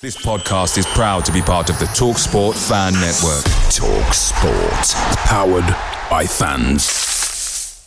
This 0.00 0.16
podcast 0.16 0.78
is 0.78 0.86
proud 0.86 1.24
to 1.24 1.32
be 1.32 1.42
part 1.42 1.70
of 1.70 1.78
the 1.80 1.86
Talk 1.86 2.18
Sport 2.18 2.54
Fan 2.54 2.92
Network. 2.92 3.42
Talk 3.68 4.14
Sport. 4.14 5.18
Powered 5.26 5.66
by 6.08 6.24
fans. 6.24 7.84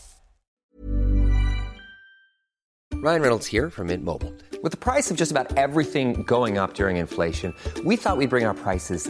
Ryan 2.95 3.21
Reynolds 3.21 3.47
here 3.47 3.69
from 3.69 3.87
Mint 3.87 4.03
Mobile. 4.03 4.33
With 4.61 4.73
the 4.73 4.77
price 4.77 5.09
of 5.09 5.15
just 5.15 5.31
about 5.31 5.55
everything 5.57 6.23
going 6.23 6.57
up 6.57 6.73
during 6.73 6.97
inflation, 6.97 7.55
we 7.85 7.95
thought 7.95 8.17
we'd 8.17 8.29
bring 8.29 8.43
our 8.43 8.55
prices 8.55 9.09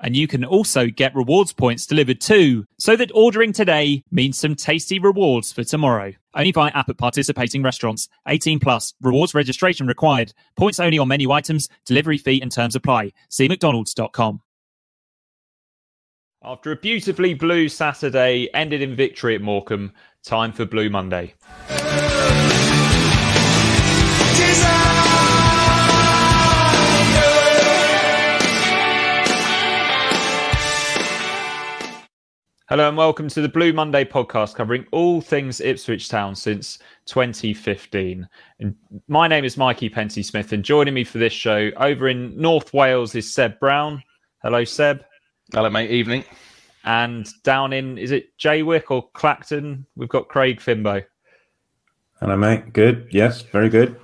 and 0.00 0.16
you 0.16 0.26
can 0.26 0.44
also 0.44 0.86
get 0.86 1.14
rewards 1.14 1.52
points 1.52 1.86
delivered 1.86 2.20
too, 2.20 2.66
so 2.78 2.96
that 2.96 3.10
ordering 3.14 3.52
today 3.52 4.02
means 4.10 4.38
some 4.38 4.54
tasty 4.54 4.98
rewards 4.98 5.52
for 5.52 5.64
tomorrow. 5.64 6.12
Only 6.34 6.52
via 6.52 6.70
app 6.72 6.88
at 6.88 6.98
participating 6.98 7.62
restaurants. 7.62 8.08
18 8.28 8.60
plus. 8.60 8.94
Rewards 9.00 9.34
registration 9.34 9.86
required. 9.86 10.32
Points 10.56 10.78
only 10.78 10.98
on 10.98 11.08
menu 11.08 11.30
items. 11.32 11.68
Delivery 11.84 12.18
fee 12.18 12.40
and 12.40 12.52
terms 12.52 12.76
apply. 12.76 13.12
See 13.28 13.48
mcdonalds.com. 13.48 14.40
After 16.42 16.72
a 16.72 16.76
beautifully 16.76 17.34
blue 17.34 17.68
Saturday 17.68 18.48
ended 18.54 18.80
in 18.80 18.96
victory 18.96 19.34
at 19.34 19.42
Morecambe, 19.42 19.92
time 20.22 20.52
for 20.52 20.64
Blue 20.64 20.88
Monday. 20.88 21.34
Hello 32.70 32.86
and 32.86 32.96
welcome 32.96 33.26
to 33.26 33.40
the 33.40 33.48
Blue 33.48 33.72
Monday 33.72 34.04
podcast 34.04 34.54
covering 34.54 34.86
all 34.92 35.20
things 35.20 35.60
Ipswich 35.60 36.08
Town 36.08 36.36
since 36.36 36.78
2015. 37.06 38.28
And 38.60 38.76
my 39.08 39.26
name 39.26 39.44
is 39.44 39.56
Mikey 39.56 39.90
Pensy 39.90 40.24
Smith, 40.24 40.52
and 40.52 40.64
joining 40.64 40.94
me 40.94 41.02
for 41.02 41.18
this 41.18 41.32
show 41.32 41.72
over 41.78 42.06
in 42.06 42.40
North 42.40 42.72
Wales 42.72 43.16
is 43.16 43.34
Seb 43.34 43.58
Brown. 43.58 44.00
Hello, 44.44 44.62
Seb. 44.62 45.04
Hello, 45.52 45.68
mate. 45.68 45.90
Evening. 45.90 46.22
And 46.84 47.28
down 47.42 47.72
in, 47.72 47.98
is 47.98 48.12
it 48.12 48.38
Jaywick 48.38 48.92
or 48.92 49.10
Clacton? 49.14 49.84
We've 49.96 50.08
got 50.08 50.28
Craig 50.28 50.60
Fimbo. 50.60 51.04
Hello, 52.20 52.36
mate. 52.36 52.72
Good. 52.72 53.08
Yes, 53.10 53.42
very 53.42 53.68
good. 53.68 53.98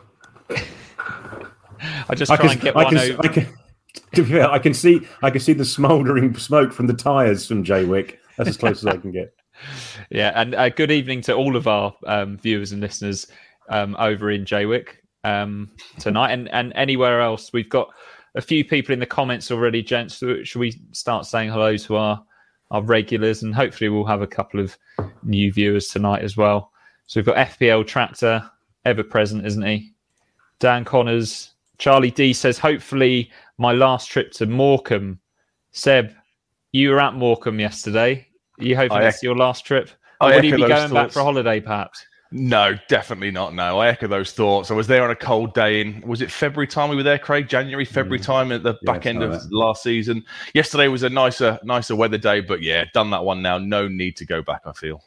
I 2.08 2.17
just 2.17 2.34
try 2.34 2.51
and 2.51 2.61
get 2.61 2.77
I 2.77 2.83
one 2.83 2.97
can, 2.97 3.12
over. 3.12 3.27
I 3.27 3.28
can, 3.28 3.47
to 4.17 4.25
be 4.25 4.30
fair, 4.33 4.51
I 4.51 4.58
can 4.58 4.75
see 4.75 5.06
I 5.23 5.30
can 5.30 5.41
see 5.41 5.53
the 5.53 5.64
smouldering 5.64 6.36
smoke 6.36 6.73
from 6.73 6.89
the 6.89 6.95
tyres 6.95 7.47
from 7.47 7.62
Jaywick. 7.62 8.19
That's 8.37 8.51
as 8.51 8.56
close 8.56 8.84
as 8.84 8.87
I 8.87 8.97
can 8.97 9.12
get. 9.12 9.33
Yeah, 10.11 10.33
and 10.34 10.55
uh, 10.55 10.69
good 10.69 10.91
evening 10.91 11.23
to 11.23 11.34
all 11.34 11.56
of 11.56 11.67
our 11.67 11.95
um, 12.06 12.37
viewers 12.37 12.73
and 12.73 12.81
listeners 12.83 13.27
um, 13.70 13.97
over 13.98 14.30
in 14.30 14.45
Jaywick 14.45 14.89
um, 15.24 15.70
tonight 15.98 16.33
and, 16.33 16.48
and 16.51 16.74
anywhere 16.77 17.23
else. 17.23 17.55
We've 17.55 17.70
got 17.70 17.89
a 18.35 18.42
few 18.42 18.67
people 18.67 18.92
in 18.92 19.01
the 19.01 19.07
comments 19.07 19.51
already, 19.51 19.83
gents. 19.83 20.19
Should 20.19 20.61
we 20.61 20.79
start 20.92 21.24
saying 21.24 21.51
hello 21.51 21.77
to 21.79 21.97
our, 21.97 22.23
our 22.70 22.83
regulars? 22.83 23.42
And 23.42 23.55
hopefully, 23.55 23.89
we'll 23.89 24.05
have 24.05 24.20
a 24.20 24.27
couple 24.27 24.61
of 24.61 24.77
new 25.23 25.51
viewers 25.51 25.89
tonight 25.89 26.23
as 26.23 26.36
well. 26.36 26.70
So 27.07 27.18
we've 27.18 27.27
got 27.27 27.36
FPL 27.36 27.86
Tractor, 27.86 28.48
ever 28.85 29.03
present, 29.03 29.47
isn't 29.47 29.64
he? 29.64 29.92
Dan 30.58 30.85
Connors, 30.85 31.55
Charlie 31.79 32.11
D 32.11 32.33
says, 32.33 32.58
hopefully, 32.58 33.30
my 33.58 33.73
last 33.73 34.11
trip 34.11 34.33
to 34.33 34.47
Morecambe. 34.47 35.18
Seb, 35.73 36.14
you 36.73 36.91
were 36.91 37.01
at 37.01 37.14
Morecambe 37.14 37.61
yesterday. 37.61 38.26
Are 38.58 38.64
you 38.64 38.77
hoping 38.77 38.96
I 38.98 39.02
that's 39.02 39.18
ec- 39.18 39.22
your 39.22 39.36
last 39.36 39.64
trip? 39.67 39.90
I 40.20 40.33
Or 40.33 40.34
would 40.36 40.44
you 40.44 40.52
be 40.52 40.62
those 40.62 40.68
going 40.68 40.92
back 40.92 41.11
for 41.11 41.20
a 41.20 41.24
holiday, 41.24 41.61
perhaps? 41.61 42.05
No, 42.33 42.74
definitely 42.89 43.30
not. 43.30 43.55
No, 43.55 43.78
I 43.78 43.89
echo 43.89 44.08
those 44.08 44.33
thoughts. 44.33 44.70
I 44.70 44.74
was 44.74 44.86
there 44.89 45.05
on 45.05 45.11
a 45.11 45.17
cold 45.17 45.55
day 45.55 45.80
in 45.80 46.00
was 46.00 46.22
it 46.22 46.30
February 46.30 46.67
time 46.67 46.90
we 46.90 46.96
were 46.96 47.02
there, 47.05 47.18
Craig? 47.18 47.48
January, 47.48 47.84
February 47.84 48.18
time 48.18 48.50
at 48.50 48.62
the 48.62 48.74
Yeah, 48.83 48.92
back 48.92 49.06
end 49.06 49.22
of 49.22 49.30
that. 49.33 49.52
last 49.52 49.83
season. 49.83 50.24
Yesterday 50.52 50.89
was 50.89 51.02
a 51.05 51.08
nicer, 51.08 51.58
nicer 51.62 51.94
weather 51.94 52.18
day, 52.18 52.40
but 52.40 52.62
yeah, 52.62 52.84
done 52.92 53.11
that 53.11 53.24
one 53.24 53.42
now. 53.42 53.58
No 53.58 53.86
need 53.86 54.17
to 54.17 54.27
go 54.27 54.42
back. 54.42 54.62
I 54.67 54.73
feel. 54.73 55.02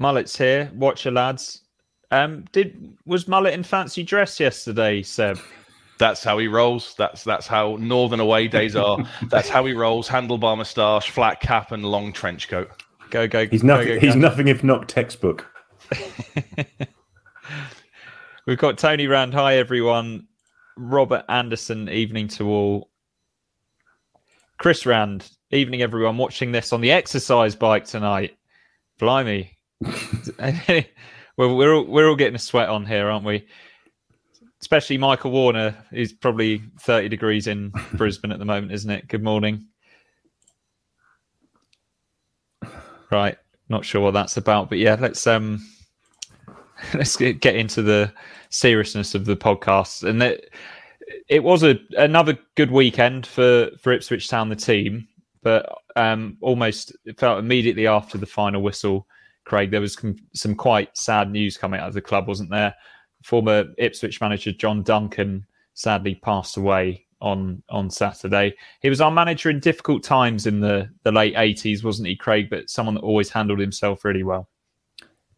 Mullet's 0.00 0.36
here. 0.36 0.70
Watch 0.74 1.04
your 1.04 1.14
lads. 1.14 1.62
Um, 2.10 2.44
did 2.52 2.96
was 3.04 3.28
Mullet 3.28 3.54
in 3.54 3.62
fancy 3.62 4.02
dress 4.02 4.40
yesterday, 4.40 5.02
Seb? 5.02 5.38
That's 5.98 6.22
how 6.22 6.38
he 6.38 6.48
rolls. 6.48 6.94
That's 6.96 7.24
that's 7.24 7.46
how 7.46 7.76
northern 7.80 8.20
away 8.20 8.48
days 8.48 8.76
are. 8.76 8.98
that's 9.30 9.48
how 9.48 9.64
he 9.64 9.72
rolls. 9.72 10.08
Handlebar 10.08 10.56
moustache, 10.56 11.10
flat 11.10 11.40
cap, 11.40 11.72
and 11.72 11.84
long 11.84 12.12
trench 12.12 12.48
coat. 12.48 12.70
Go 13.10 13.26
go. 13.26 13.46
He's 13.46 13.62
go, 13.62 13.68
nothing. 13.68 13.88
go, 13.88 13.98
He's 13.98 14.14
go. 14.14 14.20
nothing 14.20 14.48
if 14.48 14.62
not 14.62 14.88
textbook. 14.88 15.46
We've 18.46 18.58
got 18.58 18.78
Tony 18.78 19.06
Rand. 19.06 19.34
Hi 19.34 19.56
everyone. 19.56 20.26
Robert 20.76 21.24
Anderson. 21.28 21.88
Evening 21.88 22.28
to 22.28 22.48
all. 22.48 22.90
Chris 24.58 24.86
Rand. 24.86 25.30
Evening 25.50 25.82
everyone. 25.82 26.16
Watching 26.16 26.52
this 26.52 26.72
on 26.72 26.80
the 26.80 26.92
exercise 26.92 27.54
bike 27.56 27.84
tonight. 27.84 28.36
Blimey. 28.98 29.58
well, 29.80 31.56
we're 31.56 31.74
all, 31.74 31.84
we're 31.84 32.08
all 32.08 32.16
getting 32.16 32.34
a 32.34 32.40
sweat 32.40 32.68
on 32.68 32.86
here, 32.86 33.08
aren't 33.08 33.24
we? 33.24 33.46
Especially 34.60 34.98
Michael 34.98 35.30
Warner, 35.30 35.76
who's 35.90 36.12
probably 36.12 36.62
30 36.80 37.08
degrees 37.08 37.46
in 37.46 37.72
Brisbane 37.94 38.32
at 38.32 38.38
the 38.38 38.44
moment, 38.44 38.72
isn't 38.72 38.90
it? 38.90 39.08
Good 39.08 39.22
morning. 39.22 39.66
Right, 43.10 43.38
not 43.68 43.84
sure 43.84 44.02
what 44.02 44.14
that's 44.14 44.36
about, 44.36 44.68
but 44.68 44.78
yeah, 44.78 44.96
let's 44.98 45.26
um, 45.26 45.66
let's 46.94 47.16
get 47.16 47.56
into 47.56 47.82
the 47.82 48.12
seriousness 48.50 49.14
of 49.14 49.24
the 49.24 49.36
podcast. 49.36 50.06
And 50.06 50.20
that 50.20 50.40
it 51.28 51.42
was 51.42 51.62
a 51.62 51.78
another 51.96 52.38
good 52.54 52.70
weekend 52.70 53.26
for 53.26 53.70
for 53.80 53.92
Ipswich 53.92 54.28
Town, 54.28 54.50
the 54.50 54.56
team, 54.56 55.08
but 55.42 55.66
um, 55.96 56.36
almost 56.40 56.94
it 57.04 57.18
felt 57.18 57.38
immediately 57.38 57.86
after 57.86 58.18
the 58.18 58.26
final 58.26 58.62
whistle, 58.62 59.06
Craig, 59.44 59.70
there 59.70 59.80
was 59.80 59.96
com- 59.96 60.16
some 60.34 60.54
quite 60.54 60.96
sad 60.96 61.30
news 61.30 61.56
coming 61.56 61.80
out 61.80 61.88
of 61.88 61.94
the 61.94 62.02
club, 62.02 62.28
wasn't 62.28 62.50
there? 62.50 62.74
Former 63.28 63.66
Ipswich 63.76 64.22
manager 64.22 64.52
John 64.52 64.82
Duncan 64.82 65.44
sadly 65.74 66.14
passed 66.14 66.56
away 66.56 67.04
on 67.20 67.62
on 67.68 67.90
Saturday. 67.90 68.54
He 68.80 68.88
was 68.88 69.02
our 69.02 69.10
manager 69.10 69.50
in 69.50 69.60
difficult 69.60 70.02
times 70.02 70.46
in 70.46 70.60
the 70.60 70.88
the 71.02 71.12
late 71.12 71.34
eighties, 71.36 71.84
wasn't 71.84 72.08
he, 72.08 72.16
Craig? 72.16 72.48
But 72.48 72.70
someone 72.70 72.94
that 72.94 73.02
always 73.02 73.28
handled 73.28 73.58
himself 73.58 74.02
really 74.02 74.22
well. 74.22 74.48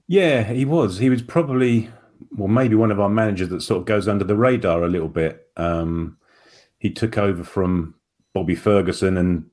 Yeah, 0.06 0.44
he 0.44 0.64
was. 0.64 0.98
He 0.98 1.10
was 1.10 1.20
probably, 1.20 1.90
well, 2.36 2.46
maybe 2.46 2.76
one 2.76 2.92
of 2.92 3.00
our 3.00 3.08
managers 3.08 3.48
that 3.48 3.62
sort 3.62 3.80
of 3.80 3.86
goes 3.86 4.06
under 4.06 4.24
the 4.24 4.36
radar 4.36 4.84
a 4.84 4.88
little 4.88 5.08
bit. 5.08 5.48
Um, 5.56 6.16
he 6.78 6.90
took 6.90 7.18
over 7.18 7.42
from 7.42 7.96
Bobby 8.34 8.54
Ferguson, 8.54 9.16
and 9.16 9.50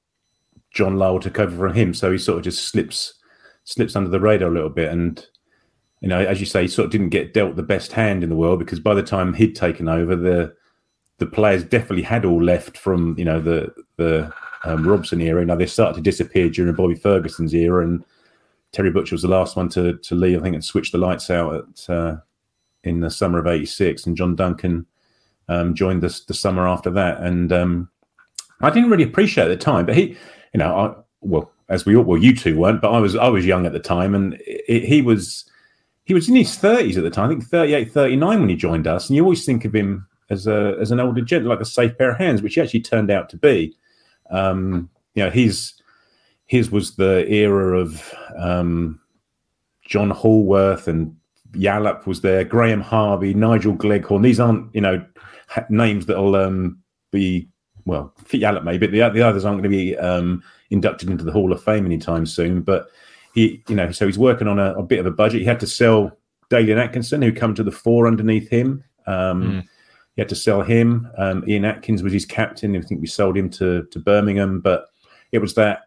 John 0.69 0.97
Lyall 0.97 1.21
took 1.21 1.39
over 1.39 1.57
from 1.57 1.73
him. 1.75 1.95
So 1.95 2.11
he 2.11 2.19
sort 2.19 2.37
of 2.37 2.43
just 2.43 2.65
slips 2.65 3.15
slips 3.63 3.95
under 3.95 4.11
the 4.11 4.19
radar 4.19 4.49
a 4.49 4.53
little 4.53 4.69
bit. 4.69 4.91
And 4.91 5.25
you 6.01 6.07
know, 6.07 6.19
as 6.19 6.39
you 6.39 6.45
say, 6.45 6.67
sort 6.67 6.85
of 6.85 6.91
didn't 6.91 7.09
get 7.09 7.33
dealt 7.33 7.55
the 7.55 7.63
best 7.63 7.91
hand 7.91 8.23
in 8.23 8.29
the 8.29 8.35
world 8.35 8.59
because 8.59 8.79
by 8.79 8.93
the 8.93 9.03
time 9.03 9.33
he'd 9.33 9.55
taken 9.55 9.87
over, 9.87 10.15
the 10.15 10.55
the 11.17 11.25
players 11.25 11.63
definitely 11.63 12.03
had 12.03 12.25
all 12.25 12.41
left 12.41 12.77
from 12.77 13.15
you 13.17 13.25
know 13.25 13.39
the 13.39 13.73
the 13.97 14.31
um, 14.63 14.87
Robson 14.87 15.21
era. 15.21 15.43
Now 15.45 15.55
they 15.55 15.65
started 15.65 15.95
to 15.95 16.01
disappear 16.01 16.49
during 16.49 16.73
Bobby 16.75 16.95
Ferguson's 16.95 17.55
era, 17.55 17.83
and 17.83 18.03
Terry 18.71 18.91
Butcher 18.91 19.15
was 19.15 19.23
the 19.23 19.27
last 19.27 19.55
one 19.55 19.69
to 19.69 19.97
to 19.97 20.15
leave. 20.15 20.39
I 20.39 20.43
think 20.43 20.55
and 20.55 20.63
switch 20.63 20.91
the 20.91 20.99
lights 20.99 21.29
out 21.31 21.55
at 21.55 21.89
uh, 21.89 22.17
in 22.83 22.99
the 22.99 23.09
summer 23.09 23.39
of 23.39 23.47
'86, 23.47 24.05
and 24.05 24.15
John 24.15 24.35
Duncan 24.35 24.85
um, 25.49 25.73
joined 25.73 26.03
us 26.03 26.21
the 26.21 26.33
summer 26.33 26.67
after 26.67 26.91
that. 26.91 27.21
And 27.21 27.51
um, 27.51 27.89
I 28.61 28.69
didn't 28.69 28.91
really 28.91 29.03
appreciate 29.03 29.47
it 29.47 29.51
at 29.51 29.59
the 29.59 29.65
time, 29.65 29.85
but 29.85 29.95
he, 29.95 30.17
you 30.53 30.59
know, 30.59 30.75
I 30.75 31.01
well 31.21 31.51
as 31.69 31.85
we 31.85 31.95
all 31.95 32.03
well 32.03 32.21
you 32.21 32.35
two 32.35 32.57
weren't, 32.57 32.81
but 32.81 32.91
I 32.91 32.99
was 32.99 33.15
I 33.15 33.29
was 33.29 33.47
young 33.47 33.65
at 33.65 33.73
the 33.73 33.79
time, 33.79 34.13
and 34.13 34.37
it, 34.45 34.85
he 34.85 35.01
was 35.01 35.49
he 36.07 36.13
was 36.13 36.29
in 36.29 36.35
his 36.35 36.57
30s 36.57 36.95
at 36.95 37.03
the 37.03 37.09
time, 37.09 37.25
I 37.25 37.33
think 37.33 37.43
38, 37.43 37.91
39 37.91 38.39
when 38.39 38.47
he 38.47 38.55
joined 38.55 38.87
us, 38.87 39.09
and 39.09 39.17
you 39.17 39.23
always 39.23 39.45
think 39.45 39.65
of 39.65 39.75
him 39.75 40.07
as 40.29 40.47
a 40.47 40.77
as 40.79 40.89
an 40.89 41.01
older 41.01 41.19
gent, 41.19 41.45
like 41.45 41.59
a 41.59 41.65
safe 41.65 41.97
pair 41.97 42.11
of 42.11 42.17
hands, 42.17 42.41
which 42.41 42.55
he 42.55 42.61
actually 42.61 42.79
turned 42.79 43.11
out 43.11 43.29
to 43.29 43.37
be. 43.37 43.75
Um, 44.31 44.89
you 45.15 45.23
know, 45.23 45.29
his 45.29 45.73
his 46.45 46.71
was 46.71 46.95
the 46.95 47.29
era 47.29 47.77
of 47.77 48.13
um, 48.37 49.01
John 49.85 50.09
Hallworth 50.09 50.87
and 50.87 51.13
Yallop 51.51 52.07
was 52.07 52.21
there, 52.21 52.45
Graham 52.45 52.79
Harvey, 52.79 53.33
Nigel 53.33 53.73
Gleghorn. 53.73 54.21
These 54.21 54.39
aren't 54.39 54.73
you 54.73 54.81
know 54.81 55.05
names 55.69 56.05
that'll 56.05 56.37
um, 56.37 56.81
be 57.11 57.49
well, 57.83 58.13
Yallop 58.29 58.63
maybe, 58.63 58.87
but 58.87 58.93
the, 58.93 59.09
the 59.09 59.27
others 59.27 59.43
aren't 59.43 59.61
going 59.61 59.69
to 59.69 59.77
be 59.77 59.97
um, 59.97 60.41
inducted 60.69 61.09
into 61.09 61.25
the 61.25 61.33
Hall 61.33 61.51
of 61.51 61.61
Fame 61.61 61.85
anytime 61.85 62.25
soon. 62.25 62.61
But 62.61 62.87
he, 63.37 63.63
you 63.69 63.75
know, 63.75 63.91
so 63.91 64.07
he's 64.07 64.17
working 64.17 64.47
on 64.47 64.57
a, 64.57 64.73
a 64.73 64.81
bit 64.81 64.97
of 64.97 65.05
a 65.05 65.11
budget. 65.11 65.41
He 65.41 65.45
had 65.45 65.59
to 65.59 65.67
sell 65.67 66.17
Dalian 66.49 66.83
Atkinson, 66.83 67.21
who 67.21 67.31
come 67.31 67.53
to 67.53 67.63
the 67.63 67.71
fore 67.71 68.07
underneath 68.07 68.49
him. 68.49 68.83
Um, 69.05 69.43
mm. 69.43 69.61
He 70.15 70.21
had 70.21 70.29
to 70.29 70.35
sell 70.35 70.63
him. 70.63 71.07
Um, 71.19 71.43
Ian 71.47 71.63
Atkins 71.63 72.01
was 72.01 72.11
his 72.11 72.25
captain. 72.25 72.75
I 72.75 72.81
think 72.81 72.99
we 72.99 73.05
sold 73.05 73.37
him 73.37 73.51
to 73.51 73.83
to 73.91 73.99
Birmingham, 73.99 74.59
but 74.59 74.87
it 75.31 75.37
was 75.37 75.53
that 75.53 75.81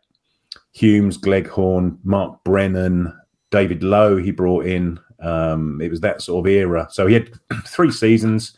Humes, 0.75 1.17
Gleghorn, 1.17 1.99
Mark 2.05 2.44
Brennan, 2.44 3.12
David 3.50 3.82
Lowe 3.82 4.17
he 4.17 4.31
brought 4.31 4.67
in. 4.67 5.00
Um, 5.19 5.81
it 5.82 5.91
was 5.91 6.00
that 6.03 6.23
sort 6.23 6.46
of 6.46 6.53
era. 6.53 6.87
So 6.93 7.08
he 7.08 7.14
had 7.14 7.32
three 7.67 7.91
seasons. 7.91 8.56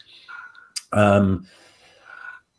Um, 0.92 1.46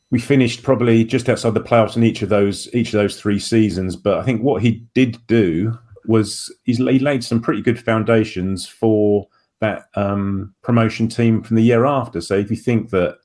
we 0.10 0.18
finished 0.18 0.64
probably 0.64 1.04
just 1.04 1.30
outside 1.30 1.54
the 1.54 1.62
playoffs 1.62 1.96
in 1.96 2.04
each 2.04 2.24
of 2.24 2.30
those 2.30 2.74
each 2.74 2.88
of 2.88 2.94
those 2.94 3.22
three 3.22 3.38
seasons. 3.38 3.96
But 3.96 4.18
I 4.18 4.24
think 4.24 4.42
what 4.42 4.64
he 4.64 4.84
did 4.96 5.20
do 5.28 5.78
was 6.06 6.54
he 6.64 6.76
laid 6.78 7.24
some 7.24 7.42
pretty 7.42 7.62
good 7.62 7.80
foundations 7.80 8.68
for 8.68 9.28
that 9.60 9.86
um, 9.96 10.54
promotion 10.62 11.08
team 11.08 11.42
from 11.42 11.56
the 11.56 11.64
year 11.64 11.86
after. 11.86 12.20
So 12.20 12.36
if 12.36 12.50
you 12.50 12.58
think 12.58 12.90
that 12.90 13.18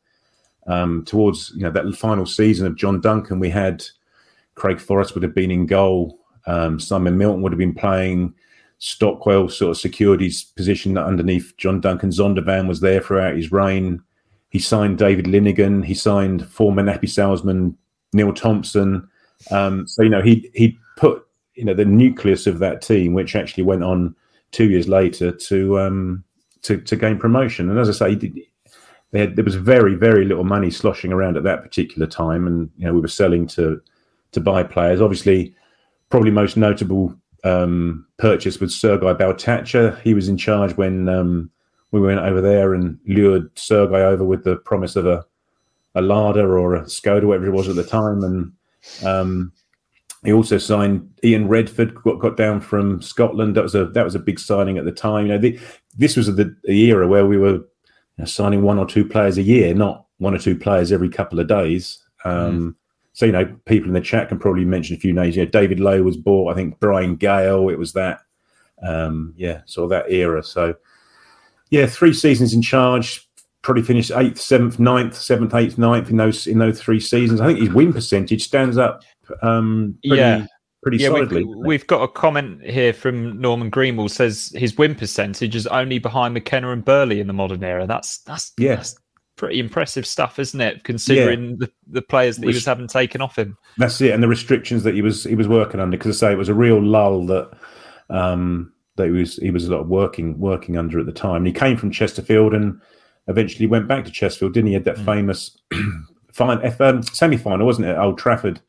um, 0.66 1.04
towards 1.04 1.52
you 1.56 1.62
know 1.62 1.70
that 1.70 1.96
final 1.96 2.26
season 2.26 2.66
of 2.66 2.76
John 2.76 3.00
Duncan, 3.00 3.40
we 3.40 3.50
had 3.50 3.84
Craig 4.54 4.80
Forrest 4.80 5.14
would 5.14 5.22
have 5.22 5.34
been 5.34 5.50
in 5.50 5.66
goal, 5.66 6.18
um, 6.46 6.80
Simon 6.80 7.18
Milton 7.18 7.42
would 7.42 7.52
have 7.52 7.58
been 7.58 7.74
playing. 7.74 8.34
Stockwell 8.78 9.48
sort 9.48 9.72
of 9.72 9.76
secured 9.76 10.20
his 10.20 10.44
position 10.44 10.96
underneath 10.96 11.52
John 11.56 11.80
Duncan. 11.80 12.10
Zondervan 12.10 12.68
was 12.68 12.80
there 12.80 13.00
throughout 13.00 13.34
his 13.34 13.50
reign. 13.50 14.00
He 14.50 14.60
signed 14.60 14.98
David 14.98 15.26
Linighan. 15.26 15.84
He 15.84 15.94
signed 15.94 16.48
former 16.48 16.82
nappy 16.82 17.08
salesman 17.08 17.76
Neil 18.12 18.32
Thompson. 18.32 19.08
Um, 19.50 19.86
so 19.86 20.02
you 20.02 20.08
know 20.08 20.22
he 20.22 20.50
he 20.54 20.78
put 20.96 21.27
you 21.58 21.64
know 21.64 21.74
the 21.74 21.84
nucleus 21.84 22.46
of 22.46 22.60
that 22.60 22.80
team, 22.80 23.12
which 23.12 23.34
actually 23.34 23.64
went 23.64 23.82
on 23.82 24.14
two 24.52 24.70
years 24.70 24.88
later 24.88 25.32
to 25.32 25.78
um, 25.80 26.24
to, 26.62 26.80
to 26.80 26.96
gain 26.96 27.18
promotion. 27.18 27.68
And 27.68 27.78
as 27.78 27.88
I 27.88 27.92
say, 27.92 28.14
did, 28.14 28.38
had, 29.12 29.36
there 29.36 29.44
was 29.44 29.56
very 29.56 29.94
very 29.94 30.24
little 30.24 30.44
money 30.44 30.70
sloshing 30.70 31.12
around 31.12 31.36
at 31.36 31.42
that 31.42 31.62
particular 31.62 32.06
time, 32.06 32.46
and 32.46 32.70
you 32.76 32.86
know 32.86 32.94
we 32.94 33.00
were 33.00 33.08
selling 33.08 33.46
to 33.48 33.80
to 34.32 34.40
buy 34.40 34.62
players. 34.62 35.00
Obviously, 35.00 35.54
probably 36.10 36.30
most 36.30 36.56
notable 36.56 37.12
um, 37.42 38.06
purchase 38.18 38.60
was 38.60 38.78
Sergei 38.78 39.14
Baltacha. 39.14 40.00
He 40.02 40.14
was 40.14 40.28
in 40.28 40.36
charge 40.36 40.76
when 40.76 41.08
um, 41.08 41.50
we 41.90 42.00
went 42.00 42.20
over 42.20 42.40
there 42.40 42.72
and 42.72 42.98
lured 43.06 43.50
Sergei 43.58 44.02
over 44.02 44.24
with 44.24 44.44
the 44.44 44.56
promise 44.56 44.94
of 44.94 45.06
a 45.06 45.24
a 45.94 46.02
Lada 46.02 46.44
or 46.44 46.76
a 46.76 46.82
Skoda, 46.82 47.24
whatever 47.24 47.46
it 47.46 47.52
was 47.52 47.68
at 47.68 47.74
the 47.74 47.82
time, 47.82 48.22
and 48.22 48.52
um, 49.04 49.52
he 50.24 50.32
also 50.32 50.58
signed 50.58 51.08
Ian 51.22 51.48
Redford, 51.48 51.94
got, 51.94 52.18
got 52.18 52.36
down 52.36 52.60
from 52.60 53.00
Scotland. 53.00 53.56
That 53.56 53.62
was 53.62 53.74
a 53.74 53.86
that 53.86 54.04
was 54.04 54.14
a 54.14 54.20
big 54.20 54.38
signing 54.38 54.76
at 54.76 54.84
the 54.84 54.92
time. 54.92 55.26
You 55.26 55.32
know, 55.32 55.38
the, 55.38 55.58
this 55.96 56.16
was 56.16 56.26
the, 56.34 56.54
the, 56.64 56.84
era 56.86 57.06
where 57.06 57.26
we 57.26 57.36
were 57.36 57.54
you 57.54 57.64
know, 58.18 58.24
signing 58.24 58.62
one 58.62 58.78
or 58.78 58.86
two 58.86 59.04
players 59.04 59.38
a 59.38 59.42
year, 59.42 59.74
not 59.74 60.06
one 60.18 60.34
or 60.34 60.38
two 60.38 60.56
players 60.56 60.90
every 60.90 61.08
couple 61.08 61.38
of 61.38 61.46
days. 61.46 62.02
Um, 62.24 62.60
mm. 62.60 62.74
So 63.12 63.26
you 63.26 63.32
know, 63.32 63.56
people 63.64 63.88
in 63.88 63.94
the 63.94 64.00
chat 64.00 64.28
can 64.28 64.38
probably 64.38 64.64
mention 64.64 64.96
a 64.96 65.00
few 65.00 65.12
names. 65.12 65.36
You 65.36 65.44
know, 65.44 65.50
David 65.50 65.78
Lowe 65.78 66.02
was 66.02 66.16
bought. 66.16 66.52
I 66.52 66.54
think 66.54 66.80
Brian 66.80 67.16
Gayle. 67.16 67.68
It 67.68 67.78
was 67.78 67.92
that. 67.92 68.20
Um, 68.82 69.34
yeah, 69.36 69.62
sort 69.66 69.84
of 69.84 69.90
that 69.90 70.12
era. 70.12 70.42
So 70.42 70.74
yeah, 71.70 71.86
three 71.86 72.12
seasons 72.12 72.52
in 72.52 72.62
charge. 72.62 73.24
Probably 73.62 73.82
finished 73.82 74.12
eighth, 74.14 74.40
seventh, 74.40 74.78
ninth, 74.78 75.16
seventh, 75.16 75.54
eighth, 75.54 75.78
ninth 75.78 76.10
in 76.10 76.16
those 76.16 76.46
in 76.46 76.58
those 76.58 76.80
three 76.80 77.00
seasons. 77.00 77.40
I 77.40 77.46
think 77.46 77.58
his 77.60 77.70
win 77.70 77.92
percentage 77.92 78.44
stands 78.44 78.78
up. 78.78 79.02
Um, 79.42 79.98
pretty, 80.04 80.20
yeah, 80.20 80.46
pretty 80.82 80.98
yeah, 80.98 81.08
solidly. 81.08 81.44
We've, 81.44 81.56
we've, 81.56 81.86
got 81.86 82.02
a 82.02 82.08
comment 82.08 82.62
here 82.62 82.92
from 82.92 83.40
Norman 83.40 83.70
Greenwald 83.70 84.10
says 84.10 84.52
his 84.54 84.76
win 84.76 84.94
percentage 84.94 85.54
is 85.54 85.66
only 85.66 85.98
behind 85.98 86.34
McKenna 86.34 86.72
and 86.72 86.84
Burley 86.84 87.20
in 87.20 87.26
the 87.26 87.32
modern 87.32 87.64
era. 87.64 87.86
That's 87.86 88.18
that's 88.18 88.52
yeah. 88.58 88.76
That's 88.76 88.96
pretty 89.36 89.60
impressive 89.60 90.06
stuff, 90.06 90.38
isn't 90.38 90.60
it? 90.60 90.84
Considering 90.84 91.50
yeah. 91.50 91.56
the, 91.60 91.72
the 91.88 92.02
players 92.02 92.36
that 92.36 92.46
he 92.46 92.54
was 92.54 92.64
having 92.64 92.88
taken 92.88 93.20
off 93.20 93.38
him. 93.38 93.56
That's 93.78 94.00
it, 94.00 94.12
and 94.12 94.22
the 94.22 94.28
restrictions 94.28 94.82
that 94.82 94.94
he 94.94 95.02
was 95.02 95.24
he 95.24 95.34
was 95.34 95.48
working 95.48 95.80
under. 95.80 95.96
Because 95.96 96.22
I 96.22 96.28
say 96.28 96.32
it 96.32 96.38
was 96.38 96.48
a 96.48 96.54
real 96.54 96.82
lull 96.82 97.24
that 97.26 97.50
um, 98.10 98.72
that 98.96 99.06
he 99.06 99.12
was 99.12 99.36
he 99.36 99.50
was 99.50 99.66
a 99.66 99.72
lot 99.72 99.80
of 99.80 99.88
working 99.88 100.38
working 100.38 100.76
under 100.76 101.00
at 101.00 101.06
the 101.06 101.12
time. 101.12 101.36
And 101.36 101.46
he 101.46 101.52
came 101.52 101.76
from 101.76 101.90
Chesterfield 101.90 102.52
and 102.52 102.80
eventually 103.28 103.66
went 103.66 103.88
back 103.88 104.04
to 104.04 104.10
Chesterfield, 104.10 104.54
didn't 104.54 104.66
he? 104.66 104.70
he 104.72 104.74
had 104.74 104.84
that 104.84 104.96
mm. 104.96 105.04
famous 105.04 105.56
fine 106.32 106.60
um, 106.80 107.02
semi 107.02 107.36
final, 107.36 107.66
wasn't 107.66 107.86
it? 107.86 107.92
At 107.92 107.98
Old 107.98 108.18
Trafford. 108.18 108.60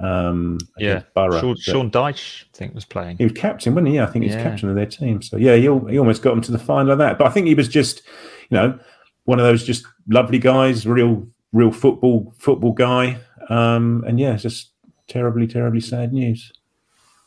Um, 0.00 0.58
yeah, 0.78 1.02
Borough. 1.14 1.40
Sean, 1.40 1.56
Sean 1.56 1.90
Dyche, 1.90 2.44
I 2.44 2.56
think, 2.56 2.74
was 2.74 2.84
playing. 2.84 3.18
He 3.18 3.24
was 3.24 3.34
captain, 3.34 3.74
wasn't 3.74 3.88
he? 3.88 3.94
Yeah, 3.96 4.04
I 4.04 4.06
think 4.06 4.22
he 4.24 4.28
was 4.28 4.36
yeah. 4.36 4.42
captain 4.42 4.68
of 4.68 4.74
their 4.74 4.86
team. 4.86 5.20
So 5.20 5.36
yeah, 5.36 5.54
he, 5.56 5.62
he 5.62 5.98
almost 5.98 6.22
got 6.22 6.30
them 6.30 6.40
to 6.42 6.52
the 6.52 6.58
final 6.58 6.92
of 6.92 6.98
that. 6.98 7.18
But 7.18 7.26
I 7.26 7.30
think 7.30 7.46
he 7.46 7.54
was 7.54 7.68
just, 7.68 8.02
you 8.48 8.56
know, 8.56 8.78
one 9.24 9.38
of 9.38 9.44
those 9.44 9.64
just 9.64 9.86
lovely 10.08 10.38
guys, 10.38 10.86
real, 10.86 11.28
real 11.52 11.70
football 11.70 12.32
football 12.38 12.72
guy. 12.72 13.18
Um, 13.50 14.04
and 14.06 14.18
yeah, 14.18 14.36
just 14.36 14.70
terribly, 15.06 15.46
terribly 15.46 15.80
sad 15.80 16.12
news. 16.12 16.50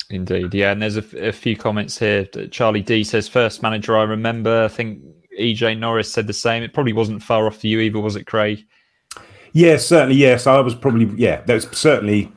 Indeed, 0.09 0.53
yeah. 0.53 0.71
And 0.71 0.81
there's 0.81 0.97
a, 0.97 1.27
a, 1.27 1.31
few 1.31 1.55
comments 1.55 1.97
here. 1.97 2.25
Charlie 2.25 2.81
D 2.81 3.03
says, 3.03 3.27
first 3.27 3.61
manager 3.61 3.97
I 3.97 4.03
remember. 4.03 4.63
I 4.63 4.67
think 4.67 5.01
EJ 5.39 5.77
Norris 5.79 6.11
said 6.11 6.27
the 6.27 6.33
same. 6.33 6.63
It 6.63 6.73
probably 6.73 6.93
wasn't 6.93 7.23
far 7.23 7.47
off 7.47 7.57
for 7.57 7.67
you 7.67 7.79
either, 7.79 7.99
was 7.99 8.15
it, 8.15 8.25
Craig? 8.25 8.65
Yeah, 9.53 9.77
certainly. 9.77 10.15
Yes, 10.15 10.47
I 10.47 10.59
was 10.59 10.75
probably. 10.75 11.05
Yeah, 11.15 11.41
that 11.41 11.53
was 11.53 11.67
certainly. 11.71 12.31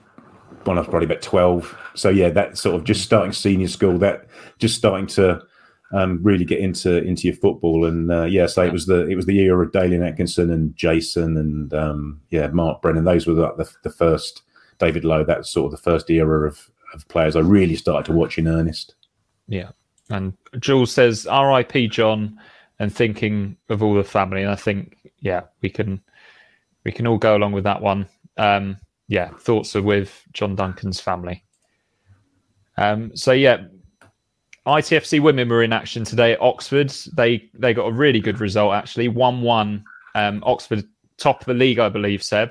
When 0.67 0.79
I 0.79 0.81
was 0.81 0.89
probably 0.89 1.07
about 1.07 1.23
twelve. 1.23 1.77
So 1.95 2.09
yeah, 2.09 2.31
that 2.31 2.59
sort 2.59 2.77
of 2.77 2.85
just 2.85 3.03
starting 3.03 3.33
senior 3.33 3.69
school. 3.69 3.99
That 3.99 4.27
just 4.59 4.77
starting 4.77 5.07
to 5.09 5.43
um, 5.93 6.21
really 6.23 6.45
get 6.45 6.61
into 6.61 6.99
into 7.03 7.29
your 7.29 7.37
football. 7.37 7.87
And 7.87 8.11
uh, 8.11 8.25
yeah, 8.25 8.47
so 8.47 8.63
it 8.63 8.73
was 8.73 8.87
the 8.87 9.07
it 9.09 9.15
was 9.15 9.27
the 9.27 9.35
year 9.35 9.63
of 9.63 9.73
Dalian 9.73 10.07
Atkinson 10.07 10.51
and 10.51 10.75
Jason 10.77 11.37
and 11.37 11.73
um, 11.75 12.21
yeah, 12.31 12.49
Mark 12.49 12.83
Brennan. 12.83 13.05
Those 13.05 13.27
were 13.27 13.35
the, 13.35 13.53
the, 13.55 13.71
the 13.85 13.91
first. 13.91 14.43
David 14.79 15.05
Lowe. 15.05 15.25
That's 15.25 15.51
sort 15.51 15.67
of 15.67 15.71
the 15.71 15.83
first 15.83 16.11
era 16.11 16.47
of 16.47 16.71
of 16.95 17.07
players 17.09 17.37
I 17.37 17.41
really 17.41 17.77
started 17.77 18.07
to 18.07 18.17
watch 18.17 18.39
in 18.39 18.49
earnest. 18.49 18.95
Yeah. 19.49 19.71
And 20.11 20.35
Jules 20.61 20.93
says, 20.93 21.27
RIP 21.27 21.91
John, 21.91 22.39
and 22.79 22.95
thinking 22.95 23.57
of 23.69 23.83
all 23.83 23.95
the 23.95 24.05
family. 24.05 24.43
And 24.43 24.51
I 24.51 24.55
think, 24.55 24.97
yeah, 25.21 25.43
we 25.63 25.71
can 25.71 26.01
we 26.85 26.93
can 26.93 27.07
all 27.07 27.19
go 27.19 27.37
along 27.37 27.53
with 27.53 27.65
that 27.65 27.83
one. 27.83 28.07
Um, 28.37 28.79
yeah, 29.09 29.31
thoughts 29.39 29.75
are 29.77 29.83
with 29.83 30.23
John 30.33 30.55
Duncan's 30.55 31.01
family. 31.01 31.45
Um, 32.77 33.17
so 33.17 33.33
yeah, 33.33 33.65
ITFC 34.67 35.21
women 35.21 35.49
were 35.49 35.63
in 35.63 35.73
action 35.73 36.05
today 36.05 36.33
at 36.33 36.41
Oxford. 36.41 36.91
They 37.17 37.49
they 37.55 37.73
got 37.73 37.87
a 37.87 37.93
really 37.93 38.21
good 38.21 38.41
result 38.41 38.75
actually, 38.75 39.09
one 39.09 39.43
one. 39.43 39.85
Um, 40.15 40.43
Oxford 40.47 40.85
top 41.19 41.41
of 41.41 41.47
the 41.47 41.55
league, 41.55 41.79
I 41.79 41.89
believe, 41.89 42.23
Seb. 42.23 42.51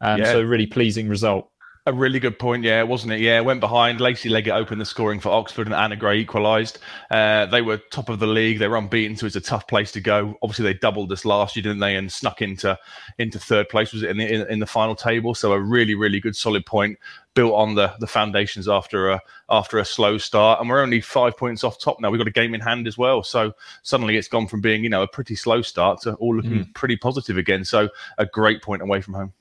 Um, 0.00 0.20
yeah. 0.20 0.32
So 0.32 0.42
really 0.42 0.66
pleasing 0.66 1.08
result. 1.08 1.50
A 1.86 1.92
really 1.92 2.18
good 2.18 2.38
point, 2.38 2.64
yeah, 2.64 2.82
wasn't 2.82 3.12
it? 3.12 3.20
Yeah, 3.20 3.40
went 3.40 3.60
behind. 3.60 4.00
Lacey 4.00 4.30
Leggett 4.30 4.54
opened 4.54 4.80
the 4.80 4.86
scoring 4.86 5.20
for 5.20 5.28
Oxford, 5.28 5.66
and 5.66 5.74
Anna 5.74 5.96
Gray 5.96 6.18
equalised. 6.18 6.78
Uh, 7.10 7.44
they 7.44 7.60
were 7.60 7.76
top 7.76 8.08
of 8.08 8.20
the 8.20 8.26
league. 8.26 8.58
They 8.58 8.68
were 8.68 8.78
unbeaten, 8.78 9.18
so 9.18 9.26
it's 9.26 9.36
a 9.36 9.40
tough 9.42 9.68
place 9.68 9.92
to 9.92 10.00
go. 10.00 10.38
Obviously, 10.42 10.62
they 10.62 10.78
doubled 10.78 11.12
us 11.12 11.26
last 11.26 11.56
year, 11.56 11.62
didn't 11.62 11.80
they? 11.80 11.96
And 11.96 12.10
snuck 12.10 12.40
into 12.40 12.78
into 13.18 13.38
third 13.38 13.68
place. 13.68 13.92
Was 13.92 14.02
it 14.02 14.08
in 14.08 14.16
the 14.16 14.26
in, 14.26 14.48
in 14.48 14.58
the 14.60 14.66
final 14.66 14.94
table? 14.94 15.34
So 15.34 15.52
a 15.52 15.60
really, 15.60 15.94
really 15.94 16.20
good, 16.20 16.34
solid 16.34 16.64
point 16.64 16.98
built 17.34 17.52
on 17.52 17.74
the 17.74 17.92
the 18.00 18.06
foundations 18.06 18.66
after 18.66 19.10
a 19.10 19.20
after 19.50 19.78
a 19.78 19.84
slow 19.84 20.16
start. 20.16 20.60
And 20.60 20.70
we're 20.70 20.80
only 20.80 21.02
five 21.02 21.36
points 21.36 21.64
off 21.64 21.78
top 21.78 22.00
now. 22.00 22.10
We've 22.10 22.18
got 22.18 22.28
a 22.28 22.30
game 22.30 22.54
in 22.54 22.62
hand 22.62 22.88
as 22.88 22.96
well. 22.96 23.22
So 23.22 23.52
suddenly 23.82 24.16
it's 24.16 24.28
gone 24.28 24.46
from 24.46 24.62
being 24.62 24.84
you 24.84 24.88
know 24.88 25.02
a 25.02 25.08
pretty 25.08 25.36
slow 25.36 25.60
start 25.60 26.00
to 26.02 26.14
all 26.14 26.34
looking 26.34 26.64
mm. 26.64 26.74
pretty 26.74 26.96
positive 26.96 27.36
again. 27.36 27.62
So 27.62 27.90
a 28.16 28.24
great 28.24 28.62
point 28.62 28.80
away 28.80 29.02
from 29.02 29.12
home. 29.12 29.34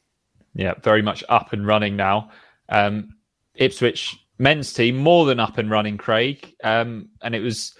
Yeah, 0.56 0.74
very 0.84 1.02
much 1.02 1.24
up 1.30 1.54
and 1.54 1.66
running 1.66 1.96
now. 1.96 2.30
Um, 2.70 3.16
Ipswich 3.56 4.18
men's 4.40 4.74
team 4.74 4.98
more 4.98 5.26
than 5.26 5.40
up 5.40 5.58
and 5.58 5.70
running, 5.70 5.98
Craig. 5.98 6.54
Um, 6.64 7.10
and 7.22 7.36
it 7.36 7.40
was, 7.40 7.76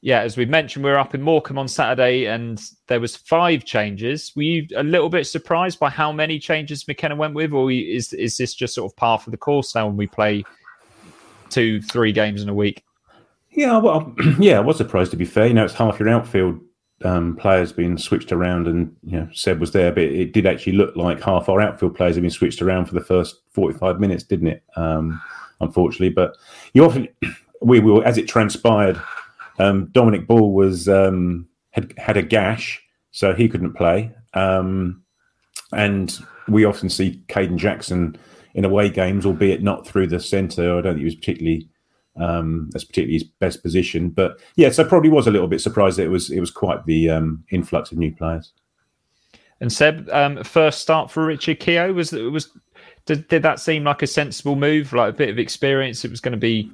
yeah, 0.00 0.20
as 0.20 0.36
we 0.36 0.44
mentioned, 0.44 0.84
we 0.84 0.90
were 0.90 0.98
up 0.98 1.14
in 1.14 1.22
Morecambe 1.22 1.58
on 1.58 1.68
Saturday, 1.68 2.26
and 2.26 2.60
there 2.88 3.00
was 3.00 3.16
five 3.16 3.64
changes. 3.64 4.32
Were 4.36 4.42
you 4.42 4.66
a 4.76 4.82
little 4.82 5.08
bit 5.08 5.26
surprised 5.26 5.78
by 5.78 5.90
how 5.90 6.12
many 6.12 6.38
changes 6.38 6.86
McKenna 6.86 7.16
went 7.16 7.34
with, 7.34 7.52
or 7.52 7.70
is 7.70 8.12
is 8.12 8.36
this 8.36 8.54
just 8.54 8.74
sort 8.74 8.90
of 8.90 8.96
par 8.96 9.18
for 9.18 9.30
the 9.30 9.36
course 9.36 9.74
now 9.74 9.86
when 9.86 9.96
we 9.96 10.06
play 10.06 10.44
two, 11.50 11.80
three 11.82 12.12
games 12.12 12.42
in 12.42 12.48
a 12.48 12.54
week? 12.54 12.84
Yeah, 13.50 13.78
well, 13.78 14.14
yeah, 14.38 14.56
I 14.56 14.60
was 14.60 14.76
surprised 14.76 15.10
to 15.12 15.16
be 15.16 15.24
fair. 15.24 15.46
You 15.46 15.54
know, 15.54 15.64
it's 15.64 15.74
half 15.74 16.00
your 16.00 16.08
outfield 16.08 16.60
um, 17.04 17.36
players 17.36 17.72
being 17.72 17.98
switched 17.98 18.32
around, 18.32 18.66
and 18.66 18.94
you 19.04 19.18
know 19.18 19.28
Seb 19.32 19.60
was 19.60 19.72
there, 19.72 19.92
but 19.92 20.04
it 20.04 20.32
did 20.32 20.46
actually 20.46 20.74
look 20.74 20.96
like 20.96 21.22
half 21.22 21.48
our 21.48 21.60
outfield 21.60 21.94
players 21.94 22.16
had 22.16 22.22
been 22.22 22.30
switched 22.30 22.62
around 22.62 22.86
for 22.86 22.94
the 22.94 23.00
first 23.00 23.42
forty-five 23.50 24.00
minutes, 24.00 24.24
didn't 24.24 24.48
it? 24.48 24.62
Um, 24.76 25.20
unfortunately, 25.60 26.10
but 26.10 26.36
you 26.74 26.84
often 26.84 27.08
we 27.62 27.80
will, 27.80 28.02
as 28.04 28.18
it 28.18 28.28
transpired, 28.28 29.00
um, 29.58 29.86
Dominic 29.92 30.26
Ball 30.26 30.52
was 30.52 30.88
um, 30.88 31.48
had 31.70 31.94
had 31.98 32.16
a 32.16 32.22
gash, 32.22 32.82
so 33.10 33.34
he 33.34 33.48
couldn't 33.48 33.74
play, 33.74 34.12
um, 34.34 35.02
and 35.72 36.18
we 36.48 36.64
often 36.64 36.88
see 36.88 37.22
Kayden 37.28 37.56
Jackson 37.56 38.16
in 38.54 38.64
away 38.64 38.90
games, 38.90 39.24
albeit 39.24 39.62
not 39.62 39.86
through 39.86 40.06
the 40.06 40.20
centre. 40.20 40.78
I 40.78 40.82
don't 40.82 40.94
think 40.94 40.98
he 40.98 41.04
was 41.04 41.14
particularly 41.14 41.68
um, 42.16 42.68
that's 42.72 42.84
particularly 42.84 43.14
his 43.14 43.24
best 43.24 43.62
position. 43.62 44.10
But 44.10 44.40
yeah, 44.56 44.70
so 44.70 44.84
probably 44.84 45.10
was 45.10 45.26
a 45.26 45.30
little 45.30 45.48
bit 45.48 45.60
surprised 45.60 45.98
that 45.98 46.04
it 46.04 46.08
was 46.08 46.30
it 46.30 46.40
was 46.40 46.50
quite 46.50 46.84
the 46.86 47.10
um, 47.10 47.44
influx 47.50 47.92
of 47.92 47.98
new 47.98 48.12
players. 48.14 48.52
And 49.60 49.72
Seb, 49.72 50.08
um, 50.10 50.42
first 50.42 50.80
start 50.80 51.10
for 51.10 51.24
Richard 51.24 51.60
Keogh 51.60 51.92
was 51.92 52.12
was 52.12 52.50
did, 53.06 53.28
did 53.28 53.42
that 53.42 53.60
seem 53.60 53.84
like 53.84 54.02
a 54.02 54.06
sensible 54.06 54.56
move? 54.56 54.92
Like 54.92 55.14
a 55.14 55.16
bit 55.16 55.30
of 55.30 55.38
experience, 55.38 56.04
it 56.04 56.10
was 56.10 56.20
going 56.20 56.32
to 56.32 56.38
be 56.38 56.70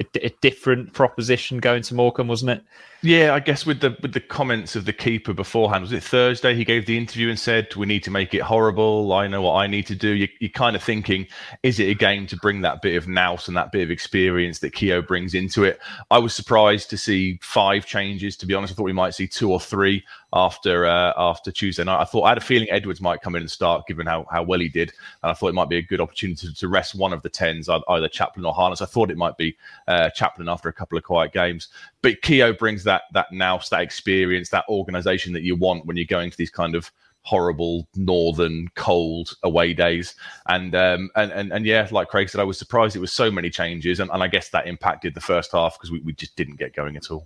a, 0.00 0.26
a 0.26 0.30
different 0.40 0.92
proposition 0.92 1.58
going 1.58 1.82
to 1.82 1.94
Morecambe, 1.94 2.28
wasn't 2.28 2.50
it? 2.52 2.64
Yeah, 3.04 3.34
I 3.34 3.40
guess 3.40 3.66
with 3.66 3.80
the 3.80 3.96
with 4.00 4.12
the 4.12 4.20
comments 4.20 4.76
of 4.76 4.84
the 4.84 4.92
keeper 4.92 5.32
beforehand, 5.32 5.82
was 5.82 5.92
it 5.92 6.04
Thursday? 6.04 6.54
He 6.54 6.64
gave 6.64 6.86
the 6.86 6.96
interview 6.96 7.30
and 7.30 7.38
said, 7.38 7.74
"We 7.74 7.84
need 7.84 8.04
to 8.04 8.12
make 8.12 8.32
it 8.32 8.42
horrible. 8.42 9.12
I 9.12 9.26
know 9.26 9.42
what 9.42 9.54
I 9.56 9.66
need 9.66 9.88
to 9.88 9.96
do." 9.96 10.10
You, 10.10 10.28
are 10.40 10.48
kind 10.50 10.76
of 10.76 10.84
thinking, 10.84 11.26
is 11.64 11.80
it 11.80 11.88
a 11.88 11.94
game 11.94 12.28
to 12.28 12.36
bring 12.36 12.60
that 12.60 12.80
bit 12.80 12.96
of 12.96 13.08
nous 13.08 13.48
and 13.48 13.56
that 13.56 13.72
bit 13.72 13.82
of 13.82 13.90
experience 13.90 14.60
that 14.60 14.72
Keogh 14.72 15.02
brings 15.02 15.34
into 15.34 15.64
it? 15.64 15.80
I 16.12 16.18
was 16.18 16.32
surprised 16.32 16.90
to 16.90 16.96
see 16.96 17.40
five 17.42 17.86
changes. 17.86 18.36
To 18.36 18.46
be 18.46 18.54
honest, 18.54 18.72
I 18.72 18.76
thought 18.76 18.84
we 18.84 18.92
might 18.92 19.14
see 19.14 19.26
two 19.26 19.50
or 19.50 19.58
three 19.58 20.04
after 20.32 20.86
uh, 20.86 21.12
after 21.16 21.50
Tuesday 21.50 21.82
night. 21.82 22.00
I 22.00 22.04
thought 22.04 22.22
I 22.22 22.28
had 22.28 22.38
a 22.38 22.42
feeling 22.42 22.68
Edwards 22.70 23.00
might 23.00 23.20
come 23.20 23.34
in 23.34 23.42
and 23.42 23.50
start, 23.50 23.88
given 23.88 24.06
how, 24.06 24.26
how 24.30 24.44
well 24.44 24.60
he 24.60 24.68
did, 24.68 24.92
and 25.24 25.30
I 25.32 25.34
thought 25.34 25.48
it 25.48 25.54
might 25.54 25.68
be 25.68 25.78
a 25.78 25.82
good 25.82 26.00
opportunity 26.00 26.46
to, 26.46 26.54
to 26.54 26.68
rest 26.68 26.94
one 26.94 27.12
of 27.12 27.22
the 27.22 27.28
tens, 27.28 27.68
either 27.68 28.08
Chaplin 28.08 28.44
or 28.44 28.54
Harness. 28.54 28.80
I 28.80 28.86
thought 28.86 29.10
it 29.10 29.16
might 29.16 29.36
be 29.36 29.56
uh, 29.88 30.10
Chaplin 30.10 30.48
after 30.48 30.68
a 30.68 30.72
couple 30.72 30.96
of 30.96 31.02
quiet 31.02 31.32
games, 31.32 31.66
but 32.00 32.22
Keogh 32.22 32.52
brings 32.52 32.84
that 32.84 32.91
that 32.92 33.02
that 33.14 33.32
nous, 33.32 33.68
that 33.70 33.80
experience, 33.80 34.50
that 34.50 34.64
organisation 34.68 35.32
that 35.32 35.42
you 35.42 35.56
want 35.56 35.86
when 35.86 35.96
you're 35.96 36.04
going 36.04 36.30
to 36.30 36.36
these 36.36 36.50
kind 36.50 36.74
of 36.74 36.90
horrible 37.24 37.88
northern 37.94 38.68
cold 38.74 39.30
away 39.44 39.72
days 39.72 40.16
and 40.48 40.74
um 40.74 41.08
and 41.14 41.30
and, 41.30 41.52
and 41.52 41.64
yeah 41.64 41.86
like 41.92 42.08
craig 42.08 42.28
said 42.28 42.40
i 42.40 42.44
was 42.44 42.58
surprised 42.58 42.96
it 42.96 42.98
was 42.98 43.12
so 43.12 43.30
many 43.30 43.48
changes 43.48 44.00
and, 44.00 44.10
and 44.12 44.24
i 44.24 44.26
guess 44.26 44.48
that 44.48 44.66
impacted 44.66 45.14
the 45.14 45.20
first 45.20 45.52
half 45.52 45.78
because 45.78 45.92
we, 45.92 46.00
we 46.00 46.12
just 46.14 46.34
didn't 46.34 46.56
get 46.56 46.74
going 46.74 46.96
at 46.96 47.12
all 47.12 47.24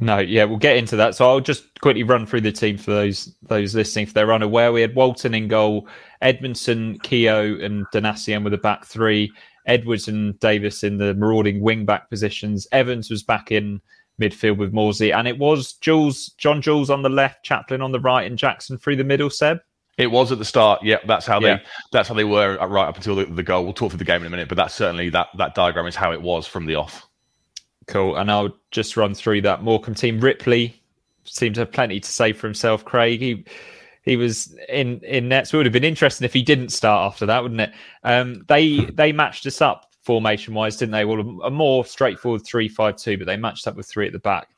no, 0.00 0.18
yeah, 0.18 0.44
we'll 0.44 0.58
get 0.58 0.76
into 0.76 0.94
that. 0.94 1.16
So 1.16 1.28
I'll 1.28 1.40
just 1.40 1.80
quickly 1.80 2.04
run 2.04 2.24
through 2.24 2.42
the 2.42 2.52
team 2.52 2.78
for 2.78 2.92
those 2.92 3.34
those 3.42 3.74
listening 3.74 4.04
if 4.04 4.14
they're 4.14 4.32
unaware. 4.32 4.72
We 4.72 4.80
had 4.80 4.94
Walton 4.94 5.34
in 5.34 5.48
goal, 5.48 5.88
Edmundson, 6.22 7.02
Keogh, 7.02 7.58
and 7.60 7.84
Donacien 7.92 8.44
with 8.44 8.52
the 8.52 8.58
back 8.58 8.86
three. 8.86 9.32
Edwards 9.68 10.08
and 10.08 10.38
Davis 10.40 10.82
in 10.82 10.96
the 10.96 11.14
marauding 11.14 11.60
wing 11.60 11.84
back 11.84 12.08
positions. 12.08 12.66
Evans 12.72 13.10
was 13.10 13.22
back 13.22 13.52
in 13.52 13.80
midfield 14.20 14.58
with 14.58 14.72
Morsy, 14.72 15.14
and 15.14 15.28
it 15.28 15.38
was 15.38 15.74
Jules, 15.74 16.28
John 16.38 16.60
Jules 16.60 16.90
on 16.90 17.02
the 17.02 17.08
left, 17.08 17.44
Chaplin 17.44 17.82
on 17.82 17.92
the 17.92 18.00
right, 18.00 18.26
and 18.26 18.38
Jackson 18.38 18.78
through 18.78 18.96
the 18.96 19.04
middle. 19.04 19.30
Seb. 19.30 19.60
It 19.96 20.12
was 20.12 20.30
at 20.30 20.38
the 20.38 20.44
start. 20.44 20.80
Yeah, 20.84 20.98
that's 21.06 21.26
how 21.26 21.40
they 21.40 21.48
yeah. 21.48 21.60
that's 21.90 22.08
how 22.08 22.14
they 22.14 22.24
were 22.24 22.56
right 22.56 22.86
up 22.86 22.96
until 22.96 23.16
the, 23.16 23.24
the 23.24 23.42
goal. 23.42 23.64
We'll 23.64 23.72
talk 23.72 23.90
through 23.90 23.98
the 23.98 24.04
game 24.04 24.20
in 24.20 24.28
a 24.28 24.30
minute, 24.30 24.48
but 24.48 24.56
that's 24.56 24.74
certainly 24.74 25.10
that 25.10 25.26
that 25.38 25.56
diagram 25.56 25.86
is 25.86 25.96
how 25.96 26.12
it 26.12 26.22
was 26.22 26.46
from 26.46 26.66
the 26.66 26.76
off. 26.76 27.08
Cool. 27.88 28.16
And 28.16 28.30
I'll 28.30 28.54
just 28.70 28.96
run 28.96 29.14
through 29.14 29.40
that 29.42 29.62
Morecambe 29.62 29.94
team. 29.94 30.20
Ripley 30.20 30.80
seemed 31.24 31.56
to 31.56 31.62
have 31.62 31.72
plenty 31.72 31.98
to 31.98 32.08
say 32.08 32.32
for 32.32 32.46
himself. 32.46 32.84
Craig, 32.84 33.20
he 33.20 33.44
he 34.02 34.16
was 34.16 34.54
in 34.68 35.00
in 35.00 35.28
nets. 35.28 35.52
It 35.52 35.56
would 35.56 35.66
have 35.66 35.72
been 35.72 35.84
interesting 35.84 36.24
if 36.24 36.32
he 36.32 36.42
didn't 36.42 36.68
start 36.68 37.10
after 37.10 37.26
that, 37.26 37.42
wouldn't 37.42 37.60
it? 37.60 37.72
Um, 38.04 38.44
they 38.46 38.84
they 38.84 39.10
matched 39.10 39.46
us 39.46 39.60
up 39.60 39.87
formation 40.08 40.54
wise, 40.54 40.78
didn't 40.78 40.92
they? 40.92 41.04
Well, 41.04 41.20
a 41.42 41.50
more 41.50 41.84
straightforward 41.84 42.42
three 42.42 42.66
five 42.66 42.96
two, 42.96 43.18
but 43.18 43.26
they 43.26 43.36
matched 43.36 43.68
up 43.68 43.76
with 43.76 43.86
three 43.86 44.06
at 44.06 44.14
the 44.14 44.18
back. 44.18 44.48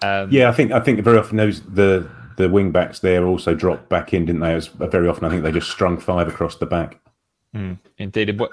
Um, 0.00 0.30
yeah, 0.30 0.48
I 0.48 0.52
think 0.52 0.70
I 0.70 0.78
think 0.78 1.00
very 1.00 1.18
often 1.18 1.38
those 1.38 1.60
the 1.62 2.08
the 2.36 2.48
wing 2.48 2.70
backs 2.70 3.00
there 3.00 3.26
also 3.26 3.52
dropped 3.52 3.88
back 3.88 4.14
in, 4.14 4.26
didn't 4.26 4.42
they? 4.42 4.54
Was, 4.54 4.68
very 4.68 5.08
often, 5.08 5.24
I 5.24 5.30
think 5.30 5.42
they 5.42 5.50
just 5.50 5.72
strung 5.72 5.98
five 5.98 6.28
across 6.28 6.54
the 6.54 6.66
back. 6.66 7.00
Mm, 7.52 7.80
indeed, 7.98 8.38
what 8.38 8.52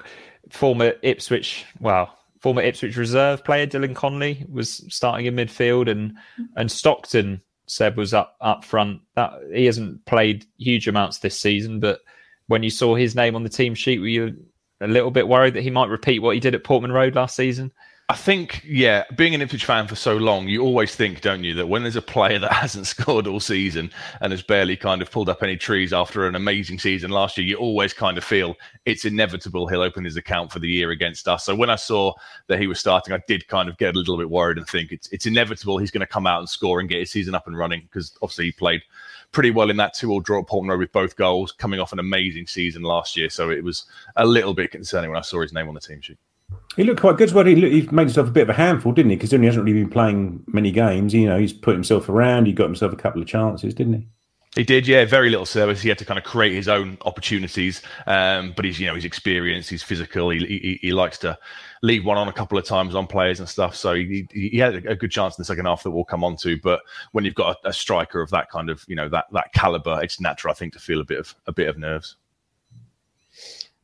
former 0.49 0.93
Ipswich? 1.03 1.65
Well, 1.79 2.17
former 2.39 2.63
Ipswich 2.63 2.97
reserve 2.97 3.43
player 3.43 3.67
Dylan 3.67 3.95
Connolly 3.95 4.43
was 4.49 4.83
starting 4.91 5.27
in 5.27 5.35
midfield, 5.35 5.87
and 5.87 6.17
and 6.55 6.71
Stockton 6.71 7.43
Seb 7.67 7.95
was 7.95 8.11
up 8.11 8.37
up 8.41 8.65
front. 8.65 9.01
That 9.13 9.33
he 9.53 9.65
hasn't 9.65 10.03
played 10.05 10.47
huge 10.57 10.87
amounts 10.87 11.19
this 11.19 11.39
season, 11.39 11.79
but 11.79 11.99
when 12.47 12.63
you 12.63 12.71
saw 12.71 12.95
his 12.95 13.15
name 13.15 13.35
on 13.35 13.43
the 13.43 13.49
team 13.49 13.75
sheet, 13.75 13.99
were 13.99 14.07
you 14.07 14.35
a 14.81 14.87
little 14.87 15.11
bit 15.11 15.27
worried 15.27 15.53
that 15.55 15.61
he 15.61 15.69
might 15.69 15.89
repeat 15.89 16.19
what 16.19 16.33
he 16.33 16.39
did 16.39 16.55
at 16.55 16.63
Portman 16.63 16.91
Road 16.91 17.15
last 17.15 17.35
season? 17.35 17.71
I 18.11 18.15
think, 18.15 18.63
yeah, 18.65 19.03
being 19.15 19.35
an 19.35 19.41
Ipswich 19.41 19.65
fan 19.65 19.87
for 19.87 19.95
so 19.95 20.17
long, 20.17 20.47
you 20.47 20.63
always 20.63 20.95
think, 20.95 21.21
don't 21.21 21.43
you, 21.43 21.53
that 21.53 21.67
when 21.67 21.83
there's 21.83 21.95
a 21.95 22.01
player 22.01 22.39
that 22.39 22.51
hasn't 22.63 22.87
scored 22.87 23.27
all 23.27 23.39
season 23.39 23.91
and 24.19 24.31
has 24.31 24.41
barely 24.41 24.75
kind 24.75 25.03
of 25.03 25.11
pulled 25.11 25.29
up 25.29 25.43
any 25.43 25.55
trees 25.55 25.93
after 25.93 26.25
an 26.25 26.33
amazing 26.33 26.79
season 26.79 27.11
last 27.11 27.37
year, 27.37 27.45
you 27.45 27.55
always 27.57 27.93
kind 27.93 28.17
of 28.17 28.23
feel 28.23 28.55
it's 28.85 29.05
inevitable 29.05 29.67
he'll 29.67 29.83
open 29.83 30.05
his 30.05 30.17
account 30.17 30.51
for 30.51 30.57
the 30.57 30.67
year 30.67 30.89
against 30.89 31.27
us. 31.27 31.45
So 31.45 31.55
when 31.55 31.69
I 31.69 31.75
saw 31.75 32.13
that 32.47 32.59
he 32.59 32.65
was 32.65 32.79
starting, 32.79 33.13
I 33.13 33.21
did 33.27 33.47
kind 33.47 33.69
of 33.69 33.77
get 33.77 33.95
a 33.95 33.99
little 33.99 34.17
bit 34.17 34.31
worried 34.31 34.57
and 34.57 34.67
think 34.67 34.91
it's 34.91 35.07
it's 35.09 35.27
inevitable 35.27 35.77
he's 35.77 35.91
going 35.91 36.01
to 36.01 36.07
come 36.07 36.25
out 36.25 36.39
and 36.39 36.49
score 36.49 36.79
and 36.79 36.89
get 36.89 37.01
his 37.01 37.11
season 37.11 37.35
up 37.35 37.45
and 37.45 37.55
running 37.55 37.81
because 37.81 38.17
obviously 38.23 38.45
he 38.45 38.51
played 38.53 38.81
pretty 39.31 39.51
well 39.51 39.69
in 39.69 39.77
that 39.77 39.93
two-all 39.93 40.19
draw 40.19 40.39
at 40.39 40.47
Portman 40.47 40.71
Road 40.71 40.79
with 40.79 40.91
both 40.91 41.15
goals, 41.15 41.51
coming 41.51 41.79
off 41.79 41.93
an 41.93 41.99
amazing 41.99 42.47
season 42.47 42.81
last 42.81 43.15
year. 43.15 43.29
So 43.29 43.49
it 43.49 43.63
was 43.63 43.85
a 44.15 44.25
little 44.25 44.53
bit 44.53 44.71
concerning 44.71 45.09
when 45.09 45.19
I 45.19 45.21
saw 45.21 45.41
his 45.41 45.53
name 45.53 45.67
on 45.67 45.73
the 45.73 45.79
team 45.79 46.01
sheet. 46.01 46.17
He 46.75 46.83
looked 46.83 47.01
quite 47.01 47.17
good 47.17 47.29
as 47.29 47.33
well. 47.33 47.45
He, 47.45 47.55
he 47.55 47.87
made 47.91 48.03
himself 48.03 48.27
a 48.27 48.31
bit 48.31 48.43
of 48.43 48.49
a 48.49 48.53
handful, 48.53 48.91
didn't 48.91 49.11
he? 49.11 49.17
Because 49.17 49.31
he 49.31 49.45
hasn't 49.45 49.63
really 49.63 49.81
been 49.81 49.89
playing 49.89 50.43
many 50.47 50.71
games. 50.71 51.13
You 51.13 51.27
know, 51.27 51.37
he's 51.37 51.53
put 51.53 51.75
himself 51.75 52.09
around. 52.09 52.47
He 52.47 52.53
got 52.53 52.65
himself 52.65 52.91
a 52.91 52.95
couple 52.95 53.21
of 53.21 53.27
chances, 53.27 53.73
didn't 53.73 53.93
he? 53.93 54.07
He 54.55 54.63
did, 54.63 54.87
yeah. 54.87 55.05
Very 55.05 55.29
little 55.29 55.45
service. 55.45 55.79
He 55.79 55.89
had 55.89 55.99
to 55.99 56.05
kind 56.05 56.17
of 56.17 56.23
create 56.23 56.53
his 56.53 56.67
own 56.67 56.97
opportunities. 57.01 57.83
Um, 58.07 58.51
but 58.55 58.65
he's, 58.65 58.79
you 58.79 58.87
know, 58.87 58.95
he's 58.95 59.05
experienced. 59.05 59.69
He's 59.69 59.83
physical. 59.83 60.31
He, 60.31 60.39
he, 60.39 60.79
he 60.81 60.91
likes 60.91 61.19
to 61.19 61.37
leave 61.83 62.03
one 62.03 62.17
on 62.17 62.27
a 62.27 62.33
couple 62.33 62.57
of 62.57 62.65
times 62.65 62.95
on 62.95 63.05
players 63.05 63.39
and 63.39 63.47
stuff. 63.47 63.75
So 63.75 63.93
he, 63.93 64.27
he 64.31 64.57
had 64.57 64.87
a 64.87 64.95
good 64.95 65.11
chance 65.11 65.37
in 65.37 65.41
the 65.41 65.45
second 65.45 65.65
half 65.65 65.83
that 65.83 65.91
we'll 65.91 66.03
come 66.03 66.23
on 66.23 66.35
to. 66.37 66.57
But 66.57 66.81
when 67.11 67.25
you've 67.25 67.35
got 67.35 67.57
a, 67.63 67.69
a 67.69 67.73
striker 67.73 68.21
of 68.21 68.31
that 68.31 68.49
kind 68.49 68.71
of, 68.71 68.83
you 68.87 68.95
know, 68.95 69.07
that 69.09 69.25
that 69.33 69.53
caliber, 69.53 69.99
it's 70.01 70.19
natural, 70.19 70.51
I 70.51 70.55
think, 70.55 70.73
to 70.73 70.79
feel 70.79 70.99
a 70.99 71.05
bit 71.05 71.19
of 71.19 71.35
a 71.45 71.53
bit 71.53 71.69
of 71.69 71.77
nerves. 71.77 72.15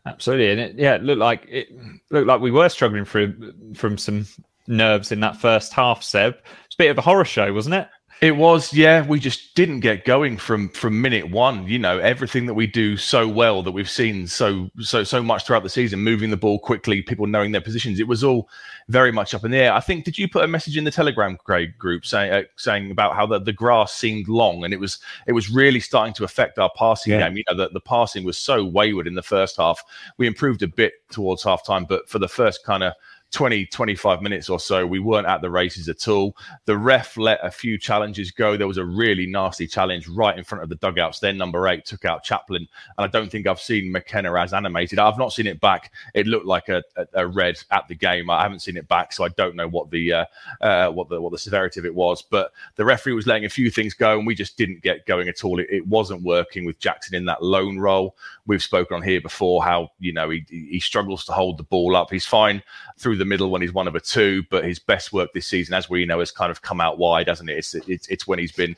Absolutely, 0.07 0.51
and 0.51 0.59
it, 0.59 0.75
yeah, 0.77 0.95
it 0.95 1.03
looked 1.03 1.19
like 1.19 1.45
it 1.47 1.69
looked 2.09 2.27
like 2.27 2.41
we 2.41 2.51
were 2.51 2.69
struggling 2.69 3.05
through 3.05 3.53
from 3.75 3.97
some 3.97 4.25
nerves 4.67 5.11
in 5.11 5.19
that 5.19 5.37
first 5.37 5.73
half. 5.73 6.03
Seb, 6.03 6.35
it's 6.65 6.75
a 6.75 6.77
bit 6.77 6.91
of 6.91 6.97
a 6.97 7.01
horror 7.01 7.25
show, 7.25 7.53
wasn't 7.53 7.75
it? 7.75 7.87
It 8.21 8.37
was, 8.37 8.73
yeah. 8.73 9.05
We 9.05 9.19
just 9.19 9.55
didn't 9.55 9.81
get 9.81 10.05
going 10.05 10.37
from 10.37 10.69
from 10.69 11.01
minute 11.01 11.29
one. 11.29 11.67
You 11.67 11.77
know, 11.77 11.99
everything 11.99 12.45
that 12.45 12.53
we 12.53 12.65
do 12.65 12.95
so 12.95 13.27
well 13.27 13.61
that 13.61 13.71
we've 13.71 13.89
seen 13.89 14.25
so 14.25 14.69
so 14.79 15.03
so 15.03 15.21
much 15.21 15.45
throughout 15.45 15.63
the 15.63 15.69
season, 15.69 15.99
moving 15.99 16.29
the 16.29 16.37
ball 16.37 16.57
quickly, 16.57 17.01
people 17.01 17.27
knowing 17.27 17.51
their 17.51 17.61
positions. 17.61 17.99
It 17.99 18.07
was 18.07 18.23
all 18.23 18.49
very 18.87 19.11
much 19.11 19.33
up 19.33 19.43
in 19.43 19.51
the 19.51 19.57
air. 19.57 19.73
I 19.73 19.81
think. 19.81 20.05
Did 20.05 20.17
you 20.17 20.29
put 20.29 20.45
a 20.45 20.47
message 20.47 20.77
in 20.77 20.85
the 20.85 20.91
Telegram 20.91 21.37
Craig 21.43 21.77
group 21.77 22.05
saying 22.05 22.31
uh, 22.31 22.43
saying 22.55 22.89
about 22.89 23.15
how 23.15 23.25
the, 23.25 23.39
the 23.39 23.53
grass 23.53 23.93
seemed 23.93 24.29
long 24.29 24.63
and 24.63 24.73
it 24.73 24.79
was 24.79 24.99
it 25.27 25.33
was 25.33 25.49
really 25.49 25.81
starting 25.81 26.13
to 26.13 26.23
affect 26.23 26.57
our 26.57 26.71
passing 26.77 27.13
yeah. 27.13 27.27
game. 27.27 27.37
You 27.37 27.43
know, 27.49 27.57
that 27.57 27.73
the 27.73 27.81
passing 27.81 28.23
was 28.23 28.37
so 28.37 28.63
wayward 28.63 29.07
in 29.07 29.15
the 29.15 29.23
first 29.23 29.57
half. 29.57 29.83
We 30.17 30.25
improved 30.25 30.63
a 30.63 30.67
bit 30.67 30.93
towards 31.09 31.43
half 31.43 31.65
time, 31.65 31.83
but 31.83 32.09
for 32.09 32.19
the 32.19 32.29
first 32.29 32.63
kind 32.63 32.81
of 32.81 32.93
20, 33.35 33.65
25 33.65 34.21
minutes 34.21 34.49
or 34.49 34.61
so, 34.61 34.87
we 34.87 34.99
weren't 34.99 35.27
at 35.27 35.41
the 35.41 35.49
races 35.49 35.89
at 35.89 36.07
all. 36.07 36.37
The 36.63 36.77
ref 36.77 37.17
let 37.17 37.37
a 37.43 37.51
few 37.51 37.77
challenges 37.77 38.31
go. 38.31 38.55
There 38.55 38.65
was 38.65 38.77
a 38.77 38.85
really 38.85 39.25
nasty 39.25 39.67
challenge 39.67 40.07
right 40.07 40.37
in 40.37 40.45
front 40.45 40.63
of 40.63 40.69
the 40.69 40.75
dugouts. 40.75 41.19
Then 41.19 41.37
number 41.37 41.67
eight 41.67 41.85
took 41.85 42.05
out 42.05 42.23
Chaplin. 42.23 42.65
And 42.97 43.05
I 43.05 43.07
don't 43.07 43.29
think 43.29 43.45
I've 43.45 43.59
seen 43.59 43.91
McKenna 43.91 44.33
as 44.39 44.53
animated. 44.53 44.99
I've 44.99 45.17
not 45.17 45.33
seen 45.33 45.47
it 45.47 45.59
back. 45.59 45.91
It 46.13 46.27
looked 46.27 46.45
like 46.45 46.69
a, 46.69 46.81
a, 46.95 47.07
a 47.13 47.27
red 47.27 47.61
at 47.71 47.85
the 47.89 47.95
game. 47.95 48.29
I 48.29 48.41
haven't 48.41 48.61
seen 48.61 48.77
it 48.77 48.87
back, 48.87 49.11
so 49.11 49.25
I 49.25 49.29
don't 49.29 49.57
know 49.57 49.67
what 49.67 49.91
the 49.91 50.13
uh, 50.13 50.25
uh, 50.61 50.89
what 50.91 51.09
the 51.09 51.19
what 51.19 51.33
the 51.33 51.37
severity 51.37 51.81
of 51.81 51.85
it 51.85 51.93
was. 51.93 52.21
But 52.21 52.53
the 52.77 52.85
referee 52.85 53.13
was 53.13 53.27
letting 53.27 53.43
a 53.43 53.49
few 53.49 53.69
things 53.69 53.93
go, 53.93 54.17
and 54.17 54.25
we 54.25 54.33
just 54.33 54.55
didn't 54.55 54.81
get 54.81 55.05
going 55.05 55.27
at 55.27 55.43
all. 55.43 55.59
It, 55.59 55.67
it 55.69 55.85
wasn't 55.87 56.23
working 56.23 56.63
with 56.63 56.79
Jackson 56.79 57.15
in 57.15 57.25
that 57.25 57.43
lone 57.43 57.79
role. 57.79 58.15
We've 58.47 58.63
spoken 58.63 58.95
on 58.95 59.01
here 59.01 59.19
before 59.19 59.61
how 59.61 59.89
you 59.99 60.13
know 60.13 60.29
he 60.29 60.45
he 60.47 60.79
struggles 60.79 61.25
to 61.25 61.33
hold 61.33 61.57
the 61.57 61.63
ball 61.63 61.97
up. 61.97 62.09
He's 62.09 62.25
fine 62.25 62.63
through 62.97 63.17
the 63.17 63.24
middle 63.25 63.49
when 63.49 63.61
he's 63.61 63.73
one 63.73 63.87
of 63.87 63.95
a 63.95 63.99
two, 63.99 64.43
but 64.49 64.63
his 64.63 64.79
best 64.79 65.11
work 65.13 65.33
this 65.33 65.47
season, 65.47 65.73
as 65.73 65.89
we 65.89 66.05
know, 66.05 66.19
has 66.19 66.31
kind 66.31 66.51
of 66.51 66.61
come 66.61 66.79
out 66.79 66.97
wide, 66.97 67.27
hasn't 67.27 67.49
it? 67.49 67.57
It's 67.57 67.73
it's, 67.75 68.07
it's 68.07 68.27
when 68.27 68.39
he's 68.39 68.51
been 68.51 68.75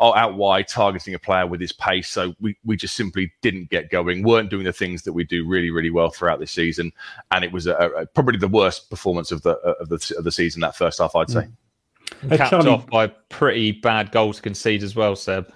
out 0.00 0.34
wide 0.36 0.68
targeting 0.68 1.14
a 1.14 1.18
player 1.18 1.46
with 1.46 1.60
his 1.60 1.72
pace. 1.72 2.08
So 2.08 2.34
we, 2.40 2.56
we 2.64 2.76
just 2.76 2.96
simply 2.96 3.32
didn't 3.42 3.70
get 3.70 3.90
going, 3.90 4.22
weren't 4.22 4.50
doing 4.50 4.64
the 4.64 4.72
things 4.72 5.02
that 5.02 5.12
we 5.12 5.24
do 5.24 5.46
really 5.46 5.70
really 5.70 5.90
well 5.90 6.10
throughout 6.10 6.40
this 6.40 6.52
season, 6.52 6.92
and 7.30 7.44
it 7.44 7.52
was 7.52 7.66
a, 7.66 7.74
a, 7.74 8.06
probably 8.06 8.38
the 8.38 8.48
worst 8.48 8.90
performance 8.90 9.32
of 9.32 9.42
the 9.42 9.52
of 9.80 9.88
the 9.88 10.14
of 10.16 10.24
the 10.24 10.32
season 10.32 10.60
that 10.60 10.76
first 10.76 10.98
half, 10.98 11.14
I'd 11.14 11.30
say. 11.30 11.40
Mm. 11.40 11.52
And 12.22 12.30
capped 12.32 12.50
Charlie... 12.50 12.70
off 12.70 12.86
by 12.88 13.06
pretty 13.06 13.72
bad 13.72 14.10
goal 14.12 14.32
to 14.32 14.42
concede 14.42 14.82
as 14.82 14.96
well, 14.96 15.16
Seb. 15.16 15.52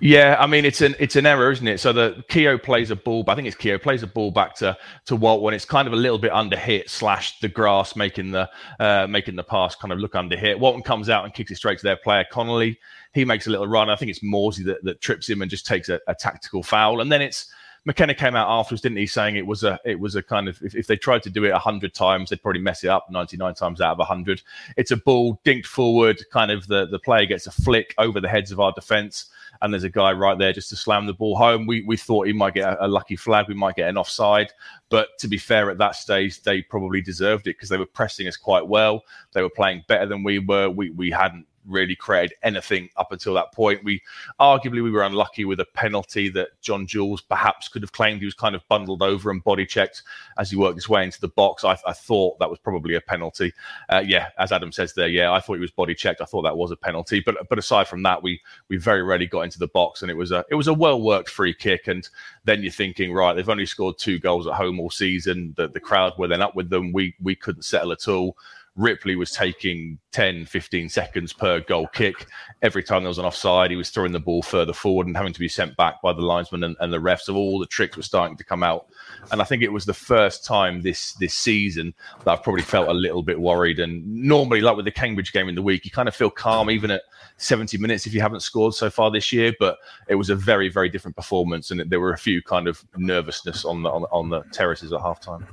Yeah, 0.00 0.36
I 0.38 0.46
mean 0.46 0.64
it's 0.64 0.80
an 0.80 0.94
it's 0.98 1.16
an 1.16 1.26
error, 1.26 1.50
isn't 1.50 1.66
it? 1.66 1.78
So 1.78 1.92
the 1.92 2.24
Keogh 2.28 2.58
plays 2.58 2.90
a 2.90 2.96
ball, 2.96 3.22
but 3.22 3.32
I 3.32 3.34
think 3.36 3.46
it's 3.46 3.56
Keogh 3.56 3.78
plays 3.78 4.02
a 4.02 4.06
ball 4.06 4.30
back 4.30 4.54
to 4.56 4.76
to 5.06 5.16
Walt 5.16 5.42
when 5.42 5.54
it's 5.54 5.64
kind 5.64 5.86
of 5.86 5.94
a 5.94 5.96
little 5.96 6.18
bit 6.18 6.32
under 6.32 6.56
hit 6.56 6.90
slash 6.90 7.38
the 7.40 7.48
grass 7.48 7.96
making 7.96 8.32
the 8.32 8.50
uh, 8.80 9.06
making 9.08 9.36
the 9.36 9.44
pass 9.44 9.74
kind 9.74 9.92
of 9.92 9.98
look 9.98 10.14
under 10.14 10.36
hit. 10.36 10.58
Walton 10.58 10.82
comes 10.82 11.08
out 11.08 11.24
and 11.24 11.32
kicks 11.34 11.50
it 11.50 11.56
straight 11.56 11.78
to 11.78 11.84
their 11.84 11.96
player 11.96 12.24
Connolly. 12.30 12.78
He 13.14 13.24
makes 13.24 13.46
a 13.46 13.50
little 13.50 13.66
run. 13.66 13.90
I 13.90 13.96
think 13.96 14.10
it's 14.10 14.20
Morsy 14.20 14.64
that, 14.64 14.82
that 14.84 15.00
trips 15.00 15.28
him 15.28 15.42
and 15.42 15.50
just 15.50 15.66
takes 15.66 15.88
a, 15.88 16.00
a 16.06 16.14
tactical 16.14 16.62
foul, 16.62 17.00
and 17.00 17.10
then 17.12 17.22
it's 17.22 17.52
McKenna 17.84 18.14
came 18.14 18.36
out 18.36 18.48
afterwards, 18.48 18.80
didn't 18.80 18.98
he, 18.98 19.06
saying 19.06 19.36
it 19.36 19.46
was 19.46 19.64
a 19.64 19.78
it 19.84 19.98
was 19.98 20.14
a 20.14 20.22
kind 20.22 20.48
of 20.48 20.60
if, 20.62 20.74
if 20.74 20.86
they 20.86 20.96
tried 20.96 21.22
to 21.24 21.30
do 21.30 21.44
it 21.44 21.52
hundred 21.52 21.94
times, 21.94 22.30
they'd 22.30 22.42
probably 22.42 22.60
mess 22.60 22.84
it 22.84 22.88
up 22.88 23.10
ninety 23.10 23.36
nine 23.36 23.54
times 23.54 23.80
out 23.80 23.98
of 23.98 24.06
hundred. 24.06 24.42
It's 24.76 24.92
a 24.92 24.96
ball 24.96 25.40
dinked 25.44 25.66
forward, 25.66 26.22
kind 26.30 26.50
of 26.50 26.66
the 26.68 26.86
the 26.86 26.98
player 26.98 27.26
gets 27.26 27.46
a 27.46 27.52
flick 27.52 27.94
over 27.98 28.20
the 28.20 28.28
heads 28.28 28.52
of 28.52 28.60
our 28.60 28.72
defence, 28.72 29.30
and 29.62 29.72
there's 29.72 29.84
a 29.84 29.88
guy 29.88 30.12
right 30.12 30.36
there 30.38 30.52
just 30.52 30.68
to 30.70 30.76
slam 30.76 31.06
the 31.06 31.14
ball 31.14 31.36
home. 31.36 31.66
We 31.66 31.82
we 31.82 31.96
thought 31.96 32.26
he 32.26 32.32
might 32.32 32.54
get 32.54 32.68
a, 32.68 32.86
a 32.86 32.88
lucky 32.88 33.16
flag, 33.16 33.46
we 33.48 33.54
might 33.54 33.76
get 33.76 33.88
an 33.88 33.96
offside, 33.96 34.52
but 34.90 35.08
to 35.20 35.28
be 35.28 35.38
fair, 35.38 35.70
at 35.70 35.78
that 35.78 35.96
stage 35.96 36.42
they 36.42 36.62
probably 36.62 37.00
deserved 37.00 37.46
it 37.46 37.56
because 37.56 37.68
they 37.68 37.78
were 37.78 37.86
pressing 37.86 38.28
us 38.28 38.36
quite 38.36 38.66
well. 38.66 39.02
They 39.32 39.42
were 39.42 39.50
playing 39.50 39.84
better 39.88 40.06
than 40.06 40.22
we 40.22 40.40
were. 40.40 40.68
We 40.68 40.90
we 40.90 41.10
hadn't 41.10 41.46
really 41.66 41.94
created 41.94 42.36
anything 42.42 42.88
up 42.96 43.12
until 43.12 43.34
that 43.34 43.52
point. 43.52 43.84
We 43.84 44.02
arguably 44.40 44.82
we 44.82 44.90
were 44.90 45.02
unlucky 45.02 45.44
with 45.44 45.60
a 45.60 45.64
penalty 45.64 46.28
that 46.30 46.60
John 46.60 46.86
Jules 46.86 47.20
perhaps 47.20 47.68
could 47.68 47.82
have 47.82 47.92
claimed 47.92 48.20
he 48.20 48.24
was 48.26 48.34
kind 48.34 48.54
of 48.54 48.66
bundled 48.68 49.02
over 49.02 49.30
and 49.30 49.42
body 49.44 49.66
checked 49.66 50.02
as 50.38 50.50
he 50.50 50.56
worked 50.56 50.76
his 50.76 50.88
way 50.88 51.04
into 51.04 51.20
the 51.20 51.28
box. 51.28 51.64
I, 51.64 51.78
I 51.86 51.92
thought 51.92 52.38
that 52.38 52.50
was 52.50 52.58
probably 52.58 52.94
a 52.94 53.00
penalty. 53.00 53.52
Uh, 53.88 54.02
yeah, 54.04 54.28
as 54.38 54.52
Adam 54.52 54.72
says 54.72 54.94
there, 54.94 55.08
yeah, 55.08 55.32
I 55.32 55.40
thought 55.40 55.54
he 55.54 55.60
was 55.60 55.70
body 55.70 55.94
checked. 55.94 56.20
I 56.20 56.24
thought 56.24 56.42
that 56.42 56.56
was 56.56 56.70
a 56.70 56.76
penalty. 56.76 57.20
But 57.20 57.48
but 57.48 57.58
aside 57.58 57.88
from 57.88 58.02
that, 58.02 58.22
we 58.22 58.40
we 58.68 58.76
very 58.76 59.02
rarely 59.02 59.26
got 59.26 59.42
into 59.42 59.58
the 59.58 59.68
box, 59.68 60.02
and 60.02 60.10
it 60.10 60.16
was 60.16 60.32
a 60.32 60.44
it 60.50 60.54
was 60.54 60.68
a 60.68 60.74
well 60.74 61.00
worked 61.00 61.30
free 61.30 61.54
kick. 61.54 61.88
And 61.88 62.08
then 62.44 62.62
you're 62.62 62.72
thinking, 62.72 63.12
right, 63.12 63.34
they've 63.34 63.48
only 63.48 63.66
scored 63.66 63.98
two 63.98 64.18
goals 64.18 64.46
at 64.46 64.54
home 64.54 64.80
all 64.80 64.90
season. 64.90 65.54
The 65.56 65.68
the 65.68 65.80
crowd 65.80 66.14
were 66.18 66.28
then 66.28 66.42
up 66.42 66.56
with 66.56 66.70
them. 66.70 66.92
We 66.92 67.14
we 67.22 67.34
couldn't 67.34 67.62
settle 67.62 67.92
at 67.92 68.08
all. 68.08 68.36
Ripley 68.74 69.16
was 69.16 69.32
taking 69.32 69.98
10, 70.12 70.46
15 70.46 70.88
seconds 70.88 71.32
per 71.32 71.60
goal 71.60 71.86
kick. 71.88 72.26
Every 72.62 72.82
time 72.82 73.02
there 73.02 73.08
was 73.08 73.18
an 73.18 73.26
offside, 73.26 73.70
he 73.70 73.76
was 73.76 73.90
throwing 73.90 74.12
the 74.12 74.20
ball 74.20 74.40
further 74.42 74.72
forward 74.72 75.06
and 75.06 75.16
having 75.16 75.34
to 75.34 75.38
be 75.38 75.48
sent 75.48 75.76
back 75.76 76.00
by 76.00 76.14
the 76.14 76.22
linesman 76.22 76.64
and, 76.64 76.76
and 76.80 76.90
the 76.90 76.98
refs. 76.98 77.22
So 77.22 77.34
all 77.34 77.58
the 77.58 77.66
tricks 77.66 77.98
were 77.98 78.02
starting 78.02 78.36
to 78.38 78.44
come 78.44 78.62
out. 78.62 78.86
And 79.30 79.42
I 79.42 79.44
think 79.44 79.62
it 79.62 79.72
was 79.72 79.84
the 79.84 79.92
first 79.92 80.44
time 80.44 80.80
this 80.80 81.12
this 81.14 81.34
season 81.34 81.92
that 82.24 82.30
I've 82.30 82.42
probably 82.42 82.62
felt 82.62 82.88
a 82.88 82.94
little 82.94 83.22
bit 83.22 83.38
worried. 83.38 83.78
And 83.78 84.06
normally, 84.06 84.62
like 84.62 84.76
with 84.76 84.86
the 84.86 84.90
Cambridge 84.90 85.32
game 85.32 85.50
in 85.50 85.54
the 85.54 85.62
week, 85.62 85.84
you 85.84 85.90
kind 85.90 86.08
of 86.08 86.16
feel 86.16 86.30
calm 86.30 86.70
even 86.70 86.90
at 86.90 87.02
70 87.36 87.76
minutes 87.76 88.06
if 88.06 88.14
you 88.14 88.22
haven't 88.22 88.40
scored 88.40 88.72
so 88.74 88.88
far 88.88 89.10
this 89.10 89.32
year. 89.32 89.52
But 89.60 89.78
it 90.08 90.14
was 90.14 90.30
a 90.30 90.36
very, 90.36 90.70
very 90.70 90.88
different 90.88 91.16
performance. 91.16 91.70
And 91.70 91.80
there 91.90 92.00
were 92.00 92.12
a 92.12 92.18
few 92.18 92.42
kind 92.42 92.68
of 92.68 92.82
nervousness 92.96 93.66
on 93.66 93.82
the, 93.82 93.90
on, 93.90 94.04
on 94.04 94.30
the 94.30 94.42
terraces 94.52 94.94
at 94.94 95.00
halftime. 95.00 95.46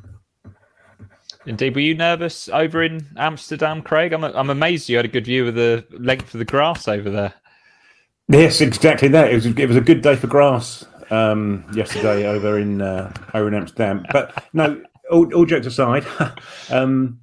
Indeed. 1.45 1.75
Were 1.75 1.81
you 1.81 1.95
nervous 1.95 2.49
over 2.49 2.83
in 2.83 3.07
Amsterdam, 3.17 3.81
Craig? 3.81 4.13
I'm, 4.13 4.23
I'm 4.23 4.49
amazed 4.49 4.89
you 4.89 4.97
had 4.97 5.05
a 5.05 5.09
good 5.09 5.25
view 5.25 5.47
of 5.47 5.55
the 5.55 5.85
length 5.91 6.33
of 6.33 6.39
the 6.39 6.45
grass 6.45 6.87
over 6.87 7.09
there. 7.09 7.33
Yes, 8.27 8.61
exactly 8.61 9.07
that. 9.07 9.31
It 9.31 9.35
was, 9.35 9.45
it 9.45 9.67
was 9.67 9.77
a 9.77 9.81
good 9.81 10.01
day 10.01 10.15
for 10.15 10.27
grass 10.27 10.85
um, 11.09 11.65
yesterday 11.73 12.27
over 12.27 12.59
in 12.59 12.81
uh, 12.81 13.11
over 13.33 13.47
in 13.47 13.55
Amsterdam. 13.55 14.05
But 14.11 14.43
no, 14.53 14.83
all, 15.09 15.33
all 15.33 15.45
jokes 15.45 15.65
aside, 15.65 16.05
um, 16.69 17.19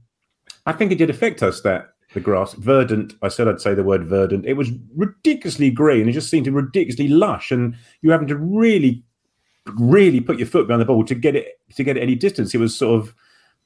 I 0.64 0.72
think 0.72 0.92
it 0.92 0.98
did 0.98 1.10
affect 1.10 1.42
us 1.42 1.60
that 1.60 1.90
the 2.14 2.20
grass 2.20 2.54
verdant. 2.54 3.14
I 3.22 3.28
said 3.28 3.46
I'd 3.46 3.60
say 3.60 3.74
the 3.74 3.84
word 3.84 4.06
verdant. 4.06 4.46
It 4.46 4.54
was 4.54 4.70
ridiculously 4.94 5.70
green. 5.70 6.08
It 6.08 6.12
just 6.12 6.30
seemed 6.30 6.46
to 6.46 6.52
ridiculously 6.52 7.08
lush, 7.08 7.50
and 7.50 7.76
you 8.02 8.10
having 8.10 8.28
to 8.28 8.36
really, 8.36 9.04
really 9.78 10.20
put 10.20 10.38
your 10.38 10.48
foot 10.48 10.66
behind 10.66 10.80
the 10.80 10.86
ball 10.86 11.04
to 11.04 11.14
get 11.14 11.36
it 11.36 11.60
to 11.76 11.84
get 11.84 11.96
it 11.96 12.02
any 12.02 12.14
distance. 12.14 12.54
It 12.54 12.58
was 12.58 12.74
sort 12.74 13.00
of 13.00 13.14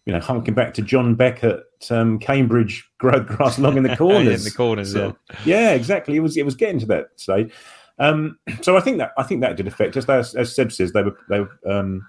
you 0.06 0.12
know, 0.12 0.20
harking 0.20 0.54
back 0.54 0.74
to 0.74 0.82
John 0.82 1.14
Beck 1.14 1.44
at 1.44 1.60
um, 1.90 2.18
Cambridge, 2.18 2.88
growth 2.98 3.26
grass 3.26 3.58
long 3.58 3.76
in 3.76 3.82
the 3.82 3.96
corners. 3.96 4.40
in 4.46 4.50
the 4.50 4.56
corners, 4.56 4.92
so, 4.92 5.16
yeah. 5.30 5.36
yeah, 5.44 5.70
exactly. 5.72 6.16
It 6.16 6.20
was 6.20 6.36
it 6.36 6.44
was 6.44 6.54
getting 6.54 6.80
to 6.80 6.86
that 6.86 7.08
stage. 7.16 7.52
Um, 7.98 8.38
so 8.62 8.76
I 8.76 8.80
think 8.80 8.98
that 8.98 9.12
I 9.16 9.22
think 9.22 9.40
that 9.42 9.56
did 9.56 9.66
affect 9.66 9.96
us. 9.96 10.08
As, 10.08 10.34
as 10.34 10.54
Seb 10.54 10.72
says, 10.72 10.92
they 10.92 11.02
were 11.02 11.16
they 11.28 11.40
were, 11.40 11.50
um, 11.66 12.06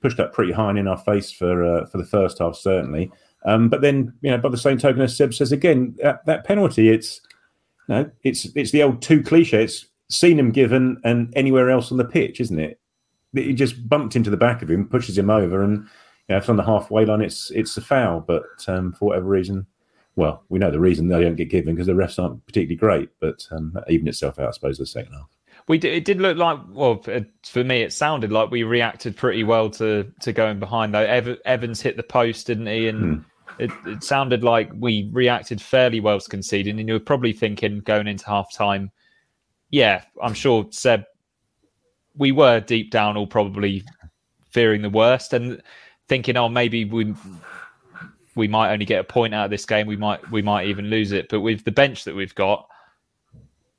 pushed 0.00 0.20
up 0.20 0.32
pretty 0.32 0.52
high 0.52 0.70
and 0.70 0.78
in 0.78 0.88
our 0.88 0.98
face 0.98 1.30
for 1.32 1.64
uh, 1.64 1.86
for 1.86 1.98
the 1.98 2.04
first 2.04 2.38
half, 2.38 2.56
certainly. 2.56 3.10
Um, 3.44 3.68
but 3.68 3.80
then, 3.80 4.12
you 4.22 4.30
know, 4.30 4.38
by 4.38 4.48
the 4.48 4.56
same 4.56 4.78
token, 4.78 5.02
as 5.02 5.16
Seb 5.16 5.34
says 5.34 5.50
again, 5.50 5.96
that, 6.00 6.24
that 6.26 6.44
penalty, 6.44 6.90
it's 6.90 7.20
you 7.88 7.94
know, 7.94 8.10
it's 8.22 8.46
it's 8.54 8.70
the 8.70 8.82
old 8.82 9.02
two 9.02 9.22
cliche. 9.22 9.64
It's 9.64 9.86
seen 10.10 10.38
him 10.38 10.50
given 10.50 11.00
and 11.04 11.32
anywhere 11.34 11.70
else 11.70 11.90
on 11.90 11.98
the 11.98 12.04
pitch, 12.04 12.40
isn't 12.40 12.58
it? 12.58 12.78
He 13.34 13.54
just 13.54 13.88
bumped 13.88 14.14
into 14.14 14.30
the 14.30 14.36
back 14.36 14.62
of 14.62 14.70
him, 14.70 14.86
pushes 14.86 15.16
him 15.16 15.30
over, 15.30 15.62
and 15.62 15.88
you 16.28 16.36
know, 16.36 16.42
on 16.48 16.56
the 16.56 16.64
halfway 16.64 17.04
line, 17.04 17.20
it's 17.20 17.50
it's 17.50 17.76
a 17.76 17.80
foul. 17.80 18.20
But 18.20 18.44
um, 18.68 18.92
for 18.92 19.06
whatever 19.06 19.26
reason, 19.26 19.66
well, 20.16 20.44
we 20.48 20.58
know 20.58 20.70
the 20.70 20.80
reason 20.80 21.08
they 21.08 21.22
don't 21.22 21.36
get 21.36 21.50
given 21.50 21.74
because 21.74 21.86
the 21.86 21.92
refs 21.92 22.22
aren't 22.22 22.44
particularly 22.46 22.76
great. 22.76 23.10
But 23.20 23.46
um, 23.50 23.72
that 23.74 23.90
evened 23.90 24.08
itself 24.08 24.38
out, 24.38 24.48
I 24.48 24.52
suppose, 24.52 24.78
the 24.78 24.86
second 24.86 25.12
half. 25.12 25.28
We 25.68 25.78
did, 25.78 25.94
it 25.94 26.04
did 26.04 26.20
look 26.20 26.36
like 26.36 26.58
well 26.70 27.04
for 27.44 27.64
me 27.64 27.82
it 27.82 27.92
sounded 27.92 28.32
like 28.32 28.50
we 28.50 28.64
reacted 28.64 29.16
pretty 29.16 29.44
well 29.44 29.70
to 29.70 30.10
to 30.20 30.32
going 30.32 30.58
behind 30.58 30.94
though. 30.94 31.04
Ev- 31.04 31.38
Evans 31.44 31.80
hit 31.80 31.96
the 31.96 32.02
post, 32.02 32.48
didn't 32.48 32.66
he? 32.66 32.88
And 32.88 33.00
hmm. 33.00 33.62
it, 33.62 33.70
it 33.86 34.02
sounded 34.02 34.42
like 34.42 34.70
we 34.74 35.08
reacted 35.12 35.60
fairly 35.60 36.00
well 36.00 36.18
to 36.18 36.28
conceding. 36.28 36.78
And 36.78 36.88
you 36.88 36.94
were 36.94 37.00
probably 37.00 37.32
thinking 37.32 37.80
going 37.80 38.08
into 38.08 38.26
half 38.26 38.52
time, 38.52 38.90
yeah, 39.70 40.02
I'm 40.20 40.34
sure 40.34 40.66
Seb, 40.70 41.04
we 42.16 42.32
were 42.32 42.60
deep 42.60 42.90
down 42.90 43.16
all 43.16 43.26
probably 43.26 43.84
fearing 44.50 44.82
the 44.82 44.90
worst. 44.90 45.32
And 45.32 45.62
thinking, 46.12 46.36
oh, 46.36 46.50
maybe 46.50 46.84
we 46.84 47.14
we 48.34 48.46
might 48.46 48.70
only 48.70 48.84
get 48.84 49.00
a 49.00 49.04
point 49.04 49.32
out 49.32 49.46
of 49.46 49.50
this 49.50 49.64
game. 49.64 49.86
We 49.86 49.96
might 49.96 50.30
we 50.30 50.42
might 50.42 50.66
even 50.66 50.90
lose 50.90 51.10
it. 51.10 51.30
But 51.30 51.40
with 51.40 51.64
the 51.64 51.72
bench 51.72 52.04
that 52.04 52.14
we've 52.14 52.34
got, 52.34 52.68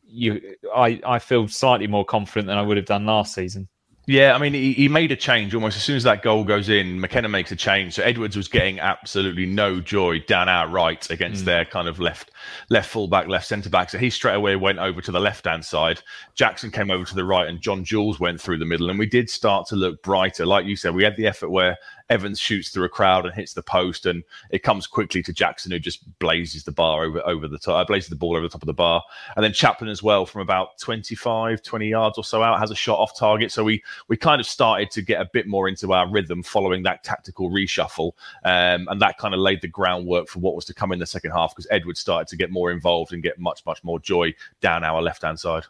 you, 0.04 0.56
I 0.76 1.00
I 1.06 1.20
feel 1.20 1.48
slightly 1.48 1.86
more 1.86 2.04
confident 2.04 2.48
than 2.48 2.58
I 2.58 2.64
would 2.64 2.78
have 2.78 2.88
done 2.88 3.06
last 3.06 3.36
season. 3.36 3.68
Yeah, 4.06 4.36
I 4.36 4.38
mean, 4.38 4.54
he, 4.54 4.74
he 4.74 4.90
made 4.90 5.14
a 5.14 5.16
change 5.16 5.56
almost 5.56 5.78
as 5.78 5.84
soon 5.84 5.96
as 5.96 6.04
that 6.04 6.24
goal 6.24 6.44
goes 6.44 6.68
in. 6.68 7.00
McKenna 7.00 7.30
makes 7.30 7.54
a 7.54 7.56
change, 7.56 7.94
so 7.94 8.04
Edwards 8.04 8.36
was 8.36 8.50
getting 8.50 8.78
absolutely 8.82 9.46
no 9.46 9.80
joy 9.80 10.20
down 10.20 10.50
our 10.50 10.68
right 10.68 11.10
against 11.10 11.44
mm. 11.44 11.46
their 11.46 11.64
kind 11.64 11.88
of 11.88 12.00
left 12.00 12.32
left 12.70 12.90
fullback, 12.90 13.30
left 13.30 13.48
centre 13.48 13.70
back. 13.70 13.92
So 13.92 13.98
he 13.98 14.10
straight 14.10 14.36
away 14.36 14.58
went 14.58 14.80
over 14.80 15.00
to 15.00 15.12
the 15.12 15.22
left 15.22 15.46
hand 15.46 15.64
side. 15.64 16.02
Jackson 16.36 16.70
came 16.70 16.92
over 16.92 17.06
to 17.06 17.16
the 17.16 17.24
right, 17.24 17.48
and 17.48 17.62
John 17.62 17.86
Jules 17.86 18.20
went 18.20 18.42
through 18.42 18.58
the 18.58 18.66
middle. 18.66 18.90
And 18.90 19.00
we 19.00 19.06
did 19.06 19.30
start 19.30 19.68
to 19.68 19.78
look 19.78 20.04
brighter. 20.04 20.46
Like 20.46 20.66
you 20.66 20.76
said, 20.76 20.94
we 20.94 21.06
had 21.06 21.16
the 21.16 21.28
effort 21.28 21.50
where 21.50 21.78
Evans 22.14 22.40
shoots 22.40 22.70
through 22.70 22.86
a 22.86 22.90
crowd 22.90 23.26
and 23.26 23.34
hits 23.34 23.54
the 23.54 23.64
post, 23.64 24.06
and 24.06 24.24
it 24.52 24.62
comes 24.62 24.86
quickly 24.86 25.24
to 25.24 25.34
Jackson, 25.34 25.72
who 25.72 25.80
just 25.80 26.04
blazes 26.20 26.64
the 26.64 26.72
bar 26.72 27.04
over 27.04 27.26
over 27.26 27.48
the 27.48 27.58
top, 27.58 27.76
uh, 27.76 27.84
blazes 27.84 28.10
the 28.10 28.16
ball 28.16 28.36
over 28.36 28.46
the 28.46 28.52
top 28.52 28.62
of 28.62 28.68
the 28.68 28.74
bar, 28.74 29.02
and 29.36 29.44
then 29.44 29.52
Chaplin 29.52 29.90
as 29.90 30.04
well 30.04 30.26
from 30.28 30.42
about 30.42 30.78
25, 30.78 31.64
20 31.64 31.88
yards 31.88 32.18
or 32.20 32.24
so 32.24 32.44
out 32.44 32.60
has 32.60 32.70
a 32.70 32.76
shot 32.76 33.00
off 33.00 33.18
target. 33.18 33.52
So 33.52 33.64
we 33.64 33.84
we 34.10 34.16
kind 34.16 34.40
of 34.40 34.46
started 34.46 34.92
to 34.92 35.02
get 35.02 35.20
a 35.20 35.30
bit 35.34 35.48
more 35.48 35.68
into 35.68 35.92
our 35.92 36.08
rhythm 36.08 36.44
following 36.44 36.84
that 36.84 37.04
tactical 37.04 37.50
reshuffle, 37.50 38.12
um, 38.44 38.88
and 38.90 39.02
that 39.02 39.18
kind 39.18 39.34
of 39.34 39.40
laid 39.40 39.62
the 39.62 39.68
groundwork 39.68 40.28
for 40.28 40.40
what 40.40 40.56
was 40.56 40.66
to 40.66 40.74
come 40.74 40.92
in 40.92 41.00
the 41.00 41.08
second 41.08 41.32
half 41.32 41.56
because 41.56 41.68
Edward 41.72 41.98
started 41.98 42.28
to 42.28 42.36
get 42.36 42.52
more 42.52 42.72
involved 42.72 43.12
and 43.12 43.24
get 43.24 43.40
much 43.40 43.66
much 43.66 43.84
more 43.84 44.00
joy 44.00 44.34
down 44.62 44.84
our 44.84 45.02
left 45.02 45.24
hand 45.24 45.40
side. 45.40 45.64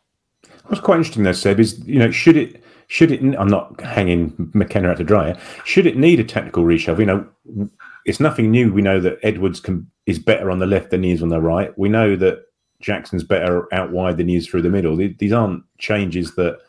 What's 0.65 0.81
quite 0.81 0.97
interesting 0.97 1.23
there, 1.23 1.33
Seb, 1.33 1.59
is 1.59 1.79
you 1.85 1.99
know 1.99 2.11
should 2.11 2.37
it 2.37 2.62
should 2.93 3.11
it? 3.11 3.23
I'm 3.39 3.47
not 3.47 3.81
hanging 3.81 4.51
McKenna 4.53 4.89
out 4.89 4.97
to 4.97 5.03
dry. 5.03 5.35
Should 5.65 5.87
it 5.87 5.97
need 5.97 6.19
a 6.19 6.23
technical 6.23 6.63
reshuffle? 6.63 6.99
You 6.99 7.05
know, 7.07 7.69
it's 8.05 8.19
nothing 8.19 8.51
new. 8.51 8.71
We 8.71 8.83
know 8.83 8.99
that 8.99 9.17
Edwards 9.23 9.59
can, 9.59 9.89
is 10.05 10.19
better 10.19 10.51
on 10.51 10.59
the 10.59 10.67
left 10.67 10.91
than 10.91 11.01
he 11.01 11.09
is 11.09 11.23
on 11.23 11.29
the 11.29 11.41
right. 11.41 11.75
We 11.75 11.89
know 11.89 12.15
that 12.17 12.45
Jackson's 12.81 13.23
better 13.23 13.67
out 13.73 13.91
wide 13.91 14.17
than 14.17 14.27
he 14.27 14.35
is 14.35 14.45
through 14.45 14.61
the 14.61 14.69
middle. 14.69 14.95
These 14.95 15.33
aren't 15.33 15.63
changes 15.79 16.35
that 16.35 16.59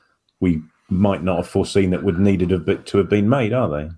we 0.41 0.63
might 0.89 1.23
not 1.23 1.37
have 1.37 1.47
foreseen 1.47 1.91
that 1.91 2.05
would 2.05 2.19
needed 2.19 2.53
a 2.53 2.59
bit 2.59 2.87
to 2.87 2.97
have 2.97 3.11
been 3.11 3.29
made, 3.29 3.53
are 3.53 3.69
they? 3.69 3.91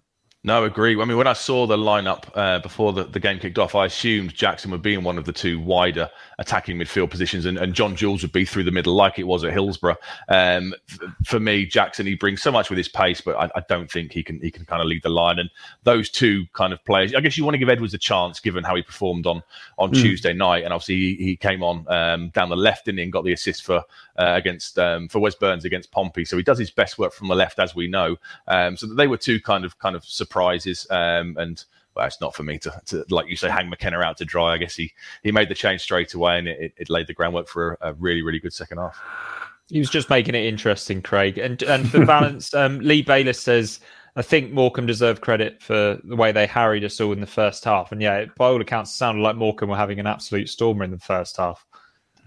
No, 0.47 0.63
agree. 0.63 0.99
I 1.01 1.05
mean, 1.05 1.17
when 1.17 1.27
I 1.27 1.33
saw 1.33 1.67
the 1.67 1.77
lineup 1.77 2.31
uh, 2.37 2.61
before 2.61 2.93
the, 2.93 3.03
the 3.03 3.19
game 3.19 3.41
kicked 3.41 3.59
off, 3.59 3.75
I 3.75 3.87
assumed 3.87 4.33
Jackson 4.33 4.71
would 4.71 4.81
be 4.81 4.95
in 4.95 5.03
one 5.03 5.19
of 5.19 5.25
the 5.25 5.33
two 5.33 5.59
wider 5.59 6.09
attacking 6.39 6.79
midfield 6.79 7.11
positions, 7.11 7.47
and, 7.47 7.59
and 7.59 7.75
John 7.75 7.97
Jules 7.97 8.23
would 8.23 8.31
be 8.31 8.45
through 8.45 8.63
the 8.63 8.71
middle, 8.71 8.95
like 8.95 9.19
it 9.19 9.25
was 9.25 9.43
at 9.43 9.53
Hillsborough. 9.53 9.97
Um, 10.29 10.73
f- 10.89 11.01
for 11.25 11.41
me, 11.41 11.67
Jackson 11.67 12.07
he 12.07 12.15
brings 12.15 12.43
so 12.43 12.53
much 12.53 12.71
with 12.71 12.77
his 12.77 12.89
pace, 12.89 13.21
but 13.21 13.35
I, 13.35 13.51
I, 13.57 13.63
don't 13.69 13.91
think 13.91 14.13
he 14.13 14.23
can 14.23 14.41
he 14.41 14.53
can 14.53 14.65
kind 14.65 14.81
of 14.81 14.87
lead 14.87 15.03
the 15.03 15.09
line. 15.09 15.41
And 15.41 15.51
those 15.83 16.11
two 16.11 16.47
kind 16.53 16.73
of 16.73 16.85
players, 16.85 17.13
I 17.13 17.21
guess 17.21 17.37
you 17.37 17.43
want 17.43 17.55
to 17.55 17.59
give 17.59 17.69
Edwards 17.69 17.95
a 17.95 17.99
chance, 17.99 18.39
given 18.39 18.63
how 18.63 18.77
he 18.77 18.83
performed 18.83 19.27
on 19.27 19.43
on 19.79 19.91
mm. 19.91 20.01
Tuesday 20.01 20.33
night, 20.33 20.63
and 20.63 20.73
obviously 20.73 20.95
he, 20.95 21.15
he 21.17 21.37
came 21.37 21.65
on 21.65 21.85
um, 21.89 22.29
down 22.29 22.51
the 22.51 22.57
left 22.57 22.87
and, 22.87 23.01
and 23.01 23.13
got 23.13 23.25
the 23.25 23.33
assist 23.33 23.65
for 23.65 23.83
uh, 24.19 24.33
against 24.35 24.79
um, 24.79 25.09
for 25.09 25.19
Wes 25.19 25.35
Burns 25.35 25.65
against 25.65 25.91
Pompey. 25.91 26.25
So 26.25 26.37
he 26.37 26.43
does 26.43 26.59
his 26.59 26.71
best 26.71 26.99
work 26.99 27.13
from 27.13 27.29
the 27.29 27.35
left, 27.35 27.59
as 27.59 27.75
we 27.75 27.89
know. 27.89 28.17
Um, 28.49 28.77
so 28.77 28.87
they 28.87 29.07
were 29.07 29.17
two 29.17 29.41
kind 29.41 29.65
of 29.65 29.79
kind 29.79 29.97
of 29.97 30.05
surprises, 30.05 30.87
um, 30.91 31.37
and 31.39 31.65
well, 31.95 32.07
it's 32.07 32.21
not 32.21 32.35
for 32.35 32.43
me 32.43 32.59
to, 32.59 32.81
to, 32.87 33.05
like 33.09 33.29
you 33.29 33.37
say, 33.37 33.49
hang 33.49 33.71
McKenna 33.71 34.01
out 34.01 34.19
to 34.19 34.25
dry. 34.25 34.55
I 34.55 34.59
guess 34.59 34.77
he 34.77 34.93
he 35.23 35.33
made 35.33 35.49
the 35.49 35.55
change 35.55 35.81
straight 35.83 36.15
away, 36.15 36.39
and 36.39 36.49
it, 36.49 36.73
it 36.77 36.91
laid 36.91 37.07
the 37.07 37.15
groundwork 37.15 37.49
for 37.49 37.79
a, 37.81 37.91
a 37.91 37.93
really 37.95 38.23
really 38.23 38.39
good 38.39 38.53
second 38.53 38.79
half. 38.79 38.99
He 39.69 39.81
was 39.81 39.91
just 39.91 40.11
making 40.11 40.35
it 40.35 40.45
interesting, 40.45 41.03
Craig. 41.03 41.39
And 41.39 41.63
and 41.63 41.91
for 41.91 42.05
balance, 42.07 42.55
um, 42.55 42.81
Lee 42.81 43.03
Bayless 43.03 43.41
says, 43.41 43.81
I 44.17 44.23
think 44.23 44.51
Morecambe 44.51 44.87
deserve 44.87 45.21
credit 45.21 45.63
for 45.63 45.99
the 46.03 46.17
way 46.17 46.33
they 46.33 46.47
harried 46.47 46.85
us 46.85 47.01
all 47.01 47.13
in 47.13 47.21
the 47.21 47.27
first 47.27 47.65
half. 47.65 47.93
And 47.93 48.01
yeah, 48.01 48.25
by 48.39 48.47
all 48.47 48.61
accounts, 48.61 48.91
it 48.93 48.97
sounded 48.97 49.21
like 49.21 49.37
Morecambe 49.37 49.69
were 49.69 49.77
having 49.77 50.01
an 50.01 50.07
absolute 50.07 50.49
stormer 50.49 50.85
in 50.85 50.91
the 50.91 50.99
first 50.99 51.37
half. 51.37 51.67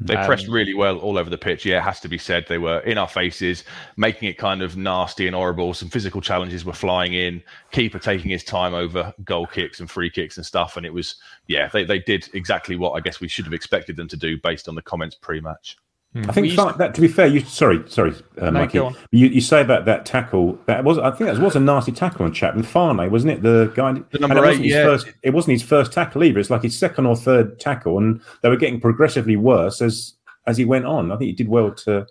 They 0.01 0.15
um, 0.15 0.25
pressed 0.25 0.47
really 0.47 0.73
well 0.73 0.97
all 0.99 1.17
over 1.17 1.29
the 1.29 1.38
pitch. 1.38 1.65
Yeah, 1.65 1.79
it 1.79 1.83
has 1.83 1.99
to 2.01 2.07
be 2.07 2.17
said. 2.17 2.45
They 2.47 2.57
were 2.57 2.79
in 2.79 2.97
our 2.97 3.07
faces, 3.07 3.63
making 3.97 4.29
it 4.29 4.38
kind 4.38 4.62
of 4.62 4.77
nasty 4.77 5.27
and 5.27 5.35
horrible. 5.35 5.73
Some 5.73 5.89
physical 5.89 6.21
challenges 6.21 6.63
were 6.63 6.73
flying 6.73 7.13
in. 7.13 7.43
Keeper 7.71 7.99
taking 7.99 8.31
his 8.31 8.43
time 8.43 8.73
over 8.73 9.13
goal 9.23 9.47
kicks 9.47 9.79
and 9.79 9.89
free 9.89 10.09
kicks 10.09 10.38
and 10.38 10.45
stuff. 10.45 10.77
And 10.77 10.85
it 10.85 10.93
was, 10.93 11.15
yeah, 11.47 11.67
they, 11.67 11.83
they 11.83 11.99
did 11.99 12.29
exactly 12.33 12.75
what 12.75 12.91
I 12.91 13.01
guess 13.01 13.19
we 13.19 13.27
should 13.27 13.45
have 13.45 13.53
expected 13.53 13.97
them 13.97 14.07
to 14.07 14.17
do 14.17 14.38
based 14.38 14.69
on 14.69 14.75
the 14.75 14.81
comments 14.81 15.15
pre 15.15 15.41
match. 15.41 15.77
Hmm. 16.13 16.27
I 16.27 16.33
think 16.33 16.49
to... 16.49 16.75
that. 16.77 16.95
To 16.95 17.01
be 17.01 17.07
fair, 17.07 17.27
you 17.27 17.41
sorry, 17.41 17.83
sorry, 17.87 18.15
uh, 18.39 18.49
no, 18.49 18.67
You, 19.11 19.27
you 19.27 19.41
say 19.41 19.61
about 19.61 19.85
that 19.85 20.07
tackle. 20.07 20.57
That 20.65 20.83
was, 20.83 20.97
I 20.97 21.11
think, 21.11 21.29
that 21.29 21.39
was 21.39 21.55
a 21.55 21.59
nasty 21.59 21.91
tackle 21.91 22.25
on 22.25 22.33
Chapman 22.33 22.63
Fané, 22.63 23.11
wasn't 23.11 23.33
it? 23.33 23.41
The 23.43 23.71
guy. 23.75 23.93
The 24.09 24.19
number 24.19 24.43
eight. 24.45 24.59
Yeah. 24.61 24.85
First, 24.85 25.07
it 25.21 25.31
wasn't 25.31 25.53
his 25.53 25.63
first 25.63 25.93
tackle 25.93 26.23
either. 26.23 26.39
It's 26.39 26.49
like 26.49 26.63
his 26.63 26.77
second 26.77 27.05
or 27.05 27.15
third 27.15 27.59
tackle, 27.59 27.99
and 27.99 28.21
they 28.41 28.49
were 28.49 28.57
getting 28.57 28.81
progressively 28.81 29.35
worse 29.35 29.81
as 29.81 30.15
as 30.47 30.57
he 30.57 30.65
went 30.65 30.85
on. 30.85 31.11
I 31.11 31.17
think 31.17 31.27
he 31.27 31.33
did 31.33 31.47
well 31.47 31.71
to 31.71 32.07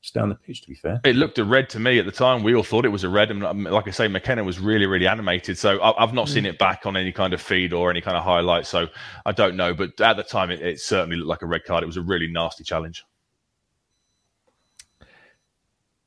stay 0.00 0.18
on 0.18 0.28
the 0.28 0.34
pitch. 0.34 0.62
To 0.62 0.68
be 0.68 0.74
fair, 0.74 1.00
it 1.04 1.14
looked 1.14 1.38
a 1.38 1.44
red 1.44 1.70
to 1.70 1.78
me 1.78 2.00
at 2.00 2.04
the 2.04 2.10
time. 2.10 2.42
We 2.42 2.52
all 2.56 2.64
thought 2.64 2.84
it 2.84 2.88
was 2.88 3.04
a 3.04 3.08
red, 3.08 3.30
and 3.30 3.44
um, 3.44 3.62
like 3.62 3.86
I 3.86 3.92
say, 3.92 4.08
McKenna 4.08 4.42
was 4.42 4.58
really, 4.58 4.86
really 4.86 5.06
animated. 5.06 5.56
So 5.56 5.80
I've 5.80 6.14
not 6.14 6.28
seen 6.28 6.42
hmm. 6.42 6.50
it 6.50 6.58
back 6.58 6.84
on 6.84 6.96
any 6.96 7.12
kind 7.12 7.32
of 7.32 7.40
feed 7.40 7.72
or 7.72 7.90
any 7.90 8.00
kind 8.00 8.16
of 8.16 8.24
highlight. 8.24 8.66
So 8.66 8.88
I 9.24 9.30
don't 9.30 9.54
know, 9.54 9.72
but 9.72 10.00
at 10.00 10.16
the 10.16 10.24
time, 10.24 10.50
it, 10.50 10.60
it 10.60 10.80
certainly 10.80 11.16
looked 11.16 11.28
like 11.28 11.42
a 11.42 11.46
red 11.46 11.64
card. 11.64 11.84
It 11.84 11.86
was 11.86 11.96
a 11.96 12.02
really 12.02 12.26
nasty 12.26 12.64
challenge. 12.64 13.04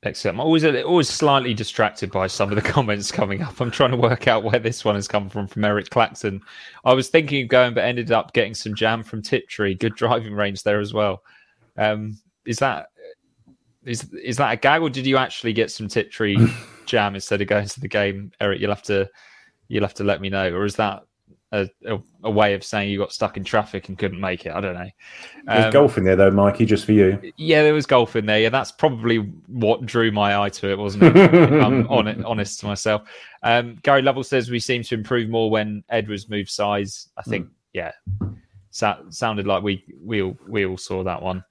Excellent. 0.04 0.36
I'm 0.36 0.42
always 0.42 0.64
always 0.64 1.10
slightly 1.10 1.54
distracted 1.54 2.10
by 2.10 2.28
some 2.28 2.50
of 2.50 2.56
the 2.56 2.62
comments 2.72 3.12
coming 3.12 3.42
up. 3.42 3.60
I'm 3.60 3.70
trying 3.70 3.92
to 3.92 3.98
work 3.98 4.28
out 4.30 4.44
where 4.44 4.60
this 4.60 4.86
one 4.86 4.96
has 4.96 5.10
come 5.10 5.30
from 5.30 5.46
from 5.46 5.66
Eric 5.66 5.90
Claxton. 5.90 6.42
I 6.86 6.94
was 6.94 7.10
thinking 7.10 7.44
of 7.44 7.50
going, 7.50 7.74
but 7.74 7.84
ended 7.84 8.12
up 8.12 8.32
getting 8.32 8.54
some 8.54 8.76
jam 8.76 9.04
from 9.04 9.22
Tiptree. 9.22 9.76
Good 9.76 9.96
driving 9.96 10.34
range 10.34 10.64
there 10.64 10.80
as 10.80 10.94
well. 10.94 11.22
Um, 11.78 12.18
is 12.46 12.60
that 12.60 12.88
is 13.84 14.10
is 14.14 14.38
that 14.38 14.54
a 14.54 14.56
gag, 14.56 14.82
or 14.82 14.90
did 14.90 15.06
you 15.06 15.18
actually 15.18 15.52
get 15.52 15.70
some 15.70 15.90
Tiptree 15.90 16.38
jam 16.86 17.16
instead 17.16 17.42
of 17.42 17.48
going 17.48 17.68
to 17.68 17.80
the 17.82 17.90
game, 17.90 18.32
Eric? 18.40 18.62
You'll 18.62 18.72
have 18.74 18.84
to 18.84 19.10
you'll 19.68 19.84
have 19.84 19.96
to 19.96 20.06
let 20.06 20.22
me 20.22 20.30
know, 20.30 20.50
or 20.54 20.64
is 20.64 20.78
that 20.78 21.04
a, 21.52 21.68
a, 21.86 22.00
a, 22.24 22.30
way 22.30 22.54
of 22.54 22.64
saying 22.64 22.92
you 22.92 23.00
got 23.00 23.12
stuck 23.12 23.36
in 23.36 23.44
traffic 23.44 23.90
and 23.90 23.98
couldn't 23.98 24.20
make 24.20 24.46
it. 24.46 24.54
I 24.54 24.62
don't 24.62 24.76
know. 24.76 24.90
There's 25.46 25.66
um, 25.66 25.72
golf 25.72 25.98
in 25.98 26.04
there 26.04 26.16
though, 26.16 26.30
Mikey, 26.30 26.66
just 26.66 26.86
for 26.86 26.92
you. 26.92 27.20
Yeah, 27.38 27.64
there 27.64 27.74
was 27.74 27.86
golf 27.86 28.16
in 28.16 28.26
there. 28.26 28.40
Yeah, 28.40 28.50
that's 28.50 28.72
probably 28.72 29.18
what 29.48 29.86
drew 29.86 30.12
my 30.12 30.40
eye 30.40 30.50
to 30.50 30.70
it, 30.72 30.78
wasn't 30.78 31.04
it? 31.04 31.34
I'm 31.34 31.88
on 31.90 32.24
honest 32.24 32.60
to 32.60 32.68
myself. 32.68 33.10
Um, 33.42 33.80
Gary 33.82 34.04
Lovell 34.04 34.24
says 34.24 34.52
we 34.52 34.60
seem 34.60 34.84
to 34.84 34.96
improve 34.96 35.30
more 35.30 35.50
when 35.50 35.84
Edwards 35.90 36.30
moved 36.30 36.50
size. 36.50 37.10
I 37.18 37.24
think, 37.24 37.48
mm. 37.48 37.52
yeah, 37.74 37.92
so, 38.70 39.06
sounded 39.10 39.48
like 39.48 39.64
we 39.64 39.84
we 40.04 40.22
all, 40.22 40.38
we 40.48 40.66
all 40.66 40.78
saw 40.78 41.04
that 41.04 41.22
one. 41.22 41.44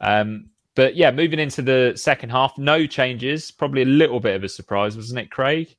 Um, 0.00 0.50
but 0.74 0.94
yeah, 0.94 1.10
moving 1.10 1.38
into 1.38 1.62
the 1.62 1.94
second 1.96 2.30
half, 2.30 2.56
no 2.58 2.86
changes. 2.86 3.50
Probably 3.50 3.82
a 3.82 3.86
little 3.86 4.20
bit 4.20 4.36
of 4.36 4.44
a 4.44 4.48
surprise, 4.48 4.96
wasn't 4.96 5.20
it, 5.20 5.30
Craig? 5.30 5.76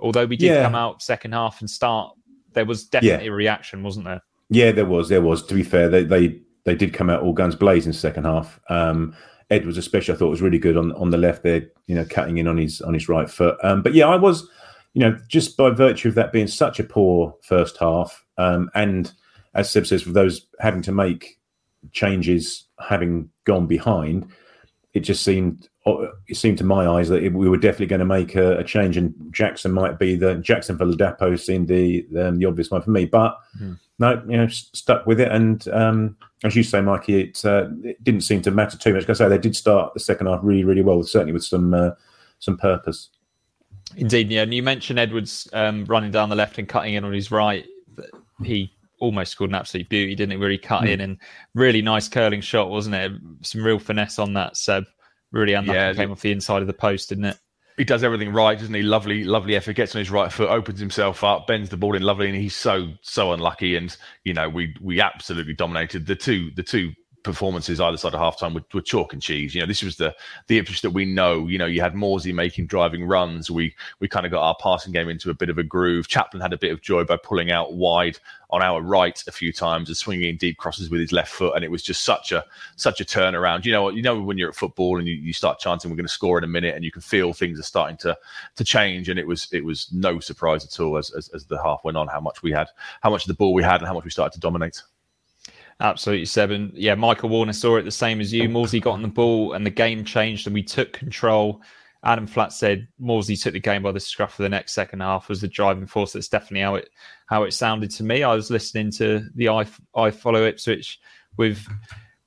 Although 0.00 0.26
we 0.26 0.36
did 0.36 0.46
yeah. 0.46 0.62
come 0.62 0.74
out 0.74 1.02
second 1.02 1.32
half 1.32 1.60
and 1.60 1.70
start 1.70 2.14
there 2.54 2.64
was 2.64 2.84
definitely 2.84 3.26
yeah. 3.26 3.32
a 3.32 3.34
reaction, 3.34 3.82
wasn't 3.82 4.06
there? 4.06 4.20
Yeah, 4.50 4.72
there 4.72 4.86
was. 4.86 5.08
There 5.08 5.22
was. 5.22 5.44
To 5.46 5.54
be 5.54 5.62
fair, 5.62 5.88
they 5.88 6.04
they 6.04 6.40
they 6.64 6.74
did 6.74 6.94
come 6.94 7.10
out 7.10 7.22
all 7.22 7.32
guns 7.32 7.54
blazing 7.54 7.92
second 7.92 8.24
half. 8.24 8.60
Um, 8.68 9.14
Edwards, 9.50 9.78
especially, 9.78 10.14
I 10.14 10.16
thought 10.16 10.30
was 10.30 10.42
really 10.42 10.58
good 10.58 10.76
on 10.76 10.92
on 10.92 11.10
the 11.10 11.18
left 11.18 11.42
there. 11.42 11.68
You 11.86 11.94
know, 11.94 12.04
cutting 12.04 12.38
in 12.38 12.48
on 12.48 12.56
his 12.56 12.80
on 12.80 12.94
his 12.94 13.08
right 13.08 13.28
foot. 13.28 13.58
Um, 13.62 13.82
but 13.82 13.94
yeah, 13.94 14.08
I 14.08 14.16
was, 14.16 14.48
you 14.94 15.00
know, 15.00 15.18
just 15.28 15.56
by 15.56 15.70
virtue 15.70 16.08
of 16.08 16.14
that 16.14 16.32
being 16.32 16.46
such 16.46 16.80
a 16.80 16.84
poor 16.84 17.34
first 17.42 17.76
half, 17.78 18.24
um, 18.38 18.70
and 18.74 19.12
as 19.54 19.70
Seb 19.70 19.86
says, 19.86 20.02
for 20.02 20.12
those 20.12 20.46
having 20.60 20.82
to 20.82 20.92
make 20.92 21.38
changes, 21.92 22.66
having 22.80 23.28
gone 23.44 23.66
behind, 23.66 24.26
it 24.94 25.00
just 25.00 25.22
seemed 25.22 25.68
it 25.86 26.36
seemed 26.36 26.58
to 26.58 26.64
my 26.64 26.86
eyes 26.86 27.08
that 27.10 27.20
we 27.32 27.48
were 27.48 27.58
definitely 27.58 27.86
going 27.86 28.00
to 28.00 28.06
make 28.06 28.34
a, 28.34 28.58
a, 28.58 28.64
change, 28.64 28.96
and 28.96 29.14
Jackson 29.30 29.72
might 29.72 29.98
be 29.98 30.16
the 30.16 30.36
Jackson 30.36 30.78
for 30.78 30.86
Ladapo 30.86 31.38
seemed 31.38 31.68
the 31.68 32.06
um, 32.18 32.38
the 32.38 32.46
obvious 32.46 32.70
one 32.70 32.80
for 32.80 32.90
me. 32.90 33.04
But 33.04 33.36
mm. 33.60 33.78
no, 33.98 34.22
you 34.26 34.36
know, 34.36 34.48
stuck 34.48 35.06
with 35.06 35.20
it, 35.20 35.30
and 35.30 35.66
um, 35.68 36.16
as 36.42 36.56
you 36.56 36.62
say, 36.62 36.80
Mikey, 36.80 37.20
it, 37.20 37.44
uh, 37.44 37.68
it 37.82 38.02
didn't 38.02 38.22
seem 38.22 38.40
to 38.42 38.50
matter 38.50 38.78
too 38.78 38.94
much. 38.94 39.02
Like 39.02 39.10
I 39.10 39.12
say 39.12 39.28
they 39.28 39.38
did 39.38 39.54
start 39.54 39.92
the 39.92 40.00
second 40.00 40.26
half 40.26 40.40
really, 40.42 40.64
really 40.64 40.82
well, 40.82 41.02
certainly 41.02 41.32
with 41.32 41.44
some 41.44 41.74
uh, 41.74 41.90
some 42.38 42.56
purpose. 42.56 43.10
Indeed, 43.96 44.30
yeah. 44.30 44.42
And 44.42 44.54
you 44.54 44.62
mentioned 44.62 44.98
Edwards 44.98 45.48
um, 45.52 45.84
running 45.84 46.10
down 46.10 46.30
the 46.30 46.36
left 46.36 46.58
and 46.58 46.68
cutting 46.68 46.94
in 46.94 47.04
on 47.04 47.12
his 47.12 47.30
right. 47.30 47.66
He 48.42 48.72
almost 49.00 49.32
scored 49.32 49.50
an 49.50 49.56
absolute 49.56 49.88
beauty, 49.88 50.14
didn't 50.14 50.32
he? 50.32 50.36
Where 50.38 50.50
he 50.50 50.58
cut 50.58 50.84
mm. 50.84 50.90
in 50.90 51.00
and 51.02 51.18
really 51.54 51.82
nice 51.82 52.08
curling 52.08 52.40
shot, 52.40 52.70
wasn't 52.70 52.94
it? 52.94 53.12
Some 53.42 53.62
real 53.62 53.78
finesse 53.78 54.18
on 54.18 54.32
that, 54.32 54.56
Seb. 54.56 54.84
Really 55.34 55.54
unlucky. 55.54 55.76
Yeah, 55.76 55.92
came 55.94 56.12
off 56.12 56.20
the 56.20 56.30
inside 56.30 56.62
of 56.62 56.68
the 56.68 56.72
post, 56.72 57.08
didn't 57.08 57.24
it? 57.24 57.36
He 57.76 57.82
does 57.82 58.04
everything 58.04 58.32
right, 58.32 58.56
doesn't 58.56 58.72
he? 58.72 58.82
Lovely, 58.82 59.24
lovely 59.24 59.56
effort. 59.56 59.72
Gets 59.72 59.96
on 59.96 59.98
his 59.98 60.10
right 60.10 60.32
foot, 60.32 60.48
opens 60.48 60.78
himself 60.78 61.24
up, 61.24 61.48
bends 61.48 61.70
the 61.70 61.76
ball 61.76 61.96
in 61.96 62.02
lovely, 62.02 62.28
and 62.28 62.36
he's 62.36 62.54
so 62.54 62.92
so 63.02 63.32
unlucky. 63.32 63.74
And 63.74 63.94
you 64.22 64.32
know, 64.32 64.48
we 64.48 64.76
we 64.80 65.00
absolutely 65.00 65.54
dominated 65.54 66.06
the 66.06 66.14
two 66.14 66.52
the 66.54 66.62
two 66.62 66.92
performances 67.24 67.80
either 67.80 67.96
side 67.96 68.14
of 68.14 68.20
halftime 68.20 68.54
were, 68.54 68.64
were 68.72 68.80
chalk 68.80 69.12
and 69.12 69.20
cheese. 69.20 69.54
You 69.54 69.62
know, 69.62 69.66
this 69.66 69.82
was 69.82 69.96
the 69.96 70.14
the 70.46 70.58
Ipswich 70.58 70.82
that 70.82 70.90
we 70.90 71.04
know. 71.04 71.48
You 71.48 71.58
know, 71.58 71.66
you 71.66 71.80
had 71.80 71.94
Morsy 71.94 72.32
making 72.32 72.66
driving 72.66 73.04
runs. 73.04 73.50
We 73.50 73.74
we 73.98 74.06
kind 74.06 74.26
of 74.26 74.30
got 74.30 74.42
our 74.42 74.56
passing 74.60 74.92
game 74.92 75.08
into 75.08 75.30
a 75.30 75.34
bit 75.34 75.48
of 75.48 75.58
a 75.58 75.64
groove. 75.64 76.06
Chaplin 76.06 76.40
had 76.40 76.52
a 76.52 76.58
bit 76.58 76.70
of 76.70 76.82
joy 76.82 77.02
by 77.04 77.16
pulling 77.16 77.50
out 77.50 77.74
wide 77.74 78.18
on 78.50 78.62
our 78.62 78.80
right 78.80 79.20
a 79.26 79.32
few 79.32 79.52
times 79.52 79.88
and 79.88 79.96
swinging 79.96 80.28
in 80.28 80.36
deep 80.36 80.58
crosses 80.58 80.88
with 80.88 81.00
his 81.00 81.10
left 81.10 81.32
foot, 81.32 81.56
and 81.56 81.64
it 81.64 81.70
was 81.70 81.82
just 81.82 82.04
such 82.04 82.30
a 82.30 82.44
such 82.76 83.00
a 83.00 83.04
turnaround. 83.04 83.64
You 83.64 83.72
know, 83.72 83.88
you 83.88 84.02
know 84.02 84.20
when 84.20 84.38
you're 84.38 84.50
at 84.50 84.54
football 84.54 84.98
and 84.98 85.08
you, 85.08 85.14
you 85.14 85.32
start 85.32 85.58
chanting, 85.58 85.90
"We're 85.90 85.96
going 85.96 86.06
to 86.06 86.12
score 86.12 86.38
in 86.38 86.44
a 86.44 86.48
minute," 86.48 86.76
and 86.76 86.84
you 86.84 86.92
can 86.92 87.02
feel 87.02 87.32
things 87.32 87.58
are 87.58 87.64
starting 87.64 87.96
to 87.98 88.16
to 88.54 88.64
change, 88.64 89.08
and 89.08 89.18
it 89.18 89.26
was 89.26 89.48
it 89.52 89.64
was 89.64 89.88
no 89.92 90.20
surprise 90.20 90.64
at 90.64 90.78
all 90.78 90.98
as, 90.98 91.10
as, 91.10 91.28
as 91.30 91.46
the 91.46 91.60
half 91.62 91.80
went 91.84 91.96
on 91.96 92.06
how 92.06 92.20
much 92.20 92.42
we 92.42 92.52
had, 92.52 92.68
how 93.02 93.10
much 93.10 93.24
of 93.24 93.28
the 93.28 93.34
ball 93.34 93.54
we 93.54 93.62
had, 93.62 93.80
and 93.80 93.88
how 93.88 93.94
much 93.94 94.04
we 94.04 94.10
started 94.10 94.34
to 94.34 94.40
dominate. 94.40 94.82
Absolutely, 95.80 96.26
seven. 96.26 96.72
Yeah, 96.74 96.94
Michael 96.94 97.28
Warner 97.28 97.52
saw 97.52 97.76
it 97.76 97.82
the 97.82 97.90
same 97.90 98.20
as 98.20 98.32
you. 98.32 98.48
Morsy 98.48 98.80
got 98.80 98.92
on 98.92 99.02
the 99.02 99.08
ball 99.08 99.54
and 99.54 99.66
the 99.66 99.70
game 99.70 100.04
changed 100.04 100.46
and 100.46 100.54
we 100.54 100.62
took 100.62 100.92
control. 100.92 101.60
Adam 102.04 102.26
Flatt 102.26 102.52
said 102.52 102.86
Morsy 103.00 103.40
took 103.40 103.54
the 103.54 103.60
game 103.60 103.82
by 103.82 103.90
the 103.90 104.00
scruff 104.00 104.38
of 104.38 104.42
the 104.42 104.48
next 104.48 104.72
second 104.72 105.00
half 105.00 105.28
was 105.28 105.40
the 105.40 105.48
driving 105.48 105.86
force. 105.86 106.12
That's 106.12 106.28
definitely 106.28 106.60
how 106.60 106.74
it 106.76 106.90
how 107.26 107.42
it 107.44 107.52
sounded 107.52 107.90
to 107.92 108.04
me. 108.04 108.22
I 108.22 108.34
was 108.34 108.50
listening 108.50 108.90
to 108.92 109.26
the 109.34 109.48
I, 109.48 109.66
I 109.94 110.10
follow 110.10 110.44
Ipswich 110.46 111.00
with 111.36 111.66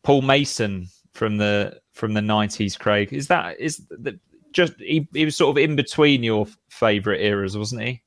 Paul 0.04 0.24
Mason 0.24 0.88
from 1.14 1.38
the 1.38 1.80
from 1.94 2.14
the 2.14 2.22
nineties. 2.22 2.76
Craig, 2.76 3.14
is 3.14 3.28
that 3.28 3.60
is 3.60 3.82
that 4.00 4.20
just 4.52 4.74
he, 4.80 5.08
he 5.14 5.26
was 5.26 5.36
sort 5.36 5.58
of 5.58 5.64
in 5.64 5.76
between 5.76 6.24
your 6.24 6.48
favourite 6.70 7.22
eras, 7.22 7.58
wasn't 7.58 7.84
he? 7.84 8.02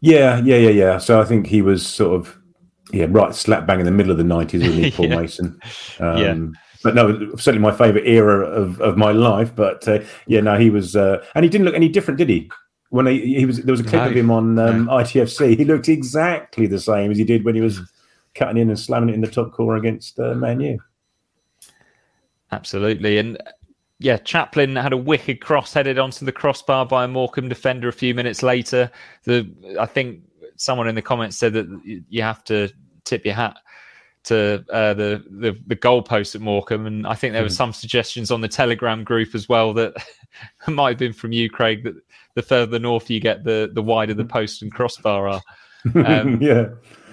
Yeah, 0.00 0.40
yeah, 0.44 0.56
yeah, 0.56 0.70
yeah. 0.70 0.98
So 0.98 1.20
I 1.20 1.24
think 1.24 1.46
he 1.46 1.62
was 1.62 1.86
sort 1.86 2.14
of 2.14 2.38
yeah, 2.92 3.06
right 3.08 3.34
slap 3.34 3.66
bang 3.66 3.80
in 3.80 3.86
the 3.86 3.92
middle 3.92 4.12
of 4.12 4.18
the 4.18 4.24
nineties, 4.24 4.62
wasn't 4.62 4.84
he, 4.84 4.90
Paul 4.90 5.06
yeah. 5.06 5.16
Mason? 5.16 5.60
Um, 6.00 6.18
yeah. 6.18 6.60
But 6.82 6.94
no, 6.94 7.36
certainly 7.36 7.60
my 7.60 7.76
favourite 7.76 8.06
era 8.06 8.40
of, 8.46 8.80
of 8.80 8.96
my 8.96 9.12
life. 9.12 9.54
But 9.54 9.86
uh, 9.86 10.00
yeah, 10.26 10.40
no, 10.40 10.58
he 10.58 10.70
was, 10.70 10.96
uh, 10.96 11.22
and 11.34 11.44
he 11.44 11.50
didn't 11.50 11.66
look 11.66 11.74
any 11.74 11.90
different, 11.90 12.16
did 12.16 12.30
he? 12.30 12.50
When 12.88 13.06
he, 13.06 13.34
he 13.34 13.44
was, 13.44 13.58
there 13.58 13.72
was 13.72 13.80
a 13.80 13.84
clip 13.84 14.02
no, 14.02 14.08
of 14.08 14.16
him 14.16 14.30
on 14.30 14.58
um, 14.58 14.86
no. 14.86 14.92
ITFC. 14.92 15.56
He 15.58 15.64
looked 15.64 15.88
exactly 15.88 16.66
the 16.66 16.80
same 16.80 17.10
as 17.10 17.18
he 17.18 17.24
did 17.24 17.44
when 17.44 17.54
he 17.54 17.60
was 17.60 17.80
cutting 18.34 18.56
in 18.56 18.70
and 18.70 18.78
slamming 18.78 19.10
it 19.10 19.14
in 19.14 19.20
the 19.20 19.26
top 19.26 19.52
corner 19.52 19.76
against 19.76 20.18
uh, 20.18 20.34
Man 20.34 20.60
U. 20.60 20.78
Absolutely, 22.50 23.18
and 23.18 23.36
yeah, 24.00 24.16
Chaplin 24.16 24.74
had 24.74 24.94
a 24.94 24.96
wicked 24.96 25.42
cross 25.42 25.74
headed 25.74 25.98
onto 25.98 26.24
the 26.24 26.32
crossbar 26.32 26.86
by 26.86 27.04
a 27.04 27.08
Morecambe 27.08 27.50
defender 27.50 27.88
a 27.88 27.92
few 27.92 28.14
minutes 28.14 28.42
later. 28.42 28.90
The 29.24 29.48
I 29.78 29.84
think 29.84 30.22
someone 30.60 30.88
in 30.88 30.94
the 30.94 31.02
comments 31.02 31.38
said 31.38 31.54
that 31.54 32.02
you 32.08 32.22
have 32.22 32.44
to 32.44 32.68
tip 33.04 33.24
your 33.24 33.34
hat 33.34 33.56
to 34.22 34.62
uh, 34.70 34.92
the, 34.92 35.24
the 35.30 35.58
the 35.66 35.76
goalpost 35.76 36.34
at 36.34 36.42
Morecambe, 36.42 36.86
and 36.86 37.06
I 37.06 37.14
think 37.14 37.32
there 37.32 37.42
were 37.42 37.48
hmm. 37.48 37.54
some 37.54 37.72
suggestions 37.72 38.30
on 38.30 38.42
the 38.42 38.48
Telegram 38.48 39.02
group 39.02 39.34
as 39.34 39.48
well 39.48 39.72
that 39.74 39.94
might 40.68 40.90
have 40.90 40.98
been 40.98 41.14
from 41.14 41.32
you, 41.32 41.48
Craig. 41.48 41.84
That 41.84 41.94
the 42.34 42.42
further 42.42 42.78
north 42.78 43.08
you 43.08 43.20
get, 43.20 43.44
the 43.44 43.70
the 43.72 43.82
wider 43.82 44.12
the 44.12 44.24
post 44.24 44.62
and 44.62 44.72
crossbar 44.72 45.28
are. 45.28 45.42
Um, 45.94 46.42
yeah, 46.42 46.66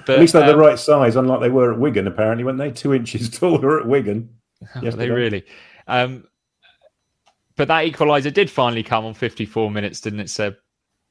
but, 0.05 0.15
at 0.15 0.19
least 0.19 0.33
they're 0.33 0.43
um, 0.43 0.49
the 0.49 0.57
right 0.57 0.77
size, 0.77 1.15
unlike 1.15 1.39
they 1.39 1.47
were 1.47 1.71
at 1.71 1.79
Wigan. 1.79 2.05
Apparently, 2.05 2.43
weren't 2.43 2.57
they 2.57 2.69
two 2.69 2.93
inches 2.93 3.29
taller 3.39 3.79
at 3.79 3.87
Wigan? 3.87 4.29
Oh, 4.75 4.91
they 4.91 5.09
really. 5.09 5.45
Um, 5.87 6.27
but 7.55 7.69
that 7.69 7.85
equaliser 7.85 8.33
did 8.33 8.51
finally 8.51 8.83
come 8.83 9.05
on 9.05 9.13
54 9.13 9.71
minutes, 9.71 10.01
didn't 10.01 10.19
it, 10.19 10.29
Seb? 10.29 10.57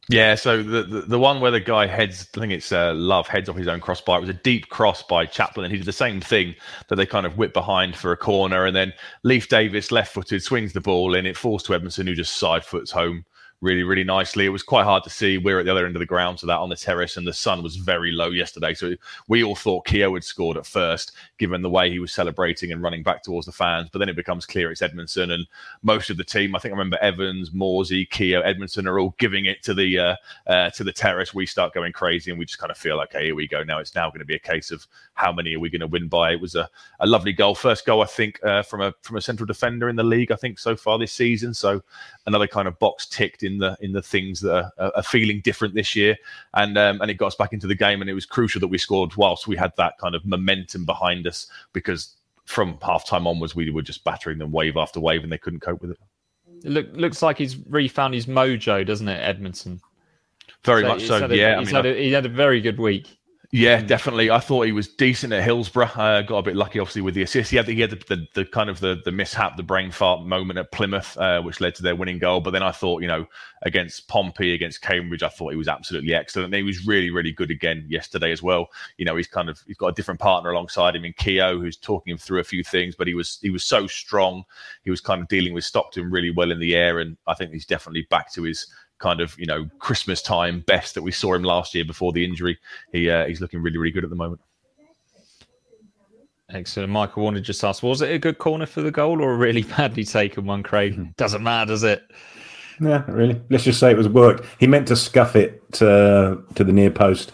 Yeah, 0.09 0.37
so 0.37 0.63
the, 0.63 0.85
the, 0.85 1.01
the 1.01 1.19
one 1.19 1.41
where 1.41 1.51
the 1.51 1.59
guy 1.59 1.87
heads, 1.87 2.29
I 2.37 2.41
think 2.41 2.53
it's 2.53 2.71
uh, 2.71 2.95
Love 2.95 3.27
heads 3.27 3.49
off 3.49 3.57
his 3.57 3.67
own 3.67 3.81
crossbar. 3.81 4.19
It 4.19 4.21
was 4.21 4.31
a 4.31 4.35
deep 4.35 4.69
cross 4.69 5.03
by 5.03 5.27
Chaplin, 5.27 5.65
and 5.65 5.73
he 5.73 5.79
did 5.79 5.87
the 5.87 5.93
same 5.93 6.21
thing 6.21 6.55
that 6.89 6.95
they 6.95 7.07
kind 7.07 7.27
of 7.27 7.37
whip 7.37 7.53
behind 7.53 7.97
for 7.97 8.13
a 8.13 8.17
corner, 8.17 8.67
and 8.67 8.77
then 8.77 8.93
Leif 9.25 9.49
Davis 9.49 9.91
left-footed 9.91 10.45
swings 10.45 10.73
the 10.73 10.81
ball 10.81 11.17
in. 11.17 11.27
It 11.27 11.37
falls 11.37 11.65
to 11.65 11.73
Edmundson, 11.73 12.07
who 12.07 12.15
just 12.15 12.37
side 12.37 12.65
foots 12.65 12.93
home 12.93 13.25
really, 13.61 13.83
really 13.83 14.05
nicely. 14.05 14.45
It 14.45 14.51
was 14.51 14.63
quite 14.63 14.85
hard 14.85 15.03
to 15.05 15.11
see. 15.11 15.39
We're 15.39 15.59
at 15.59 15.65
the 15.65 15.73
other 15.73 15.87
end 15.87 15.97
of 15.97 16.01
the 16.01 16.07
ground, 16.07 16.39
so 16.39 16.47
that 16.47 16.59
on 16.59 16.69
the 16.69 16.77
terrace, 16.77 17.17
and 17.17 17.27
the 17.27 17.33
sun 17.33 17.65
was 17.65 17.75
very 17.75 18.13
low 18.13 18.29
yesterday. 18.29 18.75
So 18.75 18.95
we 19.27 19.43
all 19.43 19.57
thought 19.57 19.87
Keogh 19.87 20.15
had 20.15 20.23
scored 20.23 20.57
at 20.57 20.67
first, 20.67 21.13
given 21.39 21.63
the 21.63 21.71
way 21.71 21.91
he 21.91 21.99
was 21.99 22.13
celebrating 22.13 22.73
and 22.73 22.83
running 22.83 23.03
back 23.03 23.23
towards 23.23 23.47
the 23.47 23.53
fans. 23.53 23.89
But 23.93 23.99
then 23.99 24.09
it 24.09 24.17
becomes 24.17 24.47
clear 24.47 24.71
it's 24.71 24.81
Edmundson, 24.81 25.33
and 25.33 25.47
most 25.83 26.11
of 26.11 26.17
the 26.17 26.25
team. 26.25 26.55
I 26.55 26.59
think 26.59 26.73
I 26.73 26.77
remember 26.77 26.99
Evans, 27.01 27.51
Morsy, 27.51 28.09
Keogh, 28.09 28.43
Edmundson 28.43 28.87
are 28.87 28.99
all 28.99 29.15
giving 29.19 29.47
it 29.47 29.63
to 29.65 29.75
the 29.75 29.99
uh, 29.99 30.17
uh, 30.47 30.71
to 30.71 30.85
the 30.85 30.93
terrace. 30.93 31.35
We 31.35 31.47
start 31.47 31.75
going 31.75 31.93
crazy, 31.93 32.31
and 32.31 32.39
we 32.39 32.45
just 32.45 32.59
kind 32.59 32.71
of 32.71 32.79
feel 32.79 32.97
like, 32.97 33.15
okay, 33.15 33.27
here 33.27 33.35
we 33.35 33.47
go. 33.47 33.63
Now 33.63 33.79
it's 33.79 33.95
now 33.95 34.09
going 34.09 34.21
to 34.21 34.27
be 34.27 34.35
a 34.35 34.39
case 34.39 34.71
of 34.71 34.87
how 35.15 35.33
many 35.33 35.55
are 35.57 35.61
we 35.61 35.71
going 35.71 35.81
to 35.81 35.87
win 35.87 36.09
by? 36.09 36.33
It 36.33 36.41
was 36.41 36.55
a, 36.55 36.69
a 37.01 37.07
lovely 37.07 37.33
goal, 37.33 37.55
first 37.55 37.87
goal 37.87 38.03
I 38.03 38.07
think 38.07 38.39
uh, 38.45 38.63
from 38.63 38.81
a 38.81 38.95
from 39.03 39.17
a 39.17 39.21
central 39.21 39.47
defender 39.47 39.89
in 39.89 39.97
the 39.97 40.05
league. 40.05 40.33
I 40.33 40.37
think 40.37 40.59
so 40.59 40.77
far 40.77 40.99
this 40.99 41.13
season. 41.13 41.55
So 41.55 41.83
another 42.27 42.47
kind 42.47 42.69
of 42.69 42.79
box 42.79 43.07
ticked 43.07 43.43
in 43.43 43.59
the 43.59 43.77
in 43.81 43.93
the 43.93 44.03
things 44.03 44.41
that 44.41 44.73
are, 44.79 44.93
are 44.97 45.03
feeling 45.03 45.41
different 45.41 45.75
this 45.75 45.95
year, 45.95 46.17
and 46.55 46.77
um, 46.79 47.01
and 47.01 47.11
it 47.11 47.15
got 47.15 47.29
us 47.29 47.35
back 47.35 47.53
into 47.53 47.67
the 47.67 47.75
game, 47.75 48.01
and 48.01 48.11
it 48.11 48.15
was 48.15 48.27
crucial 48.27 48.61
that 48.61 48.69
we 48.69 48.79
scored 48.79 49.15
whilst 49.17 49.47
we 49.47 49.57
had 49.57 49.73
that 49.77 49.99
kind 49.99 50.15
of 50.15 50.25
momentum 50.25 50.85
behind 50.85 51.26
us 51.27 51.49
because 51.73 52.17
from 52.45 52.79
half 52.83 53.07
time 53.07 53.27
onwards 53.27 53.55
we 53.55 53.71
were 53.71 53.83
just 53.83 54.05
battering 54.05 54.39
them 54.39 54.53
wave 54.53 54.77
after 54.77 55.01
wave, 55.01 55.23
and 55.23 55.33
they 55.33 55.39
couldn't 55.39 55.61
cope 55.61 55.81
with 55.83 55.93
it. 55.93 55.99
It 56.65 56.71
look, 56.71 56.87
looks 56.93 57.23
like 57.23 57.39
he's 57.39 57.57
refound 57.69 58.15
his 58.15 58.27
mojo, 58.27 58.87
doesn't 58.87 59.09
it, 59.09 59.21
Edmundson? 59.21 59.81
Very 60.65 60.83
so 60.83 60.89
much 60.89 61.07
so. 61.07 61.27
Yeah, 61.27 61.57
I 61.57 61.65
mean, 61.65 61.75
had 61.75 61.87
a, 61.87 61.95
he 61.95 62.13
had 62.13 62.27
a 62.27 62.31
very 62.31 62.61
good 62.61 62.79
week. 62.79 63.16
Yeah, 63.53 63.81
definitely. 63.81 64.29
I 64.29 64.41
thought 64.41 64.67
he 64.67 64.73
was 64.73 64.89
decent 64.89 65.33
at 65.33 65.43
Hillsborough. 65.45 65.87
Uh, 65.95 66.23
got 66.23 66.39
a 66.39 66.43
bit 66.43 66.57
lucky, 66.57 66.81
obviously, 66.81 67.03
with 67.03 67.15
the 67.15 67.23
assist. 67.23 67.51
He 67.51 67.57
had 67.57 67.67
the, 67.67 67.75
he 67.75 67.81
had 67.81 67.91
the, 67.91 67.97
the, 68.09 68.27
the 68.35 68.45
kind 68.45 68.69
of 68.69 68.81
the, 68.81 69.01
the 69.05 69.13
mishap, 69.13 69.57
the 69.57 69.63
brain 69.63 69.93
fart 69.93 70.27
moment 70.27 70.59
at 70.59 70.73
Plymouth, 70.73 71.17
uh, 71.17 71.41
which 71.43 71.61
led 71.61 71.75
to 71.77 71.83
their 71.83 71.95
winning 71.95 72.19
goal. 72.19 72.41
But 72.41 72.51
then 72.51 72.65
I 72.65 72.73
thought, 72.73 73.03
you 73.03 73.09
know, 73.09 73.25
against 73.63 74.09
Pompey, 74.09 74.53
against 74.53 74.83
Cambridge, 74.83 75.23
I 75.23 75.29
thought 75.29 75.51
he 75.51 75.57
was 75.57 75.69
absolutely 75.69 76.13
excellent. 76.13 76.47
And 76.47 76.55
he 76.55 76.63
was 76.65 76.87
really, 76.87 77.11
really 77.11 77.33
good 77.33 77.51
again 77.53 77.87
yesterday 77.89 78.33
as 78.33 78.43
well. 78.43 78.69
You 78.99 79.05
know, 79.05 79.17
he's 79.17 79.29
kind 79.29 79.49
of 79.49 79.63
he's 79.67 79.77
got 79.77 79.89
a 79.89 79.95
different 79.95 80.21
partner 80.21 80.51
alongside 80.51 80.97
him 80.97 81.05
in 81.05 81.13
Keogh, 81.13 81.61
who's 81.61 81.77
talking 81.77 82.11
him 82.11 82.19
through 82.19 82.41
a 82.41 82.45
few 82.45 82.65
things. 82.65 82.97
But 82.97 83.07
he 83.07 83.15
was 83.15 83.39
he 83.43 83.51
was 83.51 83.63
so 83.63 83.87
strong. 83.87 84.43
He 84.83 84.91
was 84.91 85.01
kind 85.01 85.23
of 85.23 85.29
dealing 85.29 85.55
with 85.55 85.65
Stockton 85.65 86.11
really 86.11 86.31
well 86.31 86.51
in 86.51 86.59
the 86.59 86.75
air, 86.75 86.99
and 86.99 87.17
I 87.29 87.35
think 87.35 87.53
he's 87.53 87.67
definitely 87.67 88.07
back 88.11 88.33
to 88.33 88.43
his 88.43 88.67
kind 88.99 89.21
of 89.21 89.39
you 89.39 89.47
know 89.47 89.69
Christmas 89.79 90.23
time 90.23 90.61
best 90.61 90.95
that 90.95 91.03
we 91.03 91.13
saw 91.13 91.35
him 91.35 91.43
last 91.43 91.75
year 91.75 91.85
before 91.85 92.13
the 92.13 92.25
injury. 92.25 92.59
He 92.93 93.11
uh, 93.11 93.27
he's 93.27 93.41
looking 93.41 93.63
really 93.63 93.79
really 93.79 93.93
good 93.93 94.05
at 94.05 94.11
the 94.11 94.17
moment. 94.17 94.41
Excellent. 96.51 96.91
Michael 96.91 97.25
Warner 97.25 97.41
just 97.41 97.65
asked, 97.65 97.83
was 97.83 98.03
it 98.03 98.13
a 98.13 98.19
good 98.19 98.39
corner 98.39 98.67
for 98.67 98.81
the 98.81 98.91
goal 98.91 99.21
or 99.21 99.33
a 99.33 99.37
really 99.37 99.63
badly 99.77 100.05
taken 100.05 100.47
one, 100.47 100.63
Craig? 100.63 100.93
Mm-hmm. 100.93 101.11
Doesn't 101.17 101.43
matter, 101.43 101.71
does 101.71 101.83
it? 101.83 102.09
Yeah, 102.81 103.05
really. 103.09 103.41
Let's 103.51 103.65
just 103.65 103.81
say 103.81 103.91
it 103.91 103.97
was 103.97 104.09
work. 104.09 104.45
He 104.61 104.67
meant 104.67 104.87
to 104.89 104.97
scuff 104.97 105.35
it 105.35 105.61
to, 105.73 106.43
to 106.55 106.65
the 106.65 106.73
near 106.73 106.91
post. 106.91 107.33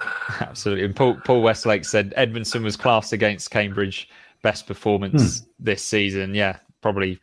Absolutely. 0.40 0.84
And 0.84 0.94
Paul, 0.94 1.18
Paul 1.24 1.42
Westlake 1.42 1.84
said 1.84 2.12
Edmundson 2.16 2.62
was 2.62 2.76
classed 2.76 3.12
against 3.12 3.50
Cambridge. 3.50 4.08
Best 4.42 4.66
performance 4.66 5.40
hmm. 5.40 5.46
this 5.58 5.82
season. 5.82 6.34
Yeah, 6.34 6.58
probably 6.82 7.18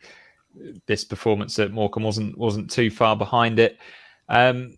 this 0.86 1.04
performance 1.04 1.58
at 1.58 1.72
Morecambe 1.72 2.04
wasn't 2.04 2.38
wasn't 2.38 2.70
too 2.70 2.90
far 2.90 3.16
behind 3.16 3.58
it. 3.58 3.78
Um, 4.28 4.76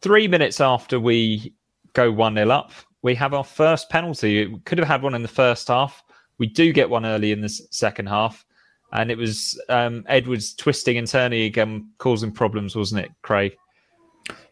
three 0.00 0.28
minutes 0.28 0.60
after 0.60 0.98
we 0.98 1.54
go 1.92 2.10
one 2.10 2.34
0 2.34 2.50
up, 2.50 2.72
we 3.02 3.14
have 3.14 3.34
our 3.34 3.44
first 3.44 3.90
penalty. 3.90 4.46
We 4.46 4.60
could 4.60 4.78
have 4.78 4.88
had 4.88 5.02
one 5.02 5.14
in 5.14 5.22
the 5.22 5.28
first 5.28 5.68
half. 5.68 6.02
We 6.38 6.46
do 6.46 6.72
get 6.72 6.88
one 6.88 7.04
early 7.04 7.32
in 7.32 7.40
the 7.40 7.48
second 7.48 8.08
half, 8.08 8.44
and 8.92 9.10
it 9.10 9.18
was 9.18 9.60
um, 9.68 10.04
Edwards 10.08 10.54
twisting 10.54 10.98
and 10.98 11.06
turning 11.06 11.42
again, 11.42 11.90
causing 11.98 12.32
problems, 12.32 12.74
wasn't 12.74 13.04
it, 13.04 13.12
Craig? 13.22 13.56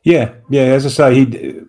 Yeah, 0.02 0.34
yeah. 0.50 0.62
As 0.62 0.86
I 0.86 0.88
say, 0.88 1.14
he 1.14 1.60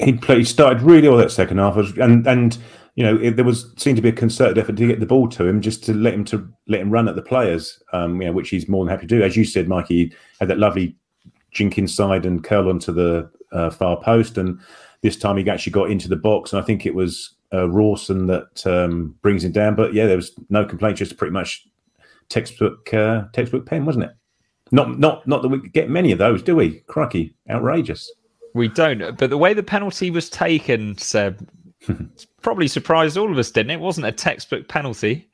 he 0.00 0.44
started 0.44 0.82
really 0.82 1.08
well 1.08 1.18
that 1.18 1.30
second 1.30 1.58
half, 1.58 1.76
and 1.76 2.26
and 2.26 2.58
you 2.94 3.04
know, 3.04 3.16
it, 3.16 3.36
there 3.36 3.44
was 3.44 3.72
seemed 3.76 3.96
to 3.96 4.02
be 4.02 4.10
a 4.10 4.12
concerted 4.12 4.58
effort 4.58 4.76
to 4.76 4.86
get 4.86 5.00
the 5.00 5.06
ball 5.06 5.28
to 5.28 5.46
him, 5.46 5.60
just 5.60 5.82
to 5.84 5.94
let 5.94 6.14
him 6.14 6.24
to 6.26 6.46
let 6.68 6.80
him 6.80 6.90
run 6.90 7.08
at 7.08 7.16
the 7.16 7.22
players, 7.22 7.82
um, 7.92 8.20
you 8.20 8.28
know, 8.28 8.32
which 8.32 8.50
he's 8.50 8.68
more 8.68 8.84
than 8.84 8.90
happy 8.90 9.06
to 9.06 9.18
do. 9.18 9.22
As 9.22 9.36
you 9.36 9.44
said, 9.44 9.68
Mikey 9.68 9.94
he 9.94 10.14
had 10.40 10.48
that 10.48 10.58
lovely 10.58 10.96
jink 11.52 11.78
inside 11.78 12.26
and 12.26 12.44
curl 12.44 12.68
onto 12.68 12.92
the 12.92 13.30
uh, 13.52 13.70
far 13.70 14.00
post, 14.00 14.36
and 14.36 14.58
this 15.00 15.16
time 15.16 15.36
he 15.36 15.48
actually 15.48 15.72
got 15.72 15.90
into 15.90 16.08
the 16.08 16.16
box, 16.16 16.52
and 16.52 16.60
I 16.60 16.64
think 16.64 16.84
it 16.84 16.94
was 16.94 17.34
uh, 17.52 17.68
Rawson 17.68 18.26
that 18.26 18.66
um, 18.66 19.16
brings 19.22 19.44
him 19.44 19.52
down. 19.52 19.74
But 19.74 19.94
yeah, 19.94 20.06
there 20.06 20.16
was 20.16 20.32
no 20.50 20.64
complaint, 20.64 20.98
just 20.98 21.16
pretty 21.16 21.32
much 21.32 21.66
textbook 22.28 22.92
uh, 22.92 23.24
textbook 23.32 23.64
pen, 23.64 23.86
wasn't 23.86 24.04
it? 24.04 24.12
Not 24.70 24.98
not 24.98 25.26
not 25.26 25.40
that 25.42 25.48
we 25.48 25.66
get 25.70 25.88
many 25.88 26.12
of 26.12 26.18
those, 26.18 26.42
do 26.42 26.56
we? 26.56 26.80
Crikey, 26.80 27.34
outrageous. 27.48 28.10
We 28.54 28.68
don't. 28.68 29.16
But 29.16 29.30
the 29.30 29.38
way 29.38 29.54
the 29.54 29.62
penalty 29.62 30.10
was 30.10 30.28
taken, 30.28 30.98
Seb, 30.98 31.48
probably 32.42 32.68
surprised 32.68 33.16
all 33.16 33.30
of 33.30 33.38
us, 33.38 33.50
didn't 33.50 33.70
it? 33.70 33.74
it? 33.74 33.80
wasn't 33.80 34.06
a 34.06 34.12
textbook 34.12 34.68
penalty. 34.68 35.28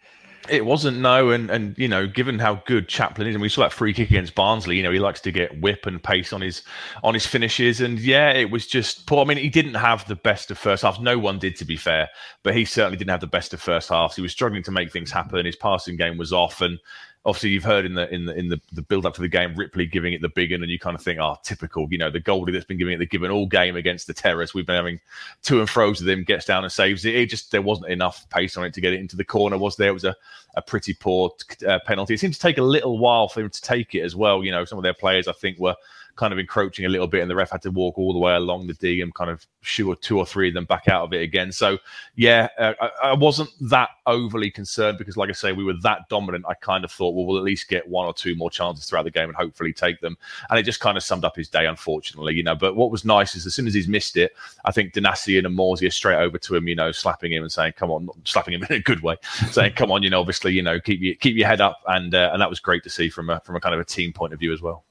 It 0.48 0.64
wasn't 0.64 0.98
no, 0.98 1.30
and 1.30 1.50
and 1.50 1.76
you 1.76 1.88
know, 1.88 2.06
given 2.06 2.38
how 2.38 2.62
good 2.66 2.88
Chaplin 2.88 3.26
is, 3.26 3.34
and 3.34 3.42
we 3.42 3.50
saw 3.50 3.62
that 3.62 3.72
free 3.72 3.92
kick 3.92 4.08
against 4.08 4.34
Barnsley. 4.34 4.76
You 4.76 4.82
know, 4.82 4.92
he 4.92 4.98
likes 4.98 5.20
to 5.22 5.32
get 5.32 5.60
whip 5.60 5.84
and 5.84 6.02
pace 6.02 6.32
on 6.32 6.40
his 6.40 6.62
on 7.02 7.12
his 7.12 7.26
finishes, 7.26 7.80
and 7.82 7.98
yeah, 7.98 8.30
it 8.30 8.50
was 8.50 8.66
just 8.66 9.06
poor. 9.06 9.22
I 9.22 9.24
mean, 9.24 9.36
he 9.36 9.50
didn't 9.50 9.74
have 9.74 10.06
the 10.06 10.16
best 10.16 10.50
of 10.50 10.56
first 10.56 10.84
halves. 10.84 11.00
No 11.00 11.18
one 11.18 11.38
did, 11.38 11.56
to 11.56 11.66
be 11.66 11.76
fair, 11.76 12.08
but 12.44 12.56
he 12.56 12.64
certainly 12.64 12.96
didn't 12.96 13.10
have 13.10 13.20
the 13.20 13.26
best 13.26 13.52
of 13.52 13.60
first 13.60 13.90
halves. 13.90 14.16
He 14.16 14.22
was 14.22 14.32
struggling 14.32 14.62
to 14.62 14.70
make 14.70 14.90
things 14.90 15.10
happen. 15.10 15.44
His 15.44 15.56
passing 15.56 15.96
game 15.96 16.16
was 16.16 16.32
off, 16.32 16.62
and 16.62 16.78
obviously 17.24 17.50
you've 17.50 17.64
heard 17.64 17.84
in 17.84 17.94
the 17.94 18.12
in 18.14 18.24
the 18.24 18.34
in 18.34 18.48
the, 18.48 18.60
the 18.72 18.82
build 18.82 19.04
up 19.04 19.14
to 19.14 19.20
the 19.20 19.28
game 19.28 19.54
Ripley 19.54 19.86
giving 19.86 20.12
it 20.12 20.22
the 20.22 20.28
big 20.28 20.52
one 20.52 20.62
and 20.62 20.70
you 20.70 20.78
kind 20.78 20.94
of 20.94 21.02
think 21.02 21.18
oh 21.20 21.36
typical 21.42 21.86
you 21.90 21.98
know 21.98 22.10
the 22.10 22.20
goalie 22.20 22.52
that's 22.52 22.64
been 22.64 22.78
giving 22.78 22.94
it 22.94 22.98
the 22.98 23.06
given 23.06 23.30
all 23.30 23.46
game 23.46 23.76
against 23.76 24.06
the 24.06 24.14
terrace 24.14 24.54
we've 24.54 24.66
been 24.66 24.76
having 24.76 25.00
to 25.42 25.60
and 25.60 25.68
fro's 25.68 26.00
with 26.00 26.08
him 26.08 26.24
gets 26.24 26.46
down 26.46 26.64
and 26.64 26.72
saves 26.72 27.04
it. 27.04 27.14
It 27.14 27.26
just 27.26 27.50
there 27.50 27.62
wasn't 27.62 27.90
enough 27.90 28.28
pace 28.30 28.56
on 28.56 28.64
it 28.64 28.74
to 28.74 28.80
get 28.80 28.92
it 28.92 29.00
into 29.00 29.16
the 29.16 29.24
corner 29.24 29.58
was 29.58 29.76
there? 29.76 29.88
It 29.88 29.94
was 29.94 30.04
a, 30.04 30.16
a 30.56 30.62
pretty 30.62 30.94
poor 30.94 31.30
uh, 31.66 31.78
penalty. 31.84 32.14
It 32.14 32.20
seemed 32.20 32.34
to 32.34 32.40
take 32.40 32.58
a 32.58 32.62
little 32.62 32.98
while 32.98 33.28
for 33.28 33.40
him 33.40 33.50
to 33.50 33.62
take 33.62 33.94
it 33.94 34.02
as 34.02 34.16
well 34.16 34.44
you 34.44 34.50
know. 34.50 34.64
Some 34.64 34.78
of 34.78 34.84
their 34.84 34.94
players 34.94 35.28
I 35.28 35.32
think 35.32 35.58
were 35.58 35.76
kind 36.18 36.32
of 36.32 36.38
encroaching 36.38 36.84
a 36.84 36.88
little 36.88 37.06
bit, 37.06 37.22
and 37.22 37.30
the 37.30 37.36
ref 37.36 37.50
had 37.50 37.62
to 37.62 37.70
walk 37.70 37.96
all 37.96 38.12
the 38.12 38.18
way 38.18 38.34
along 38.34 38.66
the 38.66 38.74
D 38.74 39.00
and 39.00 39.14
kind 39.14 39.30
of 39.30 39.46
shoo 39.60 39.94
two 39.94 40.18
or 40.18 40.26
three 40.26 40.48
of 40.48 40.54
them 40.54 40.64
back 40.64 40.88
out 40.88 41.04
of 41.04 41.12
it 41.12 41.22
again. 41.22 41.52
So, 41.52 41.78
yeah, 42.16 42.48
uh, 42.58 42.74
I, 42.80 43.08
I, 43.10 43.12
wasn't 43.14 43.50
that 43.60 43.90
overly 44.04 44.50
concerned 44.50 44.98
because, 44.98 45.16
like 45.16 45.30
I 45.30 45.32
say, 45.32 45.52
we 45.52 45.62
were 45.62 45.74
that 45.82 46.08
dominant. 46.08 46.44
I 46.48 46.54
kind 46.54 46.84
of 46.84 46.90
thought, 46.90 47.14
well, 47.14 47.24
we'll 47.24 47.38
at 47.38 47.44
least 47.44 47.68
get 47.68 47.88
one 47.88 48.06
or 48.06 48.12
two 48.12 48.34
more 48.34 48.50
chances 48.50 48.86
throughout 48.86 49.04
the 49.04 49.12
game 49.12 49.28
and 49.28 49.36
hopefully 49.36 49.72
take 49.72 50.00
them. 50.00 50.18
And 50.50 50.58
it 50.58 50.64
just 50.64 50.80
kind 50.80 50.96
of 50.96 51.04
summed 51.04 51.24
up 51.24 51.36
his 51.36 51.48
day, 51.48 51.66
unfortunately, 51.66 52.34
you 52.34 52.42
know. 52.42 52.56
But 52.56 52.74
what 52.74 52.90
was 52.90 53.04
nice 53.04 53.36
is 53.36 53.46
as 53.46 53.54
soon 53.54 53.68
as 53.68 53.74
he's 53.74 53.88
missed 53.88 54.16
it, 54.16 54.32
I 54.64 54.72
think 54.72 54.94
Donacien 54.94 55.46
and 55.46 55.58
are 55.58 55.90
straight 55.90 56.18
over 56.18 56.36
to 56.36 56.56
him, 56.56 56.66
you 56.66 56.74
know, 56.74 56.90
slapping 56.90 57.32
him 57.32 57.42
and 57.42 57.52
saying, 57.52 57.74
"Come 57.76 57.92
on," 57.92 58.08
slapping 58.24 58.54
him 58.54 58.64
in 58.68 58.76
a 58.76 58.80
good 58.80 59.02
way, 59.02 59.16
saying, 59.52 59.74
"Come 59.74 59.92
on," 59.92 60.02
you 60.02 60.10
know, 60.10 60.20
obviously, 60.20 60.52
you 60.52 60.62
know, 60.62 60.80
keep 60.80 61.00
you 61.00 61.14
keep 61.14 61.36
your 61.36 61.46
head 61.46 61.60
up, 61.60 61.80
and 61.86 62.12
uh, 62.12 62.30
and 62.32 62.42
that 62.42 62.50
was 62.50 62.58
great 62.58 62.82
to 62.82 62.90
see 62.90 63.08
from 63.08 63.30
a 63.30 63.38
from 63.40 63.54
a 63.54 63.60
kind 63.60 63.74
of 63.74 63.80
a 63.80 63.84
team 63.84 64.12
point 64.12 64.32
of 64.32 64.40
view 64.40 64.52
as 64.52 64.60
well. 64.60 64.84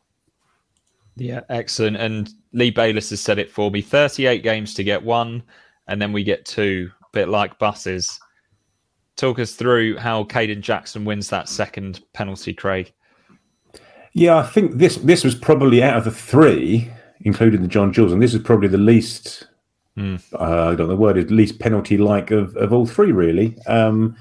Yeah, 1.18 1.42
excellent. 1.50 1.98
And 1.98 2.30
Lee 2.54 2.72
Bayliss 2.72 3.10
has 3.10 3.22
said 3.22 3.40
it 3.40 3.52
for 3.52 3.72
me 3.72 3.82
38 3.82 4.44
games 4.44 4.74
to 4.76 4.84
get 4.84 5.04
one, 5.04 5.44
and 5.88 6.02
then 6.02 6.14
we 6.14 6.24
get 6.24 6.46
two, 6.46 6.90
a 7.02 7.06
bit 7.12 7.28
like 7.28 7.60
buses. 7.60 8.20
Talk 9.16 9.40
us 9.40 9.54
through 9.54 9.98
how 9.98 10.24
Kayden 10.26 10.62
Jackson 10.62 11.04
wins 11.04 11.30
that 11.30 11.50
second 11.50 12.02
penalty, 12.14 12.54
Craig. 12.54 12.94
Yeah, 14.14 14.38
I 14.38 14.44
think 14.44 14.74
this 14.74 14.98
this 14.98 15.24
was 15.24 15.36
probably 15.36 15.84
out 15.84 15.98
of 15.98 16.04
the 16.04 16.12
three, 16.12 16.90
including 17.22 17.62
the 17.62 17.68
John 17.68 17.92
Jules, 17.92 18.12
and 18.12 18.22
this 18.22 18.34
is 18.34 18.42
probably 18.42 18.68
the 18.68 18.78
least. 18.78 19.48
Mm. 19.98 20.22
Uh, 20.34 20.70
I 20.70 20.76
don't 20.76 20.80
know 20.80 20.88
the 20.88 20.96
word 20.96 21.18
is 21.18 21.32
least 21.32 21.60
penalty 21.60 21.98
like 21.98 22.30
of, 22.30 22.56
of 22.58 22.72
all 22.72 22.86
three, 22.86 23.12
really. 23.12 23.58
Um, 23.66 24.16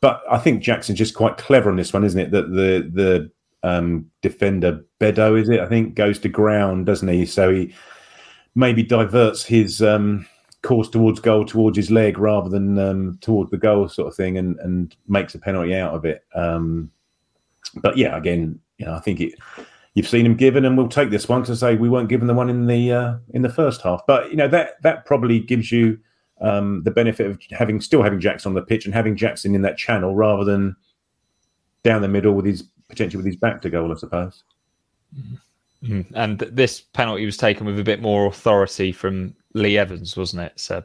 but 0.00 0.22
I 0.30 0.38
think 0.38 0.62
Jackson's 0.62 0.98
just 0.98 1.14
quite 1.14 1.36
clever 1.36 1.70
on 1.70 1.76
this 1.76 1.92
one, 1.92 2.04
isn't 2.04 2.20
it? 2.20 2.30
That 2.30 2.50
the 2.50 2.90
the 2.92 3.30
um, 3.62 4.06
defender 4.20 4.84
Bedeau, 4.98 5.36
is 5.36 5.48
it? 5.48 5.60
I 5.60 5.66
think 5.66 5.94
goes 5.94 6.18
to 6.20 6.28
ground, 6.28 6.86
doesn't 6.86 7.08
he? 7.08 7.26
So 7.26 7.52
he 7.52 7.74
maybe 8.54 8.82
diverts 8.82 9.44
his 9.44 9.82
um, 9.82 10.26
course 10.62 10.88
towards 10.88 11.20
goal, 11.20 11.44
towards 11.44 11.76
his 11.76 11.90
leg, 11.90 12.18
rather 12.18 12.48
than 12.48 12.78
um, 12.78 13.18
towards 13.20 13.50
the 13.50 13.58
goal, 13.58 13.88
sort 13.88 14.08
of 14.08 14.14
thing, 14.14 14.38
and 14.38 14.58
and 14.60 14.96
makes 15.08 15.34
a 15.34 15.38
penalty 15.38 15.74
out 15.74 15.94
of 15.94 16.04
it. 16.04 16.24
Um, 16.34 16.90
but 17.76 17.96
yeah, 17.96 18.16
again, 18.16 18.58
you 18.78 18.86
know, 18.86 18.94
I 18.94 19.00
think 19.00 19.20
it. 19.20 19.34
You've 19.94 20.08
seen 20.08 20.24
him 20.24 20.36
given, 20.36 20.64
and 20.64 20.78
we'll 20.78 20.88
take 20.88 21.10
this 21.10 21.28
one 21.28 21.44
to 21.44 21.54
say 21.54 21.76
we 21.76 21.90
weren't 21.90 22.08
given 22.08 22.26
the 22.26 22.32
one 22.32 22.48
in 22.48 22.66
the 22.66 22.92
uh, 22.92 23.14
in 23.34 23.42
the 23.42 23.50
first 23.50 23.82
half. 23.82 24.00
But 24.06 24.30
you 24.30 24.36
know 24.36 24.48
that 24.48 24.80
that 24.82 25.04
probably 25.04 25.38
gives 25.38 25.70
you 25.70 25.98
um, 26.40 26.82
the 26.84 26.90
benefit 26.90 27.26
of 27.26 27.38
having 27.50 27.80
still 27.80 28.02
having 28.02 28.18
Jackson 28.18 28.50
on 28.50 28.54
the 28.54 28.62
pitch 28.62 28.86
and 28.86 28.94
having 28.94 29.16
Jackson 29.16 29.54
in 29.54 29.62
that 29.62 29.76
channel 29.76 30.14
rather 30.14 30.44
than 30.44 30.76
down 31.84 32.02
the 32.02 32.08
middle 32.08 32.32
with 32.32 32.46
his 32.46 32.64
potentially 32.92 33.16
with 33.16 33.26
his 33.26 33.36
back 33.36 33.62
to 33.62 33.70
goal, 33.70 33.90
I 33.90 33.96
suppose. 33.96 34.44
Mm. 35.82 36.06
And 36.14 36.38
this 36.38 36.80
penalty 36.80 37.24
was 37.24 37.38
taken 37.38 37.66
with 37.66 37.78
a 37.78 37.84
bit 37.84 38.02
more 38.02 38.26
authority 38.26 38.92
from 38.92 39.34
Lee 39.54 39.78
Evans, 39.78 40.16
wasn't 40.16 40.42
it? 40.42 40.52
So 40.56 40.84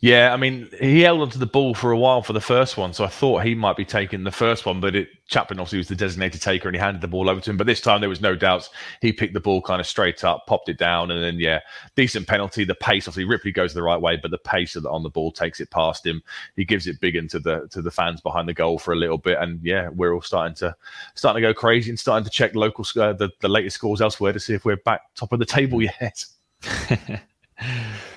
yeah, 0.00 0.34
I 0.34 0.36
mean, 0.36 0.68
he 0.80 1.00
held 1.00 1.20
onto 1.20 1.38
the 1.38 1.46
ball 1.46 1.74
for 1.74 1.92
a 1.92 1.98
while 1.98 2.22
for 2.22 2.32
the 2.32 2.40
first 2.40 2.76
one, 2.76 2.92
so 2.92 3.04
I 3.04 3.08
thought 3.08 3.44
he 3.44 3.54
might 3.54 3.76
be 3.76 3.84
taking 3.84 4.24
the 4.24 4.32
first 4.32 4.66
one, 4.66 4.80
but 4.80 4.94
it, 4.94 5.08
Chaplin 5.28 5.60
obviously 5.60 5.78
was 5.78 5.88
the 5.88 5.94
designated 5.94 6.42
taker 6.42 6.68
and 6.68 6.74
he 6.74 6.80
handed 6.80 7.00
the 7.00 7.08
ball 7.08 7.30
over 7.30 7.40
to 7.40 7.50
him. 7.50 7.56
But 7.56 7.66
this 7.66 7.80
time 7.80 8.00
there 8.00 8.08
was 8.10 8.20
no 8.20 8.34
doubts. 8.34 8.68
He 9.00 9.12
picked 9.12 9.32
the 9.32 9.40
ball 9.40 9.62
kind 9.62 9.80
of 9.80 9.86
straight 9.86 10.24
up, 10.24 10.46
popped 10.46 10.68
it 10.68 10.76
down, 10.76 11.10
and 11.10 11.22
then, 11.22 11.38
yeah, 11.38 11.60
decent 11.94 12.26
penalty. 12.26 12.64
The 12.64 12.74
pace, 12.74 13.06
obviously, 13.06 13.24
Ripley 13.24 13.52
goes 13.52 13.72
the 13.72 13.82
right 13.82 14.00
way, 14.00 14.16
but 14.16 14.30
the 14.30 14.38
pace 14.38 14.74
the, 14.74 14.90
on 14.90 15.02
the 15.02 15.08
ball 15.08 15.32
takes 15.32 15.60
it 15.60 15.70
past 15.70 16.04
him. 16.04 16.22
He 16.56 16.64
gives 16.64 16.86
it 16.86 17.00
big 17.00 17.16
into 17.16 17.38
the 17.38 17.68
to 17.70 17.80
the 17.80 17.90
fans 17.90 18.20
behind 18.20 18.48
the 18.48 18.54
goal 18.54 18.78
for 18.78 18.92
a 18.92 18.96
little 18.96 19.18
bit, 19.18 19.38
and 19.38 19.60
yeah, 19.62 19.88
we're 19.88 20.14
all 20.14 20.20
starting 20.20 20.56
to 20.56 20.74
starting 21.14 21.42
to 21.42 21.48
go 21.48 21.54
crazy 21.54 21.90
and 21.90 21.98
starting 21.98 22.24
to 22.24 22.30
check 22.30 22.54
local 22.54 22.84
uh, 23.00 23.12
the, 23.12 23.30
the 23.40 23.48
latest 23.48 23.76
scores 23.76 24.00
elsewhere 24.00 24.32
to 24.32 24.40
see 24.40 24.52
if 24.52 24.64
we're 24.64 24.76
back 24.78 25.14
top 25.14 25.32
of 25.32 25.38
the 25.38 25.46
table 25.46 25.80
yet. 26.00 26.24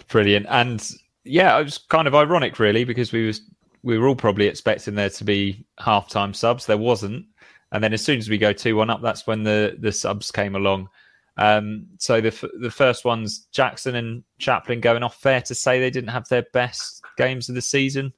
Brilliant. 0.09 0.47
And 0.49 0.91
yeah, 1.25 1.59
it 1.59 1.63
was 1.63 1.77
kind 1.77 2.07
of 2.07 2.15
ironic, 2.15 2.59
really, 2.59 2.83
because 2.83 3.11
we 3.11 3.25
was 3.25 3.41
we 3.83 3.97
were 3.97 4.07
all 4.07 4.15
probably 4.15 4.47
expecting 4.47 4.95
there 4.95 5.09
to 5.09 5.23
be 5.23 5.65
halftime 5.79 6.35
subs. 6.35 6.65
There 6.65 6.77
wasn't, 6.77 7.25
and 7.71 7.83
then 7.83 7.93
as 7.93 8.03
soon 8.03 8.17
as 8.17 8.29
we 8.29 8.37
go 8.37 8.53
two 8.53 8.75
one 8.75 8.89
up, 8.89 9.01
that's 9.01 9.27
when 9.27 9.43
the 9.43 9.75
the 9.79 9.91
subs 9.91 10.31
came 10.31 10.55
along. 10.55 10.89
Um, 11.37 11.87
so 11.99 12.21
the 12.21 12.49
the 12.61 12.71
first 12.71 13.05
ones, 13.05 13.47
Jackson 13.51 13.95
and 13.95 14.23
Chaplin 14.39 14.79
going 14.79 15.03
off. 15.03 15.19
Fair 15.21 15.41
to 15.41 15.55
say 15.55 15.79
they 15.79 15.89
didn't 15.89 16.09
have 16.09 16.27
their 16.29 16.45
best 16.53 17.03
games 17.17 17.49
of 17.49 17.55
the 17.55 17.61
season, 17.61 18.13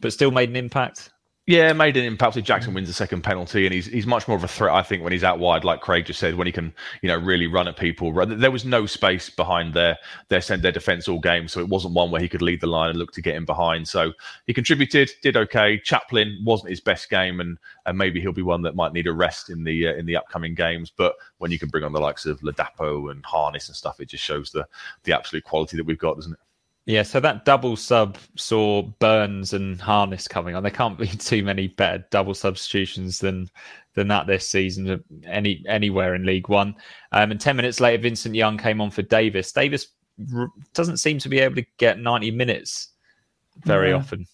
but 0.00 0.12
still 0.12 0.30
made 0.30 0.50
an 0.50 0.56
impact. 0.56 1.10
Yeah, 1.48 1.72
made 1.74 1.96
an 1.96 2.04
impact. 2.04 2.42
Jackson 2.42 2.74
wins 2.74 2.88
the 2.88 2.94
second 2.94 3.22
penalty, 3.22 3.66
and 3.66 3.72
he's 3.72 3.86
he's 3.86 4.04
much 4.04 4.26
more 4.26 4.36
of 4.36 4.42
a 4.42 4.48
threat, 4.48 4.74
I 4.74 4.82
think, 4.82 5.04
when 5.04 5.12
he's 5.12 5.22
out 5.22 5.38
wide, 5.38 5.62
like 5.62 5.80
Craig 5.80 6.04
just 6.04 6.18
said, 6.18 6.34
when 6.34 6.48
he 6.48 6.52
can, 6.52 6.74
you 7.02 7.08
know, 7.08 7.16
really 7.16 7.46
run 7.46 7.68
at 7.68 7.76
people. 7.76 8.12
There 8.12 8.50
was 8.50 8.64
no 8.64 8.84
space 8.84 9.30
behind 9.30 9.72
their 9.72 9.96
their 10.28 10.40
their 10.40 10.72
defense 10.72 11.06
all 11.06 11.20
game, 11.20 11.46
so 11.46 11.60
it 11.60 11.68
wasn't 11.68 11.94
one 11.94 12.10
where 12.10 12.20
he 12.20 12.28
could 12.28 12.42
lead 12.42 12.60
the 12.60 12.66
line 12.66 12.90
and 12.90 12.98
look 12.98 13.12
to 13.12 13.22
get 13.22 13.36
in 13.36 13.44
behind. 13.44 13.86
So 13.86 14.12
he 14.48 14.54
contributed, 14.54 15.08
did 15.22 15.36
okay. 15.36 15.78
Chaplin 15.78 16.36
wasn't 16.44 16.70
his 16.70 16.80
best 16.80 17.08
game, 17.10 17.38
and 17.38 17.58
and 17.86 17.96
maybe 17.96 18.20
he'll 18.20 18.32
be 18.32 18.42
one 18.42 18.62
that 18.62 18.74
might 18.74 18.92
need 18.92 19.06
a 19.06 19.12
rest 19.12 19.48
in 19.48 19.62
the 19.62 19.86
uh, 19.86 19.94
in 19.94 20.04
the 20.04 20.16
upcoming 20.16 20.56
games. 20.56 20.90
But 20.90 21.14
when 21.38 21.52
you 21.52 21.60
can 21.60 21.68
bring 21.68 21.84
on 21.84 21.92
the 21.92 22.00
likes 22.00 22.26
of 22.26 22.40
Ladapo 22.40 23.12
and 23.12 23.24
Harness 23.24 23.68
and 23.68 23.76
stuff, 23.76 24.00
it 24.00 24.08
just 24.08 24.24
shows 24.24 24.50
the 24.50 24.66
the 25.04 25.12
absolute 25.12 25.44
quality 25.44 25.76
that 25.76 25.84
we've 25.86 25.96
got, 25.96 26.16
doesn't 26.16 26.32
it? 26.32 26.40
Yeah, 26.86 27.02
so 27.02 27.18
that 27.18 27.44
double 27.44 27.74
sub 27.74 28.16
saw 28.36 28.82
Burns 28.82 29.52
and 29.52 29.80
Harness 29.80 30.28
coming 30.28 30.54
on. 30.54 30.62
There 30.62 30.70
can't 30.70 30.96
be 30.96 31.08
too 31.08 31.42
many 31.42 31.66
better 31.66 32.04
double 32.10 32.34
substitutions 32.34 33.18
than 33.18 33.50
than 33.94 34.08
that 34.08 34.26
this 34.26 34.48
season, 34.48 35.02
any 35.26 35.64
anywhere 35.68 36.14
in 36.14 36.24
League 36.24 36.48
One. 36.48 36.76
Um, 37.10 37.32
and 37.32 37.40
ten 37.40 37.56
minutes 37.56 37.80
later, 37.80 38.02
Vincent 38.02 38.36
Young 38.36 38.56
came 38.56 38.80
on 38.80 38.90
for 38.90 39.02
Davis. 39.02 39.50
Davis 39.50 39.88
r- 40.32 40.48
doesn't 40.74 40.98
seem 40.98 41.18
to 41.18 41.28
be 41.28 41.40
able 41.40 41.56
to 41.56 41.66
get 41.78 41.98
ninety 41.98 42.30
minutes 42.30 42.90
very 43.64 43.90
yeah. 43.90 43.96
often. 43.96 44.24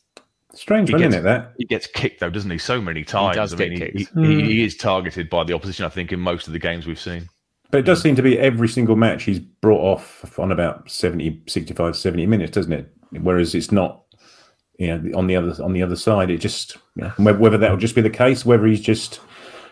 Strange, 0.55 0.91
he 0.91 0.93
gets, 0.93 1.15
isn't 1.15 1.21
it? 1.21 1.23
That 1.23 1.55
he 1.57 1.65
gets 1.65 1.87
kicked 1.87 2.21
though, 2.21 2.29
doesn't 2.29 2.51
he? 2.51 2.59
So 2.59 2.83
many 2.83 3.03
times. 3.03 3.35
He 3.35 3.41
does 3.41 3.55
I 3.55 3.57
get 3.57 3.71
mean, 3.71 3.79
kicked. 3.79 3.99
He, 3.99 4.05
mm. 4.07 4.27
he, 4.27 4.43
he 4.43 4.65
is 4.65 4.77
targeted 4.77 5.31
by 5.31 5.45
the 5.45 5.55
opposition. 5.55 5.87
I 5.87 5.89
think 5.89 6.13
in 6.13 6.21
most 6.21 6.47
of 6.49 6.53
the 6.53 6.59
games 6.59 6.87
we've 6.87 7.01
seen. 7.01 7.31
But 7.73 7.79
it 7.79 7.83
does 7.85 8.03
seem 8.03 8.15
to 8.17 8.23
be 8.23 8.39
every 8.39 8.69
single 8.69 8.97
match 8.97 9.25
he's 9.25 9.39
brought 9.39 9.81
off 9.81 10.39
on 10.39 10.53
about 10.53 10.91
70, 10.91 11.43
65, 11.49 11.97
70 11.97 12.27
minutes, 12.27 12.53
doesn't 12.53 12.73
it? 12.73 12.95
Whereas 13.13 13.55
it's 13.55 13.73
not, 13.73 14.03
you 14.79 14.89
know, 14.89 15.19
on 15.19 15.27
the 15.27 15.37
other 15.37 15.57
on 15.65 15.73
the 15.73 15.83
other 15.83 15.97
side, 15.97 16.31
it 16.31 16.37
just 16.37 16.77
you 16.97 17.05
know, 17.05 17.33
whether 17.33 17.57
that 17.57 17.71
will 17.71 17.79
just 17.79 17.95
be 17.95 18.03
the 18.03 18.11
case, 18.11 18.45
whether 18.45 18.67
he's 18.67 18.81
just 18.81 19.21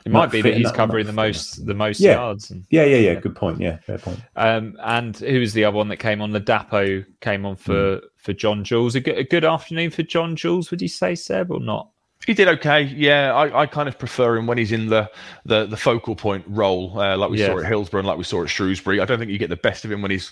it 0.07 0.13
might 0.13 0.31
be 0.31 0.41
that 0.41 0.57
he's 0.57 0.73
covering 0.73 1.07
the 1.07 1.13
most 1.13 1.67
the 1.67 1.75
most 1.75 2.01
yeah. 2.01 2.13
yards. 2.13 2.51
And, 2.51 2.65
yeah, 2.71 2.85
yeah, 2.85 2.97
yeah. 2.97 3.15
Good 3.17 3.37
point. 3.37 3.61
Yeah, 3.61 3.77
fair 3.81 3.99
point. 3.99 4.21
Um, 4.35 4.79
and 4.83 5.15
who 5.19 5.39
was 5.39 5.53
the 5.53 5.65
other 5.65 5.77
one 5.77 5.89
that 5.89 5.99
came 5.99 6.23
on? 6.23 6.33
Ladapo 6.33 7.05
came 7.21 7.45
on 7.45 7.57
for 7.57 7.97
mm. 7.97 8.01
for 8.17 8.33
John 8.33 8.65
Jules. 8.65 8.95
A 8.95 9.01
good, 9.01 9.19
a 9.19 9.25
good 9.25 9.45
afternoon 9.45 9.91
for 9.91 10.05
John 10.05 10.37
Jules. 10.37 10.71
Would 10.71 10.81
you 10.81 10.89
say, 10.89 11.15
Seb, 11.15 11.51
or 11.51 11.61
not? 11.61 11.89
He 12.26 12.35
did 12.35 12.48
okay. 12.48 12.83
Yeah, 12.83 13.33
I, 13.35 13.62
I 13.62 13.66
kind 13.66 13.88
of 13.88 13.98
prefer 13.98 14.37
him 14.37 14.46
when 14.46 14.59
he's 14.59 14.72
in 14.72 14.88
the 14.88 15.11
the, 15.46 15.66
the 15.66 15.76
focal 15.76 16.14
point 16.14 16.44
role, 16.46 16.98
uh, 17.00 17.16
like 17.16 17.30
we 17.30 17.40
yeah. 17.40 17.46
saw 17.46 17.59
at 17.59 17.66
Hillsborough 17.66 18.00
and 18.00 18.09
like 18.09 18.18
we 18.18 18.24
saw 18.24 18.42
at 18.42 18.50
Shrewsbury. 18.50 19.00
I 19.00 19.04
don't 19.04 19.18
think 19.18 19.30
you 19.30 19.38
get 19.38 19.48
the 19.48 19.56
best 19.56 19.85
of 19.85 19.92
him 19.92 20.02
when 20.02 20.11
he's 20.11 20.30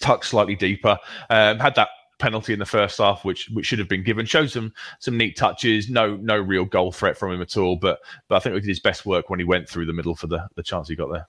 tucked 0.00 0.24
slightly 0.24 0.56
deeper. 0.56 0.98
Um, 1.28 1.58
had 1.58 1.74
that 1.74 1.88
penalty 2.18 2.52
in 2.52 2.58
the 2.58 2.66
first 2.66 2.98
half, 2.98 3.24
which 3.24 3.50
which 3.52 3.66
should 3.66 3.78
have 3.78 3.88
been 3.88 4.02
given. 4.02 4.24
Showed 4.24 4.50
some 4.50 4.72
some 5.00 5.16
neat 5.16 5.36
touches. 5.36 5.90
No 5.90 6.16
no 6.16 6.36
real 6.36 6.64
goal 6.64 6.92
threat 6.92 7.16
from 7.16 7.32
him 7.32 7.42
at 7.42 7.56
all. 7.56 7.76
But 7.76 8.00
but 8.28 8.36
I 8.36 8.38
think 8.40 8.54
he 8.54 8.60
did 8.60 8.68
his 8.68 8.80
best 8.80 9.04
work 9.04 9.28
when 9.28 9.38
he 9.38 9.44
went 9.44 9.68
through 9.68 9.86
the 9.86 9.92
middle 9.92 10.14
for 10.14 10.28
the 10.28 10.48
the 10.54 10.62
chance 10.62 10.88
he 10.88 10.96
got 10.96 11.12
there. 11.12 11.28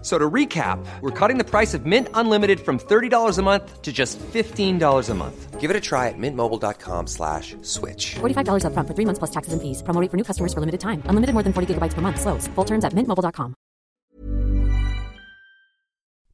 So 0.00 0.16
to 0.16 0.30
recap, 0.30 0.78
we're 1.00 1.10
cutting 1.10 1.38
the 1.38 1.44
price 1.44 1.74
of 1.74 1.84
Mint 1.84 2.08
Unlimited 2.14 2.60
from 2.60 2.78
$30 2.78 3.38
a 3.38 3.42
month 3.42 3.82
to 3.82 3.92
just 3.92 4.16
$15 4.20 5.10
a 5.10 5.14
month. 5.14 5.60
Give 5.60 5.70
it 5.70 5.76
a 5.76 5.80
try 5.80 6.06
at 6.06 6.14
mintmobile.com 6.16 7.08
slash 7.08 7.56
switch. 7.62 8.14
$45 8.20 8.64
up 8.64 8.74
front 8.74 8.86
for 8.86 8.94
three 8.94 9.04
months 9.04 9.18
plus 9.18 9.30
taxes 9.32 9.52
and 9.52 9.60
fees. 9.60 9.82
Promo 9.82 10.08
for 10.08 10.16
new 10.16 10.22
customers 10.22 10.54
for 10.54 10.60
limited 10.60 10.78
time. 10.78 11.02
Unlimited 11.06 11.34
more 11.34 11.42
than 11.42 11.52
40 11.52 11.74
gigabytes 11.74 11.94
per 11.94 12.00
month. 12.00 12.20
Slows. 12.20 12.46
Full 12.54 12.64
terms 12.64 12.84
at 12.84 12.92
mintmobile.com. 12.92 13.56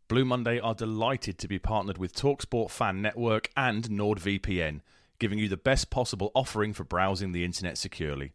Blue 0.07 0.27
Monday 0.27 0.61
are 0.61 0.74
delighted 0.74 1.38
to 1.38 1.48
be 1.48 1.59
partnered 1.59 1.96
with 1.96 2.14
TalkSport 2.14 2.70
Fan 2.70 3.00
Network 3.00 3.48
and 3.57 3.88
NordVPN, 3.88 4.83
giving 5.18 5.38
you 5.38 5.48
the 5.48 5.57
best 5.57 5.88
possible 5.88 6.31
offering 6.35 6.74
for 6.74 6.85
browsing 6.85 7.33
the 7.33 7.42
internet 7.42 7.79
securely. 7.79 8.35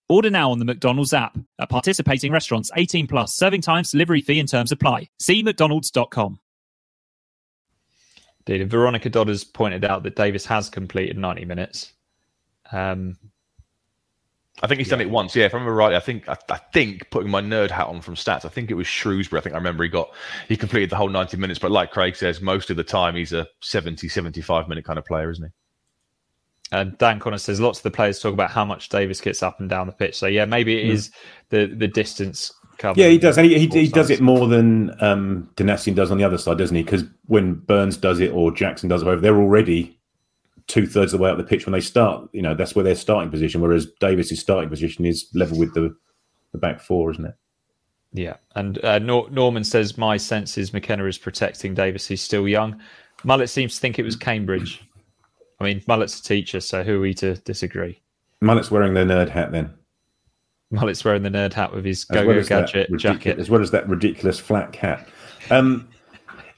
Order 0.11 0.29
now 0.29 0.51
on 0.51 0.59
the 0.59 0.65
McDonald's 0.65 1.13
app. 1.13 1.37
At 1.57 1.69
participating 1.69 2.33
restaurants, 2.33 2.69
18 2.75 3.07
plus, 3.07 3.33
serving 3.33 3.61
times, 3.61 3.91
delivery 3.91 4.19
fee 4.19 4.41
and 4.41 4.49
terms 4.49 4.73
apply. 4.73 5.07
See 5.21 5.41
McDonald's.com. 5.41 6.37
Indeed, 8.45 8.69
Veronica 8.69 9.09
Dodders 9.09 9.45
pointed 9.53 9.85
out 9.85 10.03
that 10.03 10.17
Davis 10.17 10.45
has 10.47 10.69
completed 10.69 11.17
90 11.17 11.45
minutes. 11.45 11.93
Um, 12.73 13.15
I 14.61 14.67
think 14.67 14.79
he's 14.79 14.87
yeah. 14.87 14.97
done 14.97 15.01
it 15.01 15.09
once. 15.09 15.33
Yeah, 15.33 15.45
if 15.45 15.53
I 15.53 15.57
remember 15.57 15.75
right, 15.75 15.93
I 15.93 16.01
think 16.01 16.27
I, 16.27 16.35
I, 16.49 16.57
think 16.73 17.09
putting 17.09 17.31
my 17.31 17.41
nerd 17.41 17.71
hat 17.71 17.87
on 17.87 18.01
from 18.01 18.15
stats, 18.15 18.43
I 18.43 18.49
think 18.49 18.69
it 18.69 18.73
was 18.73 18.87
Shrewsbury. 18.87 19.39
I 19.39 19.43
think 19.43 19.55
I 19.55 19.59
remember 19.59 19.85
he 19.85 19.89
got 19.89 20.11
he 20.49 20.57
completed 20.57 20.89
the 20.89 20.97
whole 20.97 21.07
90 21.07 21.37
minutes. 21.37 21.57
But 21.59 21.71
like 21.71 21.91
Craig 21.91 22.17
says, 22.17 22.41
most 22.41 22.69
of 22.69 22.75
the 22.75 22.83
time 22.83 23.15
he's 23.15 23.31
a 23.31 23.47
70, 23.61 24.09
75 24.09 24.67
minute 24.67 24.83
kind 24.83 24.99
of 24.99 25.05
player, 25.05 25.31
isn't 25.31 25.45
he? 25.45 25.51
And 26.71 26.97
Dan 26.97 27.19
Connor 27.19 27.37
says 27.37 27.59
lots 27.59 27.79
of 27.79 27.83
the 27.83 27.91
players 27.91 28.19
talk 28.19 28.33
about 28.33 28.49
how 28.49 28.63
much 28.63 28.89
Davis 28.89 29.19
gets 29.19 29.43
up 29.43 29.59
and 29.59 29.69
down 29.69 29.87
the 29.87 29.93
pitch. 29.93 30.17
So 30.17 30.27
yeah, 30.27 30.45
maybe 30.45 30.81
it 30.81 30.87
mm. 30.87 30.93
is 30.93 31.11
the 31.49 31.65
the 31.65 31.87
distance 31.87 32.53
cover. 32.77 32.99
Yeah, 32.99 33.09
he 33.09 33.17
does, 33.17 33.37
and 33.37 33.45
he, 33.45 33.59
he, 33.59 33.67
he 33.67 33.87
does 33.87 34.09
it 34.09 34.21
more 34.21 34.47
than 34.47 34.91
um, 35.01 35.49
Donacien 35.55 35.95
does 35.95 36.11
on 36.11 36.17
the 36.17 36.23
other 36.23 36.37
side, 36.37 36.57
doesn't 36.57 36.75
he? 36.75 36.83
Because 36.83 37.03
when 37.25 37.55
Burns 37.55 37.97
does 37.97 38.19
it 38.19 38.31
or 38.31 38.51
Jackson 38.51 38.89
does 38.89 39.01
it, 39.01 39.07
over, 39.07 39.21
they're 39.21 39.37
already 39.37 39.99
two 40.67 40.87
thirds 40.87 41.13
of 41.13 41.19
the 41.19 41.23
way 41.23 41.29
up 41.29 41.37
the 41.37 41.43
pitch 41.43 41.65
when 41.65 41.73
they 41.73 41.81
start. 41.81 42.29
You 42.31 42.41
know, 42.41 42.55
that's 42.55 42.75
where 42.75 42.83
their 42.83 42.95
starting 42.95 43.29
position. 43.29 43.61
Whereas 43.61 43.87
Davis's 43.99 44.39
starting 44.39 44.69
position 44.69 45.05
is 45.05 45.27
level 45.33 45.57
with 45.57 45.73
the 45.73 45.95
the 46.51 46.57
back 46.57 46.81
four, 46.81 47.11
isn't 47.11 47.25
it? 47.25 47.35
Yeah, 48.13 48.37
and 48.55 48.83
uh, 48.83 48.99
Nor- 48.99 49.29
Norman 49.29 49.63
says 49.63 49.97
my 49.97 50.17
sense 50.17 50.57
is 50.57 50.73
McKenna 50.73 51.05
is 51.05 51.17
protecting 51.17 51.73
Davis. 51.73 52.07
He's 52.07 52.21
still 52.21 52.47
young. 52.47 52.81
Mullet 53.23 53.49
seems 53.49 53.75
to 53.75 53.81
think 53.81 53.99
it 53.99 54.03
was 54.03 54.15
Cambridge. 54.15 54.81
I 55.61 55.63
mean, 55.65 55.83
Mullet's 55.87 56.19
a 56.19 56.23
teacher, 56.23 56.59
so 56.59 56.83
who 56.83 56.97
are 56.97 57.01
we 57.01 57.13
to 57.15 57.35
disagree? 57.35 58.01
Mullet's 58.41 58.71
wearing 58.71 58.93
the 58.93 59.01
nerd 59.01 59.29
hat 59.29 59.51
then. 59.51 59.73
Mullet's 60.71 61.03
wearing 61.05 61.23
the 61.23 61.29
nerd 61.29 61.53
hat 61.53 61.73
with 61.73 61.85
his 61.85 62.05
go-go 62.05 62.27
well 62.27 62.43
gadget 62.43 62.89
jacket. 62.97 63.37
as 63.39 63.49
well 63.49 63.61
as 63.61 63.71
that 63.71 63.87
ridiculous 63.89 64.39
flat 64.39 64.71
cap. 64.71 65.07
Um, 65.49 65.87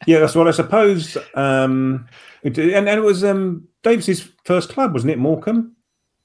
yeah, 0.08 0.20
that's 0.20 0.36
what 0.36 0.48
I 0.48 0.52
suppose. 0.52 1.18
Um, 1.36 2.08
it- 2.44 2.58
and, 2.58 2.88
and 2.88 3.00
it 3.00 3.04
was 3.04 3.24
um, 3.24 3.68
Davis's 3.82 4.30
first 4.46 4.70
club, 4.70 4.94
wasn't 4.94 5.12
it? 5.12 5.18
Morecambe. 5.20 5.76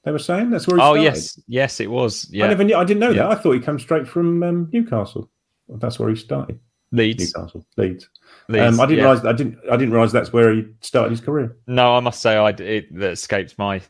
They 0.03 0.11
were 0.11 0.19
saying 0.19 0.49
that's 0.51 0.65
where 0.67 0.77
he 0.77 0.81
Oh 0.81 0.93
started. 0.93 1.03
yes, 1.03 1.39
yes, 1.47 1.79
it 1.81 1.91
was. 1.91 2.27
Yeah, 2.31 2.45
I 2.45 2.47
never 2.49 2.63
knew. 2.63 2.75
I 2.77 2.85
didn't 2.85 3.01
know 3.01 3.09
Yeah. 3.09 3.23
that. 3.23 3.31
I 3.31 3.35
thought 3.35 3.51
he 3.51 3.59
come 3.59 3.79
straight 3.79 4.07
from 4.07 4.41
um, 4.43 4.69
Newcastle. 4.71 5.29
That's 5.67 5.99
where 5.99 6.09
he 6.09 6.15
started. 6.15 6.59
Leeds. 6.91 7.35
Newcastle, 7.35 7.65
Leeds. 7.77 8.09
Leeds, 8.47 8.73
um, 8.73 8.79
I 8.79 8.85
didn't 8.85 8.99
yeah. 8.99 9.03
realize. 9.05 9.25
I 9.25 9.33
didn't. 9.33 9.59
I 9.71 9.77
didn't 9.77 9.91
realize 9.91 10.11
that's 10.11 10.33
where 10.33 10.53
he 10.53 10.65
started 10.81 11.11
his 11.11 11.21
career. 11.21 11.57
No, 11.67 11.95
I 11.95 11.99
must 11.99 12.21
say, 12.21 12.35
I 12.35 12.49
it 12.49 12.97
that 12.97 13.11
escaped 13.11 13.57
my 13.57 13.81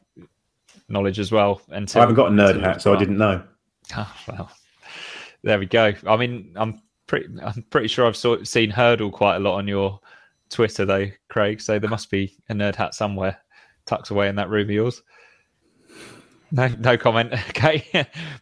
knowledge 0.90 1.20
as 1.20 1.32
well. 1.32 1.62
Until 1.70 2.00
I 2.00 2.04
haven't 2.04 2.16
got 2.16 2.28
a 2.28 2.32
nerd 2.32 2.60
hat, 2.62 2.82
so 2.82 2.94
I 2.94 2.98
didn't 2.98 3.18
know. 3.18 3.42
Oh, 3.96 4.16
well, 4.28 4.52
there 5.44 5.60
we 5.60 5.66
go. 5.66 5.94
I 6.06 6.18
mean, 6.18 6.54
I'm 6.56 6.82
pretty, 7.08 7.28
I'm 7.42 7.64
pretty 7.70 7.88
sure 7.88 8.06
I've 8.06 8.18
saw, 8.18 8.44
seen 8.44 8.70
Hurdle 8.70 9.12
quite 9.12 9.38
a 9.38 9.40
lot 9.40 9.56
on 9.56 9.68
your 9.68 10.00
Twitter, 10.50 10.86
though, 10.86 11.08
Craig. 11.30 11.62
So 11.62 11.80
there 11.80 11.90
must 11.90 12.12
be 12.12 12.36
a 12.50 12.54
nerd 12.54 12.76
hat 12.76 12.96
somewhere 12.96 13.38
tucked 13.86 14.10
away 14.10 14.28
in 14.28 14.36
that 14.36 14.50
room 14.50 14.68
of 14.68 14.72
yours. 14.72 15.02
No, 16.52 16.68
no 16.80 16.98
comment. 16.98 17.34
Okay, 17.50 17.84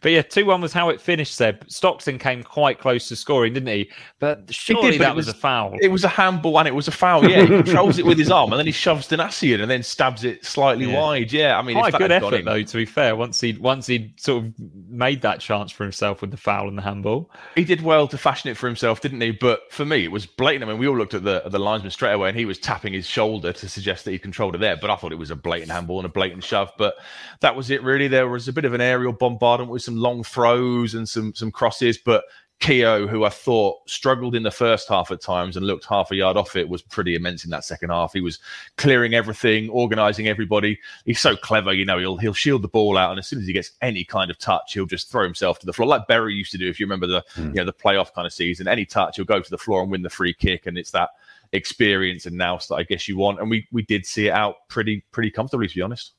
but 0.00 0.12
yeah, 0.12 0.22
two 0.22 0.46
one 0.46 0.60
was 0.60 0.72
how 0.72 0.90
it 0.90 1.00
finished. 1.00 1.34
Seb 1.34 1.64
Stockton 1.68 2.18
came 2.18 2.42
quite 2.44 2.78
close 2.78 3.08
to 3.08 3.16
scoring, 3.16 3.52
didn't 3.52 3.68
he? 3.68 3.90
But 4.20 4.52
surely 4.54 4.92
did, 4.92 4.98
but 4.98 5.04
that 5.06 5.16
was, 5.16 5.26
was- 5.26 5.34
a 5.34 5.38
foul. 5.38 5.76
It 5.80 5.88
was 5.88 6.04
a 6.04 6.08
handball 6.08 6.58
and 6.58 6.68
it 6.68 6.74
was 6.74 6.86
a 6.86 6.92
foul. 6.92 7.28
Yeah, 7.28 7.40
he 7.42 7.46
controls 7.48 7.98
it 7.98 8.06
with 8.06 8.16
his 8.18 8.30
arm 8.30 8.52
and 8.52 8.58
then 8.58 8.66
he 8.66 8.72
shoves 8.72 9.08
Donacien 9.08 9.60
and 9.60 9.68
then 9.70 9.82
stabs 9.82 10.22
it 10.24 10.44
slightly 10.44 10.86
Yeah. 10.86 11.00
wide. 11.00 11.32
Yeah, 11.32 11.58
I 11.58 11.62
mean, 11.62 11.76
Quite 11.76 11.88
if 11.88 11.94
a 11.94 11.98
good 11.98 12.10
that 12.10 12.14
had 12.14 12.20
got 12.22 12.26
effort, 12.34 12.38
in- 12.40 12.44
though. 12.44 12.62
To 12.62 12.76
be 12.76 12.84
fair, 12.84 13.16
once 13.16 13.40
he 13.40 13.52
once 13.54 13.86
he 13.88 14.12
sort 14.16 14.44
of 14.44 14.52
made 14.88 15.20
that 15.22 15.40
chance 15.40 15.72
for 15.72 15.82
himself 15.82 16.20
with 16.20 16.30
the 16.30 16.36
foul 16.36 16.68
and 16.68 16.78
the 16.78 16.82
handball. 16.82 17.30
he 17.56 17.64
did 17.64 17.82
well 17.82 18.06
to 18.08 18.16
fashion 18.18 18.50
it 18.50 18.56
for 18.56 18.66
himself, 18.68 19.00
didn't 19.00 19.20
he? 19.20 19.32
But 19.32 19.62
for 19.72 19.84
me, 19.84 20.04
it 20.04 20.12
was 20.12 20.26
blatant. 20.26 20.64
I 20.64 20.72
mean, 20.72 20.78
we 20.78 20.86
all 20.86 20.96
looked 20.96 21.14
at 21.14 21.24
the 21.24 21.42
at 21.44 21.50
the 21.52 21.58
linesman 21.58 21.90
straight 21.90 22.12
away, 22.12 22.28
and 22.28 22.38
he 22.38 22.44
was 22.44 22.58
tapping 22.58 22.92
his 22.92 23.06
shoulder 23.06 23.52
to 23.52 23.68
suggest 23.68 24.04
that 24.04 24.12
he 24.12 24.18
controlled 24.18 24.54
it 24.54 24.58
there. 24.58 24.76
But 24.76 24.90
I 24.90 24.96
thought 24.96 25.12
it 25.12 25.18
was 25.18 25.30
a 25.32 25.36
blatant 25.36 25.72
handball 25.72 25.98
and 25.98 26.06
a 26.06 26.10
blatant 26.10 26.44
shove. 26.44 26.70
But 26.78 26.94
that 27.40 27.56
was 27.56 27.70
it, 27.70 27.82
really. 27.82 27.97
There 28.06 28.28
was 28.28 28.46
a 28.46 28.52
bit 28.52 28.64
of 28.64 28.74
an 28.74 28.80
aerial 28.80 29.12
bombardment 29.12 29.70
with 29.70 29.82
some 29.82 29.96
long 29.96 30.22
throws 30.22 30.94
and 30.94 31.08
some 31.08 31.34
some 31.34 31.50
crosses, 31.50 31.98
but. 31.98 32.24
Keogh, 32.60 33.06
who 33.06 33.24
I 33.24 33.28
thought 33.28 33.88
struggled 33.88 34.34
in 34.34 34.42
the 34.42 34.50
first 34.50 34.88
half 34.88 35.12
at 35.12 35.20
times 35.20 35.56
and 35.56 35.64
looked 35.64 35.84
half 35.84 36.10
a 36.10 36.16
yard 36.16 36.36
off 36.36 36.56
it, 36.56 36.68
was 36.68 36.82
pretty 36.82 37.14
immense 37.14 37.44
in 37.44 37.50
that 37.50 37.64
second 37.64 37.90
half. 37.90 38.12
He 38.12 38.20
was 38.20 38.40
clearing 38.76 39.14
everything, 39.14 39.70
organising 39.70 40.26
everybody. 40.26 40.76
He's 41.04 41.20
so 41.20 41.36
clever, 41.36 41.72
you 41.72 41.84
know. 41.84 41.98
He'll 41.98 42.16
he'll 42.16 42.32
shield 42.32 42.62
the 42.62 42.68
ball 42.68 42.98
out, 42.98 43.10
and 43.10 43.18
as 43.20 43.28
soon 43.28 43.38
as 43.38 43.46
he 43.46 43.52
gets 43.52 43.72
any 43.80 44.02
kind 44.02 44.28
of 44.28 44.38
touch, 44.38 44.74
he'll 44.74 44.86
just 44.86 45.08
throw 45.08 45.22
himself 45.22 45.60
to 45.60 45.66
the 45.66 45.72
floor, 45.72 45.86
like 45.86 46.08
Berra 46.08 46.34
used 46.34 46.50
to 46.50 46.58
do. 46.58 46.68
If 46.68 46.80
you 46.80 46.86
remember 46.86 47.06
the 47.06 47.24
hmm. 47.34 47.48
you 47.48 47.54
know 47.54 47.64
the 47.64 47.72
playoff 47.72 48.12
kind 48.12 48.26
of 48.26 48.32
season, 48.32 48.66
any 48.66 48.84
touch, 48.84 49.16
he'll 49.16 49.24
go 49.24 49.40
to 49.40 49.50
the 49.50 49.58
floor 49.58 49.82
and 49.82 49.90
win 49.90 50.02
the 50.02 50.10
free 50.10 50.34
kick, 50.34 50.66
and 50.66 50.76
it's 50.76 50.90
that 50.90 51.10
experience 51.52 52.26
and 52.26 52.36
nous 52.36 52.66
that 52.68 52.74
I 52.74 52.82
guess 52.82 53.06
you 53.06 53.16
want. 53.16 53.38
And 53.40 53.48
we 53.48 53.68
we 53.70 53.82
did 53.82 54.04
see 54.04 54.26
it 54.26 54.32
out 54.32 54.68
pretty 54.68 55.04
pretty 55.12 55.30
comfortably, 55.30 55.68
to 55.68 55.74
be 55.76 55.82
honest. 55.82 56.14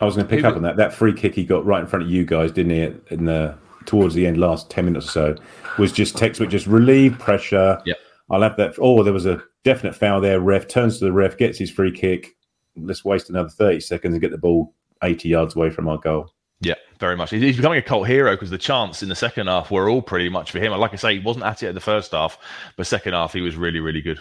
I 0.00 0.04
was 0.04 0.16
going 0.16 0.26
to 0.26 0.34
pick 0.34 0.44
up 0.44 0.56
on 0.56 0.62
that. 0.62 0.76
That 0.76 0.92
free 0.92 1.12
kick 1.12 1.34
he 1.34 1.44
got 1.44 1.64
right 1.64 1.80
in 1.80 1.86
front 1.86 2.04
of 2.04 2.10
you 2.10 2.24
guys, 2.24 2.52
didn't 2.52 2.72
he? 2.72 3.14
In 3.14 3.24
the 3.26 3.56
towards 3.86 4.14
the 4.14 4.26
end, 4.26 4.38
last 4.38 4.70
ten 4.70 4.86
minutes 4.86 5.08
or 5.08 5.10
so, 5.10 5.36
was 5.78 5.92
just 5.92 6.12
text, 6.12 6.38
textbook, 6.38 6.50
just 6.50 6.66
relieve 6.66 7.18
pressure. 7.18 7.80
Yep. 7.84 7.96
I'll 8.30 8.42
have 8.42 8.56
that. 8.56 8.74
Oh, 8.78 9.02
there 9.02 9.12
was 9.12 9.26
a 9.26 9.42
definite 9.64 9.94
foul 9.94 10.20
there. 10.20 10.40
Ref 10.40 10.68
turns 10.68 10.98
to 10.98 11.04
the 11.04 11.12
ref, 11.12 11.36
gets 11.36 11.58
his 11.58 11.70
free 11.70 11.92
kick. 11.92 12.28
Let's 12.76 13.04
waste 13.04 13.30
another 13.30 13.48
thirty 13.48 13.80
seconds 13.80 14.14
and 14.14 14.20
get 14.20 14.30
the 14.30 14.38
ball 14.38 14.74
eighty 15.02 15.28
yards 15.28 15.56
away 15.56 15.70
from 15.70 15.88
our 15.88 15.98
goal. 15.98 16.32
Yeah, 16.62 16.74
very 16.98 17.16
much. 17.16 17.30
He's 17.30 17.42
he's 17.42 17.56
becoming 17.56 17.78
a 17.78 17.82
cult 17.82 18.06
hero 18.06 18.32
because 18.32 18.50
the 18.50 18.58
chance 18.58 19.02
in 19.02 19.08
the 19.08 19.14
second 19.14 19.48
half 19.48 19.70
were 19.70 19.88
all 19.88 20.02
pretty 20.02 20.28
much 20.28 20.50
for 20.50 20.60
him. 20.60 20.72
Like 20.72 20.92
I 20.92 20.96
say, 20.96 21.14
he 21.14 21.24
wasn't 21.24 21.46
at 21.46 21.62
it 21.62 21.68
at 21.68 21.74
the 21.74 21.80
first 21.80 22.12
half, 22.12 22.38
but 22.76 22.86
second 22.86 23.14
half 23.14 23.32
he 23.32 23.40
was 23.40 23.56
really, 23.56 23.80
really 23.80 24.02
good. 24.02 24.20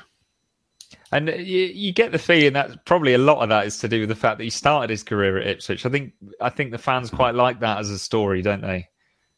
And 1.12 1.28
you, 1.28 1.66
you 1.74 1.92
get 1.92 2.12
the 2.12 2.20
feeling 2.20 2.54
that 2.54 2.86
probably 2.86 3.14
a 3.14 3.18
lot 3.18 3.42
of 3.42 3.50
that 3.50 3.66
is 3.66 3.80
to 3.80 3.88
do 3.88 4.02
with 4.02 4.10
the 4.10 4.16
fact 4.16 4.38
that 4.38 4.44
he 4.44 4.50
started 4.50 4.90
his 4.90 5.04
career 5.04 5.38
at 5.38 5.48
Ipswich. 5.48 5.86
I 5.86 5.90
think 5.90 6.14
I 6.40 6.50
think 6.50 6.72
the 6.72 6.78
fans 6.78 7.10
quite 7.10 7.34
like 7.36 7.60
that 7.62 7.80
as 7.80 7.90
a 7.90 7.98
story, 7.98 8.42
don't 8.42 8.62
they? 8.62 8.88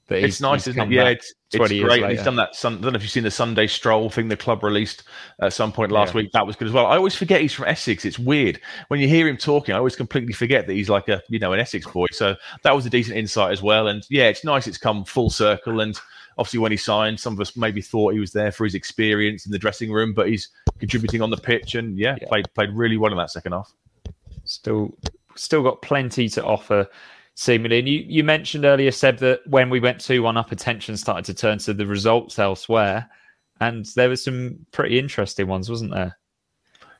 That 0.08 0.24
it's 0.24 0.42
nice, 0.42 0.68
isn't 0.68 0.82
it? 0.82 0.92
Yeah, 0.92 1.08
it's, 1.08 1.34
it's 1.48 1.56
20 1.56 1.76
years 1.76 1.88
great. 1.88 2.10
He's 2.10 2.24
done 2.24 2.36
that. 2.36 2.54
Sun, 2.54 2.80
I 2.80 2.82
don't 2.82 2.92
know 2.92 2.98
if 2.98 3.02
you've 3.04 3.12
seen 3.12 3.24
the 3.24 3.32
Sunday 3.32 3.68
Stroll 3.68 4.10
thing 4.10 4.28
the 4.28 4.36
club 4.36 4.62
released 4.62 5.04
at 5.42 5.54
some 5.54 5.72
point 5.72 5.94
last 5.94 6.10
Yeah. 6.10 6.18
week. 6.24 6.32
That 6.34 6.46
was 6.46 6.58
good 6.58 6.68
as 6.68 6.74
well. 6.74 6.88
I 6.88 6.98
always 6.98 7.16
forget 7.16 7.40
he's 7.40 7.54
from 7.54 7.66
Essex. 7.70 8.04
It's 8.04 8.20
weird 8.20 8.60
when 8.90 9.00
you 9.00 9.08
hear 9.08 9.26
him 9.30 9.38
talking. 9.38 9.74
I 9.74 9.78
always 9.78 9.96
completely 9.96 10.34
forget 10.34 10.68
that 10.68 10.74
he's 10.74 10.90
like 10.90 11.08
a 11.08 11.22
you 11.30 11.40
know 11.40 11.54
an 11.54 11.62
Essex 11.62 11.88
boy. 11.88 12.08
So 12.12 12.36
that 12.64 12.76
was 12.76 12.86
a 12.86 12.90
decent 12.90 13.16
insight 13.16 13.54
as 13.54 13.62
well. 13.62 13.88
And 13.88 14.06
yeah, 14.10 14.26
it's 14.28 14.44
nice. 14.44 14.68
It's 14.68 14.78
come 14.78 15.06
full 15.06 15.30
circle. 15.30 15.80
And 15.80 15.98
obviously, 16.38 16.60
when 16.60 16.72
he 16.72 16.78
signed, 16.78 17.20
some 17.20 17.34
of 17.34 17.40
us 17.40 17.56
maybe 17.56 17.82
thought 17.82 18.14
he 18.14 18.20
was 18.20 18.32
there 18.32 18.52
for 18.52 18.64
his 18.64 18.76
experience 18.76 19.46
in 19.46 19.52
the 19.52 19.60
dressing 19.60 19.92
room, 19.92 20.14
but 20.14 20.28
he's 20.28 20.50
contributing 20.80 21.22
on 21.22 21.30
the 21.30 21.38
pitch. 21.38 21.76
And 21.76 21.98
yeah, 21.98 22.16
Yeah. 22.22 22.28
played 22.28 22.54
played 22.54 22.70
really 22.72 22.98
well 22.98 23.12
in 23.12 23.18
that 23.18 23.32
second 23.32 23.52
half. 23.54 23.72
still 24.46 24.98
still 25.36 25.64
got 25.64 25.82
plenty 25.82 26.28
to 26.28 26.44
offer 26.44 26.88
seemingly 27.36 27.80
and 27.80 27.88
you, 27.88 28.04
you 28.06 28.24
mentioned 28.24 28.66
earlier 28.66 28.92
seb 28.92 29.18
that 29.18 29.40
when 29.48 29.70
we 29.70 29.80
went 29.80 29.98
2-1 29.98 30.38
up 30.38 30.52
attention 30.52 30.98
started 30.98 31.24
to 31.24 31.34
turn 31.34 31.58
to 31.58 31.74
the 31.74 31.86
results 31.86 32.38
elsewhere 32.38 33.10
and 33.62 33.86
there 33.96 34.10
were 34.10 34.18
some 34.18 34.58
pretty 34.74 35.00
interesting 35.00 35.48
ones 35.48 35.70
wasn't 35.70 35.90
there 35.90 36.18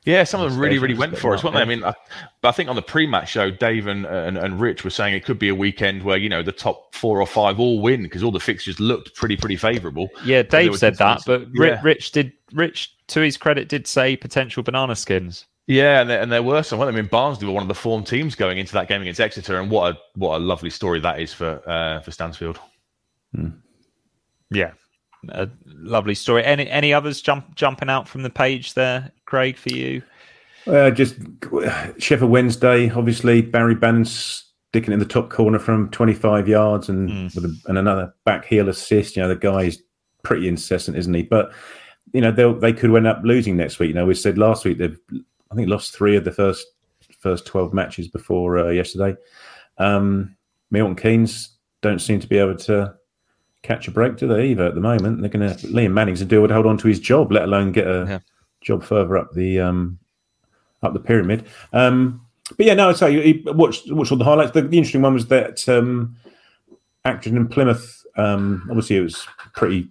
Yeah, 0.04 0.24
some 0.24 0.40
of 0.40 0.50
them 0.50 0.58
really, 0.60 0.78
really 0.78 0.94
went 0.96 1.16
for 1.16 1.32
us, 1.32 1.44
weren't 1.44 1.54
they? 1.54 1.62
I 1.62 1.64
mean, 1.64 1.84
I, 1.84 1.94
but 2.40 2.48
I 2.48 2.52
think 2.52 2.68
on 2.68 2.74
the 2.74 2.82
pre-match 2.82 3.30
show, 3.30 3.52
Dave 3.52 3.86
and, 3.86 4.04
and 4.04 4.36
and 4.36 4.60
Rich 4.60 4.82
were 4.82 4.90
saying 4.90 5.14
it 5.14 5.24
could 5.24 5.38
be 5.38 5.48
a 5.48 5.54
weekend 5.54 6.02
where 6.02 6.16
you 6.16 6.28
know 6.28 6.42
the 6.42 6.50
top 6.50 6.92
four 6.94 7.20
or 7.20 7.26
five 7.26 7.60
all 7.60 7.80
win 7.80 8.02
because 8.02 8.24
all 8.24 8.32
the 8.32 8.40
fixtures 8.40 8.80
looked 8.80 9.14
pretty, 9.14 9.36
pretty 9.36 9.56
favourable. 9.56 10.08
yeah 10.24 10.42
dave 10.42 10.76
said 10.76 10.96
that 10.96 11.22
but 11.24 11.46
Yeah. 11.54 11.80
rich 11.84 12.10
did 12.10 12.32
rich 12.52 12.92
to 13.08 13.20
his 13.20 13.36
credit 13.36 13.68
did 13.68 13.86
say 13.86 14.16
potential 14.16 14.62
banana 14.64 14.96
skins 14.96 15.46
Yeah, 15.68 16.00
and 16.00 16.10
there, 16.10 16.20
and 16.20 16.32
there 16.32 16.42
were 16.42 16.64
some. 16.64 16.80
I 16.80 16.90
mean, 16.90 17.06
Barnsley 17.06 17.46
were 17.46 17.52
one 17.52 17.62
of 17.62 17.68
the 17.68 17.74
form 17.74 18.02
teams 18.02 18.34
going 18.34 18.58
into 18.58 18.72
that 18.72 18.88
game 18.88 19.02
against 19.02 19.20
Exeter, 19.20 19.60
and 19.60 19.70
what 19.70 19.94
a 19.94 19.98
what 20.16 20.36
a 20.36 20.40
lovely 20.40 20.70
story 20.70 20.98
that 21.00 21.20
is 21.20 21.32
for 21.32 21.62
uh, 21.68 22.00
for 22.00 22.10
Stansfield. 22.10 22.58
yeah 24.50 24.72
a 25.28 25.48
lovely 25.66 26.14
story 26.14 26.44
any 26.44 26.68
any 26.68 26.92
others 26.92 27.20
jump 27.20 27.54
jumping 27.54 27.88
out 27.88 28.08
from 28.08 28.22
the 28.22 28.30
page 28.30 28.74
there 28.74 29.10
craig 29.24 29.56
for 29.56 29.70
you 29.70 30.02
Uh, 30.64 30.90
just 30.92 31.16
Sheffield 31.98 32.30
Wednesday, 32.30 32.88
obviously 32.90 33.42
Barry 33.42 33.74
Bannan 33.74 34.04
sticking 34.72 34.92
in 34.92 35.00
the 35.00 35.04
top 35.04 35.28
corner 35.28 35.58
from 35.58 35.90
25 35.90 36.48
yards 36.48 36.88
and 36.88 37.24
with 37.34 37.44
a, 37.44 37.60
and 37.66 37.78
another 37.78 38.14
back 38.24 38.44
heel 38.44 38.68
assist. 38.68 39.16
You 39.16 39.22
know, 39.22 39.28
the 39.28 39.36
guy 39.36 39.64
is 39.64 39.82
pretty 40.22 40.48
incessant, 40.48 40.96
isn't 40.96 41.12
he? 41.12 41.22
But 41.22 41.52
you 42.12 42.20
know, 42.20 42.32
they 42.32 42.52
they 42.52 42.72
could 42.72 42.94
end 42.94 43.06
up 43.06 43.20
losing 43.22 43.56
next 43.56 43.78
week. 43.78 43.88
You 43.88 43.94
know, 43.94 44.06
we 44.06 44.14
said 44.14 44.38
last 44.38 44.64
week 44.64 44.78
they've 44.78 44.98
I 45.50 45.54
think 45.54 45.68
lost 45.68 45.94
three 45.94 46.16
of 46.16 46.24
the 46.24 46.32
first 46.32 46.66
first 47.18 47.46
12 47.46 47.72
matches 47.74 48.08
before 48.08 48.58
uh, 48.58 48.70
yesterday. 48.70 49.16
Um, 49.78 50.36
Milton 50.70 50.96
Keynes 50.96 51.56
don't 51.82 52.00
seem 52.00 52.20
to 52.20 52.26
be 52.26 52.38
able 52.38 52.56
to 52.56 52.94
catch 53.62 53.88
a 53.88 53.90
break, 53.90 54.16
do 54.16 54.26
they? 54.26 54.46
Either 54.48 54.66
at 54.66 54.74
the 54.74 54.80
moment, 54.80 55.20
they're 55.20 55.30
going 55.30 55.48
to 55.56 55.66
Liam 55.68 55.92
Manning's 55.92 56.20
a 56.20 56.24
deal 56.24 56.46
to 56.46 56.52
hold 56.54 56.66
on 56.66 56.78
to 56.78 56.88
his 56.88 57.00
job, 57.00 57.30
let 57.32 57.44
alone 57.44 57.72
get 57.72 57.86
a 57.86 58.04
Yeah. 58.08 58.18
job 58.60 58.82
further 58.82 59.16
up 59.16 59.32
the 59.32 59.60
um, 59.60 59.98
up 60.82 60.92
the 60.92 61.00
pyramid. 61.00 61.46
Um, 61.72 62.20
but 62.56 62.66
yeah, 62.66 62.74
no, 62.74 62.88
I'd 62.90 62.96
say 62.96 63.12
you 63.12 63.42
watched 63.52 63.90
watched 63.92 64.12
all 64.12 64.18
the 64.18 64.24
highlights. 64.24 64.50
The, 64.52 64.62
the 64.62 64.76
interesting 64.78 65.02
one 65.02 65.14
was 65.14 65.26
that 65.28 65.68
um, 65.68 66.16
Acton 67.04 67.36
and 67.36 67.50
Plymouth. 67.50 68.04
Um, 68.16 68.66
obviously, 68.68 68.96
it 68.96 69.02
was 69.02 69.26
pretty 69.54 69.88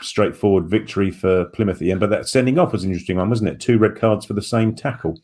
straightforward 0.00 0.66
victory 0.68 1.10
for 1.10 1.44
Plymouth 1.46 1.76
at 1.76 1.80
the 1.80 1.90
end, 1.90 2.00
but 2.00 2.10
that 2.10 2.28
sending 2.28 2.58
off 2.58 2.72
was 2.72 2.84
an 2.84 2.90
interesting 2.90 3.16
one, 3.16 3.28
wasn't 3.28 3.48
it? 3.50 3.60
Two 3.60 3.78
red 3.78 3.96
cards 3.96 4.24
for 4.26 4.32
the 4.34 4.42
same 4.42 4.74
tackle. 4.74 5.10
I 5.12 5.14
don't 5.14 5.22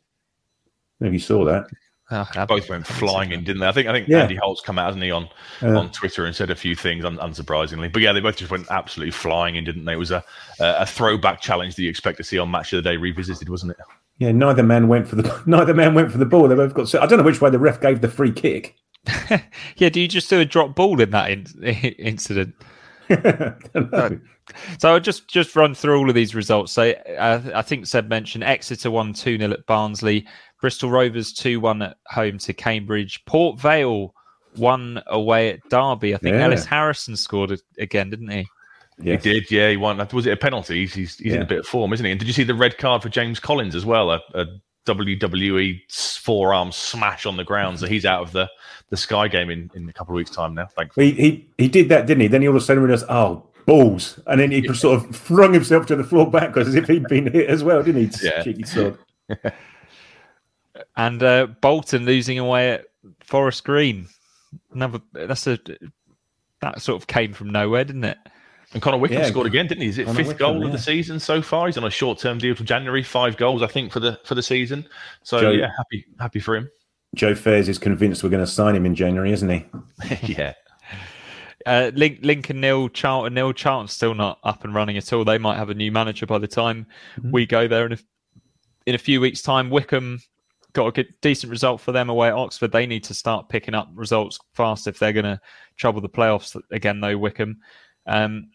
know 1.00 1.06
if 1.08 1.12
you 1.12 1.18
saw 1.18 1.44
that. 1.46 1.66
Oh, 2.12 2.26
Both 2.48 2.68
went 2.68 2.86
flying 2.86 3.30
in, 3.32 3.44
didn't 3.44 3.61
they? 3.61 3.68
I 3.68 3.72
think 3.72 3.86
I 3.88 3.92
think 3.92 4.08
Yeah. 4.08 4.22
Andy 4.22 4.34
Holt's 4.34 4.61
come 4.61 4.78
out, 4.78 4.86
hasn't 4.86 5.04
he, 5.04 5.11
on 5.12 5.28
Yeah. 5.62 5.76
on 5.76 5.90
Twitter 5.92 6.24
and 6.26 6.34
said 6.34 6.50
a 6.50 6.56
few 6.56 6.74
things, 6.74 7.04
un- 7.04 7.18
unsurprisingly. 7.18 7.92
But 7.92 8.02
yeah, 8.02 8.12
they 8.12 8.20
both 8.20 8.36
just 8.36 8.50
went 8.50 8.66
absolutely 8.70 9.12
flying 9.12 9.54
in, 9.56 9.64
didn't 9.64 9.84
they? 9.84 9.92
It 9.92 9.98
was 9.98 10.11
a 10.11 10.24
a 10.58 10.86
throwback 10.86 11.40
challenge 11.40 11.76
that 11.76 11.82
you 11.82 11.90
expect 11.90 12.16
to 12.18 12.24
see 12.24 12.38
on 12.38 12.50
Match 12.50 12.72
of 12.72 12.82
the 12.82 12.90
Day 12.90 12.96
revisited, 12.96 13.48
wasn't 13.48 13.72
it? 13.72 13.76
Yeah, 14.18 14.32
neither 14.32 14.62
man 14.62 14.88
went 14.88 15.08
for 15.08 15.16
the 15.16 15.42
neither 15.46 15.72
man 15.74 15.94
went 15.94 16.11
for 16.11 16.18
the 16.18 16.26
ball. 16.26 16.48
They 16.48 16.54
both 16.56 16.74
got. 16.74 16.92
I 16.96 17.06
don't 17.06 17.18
know 17.18 17.24
which 17.24 17.40
way 17.40 17.50
the 17.50 17.58
ref 17.58 17.80
gave 17.80 18.00
the 18.00 18.08
free 18.08 18.32
kick. 18.32 18.76
yeah 19.76 19.88
do 19.88 19.98
you 19.98 20.06
just 20.06 20.28
do 20.28 20.40
a 20.40 20.44
drop 20.44 20.74
ball 20.74 21.00
in 21.00 21.08
that 21.11 21.30
in- 21.30 21.46
incident 21.98 22.54
So 24.78 24.92
I'll 24.92 25.00
just 25.00 25.28
just 25.28 25.54
run 25.54 25.74
through 25.74 25.98
all 25.98 26.08
of 26.08 26.14
these 26.14 26.34
results. 26.34 26.72
So 26.72 26.90
uh, 26.90 27.40
I 27.54 27.62
think 27.62 27.86
Seb 27.86 28.08
mentioned 28.08 28.42
Exeter 28.42 28.90
won 28.90 29.12
2 29.12 29.38
0 29.38 29.52
at 29.52 29.64
Barnsley, 29.66 30.26
Bristol 30.61 30.90
Rovers 30.90 31.32
2 31.32 31.61
1 31.61 31.82
at 31.82 31.96
home 32.08 32.38
to 32.38 32.52
Cambridge, 32.52 33.24
Port 33.26 33.61
Vale 33.61 34.12
1 34.56 35.02
away 35.06 35.50
at 35.50 35.61
Derby. 35.70 36.14
I 36.14 36.18
think 36.18 36.34
Yeah. 36.34 36.44
Ellis 36.46 36.64
Harrison 36.64 37.16
scored 37.16 37.52
a- 37.52 37.58
again, 37.78 38.11
didn't 38.11 38.30
he? 38.30 38.46
Yes. 39.00 39.22
He 39.22 39.32
did, 39.34 39.50
yeah. 39.50 39.70
He 39.70 39.76
won. 39.76 40.04
Was 40.12 40.26
it 40.26 40.32
a 40.32 40.36
penalty? 40.36 40.80
He's 40.80 40.94
he's, 40.94 41.16
he's 41.18 41.32
in 41.34 41.42
a 41.42 41.46
bit 41.46 41.61
of 41.61 41.66
form, 41.66 41.92
isn't 41.92 42.04
he? 42.04 42.11
And 42.11 42.18
did 42.18 42.26
you 42.26 42.34
see 42.34 42.42
the 42.44 42.54
red 42.54 42.76
card 42.76 43.02
for 43.02 43.08
James 43.08 43.38
Collins 43.38 43.74
as 43.76 43.86
well? 43.86 44.11
A, 44.11 44.20
a 44.34 44.46
WWE 44.95 46.20
forearm 46.20 46.72
smash 46.72 47.26
on 47.26 47.36
the 47.36 47.45
ground, 47.45 47.78
so 47.78 47.86
he's 47.86 48.05
out 48.05 48.22
of 48.22 48.32
the 48.32 48.49
the 48.91 48.97
Sky 48.97 49.28
game 49.28 49.51
in, 49.51 49.70
in 49.74 49.88
a 49.88 49.93
couple 49.93 50.14
of 50.14 50.16
weeks' 50.16 50.30
time 50.30 50.55
now. 50.55 50.66
Thankfully. 50.66 51.12
He, 51.12 51.22
he 51.22 51.49
he 51.59 51.68
did 51.68 51.88
that, 51.88 52.07
didn't 52.07 52.22
he? 52.22 52.26
Then 52.28 52.43
he 52.43 52.49
all 52.49 52.57
of 52.57 52.62
a 52.62 52.64
sudden 52.64 52.82
realised, 52.82 53.07
oh, 53.09 53.47
balls. 53.66 54.18
And 54.26 54.41
then 54.41 54.51
he 54.51 54.66
sort 54.74 55.03
of 55.03 55.16
flung 55.16 55.53
himself 55.55 55.86
to 55.86 55.97
the 55.97 56.05
floor 56.05 56.30
backwards 56.30 56.68
as 56.68 56.74
if 56.74 56.88
he'd 56.88 57.07
been 57.07 57.32
hit 57.32 57.49
as 57.49 57.62
well, 57.62 57.82
didn't 57.82 58.11
he? 58.11 58.11
Yeah. 58.26 58.43
Cheeky 58.43 58.64
sod. 58.64 58.99
And 60.97 61.22
uh, 61.22 61.47
Bolton 61.61 62.05
losing 62.05 62.38
away 62.38 62.72
at 62.72 62.86
Forest 63.22 63.64
Green. 63.64 64.09
Another 64.72 65.01
that's 65.12 65.47
a 65.47 65.59
that 66.62 66.80
sort 66.80 67.01
of 67.01 67.07
came 67.07 67.32
from 67.32 67.51
nowhere, 67.51 67.84
didn't 67.84 68.05
it? 68.05 68.18
And 68.72 68.80
Connor 68.80 68.98
Wickham 68.98 69.18
Yeah. 69.18 69.26
scored 69.26 69.46
again, 69.48 69.66
didn't 69.66 69.82
he? 69.82 69.88
Is 69.88 69.98
it 69.98 70.04
Connor 70.06 70.16
fifth 70.16 70.28
Wickham, 70.28 70.54
goal 70.54 70.66
of 70.66 70.72
the 70.72 70.78
season 70.78 71.18
so 71.18 71.42
far? 71.42 71.66
He's 71.66 71.76
on 71.76 71.84
a 71.84 71.90
short 71.90 72.18
term 72.18 72.38
deal 72.38 72.54
till 72.54 72.64
January, 72.66 73.02
five 73.02 73.36
goals, 73.36 73.62
I 73.62 73.66
think, 73.66 73.90
for 73.92 73.98
the 74.00 74.20
for 74.24 74.34
the 74.34 74.42
season. 74.42 74.86
So 75.22 75.40
Joe- 75.40 75.50
yeah, 75.50 75.70
happy 75.76 76.04
happy 76.20 76.40
for 76.40 76.54
him. 76.56 76.70
Joe 77.16 77.34
Fairs 77.34 77.68
is 77.68 77.78
convinced 77.78 78.22
we're 78.22 78.30
going 78.30 78.44
to 78.44 78.50
sign 78.50 78.76
him 78.76 78.86
in 78.86 78.94
January, 78.94 79.32
isn't 79.32 79.48
he? 79.48 79.66
yeah. 80.22 80.54
Uh, 81.66 81.90
Link, 81.94 82.20
Lincoln 82.22 82.60
nil, 82.60 82.88
Charlton 82.88 83.34
nil. 83.34 83.52
Charlton's 83.52 83.92
still 83.92 84.14
not 84.14 84.38
up 84.44 84.64
and 84.64 84.74
running 84.74 84.96
at 84.96 85.12
all. 85.12 85.24
They 85.24 85.36
might 85.36 85.56
have 85.56 85.68
a 85.70 85.74
new 85.74 85.90
manager 85.92 86.24
by 86.24 86.38
the 86.38 86.46
time 86.46 86.86
we 87.22 87.44
go 87.46 87.66
there 87.68 87.84
in 87.84 87.92
a, 87.92 87.98
in 88.86 88.94
a 88.94 88.98
few 88.98 89.20
weeks' 89.20 89.42
time. 89.42 89.68
Wickham 89.70 90.20
got 90.72 90.86
a 90.86 90.92
good, 90.92 91.12
decent 91.20 91.50
result 91.50 91.80
for 91.80 91.90
them 91.92 92.08
away 92.08 92.28
at 92.28 92.34
Oxford. 92.34 92.70
They 92.72 92.86
need 92.86 93.04
to 93.04 93.14
start 93.14 93.48
picking 93.48 93.74
up 93.74 93.90
results 93.94 94.38
fast 94.54 94.86
if 94.86 94.98
they're 95.00 95.12
going 95.12 95.24
to 95.24 95.40
trouble 95.76 96.00
the 96.00 96.08
playoffs 96.08 96.58
again. 96.70 97.00
Though 97.00 97.18
Wycombe, 97.18 97.58
um, 98.06 98.48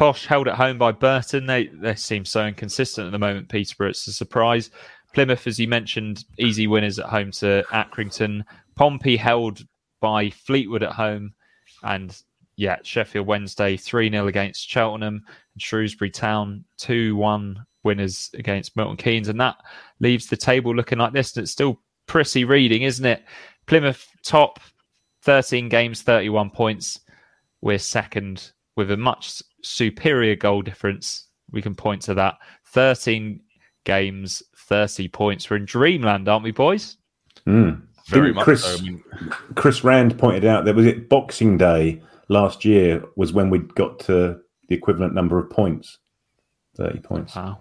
Posh 0.00 0.24
held 0.24 0.48
at 0.48 0.54
home 0.54 0.78
by 0.78 0.92
Burton. 0.92 1.44
They 1.44 1.66
they 1.66 1.94
seem 1.94 2.24
so 2.24 2.46
inconsistent 2.46 3.04
at 3.04 3.10
the 3.12 3.18
moment. 3.18 3.50
Peterborough, 3.50 3.90
it's 3.90 4.06
a 4.06 4.12
surprise. 4.14 4.70
Plymouth, 5.12 5.46
as 5.46 5.60
you 5.60 5.68
mentioned, 5.68 6.24
easy 6.38 6.66
winners 6.66 6.98
at 6.98 7.04
home 7.04 7.30
to 7.32 7.62
Accrington. 7.70 8.42
Pompey 8.76 9.18
held 9.18 9.60
by 10.00 10.30
Fleetwood 10.30 10.82
at 10.82 10.92
home. 10.92 11.34
And 11.82 12.16
yeah, 12.56 12.78
Sheffield 12.82 13.26
Wednesday 13.26 13.76
3 13.76 14.10
0 14.10 14.26
against 14.26 14.70
Cheltenham 14.70 15.22
and 15.52 15.60
Shrewsbury 15.60 16.10
Town 16.10 16.64
2 16.78 17.14
1 17.16 17.62
winners 17.84 18.30
against 18.32 18.76
Milton 18.78 18.96
Keynes. 18.96 19.28
And 19.28 19.38
that 19.38 19.58
leaves 19.98 20.28
the 20.28 20.36
table 20.38 20.74
looking 20.74 20.96
like 20.96 21.12
this. 21.12 21.36
And 21.36 21.42
it's 21.42 21.52
still 21.52 21.78
pretty 22.06 22.44
reading, 22.46 22.84
isn't 22.84 23.04
it? 23.04 23.22
Plymouth 23.66 24.08
top 24.24 24.60
13 25.24 25.68
games, 25.68 26.00
31 26.00 26.48
points. 26.48 27.00
We're 27.60 27.78
second 27.78 28.52
with 28.76 28.90
a 28.90 28.96
much 28.96 29.42
superior 29.62 30.36
goal 30.36 30.62
difference. 30.62 31.28
We 31.50 31.62
can 31.62 31.74
point 31.74 32.02
to 32.02 32.14
that. 32.14 32.38
13 32.66 33.40
games, 33.84 34.42
30 34.56 35.08
points. 35.08 35.50
We're 35.50 35.56
in 35.56 35.64
dreamland, 35.64 36.28
aren't 36.28 36.44
we, 36.44 36.52
boys? 36.52 36.96
Mm. 37.46 37.82
Very 38.06 38.28
Didn't 38.28 38.36
much 38.36 38.44
Chris, 38.44 38.64
so. 38.64 38.76
I 38.76 38.80
mean, 38.82 39.04
Chris 39.54 39.84
Rand 39.84 40.18
pointed 40.18 40.44
out 40.44 40.64
that 40.64 40.74
was 40.74 40.86
it 40.86 41.08
Boxing 41.08 41.56
Day 41.56 42.02
last 42.28 42.64
year 42.64 43.04
was 43.16 43.32
when 43.32 43.50
we 43.50 43.58
got 43.58 43.98
to 44.00 44.40
the 44.68 44.74
equivalent 44.74 45.14
number 45.14 45.38
of 45.38 45.48
points, 45.48 45.98
thirty 46.76 46.98
points. 46.98 47.36
Wow. 47.36 47.58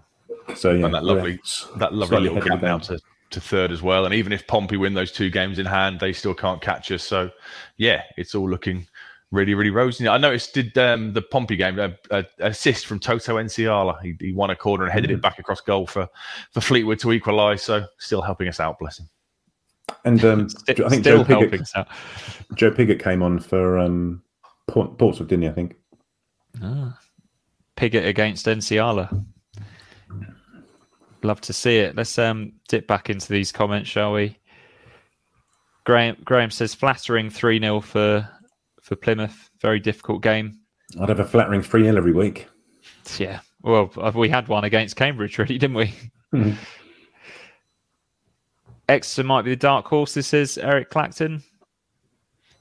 So 0.55 0.71
yeah, 0.71 0.85
and 0.85 0.93
that 0.93 1.03
lovely 1.03 1.39
that 1.77 1.93
lovely 1.93 2.21
little 2.21 2.41
gap 2.41 2.61
the 2.61 2.65
now 2.65 2.77
to, 2.79 2.99
to 3.31 3.41
third 3.41 3.71
as 3.71 3.81
well. 3.81 4.05
And 4.05 4.13
even 4.13 4.31
if 4.31 4.47
Pompey 4.47 4.77
win 4.77 4.93
those 4.93 5.11
two 5.11 5.29
games 5.29 5.59
in 5.59 5.65
hand, 5.65 5.99
they 5.99 6.13
still 6.13 6.33
can't 6.33 6.61
catch 6.61 6.91
us. 6.91 7.03
So 7.03 7.29
yeah, 7.77 8.03
it's 8.17 8.33
all 8.33 8.49
looking 8.49 8.87
really, 9.31 9.53
really 9.53 9.69
rosy. 9.69 10.07
I 10.07 10.17
noticed 10.17 10.53
did 10.53 10.77
um, 10.77 11.13
the 11.13 11.21
Pompey 11.21 11.55
game 11.55 11.79
a, 11.79 11.93
a, 12.11 12.25
assist 12.39 12.85
from 12.85 12.99
Toto 12.99 13.37
Nsiala. 13.37 14.01
He, 14.01 14.15
he 14.19 14.33
won 14.33 14.49
a 14.49 14.55
corner 14.55 14.85
and 14.85 14.93
headed 14.93 15.11
it 15.11 15.21
back 15.21 15.39
across 15.39 15.61
goal 15.61 15.85
for 15.85 16.07
for 16.51 16.61
Fleetwood 16.61 16.99
to 16.99 17.11
equalise. 17.11 17.63
So 17.63 17.85
still 17.97 18.21
helping 18.21 18.47
us 18.47 18.59
out, 18.59 18.79
bless 18.79 18.99
him. 18.99 19.09
And 20.05 20.23
um, 20.25 20.49
St- 20.67 20.79
I 20.81 20.89
think 20.89 21.03
still 21.03 21.19
Joe 21.19 21.23
helping 21.23 21.49
Piggott, 21.49 21.61
us 21.61 21.75
out. 21.75 21.87
Joe 22.55 22.71
Piggott 22.71 23.01
came 23.03 23.21
on 23.21 23.39
for 23.39 23.77
um, 23.77 24.21
Port- 24.67 24.97
Portsmouth, 24.97 25.29
didn't 25.29 25.43
he? 25.43 25.49
I 25.49 25.53
think. 25.53 25.75
Piggott 27.75 28.05
against 28.05 28.45
Nsiala. 28.45 29.25
Love 31.21 31.41
to 31.41 31.53
see 31.53 31.77
it. 31.77 31.95
Let's 31.95 32.17
um, 32.17 32.53
dip 32.67 32.87
back 32.87 33.09
into 33.09 33.31
these 33.31 33.51
comments, 33.51 33.89
shall 33.89 34.13
we? 34.13 34.37
Graham 35.85 36.17
Graham 36.23 36.51
says 36.51 36.73
flattering 36.73 37.29
3 37.29 37.59
0 37.59 37.81
for 37.81 38.29
for 38.89 38.95
Plymouth. 38.97 39.49
Very 39.61 39.79
difficult 39.79 40.21
game. 40.21 40.59
I'd 40.99 41.07
have 41.09 41.19
a 41.19 41.25
flattering 41.25 41.61
three 41.61 41.83
0 41.83 41.95
every 41.95 42.11
week. 42.11 42.47
Yeah. 43.17 43.39
Well, 43.61 43.91
uh, 43.97 44.11
we 44.13 44.27
had 44.29 44.47
one 44.47 44.63
against 44.65 44.95
Cambridge, 44.95 45.37
really, 45.37 45.57
didn't 45.57 45.75
we? 45.77 45.93
Mhm. 46.33 46.55
Exeter 48.87 49.23
might 49.23 49.43
be 49.43 49.51
the 49.51 49.55
dark 49.55 49.85
horse. 49.85 50.13
This 50.15 50.33
is 50.33 50.57
Eric 50.57 50.89
Clacton. 50.89 51.43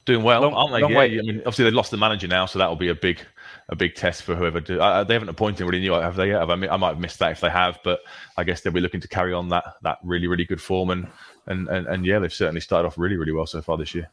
Doing 0.05 0.23
well, 0.23 0.43
Long- 0.43 0.55
aren't 0.55 0.73
they? 0.73 0.81
long 0.81 0.93
yeah, 0.93 0.99
way. 0.99 1.19
I 1.19 1.23
mean, 1.23 1.39
obviously 1.41 1.65
they 1.65 1.71
lost 1.71 1.91
the 1.91 1.97
manager 1.99 2.29
now, 2.29 2.47
so 2.47 2.59
that 2.59 2.67
will 2.69 2.77
be 2.77 2.89
a 2.89 2.95
big, 2.95 3.21
a 3.69 3.77
big 3.77 3.95
test 3.95 4.23
for 4.23 4.35
whoever. 4.35 4.61
Do, 4.61 4.81
uh, 4.81 5.05
they 5.05 5.15
haven't 5.15 5.29
appointed 5.29 5.61
anybody 5.63 5.81
new, 5.81 5.93
have 5.93 6.17
they? 6.17 6.29
Yet? 6.29 6.41
Have 6.41 6.51
I, 6.51 6.55
mi- 6.57 6.69
I 6.69 6.77
might 6.77 6.89
have 6.91 6.99
missed 6.99 7.19
that 7.21 7.33
if 7.33 7.41
they 7.41 7.51
have, 7.51 7.79
but 7.85 8.01
I 8.37 8.45
guess 8.45 8.61
they'll 8.61 8.73
be 8.73 8.81
looking 8.81 9.01
to 9.01 9.09
carry 9.09 9.33
on 9.35 9.49
that 9.51 9.65
that 9.83 9.99
really, 10.03 10.27
really 10.27 10.45
good 10.47 10.61
form, 10.63 10.91
and 10.91 11.09
and 11.47 11.69
and, 11.69 11.87
and 11.87 12.07
yeah, 12.07 12.19
they've 12.19 12.33
certainly 12.33 12.61
started 12.63 12.87
off 12.87 12.97
really, 12.99 13.17
really 13.17 13.33
well 13.33 13.47
so 13.47 13.61
far 13.63 13.77
this 13.79 13.95
year. 13.95 14.11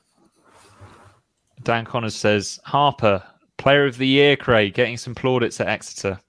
Dan 1.66 1.84
Connors 1.84 2.16
says 2.16 2.59
Harper, 2.63 3.22
player 3.57 3.86
of 3.86 3.97
the 3.97 4.07
year, 4.07 4.38
Craig, 4.38 4.74
getting 4.74 4.95
some 4.97 5.13
plaudits 5.16 5.59
at 5.59 5.68
Exeter. 5.68 6.20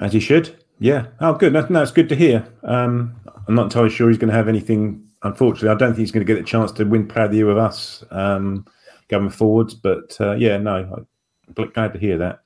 As 0.00 0.12
he 0.12 0.20
should. 0.20 0.62
Yeah. 0.78 1.06
Oh, 1.20 1.32
good. 1.34 1.54
No, 1.54 1.66
no, 1.68 1.82
it's 1.82 1.90
good 1.90 2.08
to 2.10 2.14
hear. 2.14 2.46
Um, 2.62 3.16
I'm 3.48 3.54
not 3.54 3.64
entirely 3.64 3.90
sure 3.90 4.08
he's 4.08 4.18
going 4.18 4.30
to 4.30 4.36
have 4.36 4.46
anything. 4.46 5.04
Unfortunately, 5.22 5.70
I 5.70 5.74
don't 5.74 5.90
think 5.90 5.98
he's 6.00 6.12
going 6.12 6.24
to 6.24 6.32
get 6.32 6.40
a 6.40 6.44
chance 6.46 6.70
to 6.72 6.84
win 6.84 7.08
Player 7.08 7.24
of 7.24 7.30
the 7.32 7.38
Year 7.38 7.46
with 7.46 7.58
us 7.58 8.04
um, 8.10 8.64
going 9.08 9.30
forwards. 9.30 9.74
But 9.74 10.16
uh, 10.20 10.34
yeah, 10.34 10.58
no, 10.58 11.06
I'm 11.56 11.70
glad 11.72 11.94
to 11.94 11.98
hear 11.98 12.18
that. 12.18 12.40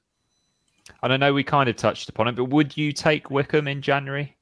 And 1.03 1.13
I 1.13 1.17
know 1.17 1.35
we 1.35 1.43
kind 1.45 1.69
of 1.69 1.77
touched 1.77 2.09
upon 2.09 2.29
it, 2.29 2.37
but 2.37 2.45
would 2.47 2.77
you 2.77 2.93
take 2.93 3.31
Wickham 3.31 3.67
in 3.67 3.83
January? 3.83 4.37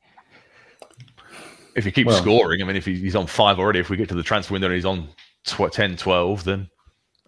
If 1.74 1.84
he 1.84 1.90
keeps 1.90 2.08
Well- 2.08 2.22
scoring, 2.22 2.60
I 2.62 2.66
mean, 2.66 2.76
if 2.76 2.84
he's 2.84 3.16
on 3.16 3.26
five 3.26 3.58
already, 3.58 3.78
if 3.80 3.88
we 3.88 3.96
get 3.96 4.08
to 4.10 4.14
the 4.14 4.22
transfer 4.22 4.52
window 4.52 4.66
and 4.66 4.74
he's 4.74 4.84
on 4.84 5.08
tw- 5.46 5.72
10, 5.72 5.96
12, 5.96 6.44
then 6.44 6.68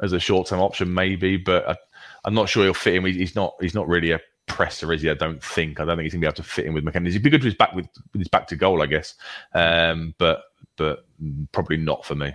as 0.03 0.13
a 0.13 0.21
short 0.21 0.49
term 0.49 0.61
option, 0.61 0.93
maybe. 0.93 1.37
But 1.37 1.69
I, 1.69 1.77
I'm 2.25 2.35
not 2.35 2.49
sure 2.49 2.65
he'll 2.65 2.75
fit 2.75 2.95
in. 2.95 3.05
He's 3.05 3.35
not. 3.35 3.55
He's 3.61 3.75
not 3.75 3.89
really 3.89 4.11
a 4.11 4.21
presser, 4.47 4.93
is 4.93 5.03
he? 5.03 5.11
I 5.11 5.15
don't 5.15 5.43
think. 5.43 5.81
I 5.81 5.85
don't 5.85 5.97
think 5.97 6.05
he's 6.05 6.13
gonna 6.13 6.21
be 6.21 6.27
able 6.27 6.37
to 6.37 6.43
fit 6.43 6.67
in 6.67 6.75
with 6.75 6.85
McKenna. 6.85 7.11
He'd 7.11 7.23
be 7.23 7.31
good 7.31 7.41
with 7.41 7.53
his 7.53 7.55
back 7.55 7.75
with, 7.75 7.87
with 8.13 8.21
his 8.21 8.29
back 8.29 8.47
to 8.49 8.57
goal, 8.57 8.83
I 8.83 8.87
guess. 8.87 9.15
Um, 9.55 10.15
but 10.19 10.43
but 10.77 11.07
probably 11.53 11.77
not 11.77 12.05
for 12.05 12.15
me. 12.15 12.33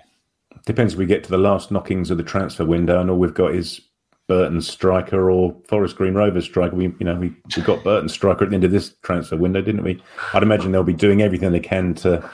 Depends 0.65 0.93
if 0.93 0.99
we 0.99 1.05
get 1.05 1.24
to 1.24 1.30
the 1.30 1.38
last 1.38 1.72
knockings 1.72 2.09
of 2.09 2.18
the 2.18 2.24
transfer 2.24 2.65
window 2.65 2.99
and 2.99 3.09
all 3.09 3.18
we've 3.18 3.34
got 3.34 3.53
is 3.53 3.82
Burton 4.28 4.61
striker 4.61 5.32
or 5.32 5.55
Forest 5.68 5.95
Green 5.95 6.13
Rovers 6.13 6.45
striker. 6.45 6.76
We, 6.76 6.86
you 6.99 7.05
know, 7.05 7.15
we, 7.15 7.34
we 7.55 7.63
got 7.63 7.84
Burton 7.84 8.09
striker 8.09 8.43
at 8.43 8.49
the 8.49 8.55
end 8.55 8.65
of 8.65 8.72
this 8.72 8.95
transfer 9.01 9.38
window, 9.38 9.61
didn't 9.61 9.84
we? 9.84 10.01
I'd 10.34 10.43
imagine 10.43 10.72
they'll 10.72 10.84
be 10.84 10.93
doing 10.93 11.22
everything 11.22 11.51
they 11.51 11.59
can 11.59 11.93
to 11.95 12.30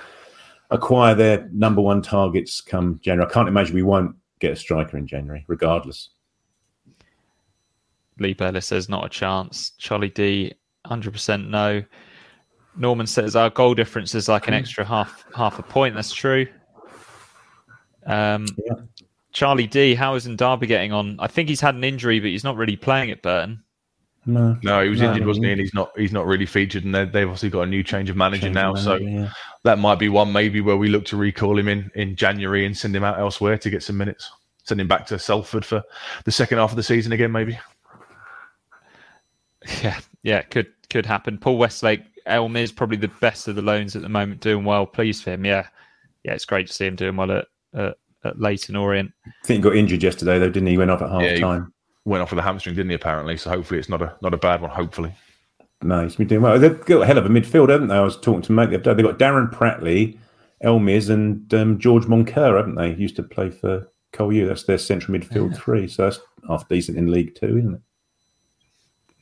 acquire 0.71 1.13
their 1.13 1.47
number 1.51 1.81
one 1.81 2.01
targets 2.01 2.61
come 2.61 2.99
January. 3.03 3.29
I 3.29 3.34
can't 3.34 3.47
imagine 3.47 3.75
we 3.75 3.84
won't 3.84 4.15
get 4.44 4.52
a 4.52 4.56
striker 4.56 4.98
in 4.98 5.08
January, 5.08 5.46
regardless. 5.48 6.10
Lee 8.20 8.34
Bella 8.34 8.62
says 8.62 8.89
not 8.89 9.06
a 9.06 9.10
chance. 9.10 9.72
Charlie 9.78 10.10
D, 10.10 10.54
100% 10.86 11.48
no. 11.48 11.84
Norman 12.76 13.08
says 13.08 13.36
our 13.36 13.50
goal 13.50 13.74
difference 13.74 14.14
is 14.16 14.28
like 14.28 14.48
an 14.48 14.54
extra 14.54 14.84
half 14.84 15.26
half 15.36 15.60
a 15.60 15.64
point. 15.64 15.96
That's 15.96 16.12
true. 16.12 16.48
Um, 18.06 18.46
Yeah. 18.66 18.76
Charlie 19.32 19.68
D, 19.68 19.96
how 19.96 20.14
is 20.16 20.26
Derby 20.26 20.68
getting 20.68 20.91
on? 20.91 21.16
I 21.20 21.28
think 21.28 21.50
he's 21.50 21.62
had 21.62 21.74
an 21.74 21.84
injury, 21.84 22.20
but 22.20 22.30
he's 22.30 22.44
not 22.44 22.56
really 22.56 22.76
playing 22.76 23.10
at 23.10 23.24
Burton. 23.24 23.62
No, 24.26 24.57
No, 24.63 24.82
he 24.84 24.89
was 24.89 25.01
No, 25.01 25.09
injured, 25.11 25.28
wasn't 25.28 25.45
he? 25.47 25.51
And 25.51 25.59
he's 25.61 25.74
not. 25.74 25.91
He's 25.97 26.13
not 26.13 26.26
really 26.26 26.45
featured, 26.45 26.86
and 26.86 26.95
they- 26.95 27.05
they've 27.05 27.28
obviously 27.28 27.49
got 27.49 27.61
a 27.63 27.65
new 27.65 27.84
change 27.84 28.09
of 28.09 28.15
manager 28.15 28.43
Change 28.43 28.55
now. 28.55 28.71
of 28.71 28.80
so 28.80 28.95
yeah. 28.95 29.30
that 29.63 29.80
might 29.80 29.99
be 29.99 30.07
one 30.09 30.32
maybe 30.32 30.61
where 30.61 30.78
we 30.78 30.88
look 30.88 31.05
to 31.05 31.17
recall 31.17 31.57
him 31.59 31.67
in 31.67 31.91
in 31.95 32.15
January 32.15 32.65
and 32.65 32.76
send 32.78 32.95
him 32.95 33.03
out 33.03 33.19
elsewhere 33.19 33.57
to 33.57 33.69
get 33.69 33.84
some 33.84 33.97
minutes. 33.97 34.32
Send 34.63 34.80
him 34.80 34.88
back 34.88 35.05
to 35.07 35.19
Salford 35.19 35.65
for 35.65 35.84
the 36.24 36.32
second 36.32 36.57
half 36.57 36.69
of 36.71 36.78
the 36.78 36.84
season 36.84 37.11
again, 37.11 37.32
maybe. 37.32 37.57
Yeah, 39.82 39.99
yeah, 40.24 40.41
could 40.41 40.67
could 40.89 41.05
happen. 41.05 41.38
Paul 41.38 41.57
Westlake, 41.57 42.01
Elm 42.26 42.55
is 42.55 42.71
probably 42.71 42.97
the 42.97 43.07
best 43.21 43.47
of 43.47 43.55
the 43.55 43.61
loans 43.61 43.95
at 43.95 44.01
the 44.01 44.09
moment, 44.09 44.41
doing 44.41 44.65
well. 44.65 44.86
Pleased 44.86 45.24
for 45.24 45.32
him. 45.32 45.45
Yeah, 45.45 45.67
yeah, 46.24 46.34
it's 46.34 46.45
great 46.45 46.67
to 46.67 46.74
see 46.74 46.86
him 46.86 46.95
doing 46.95 47.15
well 47.15 47.32
at 47.32 47.47
at, 47.74 47.95
at 48.26 48.39
Leyton 48.39 48.76
Orient. 48.76 49.11
I 49.26 49.32
think 49.45 49.63
he 49.63 49.69
got 49.69 49.76
injured 49.78 50.03
yesterday, 50.03 50.39
though, 50.39 50.49
didn't 50.49 50.67
he? 50.67 50.74
He 50.74 50.78
went 50.78 50.91
off 50.91 51.01
at 51.01 51.09
half 51.09 51.21
Yeah, 51.21 51.39
time. 51.39 51.72
Went 52.06 52.22
off 52.22 52.32
with 52.32 52.39
a 52.39 52.41
hamstring, 52.43 52.76
didn't 52.76 52.89
he? 52.89 52.95
Apparently, 52.95 53.38
so 53.38 53.49
hopefully 53.49 53.80
it's 53.80 53.89
not 53.89 54.01
a 54.01 54.16
not 54.22 54.34
a 54.34 54.38
bad 54.38 54.62
one. 54.62 54.70
Hopefully, 54.72 55.14
No, 55.82 56.04
he's 56.04 56.18
been 56.18 56.28
doing 56.28 56.41
well. 56.41 56.60
They've 56.60 56.80
got 56.86 57.01
a 57.01 57.06
hell 57.06 57.18
of 57.18 57.26
a 57.26 57.30
midfield, 57.30 57.70
haven't 57.70 57.88
they? 57.88 57.95
I 57.95 58.01
was 58.01 58.20
talking 58.20 58.41
to 58.43 58.51
Mate 58.51 58.70
the 58.72 58.76
other 58.76 58.84
day. 58.84 58.93
They've 59.01 59.06
got 59.06 59.20
Darren 59.20 59.49
Pratley, 59.54 60.18
Elmiz, 60.64 61.10
and 61.10 61.51
um, 61.54 61.80
George 61.80 62.04
Moncur, 62.04 62.58
haven't 62.58 62.76
they? 62.76 62.93
Used 62.95 63.16
to 63.16 63.24
play 63.24 63.49
for 63.49 63.89
Col 64.12 64.34
U. 64.34 64.45
That's 64.47 64.64
their 64.66 64.78
central 64.78 65.18
midfield 65.18 65.56
three. 65.56 65.88
So 65.88 66.04
that's 66.04 66.20
half 66.47 66.68
decent 66.68 66.97
in 66.97 67.10
League 67.10 67.36
Two, 67.36 67.58
isn't 67.58 67.76
it? 67.76 67.82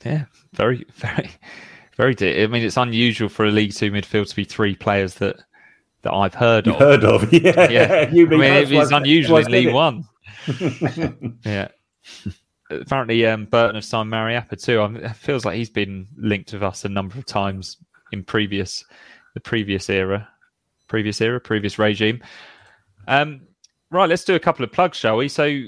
Yeah, 0.04 0.26
very, 0.54 0.84
very, 0.96 1.30
very. 1.98 2.16
Di- 2.16 2.44
I 2.44 2.48
mean, 2.48 2.64
it's 2.64 2.78
unusual 2.78 3.30
for 3.30 3.46
a 3.46 3.52
League 3.52 3.74
Two 3.74 3.92
midfield 3.92 4.28
to 4.30 4.36
be 4.36 4.44
three 4.44 4.76
players 4.76 5.14
that 5.16 5.36
that 6.02 6.14
I've 6.14 6.34
heard 6.34 6.66
You 6.66 6.74
of. 6.74 6.80
heard 6.80 7.04
of? 7.04 7.32
Yeah, 7.34 7.70
Yeah, 7.70 8.10
You 8.10 8.26
I 8.26 8.30
mean, 8.32 8.42
it 8.54 8.72
is 8.72 8.90
why- 8.92 8.98
unusual 8.98 9.36
that's 9.36 9.46
in 9.48 9.52
League 9.54 9.68
said 9.68 9.74
One. 9.76 11.40
yeah. 11.46 11.68
Apparently, 12.72 13.26
um, 13.26 13.46
Burton 13.46 13.76
have 13.76 13.86
signed 13.86 14.12
Mariappa 14.12 14.62
too. 14.62 14.82
Um, 14.82 14.96
it 14.98 15.16
feels 15.16 15.46
like 15.46 15.56
he's 15.56 15.70
been 15.70 16.08
linked 16.18 16.54
with 16.54 16.64
us 16.64 16.86
a 16.86 16.90
number 16.90 17.18
of 17.18 17.26
times 17.26 17.78
in 18.12 18.24
previous, 18.24 18.84
the 19.34 19.40
previous 19.40 19.90
era, 19.90 20.28
previous 20.88 21.22
era, 21.22 21.40
previous 21.40 21.78
regime. 21.78 22.22
Um, 23.08 23.42
right, 23.90 24.10
let's 24.10 24.24
do 24.24 24.36
a 24.36 24.40
couple 24.40 24.64
of 24.64 24.72
plugs, 24.72 24.98
shall 24.98 25.18
we? 25.18 25.28
So, 25.28 25.62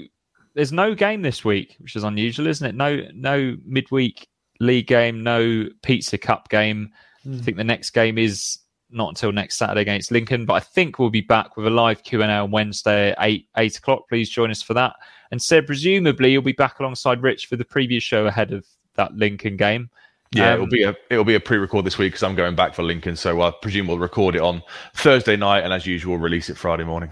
there's 0.54 0.72
no 0.72 0.94
game 0.94 1.22
this 1.22 1.44
week, 1.44 1.76
which 1.78 1.96
is 1.96 2.04
unusual, 2.04 2.46
isn't 2.46 2.66
it? 2.66 2.74
No, 2.74 3.06
no 3.12 3.56
midweek 3.66 4.28
league 4.60 4.86
game, 4.86 5.22
no 5.22 5.66
Pizza 5.82 6.16
Cup 6.16 6.48
game. 6.48 6.90
I 7.26 7.38
think 7.38 7.56
the 7.56 7.64
next 7.64 7.90
game 7.90 8.18
is 8.18 8.58
not 8.94 9.08
until 9.10 9.32
next 9.32 9.56
Saturday 9.56 9.82
against 9.82 10.10
Lincoln, 10.10 10.46
but 10.46 10.54
I 10.54 10.60
think 10.60 10.98
we'll 10.98 11.10
be 11.10 11.20
back 11.20 11.56
with 11.56 11.66
a 11.66 11.70
live 11.70 12.02
Q 12.02 12.22
and 12.22 12.30
A 12.30 12.36
on 12.36 12.50
Wednesday 12.50 13.10
at 13.10 13.18
eight 13.20 13.48
eight 13.56 13.76
o'clock. 13.76 14.08
Please 14.08 14.30
join 14.30 14.50
us 14.50 14.62
for 14.62 14.74
that. 14.74 14.94
And 15.30 15.42
Seb, 15.42 15.66
presumably 15.66 16.32
you'll 16.32 16.42
be 16.42 16.52
back 16.52 16.78
alongside 16.78 17.22
Rich 17.22 17.46
for 17.46 17.56
the 17.56 17.64
previous 17.64 18.04
show 18.04 18.26
ahead 18.26 18.52
of 18.52 18.64
that 18.94 19.14
Lincoln 19.14 19.56
game. 19.56 19.90
Yeah, 20.32 20.50
Um, 20.50 20.54
it'll 20.54 20.66
be 20.68 20.82
a 20.84 20.96
it'll 21.10 21.24
be 21.24 21.34
a 21.34 21.40
pre-record 21.40 21.84
this 21.84 21.98
week 21.98 22.12
because 22.12 22.22
I'm 22.22 22.34
going 22.34 22.54
back 22.54 22.74
for 22.74 22.82
Lincoln, 22.82 23.16
so 23.16 23.42
I 23.42 23.50
presume 23.50 23.86
we'll 23.86 23.98
record 23.98 24.36
it 24.36 24.42
on 24.42 24.62
Thursday 24.94 25.36
night, 25.36 25.64
and 25.64 25.72
as 25.72 25.86
usual, 25.86 26.18
release 26.18 26.50
it 26.50 26.56
Friday 26.56 26.84
morning. 26.84 27.10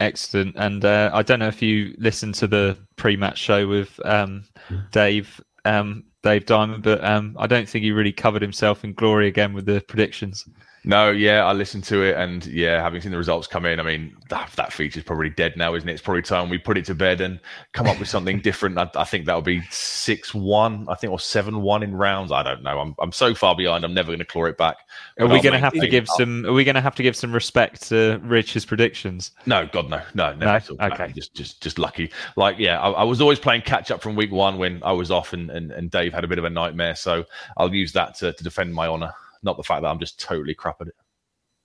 Excellent. 0.00 0.56
And 0.56 0.84
uh, 0.84 1.10
I 1.14 1.22
don't 1.22 1.38
know 1.38 1.48
if 1.48 1.62
you 1.62 1.94
listened 1.98 2.34
to 2.36 2.46
the 2.48 2.76
pre-match 2.96 3.38
show 3.38 3.68
with 3.68 3.98
um, 4.04 4.44
Dave 4.90 5.40
um, 5.64 6.04
Dave 6.24 6.46
Diamond, 6.46 6.82
but 6.82 7.04
um, 7.04 7.36
I 7.38 7.46
don't 7.46 7.68
think 7.68 7.84
he 7.84 7.92
really 7.92 8.12
covered 8.12 8.42
himself 8.42 8.82
in 8.82 8.94
glory 8.94 9.28
again 9.28 9.52
with 9.52 9.66
the 9.66 9.84
predictions. 9.86 10.48
No, 10.84 11.10
yeah, 11.10 11.44
I 11.44 11.52
listened 11.52 11.84
to 11.84 12.02
it, 12.02 12.16
and 12.16 12.44
yeah, 12.46 12.82
having 12.82 13.00
seen 13.00 13.10
the 13.10 13.16
results 13.18 13.46
come 13.46 13.64
in, 13.64 13.80
I 13.80 13.82
mean, 13.82 14.14
that, 14.28 14.50
that 14.56 14.72
feature's 14.72 15.04
probably 15.04 15.30
dead 15.30 15.56
now, 15.56 15.74
isn't 15.74 15.88
it? 15.88 15.92
It's 15.92 16.02
probably 16.02 16.22
time 16.22 16.50
we 16.50 16.58
put 16.58 16.76
it 16.76 16.84
to 16.86 16.94
bed 16.94 17.20
and 17.20 17.40
come 17.72 17.86
up 17.86 17.98
with 17.98 18.08
something 18.08 18.40
different. 18.42 18.76
I, 18.78 18.90
I 18.94 19.04
think 19.04 19.24
that'll 19.24 19.40
be 19.42 19.62
six 19.70 20.34
one, 20.34 20.86
I 20.88 20.94
think, 20.94 21.10
or 21.12 21.18
seven 21.18 21.62
one 21.62 21.82
in 21.82 21.96
rounds. 21.96 22.32
I 22.32 22.42
don't 22.42 22.62
know. 22.62 22.78
I'm 22.80 22.94
I'm 22.98 23.12
so 23.12 23.34
far 23.34 23.56
behind. 23.56 23.84
I'm 23.84 23.94
never 23.94 24.08
going 24.08 24.18
to 24.18 24.24
claw 24.24 24.44
it 24.44 24.58
back. 24.58 24.76
Are 25.18 25.26
we 25.26 25.40
going 25.40 25.52
to 25.54 25.58
have 25.58 25.72
to 25.72 25.86
give 25.88 26.06
I'll- 26.10 26.16
some? 26.18 26.44
Are 26.46 26.52
we 26.52 26.64
going 26.64 26.74
to 26.74 26.80
have 26.80 26.94
to 26.96 27.02
give 27.02 27.16
some 27.16 27.32
respect 27.32 27.88
to 27.88 28.20
Rich's 28.22 28.64
predictions? 28.64 29.30
No, 29.46 29.66
God, 29.66 29.88
no, 29.88 30.02
no, 30.14 30.34
No? 30.34 30.58
No, 30.58 30.60
Okay. 30.86 31.12
just, 31.12 31.34
just, 31.34 31.62
just 31.62 31.78
lucky. 31.78 32.10
Like, 32.36 32.58
yeah, 32.58 32.78
I, 32.80 32.90
I 32.90 33.02
was 33.04 33.20
always 33.20 33.38
playing 33.38 33.62
catch 33.62 33.90
up 33.90 34.02
from 34.02 34.16
week 34.16 34.32
one 34.32 34.58
when 34.58 34.82
I 34.82 34.92
was 34.92 35.10
off, 35.10 35.32
and, 35.32 35.50
and, 35.50 35.70
and 35.72 35.90
Dave 35.90 36.12
had 36.12 36.24
a 36.24 36.28
bit 36.28 36.38
of 36.38 36.44
a 36.44 36.50
nightmare. 36.50 36.94
So 36.94 37.24
I'll 37.56 37.72
use 37.74 37.92
that 37.92 38.14
to, 38.16 38.32
to 38.32 38.44
defend 38.44 38.74
my 38.74 38.86
honour, 38.86 39.12
not 39.44 39.56
the 39.56 39.62
fact 39.62 39.82
that 39.82 39.88
I'm 39.88 40.00
just 40.00 40.20
totally 40.20 40.54
crap 40.54 40.80
at 40.80 40.88
it. 40.88 40.94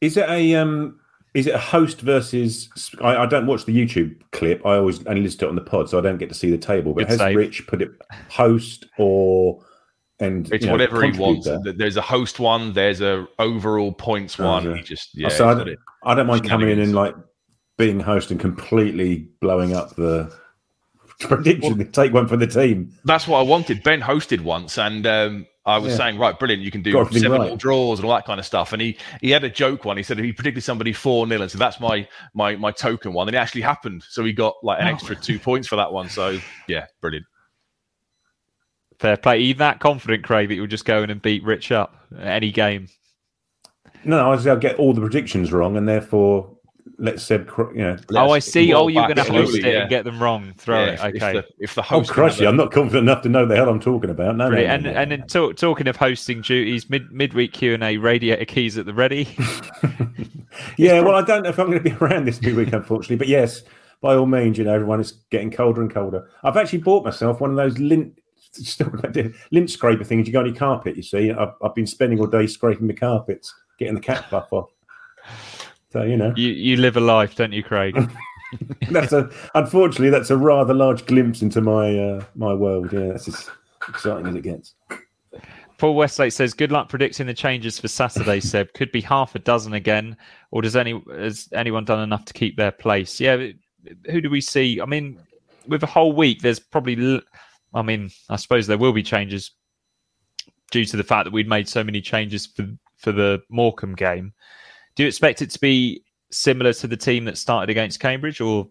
Is 0.01 0.17
it 0.17 0.29
a 0.29 0.55
um? 0.55 0.99
Is 1.35 1.45
it 1.45 1.53
a 1.53 1.59
host 1.59 2.01
versus? 2.01 2.69
I, 3.01 3.17
I 3.17 3.25
don't 3.25 3.45
watch 3.45 3.65
the 3.65 3.75
YouTube 3.75 4.19
clip. 4.31 4.65
I 4.65 4.77
always 4.77 5.05
only 5.05 5.21
listen 5.21 5.39
to 5.39 5.45
it 5.45 5.49
on 5.49 5.55
the 5.55 5.61
pod, 5.61 5.89
so 5.89 5.97
I 5.97 6.01
don't 6.01 6.17
get 6.17 6.29
to 6.29 6.35
see 6.35 6.49
the 6.49 6.57
table. 6.57 6.93
But 6.93 7.01
Good 7.01 7.09
has 7.09 7.17
save. 7.19 7.35
Rich 7.35 7.67
put 7.67 7.81
it 7.81 7.91
host 8.29 8.85
or 8.97 9.63
and 10.19 10.51
It's 10.51 10.63
you 10.63 10.67
know, 10.67 10.73
whatever 10.73 11.03
he 11.03 11.17
wants. 11.17 11.47
There's 11.77 11.97
a 11.97 12.01
host 12.01 12.39
one. 12.39 12.73
There's 12.73 13.01
a 13.01 13.27
overall 13.37 13.93
points 13.93 14.39
Oh, 14.39 14.45
one. 14.47 14.67
is 14.67 14.77
He 14.77 14.83
just 14.83 15.09
yeah. 15.13 15.29
so 15.29 15.47
I 15.47 15.53
don't. 15.53 15.77
I 16.03 16.15
don't 16.15 16.27
mind 16.27 16.47
coming 16.47 16.69
in 16.69 16.79
and 16.79 16.93
like 16.93 17.15
being 17.77 17.99
host 17.99 18.31
and 18.31 18.39
completely 18.39 19.29
blowing 19.39 19.73
up 19.73 19.95
the 19.95 20.33
prediction. 21.27 21.91
Take 21.91 22.13
one 22.13 22.27
for 22.27 22.37
the 22.37 22.47
team. 22.47 22.91
That's 23.05 23.27
what 23.27 23.39
I 23.39 23.41
wanted. 23.41 23.83
Ben 23.83 24.01
hosted 24.01 24.41
once, 24.41 24.77
and 24.77 25.05
um, 25.05 25.45
I 25.65 25.77
was 25.77 25.91
Yeah. 25.91 25.97
saying, 25.97 26.17
right, 26.17 26.37
brilliant, 26.37 26.63
you 26.63 26.71
can 26.71 26.81
do 26.81 26.93
Got 26.93 27.13
seven 27.13 27.41
right. 27.41 27.57
draws 27.57 27.99
and 27.99 28.07
all 28.07 28.15
that 28.15 28.25
kind 28.25 28.39
of 28.39 28.45
stuff. 28.45 28.71
And 28.73 28.81
he 28.81 28.97
he 29.21 29.29
had 29.29 29.43
a 29.43 29.49
joke 29.49 29.85
one. 29.85 29.97
He 29.97 30.03
said 30.03 30.17
if 30.17 30.25
he 30.25 30.31
predicted 30.31 30.63
somebody 30.63 30.93
four 30.93 31.27
0 31.27 31.41
and 31.41 31.51
so 31.51 31.57
that's 31.57 31.79
my 31.79 32.07
my 32.33 32.55
my 32.55 32.71
token 32.71 33.13
one. 33.13 33.27
And 33.27 33.35
it 33.35 33.39
actually 33.39 33.61
happened. 33.61 34.03
So 34.07 34.23
he 34.23 34.31
got 34.33 34.55
like 34.63 34.79
an 34.81 34.87
Oh. 34.87 34.91
extra 34.91 35.15
two 35.15 35.37
points 35.39 35.67
for 35.67 35.75
that 35.75 35.91
one. 35.91 36.09
So 36.09 36.39
yeah, 36.67 36.85
brilliant. 37.01 37.25
Fair 38.99 39.17
play. 39.17 39.33
Are 39.35 39.37
you 39.37 39.53
that 39.55 39.79
confident, 39.79 40.23
Craig, 40.23 40.49
that 40.49 40.55
you'll 40.55 40.67
just 40.67 40.85
go 40.85 41.03
in 41.03 41.09
and 41.09 41.21
beat 41.21 41.43
Rich 41.43 41.71
up 41.71 41.95
any 42.21 42.51
game? 42.51 42.87
No, 44.05 44.17
I 44.27 44.29
was- 44.29 44.47
I'll 44.47 44.57
get 44.57 44.77
all 44.77 44.93
the 44.93 45.01
predictions 45.01 45.51
wrong, 45.51 45.75
and 45.77 45.87
therefore 45.87 46.57
let 46.97 47.19
Seb. 47.19 47.47
cr- 47.47 47.71
You 47.73 47.83
know. 47.83 47.97
Oh, 48.15 48.31
I 48.31 48.39
see. 48.39 48.73
Oh, 48.73 48.87
you're 48.87 49.03
going 49.03 49.15
to 49.15 49.23
host 49.23 49.55
it 49.57 49.63
yeah. 49.65 49.81
and 49.81 49.89
get 49.89 50.03
them 50.05 50.21
wrong. 50.21 50.53
Throw 50.57 50.83
Yeah, 50.85 50.91
it. 51.07 51.15
if- 51.15 51.23
Okay. 51.23 51.37
If 51.39 51.45
the, 51.47 51.53
if 51.63 51.75
the 51.75 51.81
Oh, 51.81 51.83
host, 51.83 52.11
crushy! 52.11 52.45
I'm 52.47 52.57
not 52.57 52.71
confident 52.71 53.03
enough 53.09 53.21
to 53.23 53.29
know 53.29 53.45
the 53.45 53.55
hell 53.55 53.69
I'm 53.69 53.79
talking 53.79 54.09
about. 54.09 54.35
No, 54.37 54.45
no, 54.45 54.49
Brilliant. 54.49 54.83
no, 54.83 54.89
And 54.89 54.95
no, 54.95 55.01
and 55.01 55.11
then 55.11 55.27
talk, 55.27 55.55
talking 55.57 55.87
of 55.87 55.95
hosting 55.95 56.41
duties, 56.41 56.89
mid 56.89 57.11
midweek 57.11 57.53
Q 57.53 57.73
and 57.75 57.83
A, 57.83 57.97
radiator 57.97 58.45
keys 58.45 58.77
at 58.77 58.85
the 58.85 58.93
ready. 58.93 59.27
Yeah, 60.77 61.01
well, 61.01 61.15
I 61.15 61.21
don't 61.21 61.43
know 61.43 61.49
if 61.49 61.59
I'm 61.59 61.67
going 61.67 61.81
to 61.81 61.89
be 61.89 61.95
around 62.01 62.25
this 62.25 62.41
week, 62.41 62.73
unfortunately. 62.73 63.15
But 63.17 63.27
yes, 63.27 63.63
by 64.01 64.15
all 64.15 64.25
means, 64.25 64.57
you 64.57 64.63
know, 64.63 64.73
everyone 64.73 64.99
is 64.99 65.11
getting 65.29 65.51
colder 65.51 65.81
and 65.81 65.93
colder. 65.93 66.29
I've 66.43 66.57
actually 66.57 66.79
bought 66.79 67.05
myself 67.05 67.39
one 67.39 67.49
of 67.51 67.55
those 67.55 67.77
lint, 67.79 68.19
still 68.51 68.91
lint 69.51 69.69
scraper 69.69 70.03
things 70.03 70.27
you 70.27 70.33
got 70.33 70.41
on 70.41 70.47
your 70.47 70.55
carpet. 70.55 70.95
You 70.97 71.03
see, 71.03 71.31
I've, 71.31 71.53
I've 71.63 71.75
been 71.75 71.87
spending 71.87 72.19
all 72.19 72.27
day 72.27 72.47
scraping 72.47 72.87
the 72.87 72.93
carpets, 72.93 73.53
getting 73.77 73.93
the 73.95 74.01
cat 74.01 74.27
fluff 74.29 74.51
off. 74.51 74.69
So 75.91 76.03
you 76.03 76.17
know, 76.17 76.33
you 76.35 76.49
you 76.49 76.77
live 76.77 76.97
a 76.97 77.01
life, 77.01 77.35
don't 77.35 77.51
you, 77.51 77.63
Craig? 77.63 77.95
that's 78.91 79.11
a 79.11 79.29
unfortunately 79.55 80.09
that's 80.09 80.29
a 80.29 80.37
rather 80.37 80.73
large 80.73 81.05
glimpse 81.05 81.41
into 81.41 81.61
my 81.61 81.97
uh, 81.97 82.23
my 82.35 82.53
world. 82.53 82.93
Yeah, 82.93 83.07
that's 83.07 83.27
as 83.27 83.49
exciting 83.87 84.27
as 84.27 84.35
it 84.35 84.41
gets. 84.41 84.75
Paul 85.79 85.95
Westlake 85.95 86.33
says, 86.33 86.53
"Good 86.53 86.71
luck 86.71 86.89
predicting 86.89 87.25
the 87.25 87.33
changes 87.33 87.79
for 87.79 87.87
Saturday, 87.87 88.39
Seb. 88.39 88.73
Could 88.73 88.91
be 88.91 89.01
half 89.01 89.33
a 89.33 89.39
dozen 89.39 89.73
again, 89.73 90.15
or 90.51 90.61
does 90.61 90.75
any 90.75 91.01
has 91.11 91.47
anyone 91.53 91.85
done 91.85 92.01
enough 92.01 92.25
to 92.25 92.33
keep 92.33 92.57
their 92.57 92.71
place? 92.71 93.19
Yeah, 93.19 93.47
who 94.09 94.21
do 94.21 94.29
we 94.29 94.41
see? 94.41 94.81
I 94.81 94.85
mean, 94.85 95.19
with 95.67 95.81
a 95.83 95.87
whole 95.87 96.11
week, 96.11 96.41
there's 96.41 96.59
probably. 96.59 97.21
I 97.73 97.81
mean, 97.81 98.09
I 98.29 98.35
suppose 98.35 98.67
there 98.67 98.79
will 98.79 98.93
be 98.93 99.03
changes 99.03 99.51
due 100.71 100.85
to 100.85 100.97
the 100.97 101.03
fact 101.03 101.25
that 101.25 101.33
we'd 101.33 101.47
made 101.47 101.67
so 101.67 101.83
many 101.83 102.01
changes 102.01 102.45
for 102.45 102.67
for 102.97 103.11
the 103.11 103.41
Morecambe 103.49 103.95
game. 103.95 104.33
Do 104.99 105.03
you 105.03 105.07
expect 105.07 105.41
it 105.41 105.49
to 105.51 105.59
be 105.61 106.03
similar 106.29 106.73
to 106.73 106.85
the 106.85 106.97
team 106.97 107.23
that 107.23 107.37
started 107.37 107.69
against 107.69 108.01
Cambridge, 108.01 108.41
or 108.41 108.67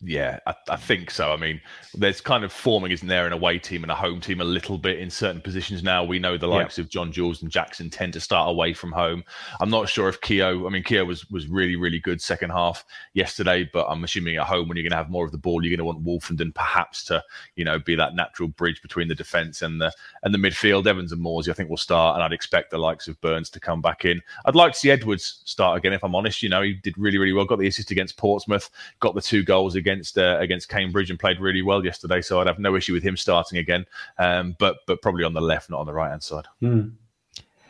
yeah, 0.00 0.38
I, 0.46 0.54
I 0.70 0.76
think 0.76 1.10
so. 1.10 1.32
I 1.32 1.36
mean, 1.36 1.60
there's 1.92 2.20
kind 2.20 2.44
of 2.44 2.52
forming, 2.52 2.92
isn't 2.92 3.08
there, 3.08 3.26
an 3.26 3.32
away 3.32 3.58
team 3.58 3.82
and 3.82 3.90
a 3.90 3.96
home 3.96 4.20
team 4.20 4.40
a 4.40 4.44
little 4.44 4.78
bit 4.78 5.00
in 5.00 5.10
certain 5.10 5.40
positions 5.40 5.82
now. 5.82 6.04
We 6.04 6.20
know 6.20 6.38
the 6.38 6.46
Yeah. 6.48 6.54
likes 6.54 6.78
of 6.78 6.88
John 6.88 7.10
Jules 7.10 7.42
and 7.42 7.50
Jackson 7.50 7.90
tend 7.90 8.12
to 8.12 8.20
start 8.20 8.48
away 8.48 8.74
from 8.74 8.92
home. 8.92 9.24
I'm 9.60 9.70
not 9.70 9.88
sure 9.88 10.08
if 10.08 10.20
Keogh, 10.20 10.66
I 10.68 10.70
mean, 10.70 10.84
Keogh 10.84 11.04
was 11.04 11.28
was 11.30 11.48
really, 11.48 11.74
really 11.74 11.98
good 11.98 12.22
second 12.22 12.50
half 12.50 12.84
yesterday, 13.14 13.68
but 13.72 13.86
I'm 13.88 14.04
assuming 14.04 14.36
at 14.36 14.46
home 14.46 14.68
when 14.68 14.76
you're 14.76 14.84
going 14.84 14.92
to 14.92 14.96
have 14.98 15.10
more 15.10 15.24
of 15.24 15.32
the 15.32 15.38
ball, 15.38 15.64
you're 15.64 15.76
going 15.76 15.78
to 15.78 15.84
want 15.84 16.04
Wolfenden 16.04 16.54
perhaps 16.54 17.02
to, 17.06 17.20
you 17.56 17.64
know, 17.64 17.80
be 17.80 17.96
that 17.96 18.14
natural 18.14 18.48
bridge 18.50 18.80
between 18.82 19.08
the 19.08 19.16
defence 19.16 19.62
and 19.62 19.80
the 19.80 19.92
and 20.22 20.32
the 20.32 20.38
midfield. 20.38 20.86
Evans 20.86 21.10
and 21.10 21.20
Morsy, 21.20 21.48
I 21.48 21.54
think, 21.54 21.70
will 21.70 21.76
start, 21.76 22.14
and 22.14 22.22
I'd 22.22 22.32
expect 22.32 22.70
the 22.70 22.78
likes 22.78 23.08
of 23.08 23.20
Burns 23.20 23.50
to 23.50 23.58
come 23.58 23.82
back 23.82 24.04
in. 24.04 24.22
I'd 24.44 24.54
like 24.54 24.74
to 24.74 24.78
see 24.78 24.92
Edwards 24.92 25.42
start 25.44 25.76
again, 25.76 25.92
if 25.92 26.04
I'm 26.04 26.14
honest. 26.14 26.40
You 26.40 26.50
know, 26.50 26.62
he 26.62 26.74
did 26.74 26.96
really, 26.96 27.18
really 27.18 27.32
well. 27.32 27.44
Got 27.46 27.58
the 27.58 27.66
assist 27.66 27.90
against 27.90 28.16
Portsmouth, 28.16 28.70
got 29.00 29.16
the 29.16 29.20
two 29.20 29.42
goals 29.42 29.74
against 29.88 30.18
uh, 30.18 30.36
against 30.40 30.68
Cambridge, 30.68 31.10
and 31.10 31.18
played 31.18 31.40
really 31.40 31.62
well 31.62 31.84
yesterday. 31.84 32.20
So 32.20 32.40
I'd 32.40 32.46
have 32.46 32.58
no 32.58 32.76
issue 32.76 32.92
with 32.92 33.02
him 33.02 33.16
starting 33.16 33.58
again. 33.58 33.86
Um, 34.18 34.56
but 34.58 34.78
but 34.86 35.00
probably 35.02 35.24
on 35.24 35.32
the 35.34 35.40
left, 35.40 35.70
not 35.70 35.80
on 35.80 35.86
the 35.86 35.92
right 35.92 36.10
hand 36.10 36.22
side. 36.22 36.46
Hmm. 36.60 36.88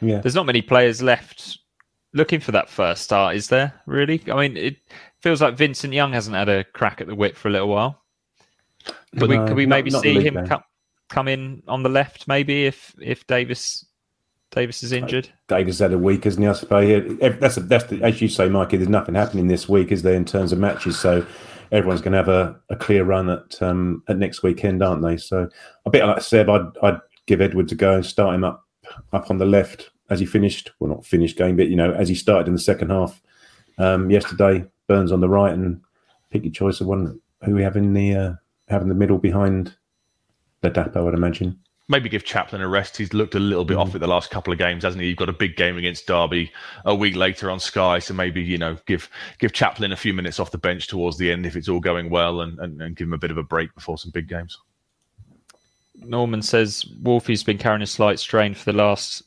Yeah, 0.00 0.18
there's 0.20 0.34
not 0.34 0.46
many 0.46 0.62
players 0.62 1.02
left 1.02 1.58
looking 2.14 2.40
for 2.40 2.52
that 2.52 2.68
first 2.68 3.02
start, 3.02 3.36
is 3.36 3.48
there? 3.48 3.72
Really? 3.86 4.22
I 4.30 4.34
mean, 4.48 4.56
it 4.56 4.76
feels 5.20 5.42
like 5.42 5.56
Vincent 5.56 5.92
Young 5.92 6.12
hasn't 6.12 6.36
had 6.36 6.48
a 6.48 6.64
crack 6.64 7.00
at 7.00 7.06
the 7.06 7.14
whip 7.14 7.36
for 7.36 7.48
a 7.48 7.50
little 7.50 7.68
while. 7.68 8.00
Could 9.18 9.28
we, 9.28 9.36
could 9.36 9.54
we 9.54 9.66
not- 9.66 9.76
maybe 9.76 9.90
not 9.90 10.02
see 10.02 10.14
league 10.14 10.26
him 10.26 10.46
come, 10.46 10.62
come 11.08 11.28
in 11.28 11.62
on 11.68 11.82
the 11.82 11.88
left, 11.88 12.28
maybe 12.28 12.66
if 12.66 12.94
if 13.00 13.26
Davis 13.26 13.84
Davis 14.50 14.82
is 14.82 14.92
injured? 14.92 15.28
Davis 15.48 15.78
had 15.78 15.92
a 15.92 15.98
week, 15.98 16.24
hasn't 16.24 16.44
he? 16.44 16.48
I 16.48 16.52
suppose 16.52 16.88
Yeah, 16.88 17.28
that's 17.30 17.56
that's 17.56 17.84
the, 17.84 18.02
as 18.02 18.20
you 18.22 18.28
say, 18.28 18.48
Mikey. 18.48 18.78
There's 18.78 18.88
nothing 18.88 19.14
happening 19.14 19.48
this 19.48 19.68
week, 19.68 19.92
is 19.92 20.02
there, 20.02 20.14
in 20.14 20.24
terms 20.24 20.52
of 20.52 20.58
matches? 20.58 20.98
So 20.98 21.26
everyone's 21.72 22.00
going 22.00 22.12
to 22.12 22.18
have 22.18 22.28
a, 22.28 22.58
a 22.70 22.76
clear 22.76 23.04
run 23.04 23.30
at 23.30 23.60
um, 23.62 24.02
at 24.08 24.18
next 24.18 24.42
weekend, 24.42 24.82
aren't 24.82 25.02
they? 25.02 25.16
So 25.16 25.48
a 25.84 25.90
bit 25.90 26.04
like 26.04 26.22
Seb, 26.22 26.48
I'd 26.48 26.66
I'd 26.82 27.00
give 27.26 27.40
Edwards 27.40 27.72
a 27.72 27.74
go 27.74 27.94
and 27.94 28.06
start 28.06 28.34
him 28.34 28.44
up 28.44 28.64
up 29.12 29.30
on 29.30 29.38
the 29.38 29.46
left 29.46 29.90
as 30.10 30.20
he 30.20 30.26
finished. 30.26 30.72
Well, 30.78 30.90
not 30.90 31.06
finished 31.06 31.36
game, 31.36 31.56
but 31.56 31.68
you 31.68 31.76
know, 31.76 31.92
as 31.92 32.08
he 32.08 32.14
started 32.14 32.46
in 32.46 32.54
the 32.54 32.60
second 32.60 32.90
half 32.90 33.20
um, 33.78 34.10
yesterday. 34.10 34.64
Burns 34.86 35.12
on 35.12 35.20
the 35.20 35.28
right, 35.28 35.52
and 35.52 35.82
pick 36.30 36.44
your 36.44 36.52
choice 36.52 36.80
of 36.80 36.86
one 36.86 37.20
who 37.44 37.54
we 37.54 37.62
have 37.62 37.76
in 37.76 37.92
the 37.92 38.14
uh, 38.14 38.32
the 38.68 38.94
middle 38.94 39.18
behind 39.18 39.74
Ladapo, 40.62 41.06
I'd 41.06 41.14
imagine. 41.14 41.58
Maybe 41.90 42.08
give 42.10 42.24
Chaplin 42.24 42.60
a 42.60 42.68
rest. 42.68 42.98
He's 42.98 43.14
looked 43.14 43.34
a 43.34 43.38
little 43.38 43.64
bit 43.64 43.78
off 43.78 43.90
mm. 43.90 43.94
at 43.94 44.00
the 44.00 44.06
last 44.06 44.30
couple 44.30 44.52
of 44.52 44.58
games, 44.58 44.84
hasn't 44.84 45.02
he? 45.02 45.08
You've 45.08 45.16
got 45.16 45.30
a 45.30 45.34
big 45.34 45.56
game 45.56 45.78
against 45.78 46.06
Derby 46.06 46.52
a 46.84 46.94
week 46.94 47.16
later 47.16 47.50
on 47.50 47.58
Sky, 47.58 47.98
so 47.98 48.12
maybe 48.12 48.42
you 48.42 48.58
know 48.58 48.76
give 48.86 49.08
give 49.38 49.52
Chaplin 49.52 49.92
a 49.92 49.96
few 49.96 50.12
minutes 50.12 50.38
off 50.38 50.50
the 50.50 50.58
bench 50.58 50.86
towards 50.86 51.16
the 51.16 51.32
end 51.32 51.46
if 51.46 51.56
it's 51.56 51.68
all 51.68 51.80
going 51.80 52.10
well, 52.10 52.42
and, 52.42 52.58
and, 52.58 52.80
and 52.82 52.96
give 52.96 53.06
him 53.06 53.14
a 53.14 53.18
bit 53.18 53.30
of 53.30 53.38
a 53.38 53.42
break 53.42 53.74
before 53.74 53.96
some 53.96 54.10
big 54.10 54.28
games. 54.28 54.58
Norman 55.94 56.42
says 56.42 56.84
Wolfie's 57.02 57.42
been 57.42 57.58
carrying 57.58 57.82
a 57.82 57.86
slight 57.86 58.18
strain 58.18 58.54
for 58.54 58.70
the 58.70 58.78
last 58.78 59.22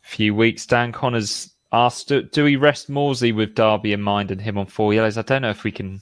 few 0.00 0.34
weeks. 0.34 0.66
Dan 0.66 0.92
Connors 0.92 1.54
asked, 1.72 2.08
do, 2.08 2.22
do 2.22 2.44
we 2.44 2.56
rest 2.56 2.90
Morsy 2.90 3.34
with 3.34 3.54
Derby 3.54 3.92
in 3.92 4.00
mind 4.00 4.30
and 4.30 4.40
him 4.40 4.56
on 4.58 4.66
four 4.66 4.94
yellows? 4.94 5.18
I 5.18 5.22
don't 5.22 5.42
know 5.42 5.50
if 5.50 5.64
we 5.64 5.72
can 5.72 6.00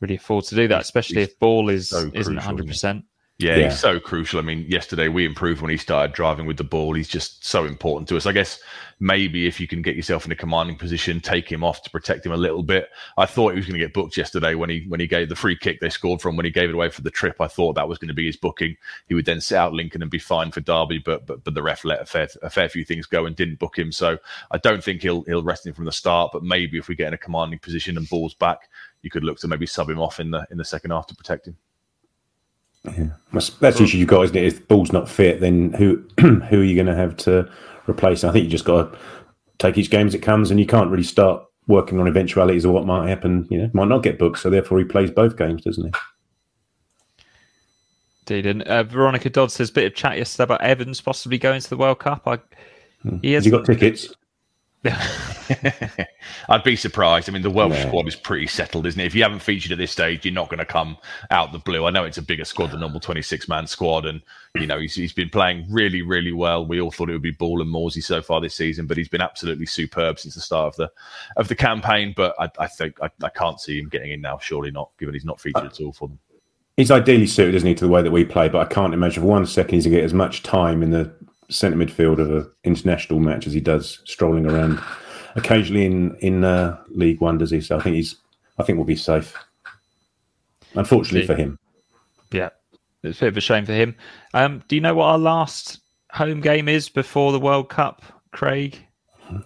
really 0.00 0.16
afford 0.16 0.44
to 0.46 0.54
do 0.54 0.68
that, 0.68 0.82
especially 0.82 1.22
if 1.22 1.38
ball 1.38 1.68
is 1.68 1.90
so 1.90 2.10
isn't 2.14 2.38
100%. 2.38 3.04
Yeah, 3.42 3.56
Yeah. 3.56 3.68
he's 3.70 3.80
so 3.80 3.98
crucial. 3.98 4.38
I 4.38 4.42
mean, 4.42 4.64
yesterday 4.68 5.08
we 5.08 5.24
improved 5.26 5.60
when 5.60 5.70
he 5.70 5.76
started 5.76 6.14
driving 6.14 6.46
with 6.46 6.56
the 6.56 6.64
ball. 6.64 6.94
He's 6.94 7.08
just 7.08 7.44
so 7.44 7.64
important 7.64 8.08
to 8.08 8.16
us. 8.16 8.24
I 8.26 8.32
guess 8.32 8.60
maybe 9.00 9.46
if 9.48 9.58
you 9.58 9.66
can 9.66 9.82
get 9.82 9.96
yourself 9.96 10.24
in 10.24 10.30
a 10.30 10.36
commanding 10.36 10.76
position, 10.76 11.20
take 11.20 11.50
him 11.50 11.64
off 11.64 11.82
to 11.82 11.90
protect 11.90 12.24
him 12.24 12.30
a 12.32 12.36
little 12.36 12.62
bit. 12.62 12.88
I 13.18 13.26
thought 13.26 13.50
he 13.50 13.56
was 13.56 13.66
going 13.66 13.78
to 13.80 13.84
get 13.84 13.92
booked 13.92 14.16
yesterday 14.16 14.54
when 14.54 14.70
he 14.70 14.84
when 14.88 15.00
he 15.00 15.08
gave 15.08 15.28
the 15.28 15.34
free 15.34 15.56
kick 15.56 15.80
they 15.80 15.90
scored 15.90 16.20
from 16.20 16.36
when 16.36 16.44
he 16.44 16.52
gave 16.52 16.68
it 16.68 16.74
away 16.74 16.88
for 16.88 17.02
the 17.02 17.10
trip. 17.10 17.40
I 17.40 17.48
thought 17.48 17.74
that 17.74 17.88
was 17.88 17.98
going 17.98 18.08
to 18.08 18.14
be 18.14 18.26
his 18.26 18.36
booking. 18.36 18.76
He 19.08 19.14
would 19.14 19.26
then 19.26 19.40
sit 19.40 19.56
out 19.58 19.72
Lincoln 19.72 20.02
and 20.02 20.10
be 20.10 20.18
fine 20.20 20.52
for 20.52 20.60
Derby, 20.60 20.98
but 20.98 21.26
but 21.26 21.42
but 21.42 21.54
the 21.54 21.62
ref 21.62 21.84
let 21.84 22.00
a 22.02 22.06
fair 22.06 22.28
a 22.42 22.50
fair 22.50 22.68
few 22.68 22.84
things 22.84 23.06
go 23.06 23.26
and 23.26 23.34
didn't 23.34 23.58
book 23.58 23.76
him. 23.76 23.90
So 23.90 24.18
I 24.52 24.58
don't 24.58 24.84
think 24.84 25.02
he'll 25.02 25.22
he'll 25.24 25.42
rest 25.42 25.66
him 25.66 25.74
from 25.74 25.86
the 25.86 25.92
start. 25.92 26.30
But 26.32 26.44
maybe 26.44 26.78
if 26.78 26.86
we 26.88 26.94
get 26.94 27.08
in 27.08 27.14
a 27.14 27.18
commanding 27.18 27.58
position 27.58 27.96
and 27.96 28.08
balls 28.08 28.34
back, 28.34 28.68
you 29.02 29.10
could 29.10 29.24
look 29.24 29.38
to 29.40 29.48
maybe 29.48 29.66
sub 29.66 29.90
him 29.90 29.98
off 30.00 30.20
in 30.20 30.30
the 30.30 30.46
in 30.52 30.58
the 30.58 30.64
second 30.64 30.92
half 30.92 31.08
to 31.08 31.16
protect 31.16 31.48
him. 31.48 31.56
That's, 32.84 33.50
that's 33.50 33.78
the 33.78 33.84
issue 33.84 33.98
you 33.98 34.06
guys. 34.06 34.34
If 34.34 34.56
the 34.56 34.64
ball's 34.66 34.92
not 34.92 35.08
fit, 35.08 35.40
then 35.40 35.72
who 35.72 36.02
who 36.20 36.60
are 36.60 36.64
you 36.64 36.74
going 36.74 36.86
to 36.86 36.94
have 36.94 37.16
to 37.18 37.50
replace? 37.88 38.24
I 38.24 38.32
think 38.32 38.44
you 38.44 38.50
just 38.50 38.64
got 38.64 38.92
to 38.92 38.98
take 39.58 39.78
each 39.78 39.90
game 39.90 40.06
as 40.06 40.14
it 40.14 40.20
comes, 40.20 40.50
and 40.50 40.58
you 40.58 40.66
can't 40.66 40.90
really 40.90 41.02
start 41.04 41.44
working 41.68 42.00
on 42.00 42.08
eventualities 42.08 42.64
of 42.64 42.72
what 42.72 42.86
might 42.86 43.08
happen. 43.08 43.46
You 43.50 43.58
know, 43.58 43.70
might 43.72 43.88
not 43.88 44.02
get 44.02 44.18
booked, 44.18 44.40
so 44.40 44.50
therefore 44.50 44.78
he 44.78 44.84
plays 44.84 45.10
both 45.10 45.36
games, 45.36 45.62
doesn't 45.62 45.84
he? 45.84 45.92
Indeed. 48.26 48.46
And 48.46 48.62
uh, 48.62 48.82
Veronica 48.84 49.30
Dodd 49.30 49.50
says, 49.50 49.70
a 49.70 49.72
bit 49.72 49.86
of 49.86 49.94
chat 49.94 50.16
yesterday 50.16 50.44
about 50.44 50.62
Evans 50.62 51.00
possibly 51.00 51.38
going 51.38 51.60
to 51.60 51.70
the 51.70 51.76
World 51.76 51.98
Cup. 51.98 52.22
I, 52.26 52.38
he 53.20 53.32
Has 53.32 53.44
has 53.44 53.44
he 53.44 53.50
got 53.50 53.64
tickets? 53.64 54.14
I'd 56.48 56.64
be 56.64 56.74
surprised. 56.74 57.28
I 57.28 57.32
mean, 57.32 57.42
the 57.42 57.50
Welsh 57.50 57.72
No. 57.72 57.88
squad 57.88 58.08
is 58.08 58.16
pretty 58.16 58.48
settled, 58.48 58.86
isn't 58.86 59.00
it? 59.00 59.06
If 59.06 59.14
you 59.14 59.22
haven't 59.22 59.38
featured 59.40 59.70
at 59.70 59.78
this 59.78 59.92
stage, 59.92 60.24
you're 60.24 60.34
not 60.34 60.48
going 60.48 60.58
to 60.58 60.64
come 60.64 60.96
out 61.30 61.52
the 61.52 61.60
blue. 61.60 61.86
I 61.86 61.90
know 61.90 62.04
it's 62.04 62.18
a 62.18 62.22
bigger 62.22 62.44
squad 62.44 62.72
than 62.72 62.80
normal 62.80 62.98
26 62.98 63.48
man 63.48 63.66
squad, 63.66 64.06
and 64.06 64.20
you 64.56 64.66
know 64.66 64.80
he's, 64.80 64.94
he's 64.94 65.12
been 65.12 65.28
playing 65.28 65.66
really, 65.70 66.02
really 66.02 66.32
well. 66.32 66.66
We 66.66 66.80
all 66.80 66.90
thought 66.90 67.10
it 67.10 67.12
would 67.12 67.22
be 67.22 67.30
Ball 67.30 67.62
and 67.62 67.72
Morsy 67.72 68.02
so 68.02 68.20
far 68.22 68.40
this 68.40 68.56
season, 68.56 68.86
but 68.86 68.96
he's 68.96 69.08
been 69.08 69.20
absolutely 69.20 69.66
superb 69.66 70.18
since 70.18 70.34
the 70.34 70.40
start 70.40 70.74
of 70.74 70.76
the 70.76 70.90
of 71.36 71.46
the 71.46 71.54
campaign. 71.56 72.12
But 72.16 72.34
I, 72.40 72.50
I 72.58 72.66
think 72.66 72.96
I, 73.00 73.10
I 73.22 73.28
can't 73.28 73.60
see 73.60 73.78
him 73.78 73.88
getting 73.88 74.10
in 74.10 74.20
now. 74.20 74.38
Surely 74.38 74.72
not, 74.72 74.90
given 74.98 75.14
he's 75.14 75.24
not 75.24 75.40
featured 75.40 75.64
at 75.64 75.80
all 75.80 75.92
for 75.92 76.08
them. 76.08 76.18
He's 76.76 76.90
ideally 76.90 77.26
suited, 77.26 77.54
isn't 77.54 77.68
he, 77.68 77.74
to 77.76 77.84
the 77.84 77.90
way 77.90 78.02
that 78.02 78.10
we 78.10 78.24
play? 78.24 78.48
But 78.48 78.66
I 78.66 78.72
can't 78.72 78.94
imagine 78.94 79.22
for 79.22 79.28
one 79.28 79.46
second 79.46 79.74
he's 79.74 79.84
going 79.84 79.92
to 79.92 79.98
get 79.98 80.04
as 80.04 80.14
much 80.14 80.42
time 80.42 80.82
in 80.82 80.90
the 80.90 81.14
centre 81.48 81.76
midfield 81.76 82.18
of 82.18 82.30
an 82.30 82.50
international 82.64 83.20
match 83.20 83.46
as 83.46 83.52
he 83.52 83.60
does 83.60 84.00
strolling 84.04 84.46
around 84.46 84.80
occasionally 85.36 85.86
in 85.86 86.14
in 86.16 86.44
uh, 86.44 86.78
League 86.88 87.20
One. 87.20 87.38
Does 87.38 87.50
he? 87.50 87.60
So 87.60 87.78
I 87.78 87.82
think 87.82 87.96
he's. 87.96 88.16
I 88.58 88.62
think 88.62 88.76
we'll 88.76 88.84
be 88.86 88.96
safe. 88.96 89.34
Unfortunately 90.74 91.26
for 91.26 91.34
him. 91.34 91.58
Yeah, 92.32 92.50
it's 93.02 93.18
a 93.18 93.22
bit 93.22 93.28
of 93.28 93.36
a 93.36 93.40
shame 93.40 93.66
for 93.66 93.72
him. 93.72 93.94
Um, 94.34 94.62
do 94.68 94.74
you 94.74 94.80
know 94.80 94.94
what 94.94 95.06
our 95.06 95.18
last 95.18 95.80
home 96.12 96.40
game 96.40 96.68
is 96.68 96.88
before 96.88 97.32
the 97.32 97.40
World 97.40 97.68
Cup, 97.68 98.02
Craig? 98.32 98.78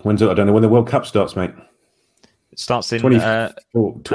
When's 0.03 0.23
it? 0.23 0.29
I 0.29 0.35
don't 0.35 0.47
know 0.47 0.53
when 0.53 0.63
the 0.63 0.69
World 0.69 0.89
Cup 0.89 1.07
starts, 1.07 1.37
mate. 1.37 1.53
It 2.53 2.59
starts 2.59 2.93
in. 2.93 3.01
20, 3.01 3.17
Uh, 3.17 3.51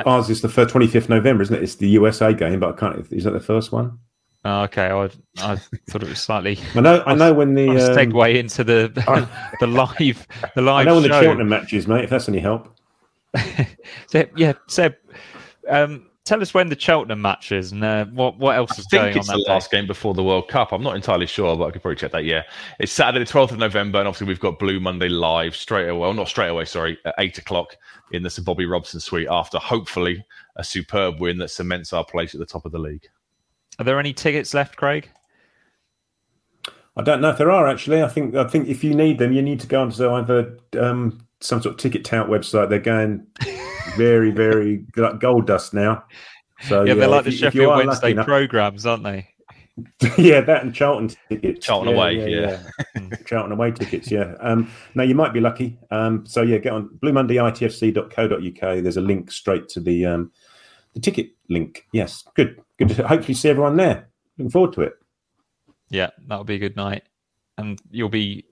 ours 0.06 0.30
is 0.30 0.42
the 0.42 0.50
first 0.50 0.72
twenty 0.72 0.88
fifth 0.88 1.10
November, 1.10 1.44
isn't 1.44 1.56
it? 1.56 1.64
It's 1.64 1.76
the 1.76 1.90
USA 1.90 2.34
game, 2.34 2.60
but 2.60 2.76
I 2.76 2.78
can't. 2.78 3.12
Is 3.12 3.24
that 3.24 3.32
the 3.32 3.40
first 3.40 3.72
one? 3.72 3.98
Oh, 4.46 4.62
okay, 4.64 4.88
I, 4.88 5.10
I 5.40 5.56
thought 5.56 6.04
it 6.04 6.10
was 6.10 6.20
slightly. 6.20 6.60
I 6.76 6.82
know. 6.82 7.04
I 7.06 7.16
know 7.16 7.34
when 7.34 7.54
the. 7.54 7.70
I 7.70 7.76
um, 7.76 7.98
segue 7.98 8.36
into 8.36 8.64
the 8.64 8.92
the 9.60 9.68
live 9.68 10.28
the 10.56 10.62
live 10.62 10.88
I 10.88 10.90
know 10.90 10.96
when 10.96 11.04
the 11.04 11.10
show. 11.10 11.22
Cheltenham 11.22 11.50
match 11.50 11.74
is, 11.74 11.88
mate. 11.88 12.04
If 12.04 12.10
that's 12.10 12.30
any 12.30 12.40
help. 12.40 12.76
Seb, 14.08 14.38
yeah, 14.38 14.54
Seb, 14.68 14.94
um, 15.70 16.10
tell 16.26 16.42
us 16.42 16.54
when 16.54 16.70
the 16.70 16.80
Cheltenham 16.80 17.22
match 17.22 17.52
is 17.52 17.72
and 17.72 17.84
uh, 17.84 18.06
what 18.06 18.38
what 18.38 18.56
else 18.56 18.72
I 18.72 18.80
is 18.80 18.88
think 18.88 19.02
going 19.02 19.18
it's 19.18 19.30
on 19.30 19.38
the 19.38 19.44
that 19.44 19.48
day. 19.48 19.54
last 19.54 19.72
game 19.72 19.88
before 19.88 20.14
the 20.14 20.24
World 20.24 20.48
Cup. 20.48 20.72
I'm 20.72 20.84
not 20.84 20.96
entirely 20.96 21.26
sure, 21.26 21.56
but 21.56 21.66
I 21.66 21.72
could 21.72 21.82
probably 21.82 21.96
check 21.96 22.12
that. 22.12 22.26
Yeah, 22.26 22.44
it's 22.80 22.92
Saturday, 22.92 23.24
the 23.24 23.32
12th 23.32 23.52
of 23.52 23.58
November, 23.58 24.00
and 24.00 24.08
obviously 24.08 24.28
we've 24.28 24.40
got 24.40 24.60
Blue 24.60 24.80
Monday 24.80 25.10
live 25.10 25.56
straight 25.56 25.88
away. 25.88 26.00
Well, 26.00 26.14
not 26.14 26.28
straight 26.28 26.50
away, 26.50 26.66
sorry, 26.66 26.98
at 27.06 27.16
eight 27.20 27.38
o'clock 27.38 27.76
in 28.12 28.24
the 28.24 28.30
Sir 28.30 28.44
Bobby 28.44 28.66
Robson 28.66 29.00
suite 29.00 29.28
after 29.30 29.58
hopefully 29.58 30.26
a 30.58 30.64
superb 30.64 31.20
win 31.20 31.38
that 31.38 31.50
cements 31.50 31.94
our 31.94 32.06
place 32.06 32.34
at 32.34 32.40
the 32.40 32.46
top 32.46 32.66
of 32.66 32.72
the 32.72 32.80
league. 32.80 33.08
Are 33.82 33.84
there 33.84 34.00
any 34.00 34.14
tickets 34.14 34.54
left, 34.54 34.78
Craig? 34.78 35.10
I 36.96 37.02
don't 37.02 37.20
know 37.20 37.32
if 37.32 37.40
there 37.40 37.50
are 37.50 37.68
actually. 37.68 38.04
I 38.04 38.08
think. 38.08 38.36
I 38.36 38.44
think 38.48 38.68
if 38.68 38.84
you 38.84 38.94
need 38.94 39.18
them, 39.18 39.34
you 39.34 39.42
need 39.42 39.60
to 39.62 39.68
go 39.68 39.82
onto 39.82 40.08
either 40.08 40.56
um, 40.80 41.26
some 41.40 41.64
sort 41.64 41.74
of 41.74 41.80
ticket 41.82 42.06
tout 42.06 42.28
website. 42.28 42.70
They're 42.70 42.78
going 42.78 43.26
very, 43.98 44.30
very 44.30 44.86
like 44.96 45.20
gold 45.20 45.48
dust 45.48 45.74
now. 45.74 46.04
So 46.68 46.84
yeah, 46.84 46.94
they're 46.94 47.08
like 47.08 47.24
the 47.24 47.32
you- 47.32 47.38
Sheffield 47.38 47.72
are 47.72 47.78
Wednesday 47.78 48.12
enough- 48.12 48.28
programs, 48.28 48.86
aren't 48.86 49.04
they? 49.04 49.28
yeah, 50.20 50.42
that 50.42 50.62
and 50.64 50.76
Charlton 50.76 51.10
tickets. 51.28 51.66
Charlton 51.66 51.96
away, 51.96 52.30
yeah. 52.30 52.62
Charlton 53.26 53.52
away 53.52 53.72
tickets, 53.72 54.12
yeah. 54.12 54.36
Um, 54.42 54.70
no, 54.94 55.02
you 55.02 55.16
might 55.16 55.34
be 55.34 55.40
lucky. 55.40 55.80
Um, 55.90 56.24
so 56.28 56.44
yeah, 56.44 56.60
get 56.60 56.74
on 56.74 56.90
bluemonday.itfc.co.uk. 57.02 58.84
There's 58.84 58.98
a 58.98 59.02
link 59.02 59.32
straight 59.32 59.70
to 59.70 59.80
the 59.80 60.06
um, 60.06 60.32
the 60.94 61.00
ticket 61.00 61.32
link. 61.50 61.88
Yes, 61.94 62.24
good. 62.36 62.62
Good 62.88 62.96
to 62.96 63.08
hopefully 63.08 63.36
see 63.36 63.50
everyone 63.50 63.76
there. 63.78 64.10
Looking 64.38 64.50
forward 64.50 64.74
to 64.74 64.82
it. 64.82 64.94
Yeah, 65.90 66.10
that'll 66.28 66.46
be 66.46 66.56
a 66.56 66.60
good 66.60 66.76
night, 66.76 67.04
and 67.58 67.80
you'll 67.92 68.10
be 68.10 68.46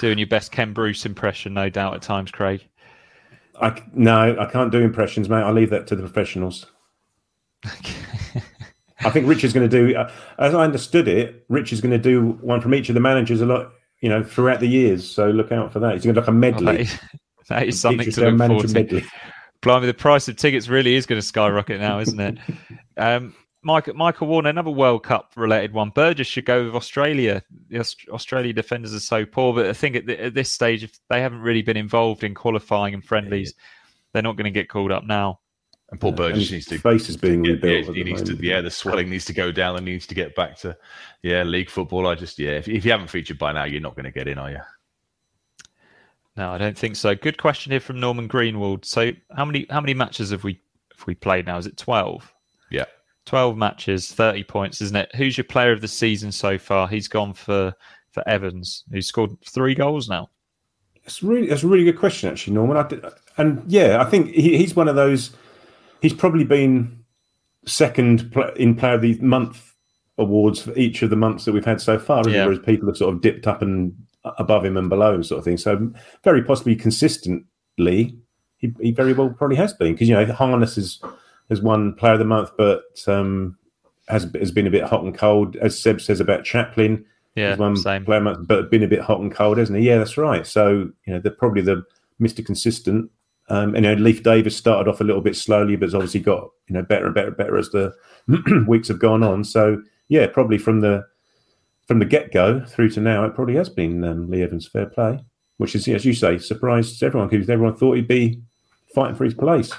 doing 0.00 0.16
your 0.18 0.26
best 0.28 0.52
Ken 0.52 0.72
Bruce 0.72 1.04
impression, 1.04 1.52
no 1.54 1.68
doubt, 1.68 1.94
at 1.94 2.02
times, 2.02 2.30
Craig. 2.30 2.66
I 3.60 3.82
no, 3.92 4.38
I 4.38 4.46
can't 4.46 4.70
do 4.72 4.78
impressions, 4.80 5.28
mate. 5.28 5.42
I 5.42 5.50
leave 5.50 5.70
that 5.70 5.86
to 5.88 5.96
the 5.96 6.02
professionals. 6.02 6.66
I 9.00 9.10
think 9.10 9.26
Rich 9.28 9.44
is 9.44 9.52
going 9.52 9.68
to 9.68 9.76
do, 9.90 9.96
uh, 9.96 10.10
as 10.38 10.54
I 10.54 10.64
understood 10.64 11.08
it, 11.08 11.44
Rich 11.48 11.72
is 11.72 11.80
going 11.80 11.92
to 11.92 11.98
do 11.98 12.38
one 12.40 12.60
from 12.60 12.74
each 12.74 12.88
of 12.88 12.94
the 12.94 13.00
managers 13.00 13.40
a 13.40 13.46
lot, 13.46 13.72
you 14.00 14.08
know, 14.08 14.24
throughout 14.24 14.60
the 14.60 14.66
years. 14.68 15.08
So 15.08 15.30
look 15.30 15.52
out 15.52 15.72
for 15.72 15.78
that. 15.80 15.94
He's 15.94 16.04
going 16.04 16.14
to 16.14 16.20
do 16.20 16.24
like 16.24 16.28
a 16.28 16.30
Oh, 16.30 16.34
medley. 16.34 16.64
that 16.64 16.80
is, 16.80 17.00
that 17.48 17.68
is 17.68 17.80
something 17.80 18.10
to 18.10 18.30
look 18.30 18.38
forward 18.48 18.68
to. 18.68 18.74
medley. 18.74 19.04
Blimey, 19.60 19.86
the 19.86 19.94
price 19.94 20.28
of 20.28 20.36
tickets 20.36 20.68
really 20.68 20.94
is 20.94 21.06
going 21.06 21.20
to 21.20 21.26
skyrocket 21.26 21.80
now, 21.80 21.98
isn't 21.98 22.18
it? 22.20 22.38
um, 22.96 23.34
Michael, 23.68 23.94
Michael 23.94 24.26
Warner, 24.28 24.48
another 24.48 24.70
World 24.70 25.04
Cup 25.04 25.32
related 25.36 25.74
one. 25.74 25.90
Burgess 25.90 26.26
should 26.26 26.46
go 26.46 26.64
with 26.64 26.74
Australia. 26.74 27.42
The 27.68 27.80
Aust- 27.80 28.08
Australia 28.08 28.54
defenders 28.54 28.94
are 28.94 29.00
so 29.00 29.26
poor, 29.26 29.52
but 29.52 29.66
I 29.66 29.74
think 29.74 29.94
at, 29.94 30.06
th- 30.06 30.18
at 30.18 30.34
this 30.34 30.50
stage, 30.50 30.82
if 30.82 30.98
they 31.10 31.20
haven't 31.20 31.42
really 31.42 31.60
been 31.60 31.76
involved 31.76 32.24
in 32.24 32.34
qualifying 32.34 32.94
and 32.94 33.04
friendlies, 33.04 33.52
they're 34.12 34.22
not 34.22 34.36
going 34.36 34.46
to 34.46 34.50
get 34.50 34.70
called 34.70 34.90
up 34.90 35.04
now. 35.04 35.40
And 35.90 36.00
Paul 36.00 36.12
Burgess 36.12 36.44
and 36.44 36.52
needs 36.52 36.66
to 36.66 36.76
his 36.76 36.82
face 36.82 37.08
is 37.10 37.18
being 37.18 37.44
yeah, 37.44 37.52
rebuilt. 37.52 37.86
yeah, 37.88 37.92
he 37.92 38.02
the 38.02 38.04
needs 38.04 38.22
to, 38.22 38.36
yeah, 38.36 38.62
the 38.62 38.70
swelling 38.70 39.10
needs 39.10 39.26
to 39.26 39.34
go 39.34 39.52
down 39.52 39.76
and 39.76 39.84
needs 39.84 40.06
to 40.06 40.14
get 40.14 40.34
back 40.34 40.56
to, 40.60 40.74
yeah, 41.22 41.42
league 41.42 41.68
football. 41.68 42.06
I 42.06 42.14
just, 42.14 42.38
yeah, 42.38 42.52
if, 42.52 42.68
if 42.68 42.86
you 42.86 42.90
haven't 42.90 43.08
featured 43.08 43.38
by 43.38 43.52
now, 43.52 43.64
you're 43.64 43.82
not 43.82 43.96
going 43.96 44.04
to 44.04 44.10
get 44.10 44.28
in, 44.28 44.38
are 44.38 44.50
you? 44.50 44.60
No, 46.38 46.52
I 46.52 46.56
don't 46.58 46.78
think 46.78 46.96
so. 46.96 47.14
Good 47.14 47.36
question 47.36 47.72
here 47.72 47.80
from 47.80 48.00
Norman 48.00 48.28
Greenwald. 48.30 48.86
So, 48.86 49.12
how 49.36 49.44
many 49.44 49.66
how 49.68 49.80
many 49.82 49.92
matches 49.92 50.30
have 50.30 50.44
we 50.44 50.60
have 50.96 51.06
we 51.06 51.14
played 51.14 51.46
now? 51.46 51.58
Is 51.58 51.66
it 51.66 51.76
twelve? 51.76 52.32
Yeah. 52.70 52.84
12 53.28 53.58
matches, 53.58 54.10
30 54.10 54.44
points, 54.44 54.80
isn't 54.80 54.96
it? 54.96 55.14
Who's 55.14 55.36
your 55.36 55.44
player 55.44 55.70
of 55.70 55.82
the 55.82 55.88
season 55.88 56.32
so 56.32 56.56
far? 56.56 56.88
He's 56.88 57.08
gone 57.08 57.34
for 57.34 57.74
for 58.10 58.26
Evans, 58.26 58.84
who's 58.90 59.06
scored 59.06 59.30
three 59.44 59.74
goals 59.74 60.08
now. 60.08 60.30
It's 61.04 61.22
really 61.22 61.46
that's 61.46 61.62
a 61.62 61.68
really 61.68 61.84
good 61.84 61.98
question, 61.98 62.30
actually, 62.30 62.54
Norman. 62.54 62.78
I 62.78 62.88
did, 62.88 63.04
and 63.36 63.62
yeah, 63.70 64.00
I 64.00 64.06
think 64.08 64.30
he, 64.30 64.56
he's 64.56 64.74
one 64.74 64.88
of 64.88 64.96
those. 64.96 65.30
He's 66.00 66.14
probably 66.14 66.44
been 66.44 67.04
second 67.66 68.34
in 68.56 68.74
Player 68.74 68.94
of 68.94 69.02
the 69.02 69.18
Month 69.20 69.74
awards 70.16 70.62
for 70.62 70.74
each 70.76 71.02
of 71.02 71.10
the 71.10 71.16
months 71.16 71.44
that 71.44 71.52
we've 71.52 71.64
had 71.66 71.82
so 71.82 71.98
far. 71.98 72.26
Yeah. 72.26 72.46
Whereas 72.46 72.60
people 72.60 72.88
have 72.88 72.96
sort 72.96 73.14
of 73.14 73.20
dipped 73.20 73.46
up 73.46 73.60
and 73.60 73.94
above 74.24 74.64
him 74.64 74.78
and 74.78 74.88
below 74.88 75.14
him, 75.14 75.22
sort 75.22 75.40
of 75.40 75.44
thing. 75.44 75.58
So 75.58 75.92
very 76.24 76.42
possibly 76.42 76.76
consistently, 76.76 78.16
he, 78.56 78.72
he 78.80 78.90
very 78.90 79.12
well 79.12 79.28
probably 79.28 79.56
has 79.56 79.74
been 79.74 79.92
because 79.92 80.08
you 80.08 80.14
know 80.14 80.32
Harness 80.32 80.78
has 81.48 81.62
won 81.62 81.94
Player 81.94 82.14
of 82.14 82.18
the 82.18 82.24
Month, 82.24 82.50
but 82.56 82.82
um, 83.06 83.56
has 84.08 84.26
has 84.38 84.50
been 84.50 84.66
a 84.66 84.70
bit 84.70 84.84
hot 84.84 85.04
and 85.04 85.16
cold, 85.16 85.56
as 85.56 85.80
Seb 85.80 86.00
says 86.00 86.20
about 86.20 86.44
Chaplin. 86.44 87.04
Yeah, 87.34 87.54
won 87.56 87.76
same. 87.76 88.04
player 88.04 88.20
month, 88.20 88.48
but 88.48 88.70
been 88.70 88.82
a 88.82 88.88
bit 88.88 89.00
hot 89.00 89.20
and 89.20 89.32
cold, 89.32 89.58
hasn't 89.58 89.78
he? 89.78 89.86
Yeah, 89.86 89.98
that's 89.98 90.16
right. 90.16 90.46
So 90.46 90.90
you 91.06 91.12
know, 91.12 91.20
they're 91.20 91.32
probably 91.32 91.62
the 91.62 91.84
Mister 92.18 92.42
Consistent. 92.42 93.10
Um, 93.50 93.74
and 93.74 93.84
you 93.84 93.94
know, 93.94 94.02
Leif 94.02 94.22
Davis 94.22 94.56
started 94.56 94.90
off 94.90 95.00
a 95.00 95.04
little 95.04 95.22
bit 95.22 95.36
slowly, 95.36 95.76
but 95.76 95.86
has 95.86 95.94
obviously 95.94 96.20
got 96.20 96.50
you 96.68 96.74
know 96.74 96.82
better 96.82 97.06
and 97.06 97.14
better 97.14 97.28
and 97.28 97.36
better 97.36 97.56
as 97.56 97.70
the 97.70 97.94
weeks 98.66 98.88
have 98.88 98.98
gone 98.98 99.22
on. 99.22 99.44
So 99.44 99.82
yeah, 100.08 100.26
probably 100.26 100.58
from 100.58 100.80
the 100.80 101.06
from 101.86 102.00
the 102.00 102.04
get 102.04 102.32
go 102.32 102.64
through 102.64 102.90
to 102.90 103.00
now, 103.00 103.24
it 103.24 103.34
probably 103.34 103.54
has 103.54 103.68
been 103.68 104.04
um, 104.04 104.30
Lee 104.30 104.42
Evans' 104.42 104.66
fair 104.66 104.86
play, 104.86 105.24
which 105.58 105.74
is 105.74 105.86
as 105.88 106.04
you 106.04 106.14
say, 106.14 106.38
surprised 106.38 107.02
everyone 107.02 107.28
because 107.28 107.48
everyone 107.48 107.76
thought 107.76 107.96
he'd 107.96 108.08
be 108.08 108.42
fighting 108.94 109.16
for 109.16 109.24
his 109.24 109.34
place. 109.34 109.72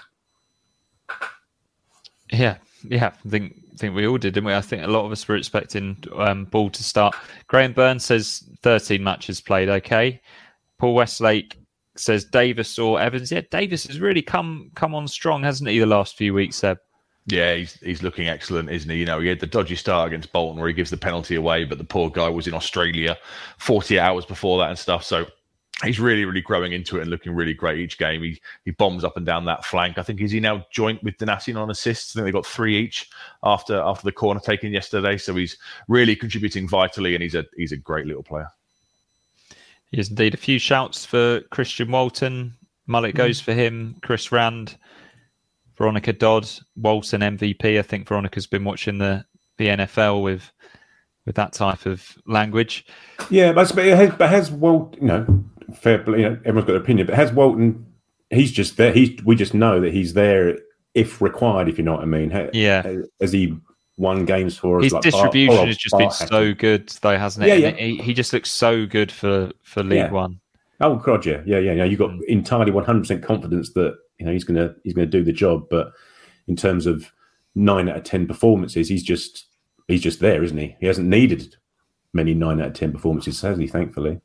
Yeah, 2.32 2.57
Yeah, 2.84 3.07
I 3.07 3.30
think 3.30 3.55
think 3.80 3.95
we 3.95 4.05
all 4.05 4.17
did, 4.17 4.34
didn't 4.34 4.47
we? 4.47 4.53
I 4.53 4.61
think 4.61 4.84
a 4.84 4.88
lot 4.88 5.05
of 5.05 5.11
us 5.11 5.27
were 5.27 5.36
expecting 5.36 5.97
um, 6.15 6.45
Ball 6.45 6.69
to 6.69 6.84
start. 6.84 7.15
Graham 7.47 7.73
Burns 7.73 8.05
says 8.05 8.43
13 8.61 9.03
matches 9.03 9.41
played. 9.41 9.69
Okay. 9.69 10.21
Paul 10.77 10.93
Westlake 10.93 11.57
says 11.95 12.25
Davis 12.25 12.77
or 12.77 12.99
Evans. 12.99 13.32
Yeah, 13.32 13.41
Davis 13.49 13.88
has 13.88 13.99
really 13.99 14.21
come 14.21 14.71
come 14.75 14.93
on 14.93 15.07
strong, 15.07 15.43
hasn't 15.43 15.69
he? 15.69 15.80
The 15.80 15.86
last 15.86 16.15
few 16.15 16.34
weeks, 16.34 16.57
Seb. 16.57 16.77
Yeah, 17.25 17.55
he's 17.55 17.73
he's 17.80 18.03
looking 18.03 18.27
excellent, 18.27 18.69
isn't 18.69 18.89
he? 18.89 18.97
You 18.97 19.05
know, 19.05 19.19
he 19.19 19.27
had 19.27 19.39
the 19.39 19.47
dodgy 19.47 19.75
start 19.75 20.07
against 20.07 20.32
Bolton 20.32 20.59
where 20.59 20.67
he 20.67 20.73
gives 20.73 20.89
the 20.89 20.97
penalty 20.97 21.36
away, 21.36 21.63
but 21.65 21.77
the 21.77 21.84
poor 21.84 22.09
guy 22.09 22.30
was 22.30 22.47
in 22.47 22.53
Australia 22.53 23.17
40 23.59 23.99
hours 23.99 24.25
before 24.25 24.57
that 24.59 24.69
and 24.69 24.80
stuff. 24.80 25.03
So 25.03 25.25
he's 25.84 25.99
really, 25.99 26.25
really 26.25 26.41
growing 26.41 26.73
into 26.73 26.97
it 26.97 27.01
and 27.01 27.09
looking 27.09 27.34
really 27.34 27.53
great 27.53 27.80
each 27.80 27.97
game. 27.97 28.21
He 28.21 28.41
he 28.65 28.71
bombs 28.71 29.03
up 29.03 29.17
and 29.17 29.25
down 29.25 29.45
that 29.45 29.65
flank. 29.65 29.97
I 29.97 30.03
think 30.03 30.21
is 30.21 30.32
he 30.32 30.39
now 30.39 30.65
joint 30.71 31.03
with 31.03 31.17
Donacien 31.17 31.59
on 31.59 31.69
assists. 31.69 32.15
I 32.15 32.19
think 32.19 32.25
they 32.25 32.32
got 32.32 32.45
three 32.45 32.77
each 32.77 33.09
after 33.43 33.80
after 33.80 34.03
the 34.03 34.11
corner 34.11 34.39
taken 34.39 34.71
yesterday. 34.71 35.17
So 35.17 35.36
he's 35.36 35.57
really 35.88 36.15
contributing 36.15 36.67
vitally, 36.67 37.15
and 37.15 37.23
he's 37.23 37.36
a 37.36 37.45
he's 37.55 37.71
a 37.71 37.77
great 37.77 38.05
little 38.05 38.23
player. 38.23 38.49
He 39.91 39.99
is 39.99 40.09
indeed. 40.09 40.34
A 40.34 40.38
few 40.38 40.59
shouts 40.59 41.05
for 41.05 41.41
Christian 41.51 41.91
Walton. 41.91 42.55
Mullet 42.88 43.15
goes 43.15 43.41
mm. 43.41 43.45
for 43.45 43.53
him. 43.53 43.95
Chris 44.01 44.32
Rand, 44.32 44.77
Veronica 45.77 46.13
Dodd, 46.13 46.49
Walton 46.75 47.21
MVP. 47.21 47.80
I 47.80 47.82
think 47.82 48.07
Veronica's 48.07 48.47
been 48.47 48.63
watching 48.63 48.97
the 48.97 49.25
the 49.57 49.67
NFL 49.67 50.23
with 50.23 50.51
with 51.25 51.36
that 51.36 51.53
type 51.53 51.86
of 51.86 52.17
language. 52.25 52.88
Yeah, 53.30 53.51
but, 53.51 53.71
but 53.75 53.86
has, 53.86 54.15
but 54.15 54.30
has 54.30 54.49
Walt, 54.49 54.97
you 54.99 55.07
know, 55.07 55.43
fair 55.74 55.99
play. 55.99 56.20
You 56.20 56.30
know, 56.30 56.38
everyone's 56.45 56.65
got 56.65 56.74
their 56.74 56.82
opinion, 56.82 57.07
but 57.07 57.15
has 57.15 57.32
Walton? 57.32 57.86
He's 58.30 58.51
just 58.51 58.78
there. 58.78 58.93
He's 58.93 59.24
we 59.24 59.36
just 59.36 59.53
know 59.53 59.80
that 59.82 59.93
he's 59.93 60.13
there 60.13 60.59
if 60.93 61.22
required. 61.22 61.70
If 61.70 61.78
you 61.78 61.84
know 61.84 61.93
what 61.93 62.01
I 62.01 62.05
mean. 62.05 62.49
Yeah. 62.53 62.97
Has 63.20 63.32
he 63.32 63.57
won 63.99 64.26
games 64.26 64.57
for 64.57 64.78
us? 64.78 64.86
His 64.86 64.93
like 64.93 65.03
distribution 65.03 65.55
Bar, 65.55 65.67
has 65.67 65.78
just 65.78 65.91
Bar 65.91 65.99
been 65.99 66.11
so 66.11 66.53
good, 66.53 66.89
though, 67.01 67.17
hasn't 67.17 67.45
it? 67.45 67.49
Yeah, 67.49 67.70
yeah. 67.70 67.76
He, 67.76 67.97
he, 67.97 68.13
just 68.13 68.34
looks 68.34 68.49
so 68.49 68.86
good 68.86 69.11
for 69.11 69.51
for 69.63 69.84
League 69.84 69.97
yeah. 69.97 70.11
One. 70.11 70.39
Oh 70.82 70.95
God, 70.95 71.26
yeah, 71.26 71.41
yeah, 71.45 71.59
yeah. 71.59 71.74
yeah. 71.74 71.84
You 71.84 71.97
got 71.97 72.11
mm. 72.11 72.24
entirely 72.24 72.72
one 72.72 72.86
hundred 72.86 73.01
percent 73.01 73.24
confidence 73.24 73.74
that 73.74 73.97
you 74.17 74.26
know 74.26 74.32
he's 74.32 74.45
gonna 74.45 74.74
he's 74.84 74.93
gonna 74.93 75.05
do 75.05 75.24
the 75.24 75.34
job. 75.34 75.67
But 75.70 75.91
in 76.47 76.55
terms 76.55 76.86
of 76.86 77.11
nine 77.55 77.89
out 77.89 77.97
of 77.97 78.03
ten 78.03 78.26
performances, 78.28 78.88
he's 78.88 79.03
just 79.03 79.45
he's 79.88 80.01
just 80.01 80.20
there, 80.20 80.43
isn't 80.43 80.57
he? 80.57 80.76
He 80.80 80.88
hasn't 80.88 81.07
needed 81.07 81.55
many 82.13 82.34
nine 82.34 82.61
out 82.61 82.67
of 82.67 82.74
ten 82.74 82.91
performances, 82.91 83.41
has 83.41 83.57
he? 83.57 83.67
Thankfully. 83.67 84.22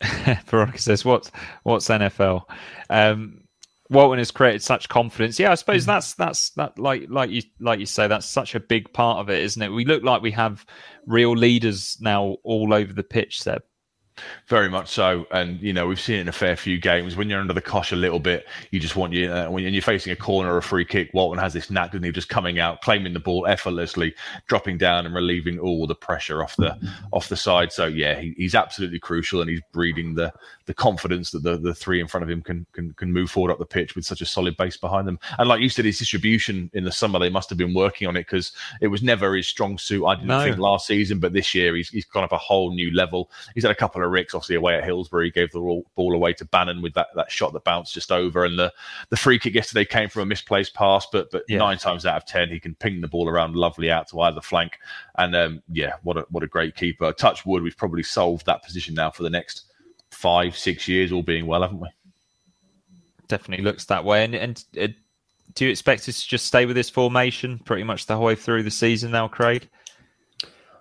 Veronica 0.46 0.78
says, 0.78 1.04
"What's 1.04 1.30
what's 1.62 1.88
NFL?" 1.88 2.42
Um, 2.90 3.42
Walton 3.88 4.18
has 4.18 4.30
created 4.30 4.62
such 4.62 4.88
confidence. 4.88 5.38
Yeah, 5.38 5.52
I 5.52 5.54
suppose 5.54 5.84
mm. 5.84 5.86
that's 5.86 6.14
that's 6.14 6.50
that 6.50 6.78
like 6.78 7.06
like 7.08 7.30
you 7.30 7.42
like 7.60 7.80
you 7.80 7.86
say 7.86 8.08
that's 8.08 8.26
such 8.26 8.54
a 8.54 8.60
big 8.60 8.92
part 8.92 9.18
of 9.18 9.30
it, 9.30 9.42
isn't 9.42 9.62
it? 9.62 9.68
We 9.68 9.84
look 9.84 10.02
like 10.02 10.22
we 10.22 10.32
have 10.32 10.66
real 11.06 11.36
leaders 11.36 11.96
now 12.00 12.36
all 12.42 12.74
over 12.74 12.92
the 12.92 13.04
pitch, 13.04 13.40
Seb. 13.40 13.62
Very 14.46 14.70
much 14.70 14.88
so, 14.88 15.26
and 15.30 15.60
you 15.60 15.74
know 15.74 15.86
we've 15.86 16.00
seen 16.00 16.16
it 16.16 16.20
in 16.22 16.28
a 16.28 16.32
fair 16.32 16.56
few 16.56 16.78
games. 16.78 17.16
When 17.16 17.28
you're 17.28 17.40
under 17.40 17.52
the 17.52 17.60
cosh 17.60 17.92
a 17.92 17.96
little 17.96 18.18
bit, 18.18 18.46
you 18.70 18.80
just 18.80 18.96
want 18.96 19.12
you 19.12 19.30
uh, 19.30 19.50
when 19.50 19.62
you're 19.62 19.82
facing 19.82 20.10
a 20.10 20.16
corner 20.16 20.54
or 20.54 20.56
a 20.56 20.62
free 20.62 20.86
kick. 20.86 21.10
Walton 21.12 21.38
has 21.38 21.52
this 21.52 21.70
knack, 21.70 21.92
doesn't 21.92 22.02
he? 22.02 22.12
Just 22.12 22.30
coming 22.30 22.58
out, 22.58 22.80
claiming 22.80 23.12
the 23.12 23.20
ball 23.20 23.46
effortlessly, 23.46 24.14
dropping 24.46 24.78
down 24.78 25.04
and 25.04 25.14
relieving 25.14 25.58
all 25.58 25.86
the 25.86 25.94
pressure 25.94 26.42
off 26.42 26.56
the 26.56 26.78
off 27.12 27.28
the 27.28 27.36
side. 27.36 27.72
So 27.72 27.86
yeah, 27.86 28.18
he, 28.18 28.34
he's 28.38 28.54
absolutely 28.54 29.00
crucial, 29.00 29.42
and 29.42 29.50
he's 29.50 29.60
breeding 29.72 30.14
the 30.14 30.32
the 30.66 30.74
confidence 30.74 31.30
that 31.30 31.42
the, 31.42 31.56
the 31.56 31.74
three 31.74 32.00
in 32.00 32.08
front 32.08 32.24
of 32.24 32.30
him 32.30 32.42
can, 32.42 32.66
can 32.72 32.92
can 32.94 33.12
move 33.12 33.30
forward 33.30 33.52
up 33.52 33.58
the 33.58 33.64
pitch 33.64 33.94
with 33.94 34.04
such 34.04 34.20
a 34.20 34.26
solid 34.26 34.56
base 34.56 34.76
behind 34.76 35.06
them. 35.06 35.18
And 35.38 35.48
like 35.48 35.60
you 35.60 35.68
said, 35.68 35.84
his 35.84 35.98
distribution 35.98 36.70
in 36.74 36.84
the 36.84 36.92
summer, 36.92 37.18
they 37.18 37.30
must 37.30 37.48
have 37.50 37.58
been 37.58 37.72
working 37.72 38.08
on 38.08 38.16
it 38.16 38.22
because 38.22 38.52
it 38.80 38.88
was 38.88 39.02
never 39.02 39.34
his 39.36 39.46
strong 39.46 39.78
suit. 39.78 40.04
I 40.04 40.16
didn't 40.16 40.26
no. 40.26 40.42
think 40.42 40.58
last 40.58 40.86
season, 40.86 41.20
but 41.20 41.32
this 41.32 41.54
year 41.54 41.76
he's 41.76 41.88
he's 41.88 42.04
gone 42.04 42.24
up 42.24 42.32
a 42.32 42.38
whole 42.38 42.74
new 42.74 42.92
level. 42.92 43.30
He's 43.54 43.62
had 43.62 43.70
a 43.70 43.76
couple 43.76 44.02
of 44.02 44.10
ricks, 44.10 44.34
obviously 44.34 44.56
away 44.56 44.74
at 44.76 44.84
Hillsborough, 44.84 45.24
He 45.24 45.30
gave 45.30 45.52
the 45.52 45.82
ball 45.94 46.14
away 46.14 46.32
to 46.34 46.44
Bannan 46.44 46.82
with 46.82 46.94
that, 46.94 47.08
that 47.14 47.30
shot 47.30 47.52
that 47.52 47.64
bounced 47.64 47.94
just 47.94 48.10
over, 48.10 48.44
and 48.44 48.58
the 48.58 48.72
the 49.10 49.16
free 49.16 49.38
kick 49.38 49.54
yesterday 49.54 49.84
came 49.84 50.08
from 50.08 50.22
a 50.22 50.26
misplaced 50.26 50.74
pass. 50.74 51.06
But 51.10 51.30
but 51.30 51.44
yeah. 51.48 51.58
nine 51.58 51.78
times 51.78 52.04
out 52.06 52.16
of 52.16 52.26
ten, 52.26 52.48
he 52.48 52.58
can 52.58 52.74
ping 52.74 53.00
the 53.00 53.08
ball 53.08 53.28
around 53.28 53.54
lovely 53.54 53.90
out 53.90 54.08
to 54.08 54.20
either 54.22 54.40
flank. 54.40 54.78
And 55.16 55.36
um, 55.36 55.62
yeah, 55.70 55.92
what 56.02 56.16
a 56.16 56.26
what 56.30 56.42
a 56.42 56.48
great 56.48 56.74
keeper. 56.74 57.12
Touch 57.12 57.46
wood, 57.46 57.62
we've 57.62 57.76
probably 57.76 58.02
solved 58.02 58.46
that 58.46 58.64
position 58.64 58.94
now 58.94 59.12
for 59.12 59.22
the 59.22 59.30
next 59.30 59.66
five 60.16 60.56
six 60.56 60.88
years, 60.88 61.12
all 61.12 61.22
being 61.22 61.46
well, 61.46 61.62
haven't 61.62 61.80
we? 61.80 61.88
Definitely 63.28 63.64
looks 63.64 63.84
that 63.86 64.04
way. 64.04 64.24
And 64.24 64.34
and 64.34 64.64
uh, 64.80 64.88
do 65.54 65.64
you 65.66 65.70
expect 65.70 66.08
us 66.08 66.22
to 66.22 66.28
just 66.28 66.46
stay 66.46 66.66
with 66.66 66.76
this 66.76 66.90
formation 66.90 67.58
pretty 67.60 67.84
much 67.84 68.06
the 68.06 68.16
whole 68.16 68.26
way 68.26 68.34
through 68.34 68.62
the 68.62 68.70
season 68.70 69.10
now, 69.10 69.28
Craig? 69.28 69.68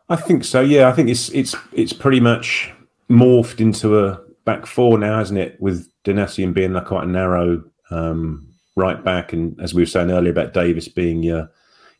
I 0.09 0.15
think 0.15 0.43
so. 0.43 0.61
Yeah, 0.61 0.87
I 0.87 0.91
think 0.93 1.09
it's 1.09 1.29
it's 1.29 1.55
it's 1.73 1.93
pretty 1.93 2.19
much 2.19 2.71
morphed 3.09 3.59
into 3.59 3.99
a 3.99 4.21
back 4.45 4.65
four 4.65 4.97
now, 4.97 5.17
hasn't 5.17 5.39
it? 5.39 5.59
With 5.59 5.89
Donacien 6.03 6.53
being 6.53 6.73
like 6.73 6.85
quite 6.85 7.05
a 7.05 7.11
narrow 7.11 7.63
um, 7.91 8.47
right 8.75 9.03
back, 9.03 9.33
and 9.33 9.59
as 9.59 9.73
we 9.73 9.81
were 9.81 9.87
saying 9.87 10.11
earlier 10.11 10.31
about 10.31 10.53
Davis 10.53 10.87
being 10.87 11.23
your 11.23 11.49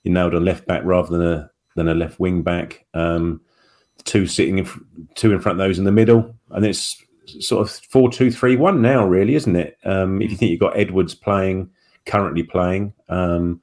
you 0.04 0.12
nailed 0.12 0.36
on 0.36 0.46
left 0.46 0.68
back 0.68 0.84
rather 0.86 1.18
than 1.18 1.28
a 1.28 1.50
than 1.76 1.88
a 1.88 1.96
left 1.96 2.20
wing 2.20 2.44
back. 2.44 2.86
Um, 2.94 3.42
two 4.04 4.28
sitting 4.28 4.60
in, 4.60 4.70
two 5.16 5.34
in 5.34 5.40
front 5.40 5.60
of 5.60 5.68
those 5.68 5.80
in 5.80 5.86
the 5.86 5.92
middle, 5.92 6.36
and 6.52 6.66
it's 6.66 7.02
sort 7.28 7.62
of 7.62 7.72
four 7.90 8.12
two 8.12 8.32
three 8.32 8.56
one 8.56 8.82
now, 8.82 9.06
really, 9.06 9.36
isn't 9.36 9.56
it? 9.56 9.78
Um, 9.84 10.22
if 10.22 10.32
you 10.32 10.38
think 10.38 10.52
you've 10.52 10.60
got 10.60 10.78
Edwards 10.78 11.16
playing 11.16 11.70
currently 12.06 12.44
playing. 12.44 12.94
Um, 13.10 13.62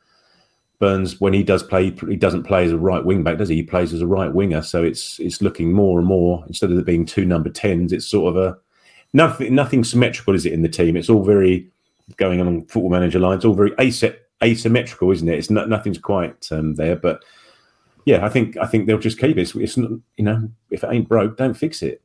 Burns, 0.78 1.20
when 1.20 1.32
he 1.32 1.44
does 1.44 1.62
play, 1.62 1.90
he 1.90 2.16
doesn't 2.16 2.42
play 2.42 2.64
as 2.64 2.72
a 2.72 2.76
right 2.76 3.04
wing 3.04 3.22
back, 3.22 3.38
does 3.38 3.48
he? 3.48 3.56
He 3.56 3.62
plays 3.62 3.94
as 3.94 4.00
a 4.00 4.06
right 4.06 4.34
winger. 4.34 4.62
So 4.62 4.82
it's 4.82 5.20
it's 5.20 5.40
looking 5.40 5.72
more 5.72 6.00
and 6.00 6.08
more 6.08 6.44
instead 6.48 6.72
of 6.72 6.78
it 6.78 6.84
being 6.84 7.06
two 7.06 7.24
number 7.24 7.50
tens, 7.50 7.92
it's 7.92 8.06
sort 8.06 8.34
of 8.34 8.42
a 8.42 8.58
nothing 9.12 9.54
nothing 9.54 9.84
symmetrical, 9.84 10.34
is 10.34 10.44
it 10.44 10.52
in 10.52 10.62
the 10.62 10.68
team? 10.68 10.96
It's 10.96 11.08
all 11.08 11.22
very 11.22 11.70
going 12.16 12.40
on 12.40 12.64
football 12.66 12.90
manager 12.90 13.20
lines, 13.20 13.44
all 13.44 13.54
very 13.54 13.72
asymmetrical, 14.42 15.12
isn't 15.12 15.28
it? 15.28 15.38
It's 15.38 15.50
not, 15.50 15.68
nothing's 15.68 15.98
quite 15.98 16.50
um, 16.50 16.74
there, 16.74 16.96
but 16.96 17.22
yeah, 18.04 18.26
I 18.26 18.28
think 18.28 18.56
I 18.56 18.66
think 18.66 18.86
they'll 18.86 18.98
just 18.98 19.20
keep 19.20 19.38
it. 19.38 19.42
It's, 19.42 19.54
it's 19.54 19.76
not, 19.76 19.92
you 20.16 20.24
know, 20.24 20.50
if 20.70 20.82
it 20.82 20.90
ain't 20.90 21.08
broke, 21.08 21.36
don't 21.36 21.54
fix 21.54 21.80
it. 21.82 22.01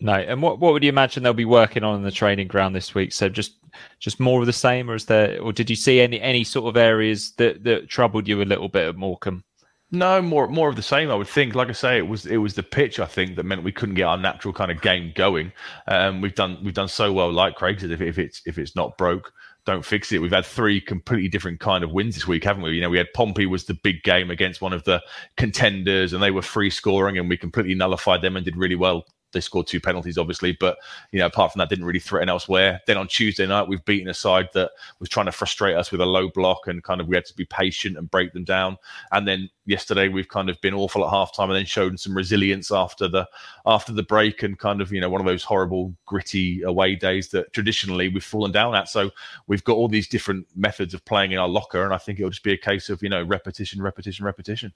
No, 0.00 0.14
and 0.14 0.42
what 0.42 0.58
what 0.58 0.72
would 0.72 0.82
you 0.82 0.88
imagine 0.88 1.22
they'll 1.22 1.34
be 1.34 1.44
working 1.44 1.84
on 1.84 1.96
in 1.96 2.02
the 2.02 2.10
training 2.10 2.48
ground 2.48 2.74
this 2.74 2.94
week? 2.94 3.12
So 3.12 3.28
just 3.28 3.56
just 4.00 4.20
more 4.20 4.40
of 4.40 4.46
the 4.46 4.52
same, 4.52 4.90
or 4.90 4.94
is 4.94 5.06
there, 5.06 5.40
or 5.40 5.52
did 5.52 5.70
you 5.70 5.76
see 5.76 6.00
any 6.00 6.20
any 6.20 6.44
sort 6.44 6.68
of 6.68 6.76
areas 6.76 7.32
that 7.36 7.64
that 7.64 7.88
troubled 7.88 8.26
you 8.26 8.42
a 8.42 8.44
little 8.44 8.68
bit 8.68 8.88
at 8.88 8.96
Morecambe? 8.96 9.44
No, 9.90 10.20
more 10.20 10.48
more 10.48 10.68
of 10.68 10.76
the 10.76 10.82
same. 10.82 11.10
I 11.10 11.14
would 11.14 11.28
think. 11.28 11.54
Like 11.54 11.68
I 11.68 11.72
say, 11.72 11.98
it 11.98 12.08
was 12.08 12.26
it 12.26 12.38
was 12.38 12.54
the 12.54 12.62
pitch. 12.62 12.98
I 12.98 13.06
think 13.06 13.36
that 13.36 13.44
meant 13.44 13.62
we 13.62 13.72
couldn't 13.72 13.94
get 13.94 14.04
our 14.04 14.18
natural 14.18 14.52
kind 14.52 14.72
of 14.72 14.80
game 14.82 15.12
going. 15.14 15.52
Um, 15.86 16.20
we've 16.20 16.34
done 16.34 16.58
we've 16.64 16.74
done 16.74 16.88
so 16.88 17.12
well, 17.12 17.32
like 17.32 17.54
Craig 17.54 17.80
said. 17.80 17.92
If, 17.92 18.00
if 18.00 18.18
it's 18.18 18.42
if 18.46 18.58
it's 18.58 18.74
not 18.74 18.98
broke, 18.98 19.32
don't 19.64 19.84
fix 19.84 20.10
it. 20.10 20.20
We've 20.20 20.32
had 20.32 20.44
three 20.44 20.80
completely 20.80 21.28
different 21.28 21.60
kind 21.60 21.84
of 21.84 21.92
wins 21.92 22.16
this 22.16 22.26
week, 22.26 22.42
haven't 22.42 22.62
we? 22.62 22.72
You 22.72 22.80
know, 22.80 22.90
we 22.90 22.98
had 22.98 23.12
Pompey 23.14 23.46
was 23.46 23.66
the 23.66 23.74
big 23.74 24.02
game 24.02 24.30
against 24.30 24.60
one 24.60 24.72
of 24.72 24.82
the 24.82 25.00
contenders, 25.36 26.12
and 26.12 26.20
they 26.20 26.32
were 26.32 26.42
free 26.42 26.70
scoring, 26.70 27.16
and 27.16 27.28
we 27.28 27.36
completely 27.36 27.74
nullified 27.74 28.20
them 28.20 28.36
and 28.36 28.44
did 28.44 28.56
really 28.56 28.76
well 28.76 29.04
they 29.34 29.40
scored 29.40 29.66
two 29.66 29.80
penalties, 29.80 30.16
obviously, 30.16 30.56
but 30.58 30.78
you 31.12 31.18
know, 31.18 31.26
apart 31.26 31.52
from 31.52 31.58
that, 31.58 31.68
didn't 31.68 31.84
really 31.84 32.00
threaten 32.00 32.30
elsewhere. 32.30 32.80
Then 32.86 32.96
on 32.96 33.06
Tuesday 33.06 33.46
night, 33.46 33.68
we've 33.68 33.84
beaten 33.84 34.08
a 34.08 34.14
side 34.14 34.48
that 34.54 34.70
was 35.00 35.10
trying 35.10 35.26
to 35.26 35.32
frustrate 35.32 35.76
us 35.76 35.92
with 35.92 36.00
a 36.00 36.06
low 36.06 36.30
block, 36.30 36.66
and 36.66 36.82
kind 36.82 37.00
of 37.00 37.08
we 37.08 37.16
had 37.16 37.26
to 37.26 37.34
be 37.34 37.44
patient 37.44 37.98
and 37.98 38.10
break 38.10 38.32
them 38.32 38.44
down. 38.44 38.78
And 39.12 39.28
then 39.28 39.50
yesterday, 39.66 40.08
we've 40.08 40.28
kind 40.28 40.48
of 40.48 40.58
been 40.62 40.72
awful 40.72 41.04
at 41.04 41.12
halftime, 41.12 41.48
and 41.48 41.56
then 41.56 41.66
showed 41.66 42.00
some 42.00 42.16
resilience 42.16 42.72
after 42.72 43.08
the 43.08 43.28
after 43.66 43.92
the 43.92 44.02
break, 44.02 44.42
and 44.42 44.58
kind 44.58 44.80
of 44.80 44.90
you 44.90 45.00
know 45.00 45.10
one 45.10 45.20
of 45.20 45.26
those 45.26 45.44
horrible 45.44 45.94
gritty 46.06 46.62
away 46.62 46.94
days 46.94 47.28
that 47.28 47.52
traditionally 47.52 48.08
we've 48.08 48.24
fallen 48.24 48.52
down 48.52 48.74
at. 48.74 48.88
So 48.88 49.10
we've 49.46 49.64
got 49.64 49.76
all 49.76 49.88
these 49.88 50.08
different 50.08 50.46
methods 50.56 50.94
of 50.94 51.04
playing 51.04 51.32
in 51.32 51.38
our 51.38 51.48
locker, 51.48 51.84
and 51.84 51.92
I 51.92 51.98
think 51.98 52.18
it'll 52.18 52.30
just 52.30 52.44
be 52.44 52.52
a 52.52 52.58
case 52.58 52.88
of 52.88 53.02
you 53.02 53.08
know 53.10 53.22
repetition, 53.22 53.82
repetition, 53.82 54.24
repetition. 54.24 54.72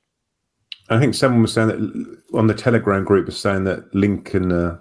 I 0.91 0.99
think 0.99 1.15
someone 1.15 1.43
was 1.43 1.53
saying 1.53 1.69
that 1.69 2.19
on 2.35 2.47
the 2.47 2.55
Telegram 2.55 3.05
group 3.05 3.27
was 3.27 3.39
saying 3.39 3.65
that 3.65 3.95
Lincoln, 3.95 4.53
uh, 4.53 4.79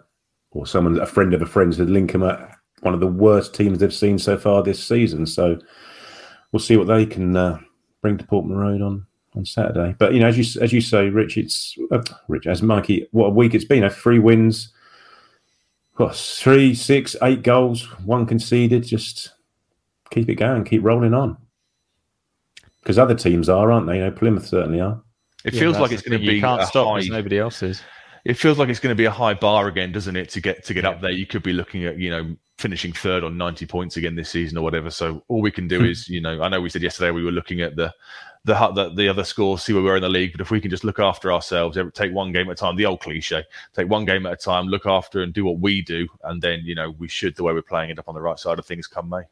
or 0.52 0.66
someone, 0.66 1.00
a 1.00 1.06
friend 1.06 1.34
of 1.34 1.42
a 1.42 1.46
friend, 1.46 1.74
said 1.74 1.90
Lincoln 1.90 2.24
are 2.24 2.58
one 2.82 2.94
of 2.94 3.00
the 3.00 3.08
worst 3.08 3.54
teams 3.54 3.80
they've 3.80 3.94
seen 3.94 4.18
so 4.20 4.38
far 4.38 4.64
this 4.64 4.84
season. 4.84 5.26
So 5.26 5.60
we'll 6.52 6.60
see 6.60 6.78
what 6.78 6.88
they 6.88 7.06
can 7.06 7.36
uh, 7.36 7.60
bring 8.02 8.18
to 8.18 8.26
Portman 8.26 8.58
Road 8.58 8.82
on 8.82 9.06
on 9.36 9.46
Saturday. 9.46 9.96
But 10.00 10.14
you 10.14 10.20
know, 10.20 10.28
as 10.28 10.38
you 10.38 10.62
as 10.62 10.72
you 10.72 10.82
say, 10.82 11.10
Rich, 11.10 11.38
it's 11.38 11.78
uh, 11.92 12.02
Rich 12.28 12.48
as 12.48 12.62
Mikey. 12.62 13.08
What 13.12 13.28
a 13.28 13.32
week 13.32 13.54
it's 13.54 13.66
been! 13.66 13.84
Uh, 13.84 13.90
three 13.90 14.20
wins, 14.20 14.72
what, 15.96 16.16
three, 16.16 16.74
six, 16.74 17.16
eight 17.22 17.44
goals, 17.44 17.84
one 18.06 18.26
conceded. 18.26 18.84
Just 18.84 19.34
keep 20.10 20.30
it 20.30 20.36
going, 20.36 20.64
keep 20.64 20.84
rolling 20.84 21.14
on. 21.14 21.38
Because 22.82 22.98
other 22.98 23.16
teams 23.16 23.50
are, 23.50 23.72
aren't 23.72 23.88
they? 23.88 23.98
You 23.98 24.06
know, 24.06 24.12
Plymouth 24.12 24.48
certainly 24.48 24.80
are. 24.80 25.02
It 25.48 25.54
yeah, 25.54 25.62
feels 25.62 25.80
like 25.80 25.92
it's 25.92 26.02
going 26.02 26.20
to 26.20 26.26
be. 26.26 26.36
You 26.36 26.42
can't 26.42 26.68
stop 26.68 27.00
high... 27.00 27.08
nobody 27.08 27.40
else 27.40 27.64
is. 27.64 27.82
it 28.26 28.36
feels 28.36 28.58
like 28.58 28.68
it's 28.68 28.82
going 28.82 28.92
to 28.92 28.98
be 28.98 29.06
a 29.06 29.12
high 29.12 29.34
bar 29.34 29.68
again, 29.68 29.94
doesn't 29.94 30.16
it? 30.16 30.30
To 30.30 30.42
get 30.42 30.66
to 30.66 30.74
get 30.74 30.84
yeah. 30.84 30.90
up 30.90 31.02
there, 31.02 31.12
you 31.12 31.26
could 31.26 31.42
be 31.42 31.54
looking 31.54 31.86
at 31.86 31.98
you 31.98 32.10
know 32.10 32.36
finishing 32.58 32.92
third 32.92 33.24
on 33.24 33.38
90 33.38 33.66
points 33.68 33.98
again 33.98 34.16
this 34.16 34.30
season 34.30 34.58
or 34.58 34.62
whatever. 34.62 34.90
So 34.90 35.24
all 35.28 35.42
we 35.42 35.52
can 35.52 35.68
do 35.68 35.80
hmm. 35.80 35.86
is, 35.86 36.10
you 36.10 36.20
know, 36.20 36.42
I 36.42 36.50
know 36.50 36.60
we 36.60 36.70
said 36.70 36.82
yesterday 36.82 37.12
we 37.12 37.24
were 37.24 37.32
looking 37.32 37.62
at 37.62 37.76
the 37.76 37.94
the 38.44 38.56
the, 38.72 38.90
the 38.94 39.10
other 39.10 39.24
scores, 39.24 39.64
see 39.64 39.74
where 39.74 39.84
we're 39.84 39.98
in 39.98 40.02
the 40.02 40.10
league, 40.10 40.34
but 40.34 40.42
if 40.42 40.52
we 40.52 40.60
can 40.60 40.70
just 40.70 40.84
look 40.84 41.00
after 41.00 41.32
ourselves, 41.32 41.78
take 41.94 42.14
one 42.14 42.32
game 42.32 42.48
at 42.48 42.54
a 42.54 42.56
time, 42.56 42.76
the 42.76 42.86
old 42.86 43.00
cliche, 43.02 43.44
take 43.74 43.90
one 43.90 44.06
game 44.06 44.26
at 44.26 44.34
a 44.34 44.38
time, 44.38 44.68
look 44.68 44.86
after 44.86 45.22
and 45.22 45.34
do 45.34 45.46
what 45.46 45.60
we 45.60 45.82
do, 45.82 46.08
and 46.24 46.42
then 46.42 46.62
you 46.64 46.76
know 46.76 46.92
we 46.98 47.08
should 47.08 47.36
the 47.36 47.44
way 47.44 47.54
we're 47.54 47.62
playing 47.62 47.90
it 47.90 48.00
up 48.00 48.08
on 48.08 48.16
the 48.16 48.22
right 48.22 48.40
side 48.40 48.60
of 48.60 48.66
things 48.66 48.88
come 48.88 49.10
May. 49.10 49.24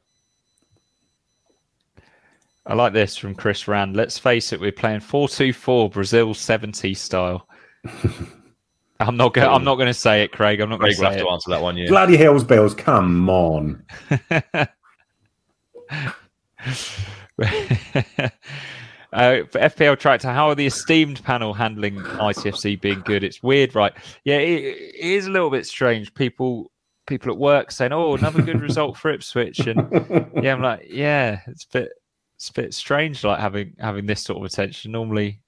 I 2.68 2.74
like 2.74 2.94
this 2.94 3.16
from 3.16 3.36
Chris 3.36 3.68
Rand. 3.68 3.96
Let's 3.96 4.18
face 4.18 4.52
it, 4.52 4.60
we're 4.60 4.72
playing 4.72 5.02
4-2-4 5.02 5.92
Brazil 5.92 6.34
70 6.34 6.94
style. 6.96 7.48
I'm 9.00 9.18
not 9.18 9.34
going. 9.34 9.48
I'm 9.48 9.64
not 9.66 9.76
going 9.76 9.88
to 9.88 9.94
say 9.94 10.24
it, 10.24 10.32
Craig. 10.32 10.62
I'm 10.62 10.70
not 10.70 10.80
going 10.80 10.94
to 10.94 11.04
have 11.04 11.18
to 11.18 11.28
answer 11.28 11.50
that 11.50 11.62
one. 11.62 11.76
Yeah. 11.76 11.88
Bloody 11.90 12.16
hell's 12.16 12.46
bells! 12.46 12.74
Come 12.74 13.30
on. 13.30 13.84
uh, 14.10 14.18
for 19.50 19.60
FPL 19.60 20.00
Tractor, 20.00 20.32
how 20.32 20.48
are 20.48 20.56
the 20.56 20.66
esteemed 20.66 21.22
panel 21.24 21.54
handling 21.54 21.98
ITFC 21.98 22.80
being 22.80 23.02
good? 23.02 23.26
It's 23.26 23.44
weird, 23.44 23.76
right? 23.76 23.94
Yeah, 24.24 24.38
it, 24.38 24.64
it 24.64 24.96
is 24.96 25.28
a 25.28 25.32
little 25.32 25.50
bit 25.50 25.66
strange. 25.66 26.14
People, 26.14 26.72
people 27.06 27.34
at 27.34 27.38
work 27.38 27.72
saying, 27.72 27.92
"Oh, 27.92 28.16
another 28.16 28.42
good 28.42 28.62
result 28.62 28.96
for 28.96 29.12
Ipswich," 29.12 29.60
and 29.68 29.90
yeah, 30.42 30.54
I'm 30.54 30.62
like, 30.62 30.88
yeah, 30.90 31.42
it's 31.48 31.66
a 31.66 31.80
bit, 31.80 31.90
it's 32.46 32.52
a 32.52 32.62
bit 32.62 32.74
strange, 32.76 33.24
like 33.24 33.40
having 33.40 33.74
having 33.80 34.06
this 34.06 34.22
sort 34.22 34.38
of 34.38 34.44
attention. 34.44 34.92
Normally, 34.92 35.40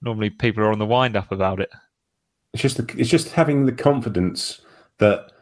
normally 0.00 0.30
people 0.30 0.64
are 0.64 0.72
on 0.72 0.78
the 0.78 0.86
wind 0.86 1.16
up 1.16 1.30
about 1.30 1.60
it. 1.60 1.70
It's 2.54 2.62
just 2.62 2.78
the, 2.78 2.94
it's 2.96 3.10
just 3.10 3.28
having 3.32 3.66
the 3.66 3.72
confidence 3.72 4.62
that 4.98 5.32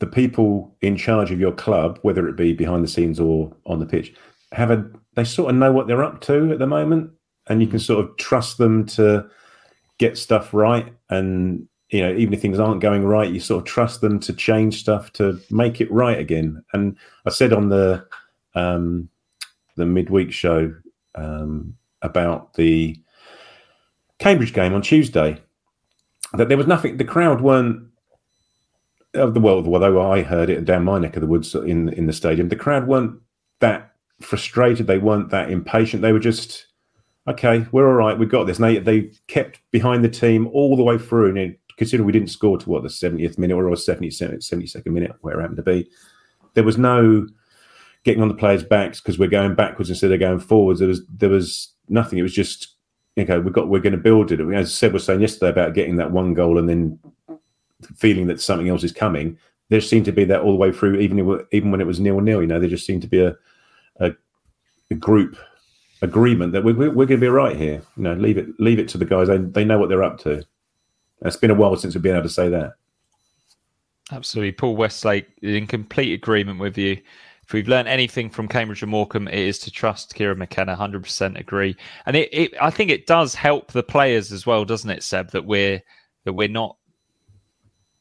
the 0.00 0.06
people 0.06 0.74
in 0.80 0.96
charge 0.96 1.30
of 1.30 1.38
your 1.38 1.52
club, 1.52 2.00
whether 2.02 2.28
it 2.28 2.36
be 2.36 2.52
behind 2.52 2.82
the 2.82 2.88
scenes 2.88 3.20
or 3.20 3.54
on 3.66 3.78
the 3.78 3.86
pitch, 3.86 4.14
have 4.50 4.72
a 4.72 4.90
they 5.14 5.22
sort 5.22 5.50
of 5.50 5.56
know 5.56 5.70
what 5.70 5.86
they're 5.86 6.02
up 6.02 6.20
to 6.22 6.50
at 6.50 6.58
the 6.58 6.66
moment, 6.66 7.12
and 7.48 7.60
you 7.60 7.68
can 7.68 7.78
sort 7.78 8.04
of 8.04 8.16
trust 8.16 8.58
them 8.58 8.84
to 8.86 9.30
get 9.98 10.18
stuff 10.18 10.52
right. 10.52 10.92
And 11.08 11.68
you 11.90 12.02
know, 12.02 12.12
even 12.16 12.34
if 12.34 12.40
things 12.40 12.58
aren't 12.58 12.80
going 12.80 13.04
right, 13.04 13.32
you 13.32 13.38
sort 13.38 13.62
of 13.62 13.64
trust 13.64 14.00
them 14.00 14.18
to 14.20 14.32
change 14.32 14.80
stuff 14.80 15.12
to 15.12 15.40
make 15.52 15.80
it 15.80 15.90
right 15.92 16.18
again. 16.18 16.64
And 16.72 16.96
I 17.26 17.30
said 17.30 17.52
on 17.52 17.68
the 17.68 18.04
um, 18.56 19.08
the 19.76 19.86
midweek 19.86 20.32
show 20.32 20.74
um, 21.14 21.74
about 22.02 22.54
the 22.54 22.98
Cambridge 24.18 24.52
game 24.52 24.74
on 24.74 24.82
Tuesday 24.82 25.40
that 26.34 26.48
there 26.48 26.56
was 26.56 26.66
nothing. 26.66 26.96
The 26.96 27.04
crowd 27.04 27.40
weren't 27.40 27.88
of 29.14 29.34
the 29.34 29.40
world. 29.40 29.66
Although 29.66 30.10
I 30.10 30.22
heard 30.22 30.50
it 30.50 30.64
down 30.64 30.84
my 30.84 30.98
neck 30.98 31.16
of 31.16 31.20
the 31.20 31.26
woods 31.26 31.54
in 31.54 31.90
in 31.90 32.06
the 32.06 32.12
stadium, 32.12 32.48
the 32.48 32.56
crowd 32.56 32.86
weren't 32.86 33.20
that 33.60 33.92
frustrated. 34.20 34.86
They 34.86 34.98
weren't 34.98 35.30
that 35.30 35.50
impatient. 35.50 36.02
They 36.02 36.12
were 36.12 36.18
just 36.18 36.66
okay. 37.28 37.66
We're 37.72 37.88
all 37.88 37.94
right. 37.94 38.18
We 38.18 38.26
got 38.26 38.44
this. 38.44 38.58
And 38.58 38.66
they 38.66 38.78
they 38.78 39.10
kept 39.26 39.60
behind 39.70 40.04
the 40.04 40.08
team 40.08 40.46
all 40.48 40.76
the 40.76 40.82
way 40.82 40.98
through. 40.98 41.36
And 41.36 41.56
considering 41.76 42.06
we 42.06 42.12
didn't 42.12 42.30
score 42.30 42.58
to 42.58 42.70
what 42.70 42.82
the 42.82 42.90
seventieth 42.90 43.38
minute 43.38 43.56
or 43.56 43.64
70th, 43.64 44.18
72nd 44.20 44.86
minute, 44.86 45.12
where 45.20 45.38
it 45.38 45.42
happened 45.42 45.58
to 45.58 45.62
be, 45.62 45.88
there 46.54 46.64
was 46.64 46.78
no 46.78 47.26
getting 48.06 48.22
on 48.22 48.28
the 48.28 48.34
players' 48.34 48.62
backs 48.62 49.00
because 49.00 49.18
we're 49.18 49.26
going 49.26 49.56
backwards 49.56 49.90
instead 49.90 50.12
of 50.12 50.20
going 50.20 50.38
forwards. 50.38 50.78
There 50.78 50.88
was 50.88 51.04
there 51.08 51.28
was 51.28 51.72
nothing. 51.88 52.20
It 52.20 52.22
was 52.22 52.32
just 52.32 52.76
okay, 53.18 53.38
we've 53.38 53.52
got 53.52 53.68
we're 53.68 53.80
going 53.80 53.92
to 53.92 53.98
build 53.98 54.30
it. 54.30 54.40
As 54.54 54.72
Seb 54.72 54.92
was 54.92 55.04
saying 55.04 55.20
yesterday 55.20 55.50
about 55.50 55.74
getting 55.74 55.96
that 55.96 56.12
one 56.12 56.32
goal 56.32 56.56
and 56.56 56.68
then 56.68 57.00
feeling 57.96 58.28
that 58.28 58.40
something 58.40 58.68
else 58.68 58.84
is 58.84 58.92
coming. 58.92 59.36
There 59.70 59.80
seemed 59.80 60.04
to 60.04 60.12
be 60.12 60.24
that 60.24 60.42
all 60.42 60.52
the 60.52 60.56
way 60.56 60.70
through, 60.70 61.00
even 61.00 61.44
even 61.50 61.72
when 61.72 61.80
it 61.80 61.86
was 61.86 61.98
nil 61.98 62.20
nil. 62.20 62.40
You 62.40 62.46
know, 62.46 62.60
there 62.60 62.68
just 62.68 62.86
seemed 62.86 63.02
to 63.02 63.08
be 63.08 63.20
a 63.20 63.34
a, 63.98 64.12
a 64.92 64.94
group 64.94 65.36
agreement 66.00 66.52
that 66.52 66.62
we're, 66.62 66.74
we're 66.76 67.06
going 67.06 67.18
to 67.20 67.26
be 67.26 67.28
right 67.28 67.56
here. 67.56 67.82
You 67.96 68.04
know, 68.04 68.14
leave 68.14 68.38
it 68.38 68.46
leave 68.60 68.78
it 68.78 68.88
to 68.90 68.98
the 68.98 69.04
guys. 69.04 69.26
They 69.26 69.38
they 69.38 69.64
know 69.64 69.78
what 69.78 69.88
they're 69.88 70.04
up 70.04 70.20
to. 70.20 70.44
It's 71.22 71.36
been 71.36 71.50
a 71.50 71.54
while 71.54 71.74
since 71.74 71.94
we've 71.94 72.02
been 72.02 72.14
able 72.14 72.22
to 72.22 72.28
say 72.28 72.48
that. 72.50 72.74
Absolutely, 74.12 74.52
Paul 74.52 74.76
Westlake 74.76 75.26
in 75.42 75.66
complete 75.66 76.12
agreement 76.12 76.60
with 76.60 76.78
you 76.78 76.98
if 77.46 77.52
we've 77.52 77.68
learned 77.68 77.86
anything 77.86 78.28
from 78.28 78.48
Cambridge 78.48 78.82
and 78.82 78.90
Morecambe, 78.90 79.28
it 79.28 79.38
is 79.38 79.60
to 79.60 79.70
trust 79.70 80.14
Kieran 80.14 80.38
McKenna. 80.38 80.74
Hundred 80.74 81.04
percent 81.04 81.36
agree, 81.36 81.76
and 82.04 82.16
it, 82.16 82.28
it, 82.32 82.54
I 82.60 82.70
think 82.70 82.90
it 82.90 83.06
does 83.06 83.36
help 83.36 83.70
the 83.70 83.84
players 83.84 84.32
as 84.32 84.46
well, 84.46 84.64
doesn't 84.64 84.90
it, 84.90 85.04
Seb? 85.04 85.30
That 85.30 85.44
we're 85.44 85.80
that 86.24 86.32
we're 86.32 86.48
not 86.48 86.76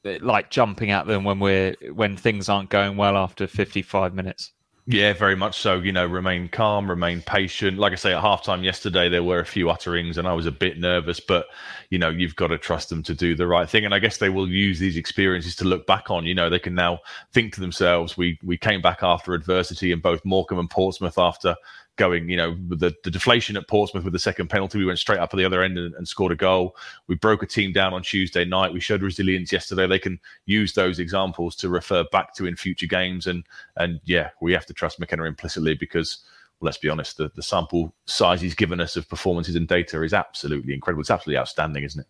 like 0.04 0.50
jumping 0.50 0.90
at 0.90 1.06
them 1.06 1.24
when 1.24 1.40
we're 1.40 1.76
when 1.94 2.18
things 2.18 2.50
aren't 2.50 2.72
going 2.72 2.98
well 2.98 3.16
after 3.18 3.46
fifty 3.46 3.84
five 3.84 4.16
minutes. 4.16 4.52
Yeah, 4.88 5.14
very 5.14 5.36
much 5.36 5.58
so. 5.60 5.80
You 5.80 5.92
know, 5.92 6.06
remain 6.06 6.48
calm, 6.48 6.88
remain 6.88 7.22
patient. 7.24 7.80
Like 7.80 7.92
I 7.92 7.96
say, 7.96 8.14
at 8.14 8.22
halftime 8.24 8.64
yesterday, 8.64 9.10
there 9.10 9.24
were 9.24 9.40
a 9.40 9.46
few 9.46 9.72
utterings, 9.72 10.20
and 10.20 10.28
I 10.28 10.34
was 10.34 10.46
a 10.46 10.52
bit 10.52 10.78
nervous. 10.78 11.20
But 11.20 11.48
you 11.90 11.98
know, 11.98 12.10
you've 12.10 12.36
got 12.36 12.48
to 12.48 12.60
trust 12.60 12.90
them 12.90 13.02
to 13.04 13.16
do 13.16 13.36
the 13.36 13.48
right 13.48 13.68
thing. 13.68 13.84
And 13.86 13.96
I 13.96 14.00
guess 14.00 14.18
they 14.18 14.30
will 14.30 14.48
use 14.48 14.78
these 14.78 14.96
experiences 14.96 15.56
to 15.58 15.66
look 15.66 15.88
back 15.88 16.12
on. 16.12 16.26
You 16.26 16.36
know, 16.36 16.52
they 16.52 16.60
can 16.60 16.76
now 16.76 17.00
think 17.34 17.56
to 17.56 17.62
themselves, 17.62 18.16
"We 18.16 18.38
we 18.44 18.58
came 18.58 18.80
back 18.84 19.00
after 19.02 19.34
adversity 19.34 19.92
in 19.92 20.02
both 20.02 20.24
Morecambe 20.24 20.60
and 20.60 20.70
Portsmouth 20.70 21.18
after 21.18 21.56
going, 21.98 22.30
you 22.30 22.38
know, 22.38 22.58
the, 22.70 22.94
the 23.04 23.12
deflation 23.12 23.56
at 23.56 23.68
Portsmouth 23.68 24.04
with 24.04 24.14
the 24.14 24.20
second 24.20 24.50
penalty. 24.50 24.78
We 24.78 24.86
went 24.86 25.00
straight 25.00 25.20
up 25.20 25.34
at 25.34 25.38
the 25.38 25.46
other 25.46 25.64
end 25.64 25.78
and, 25.78 25.94
and, 25.96 26.08
scored 26.08 26.32
a 26.32 26.36
goal. 26.36 26.76
We 27.08 27.16
broke 27.16 27.42
a 27.42 27.48
team 27.48 27.72
down 27.72 27.94
on 27.94 28.04
Tuesday 28.04 28.44
night. 28.44 28.74
We 28.74 28.80
showed 28.80 29.02
resilience 29.02 29.52
yesterday. 29.52 29.88
They 29.88 30.00
can 30.00 30.20
use 30.46 30.74
those 30.74 31.00
examples 31.00 31.56
to 31.58 31.70
refer 31.70 32.04
back 32.12 32.34
to 32.36 32.46
in 32.46 32.56
future 32.56 32.88
games. 32.88 33.28
And 33.28 33.46
and 33.78 34.00
yeah, 34.04 34.32
we 34.42 34.54
have 34.54 34.66
to 34.66 34.74
trust 34.74 35.00
McKenna 35.00 35.24
implicitly 35.24 35.76
because 35.76 36.20
well, 36.60 36.68
let's 36.68 36.78
be 36.78 36.90
honest, 36.90 37.18
the, 37.18 37.32
the 37.36 37.44
sample 37.44 37.94
size 38.06 38.42
he's 38.42 38.56
given 38.56 38.80
us 38.80 38.96
of 38.96 39.10
performances 39.10 39.56
and 39.56 39.68
data 39.68 40.02
is 40.04 40.14
absolutely 40.14 40.74
incredible. 40.74 41.02
It's 41.02 41.12
absolutely 41.12 41.40
outstanding, 41.40 41.84
isn't 41.84 42.02
it? 42.02 42.08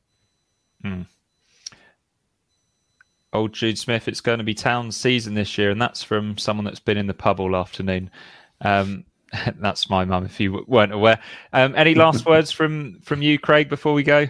Hmm. 0.88 1.02
Old 3.34 3.54
Jude 3.54 3.78
Smith, 3.78 4.08
it's 4.08 4.22
going 4.22 4.38
to 4.38 4.46
be 4.46 4.54
Town's 4.54 4.96
season 4.96 5.34
this 5.34 5.58
year, 5.58 5.70
and 5.70 5.82
that's 5.82 6.02
from 6.02 6.38
someone 6.38 6.64
that's 6.64 6.80
been 6.80 6.98
in 6.98 7.08
the 7.08 7.14
pub 7.14 7.40
all 7.40 7.56
afternoon. 7.56 8.10
Um, 8.62 9.04
That's 9.60 9.90
my 9.90 10.06
mum, 10.06 10.26
if 10.26 10.40
you 10.40 10.64
weren't 10.68 10.94
aware. 10.94 11.20
Um, 11.54 11.74
any 11.76 11.96
last 11.96 12.26
words 12.28 12.52
from 12.52 13.00
from 13.02 13.22
you, 13.22 13.40
Craig, 13.40 13.70
before 13.70 13.94
we 13.94 14.04
go? 14.04 14.28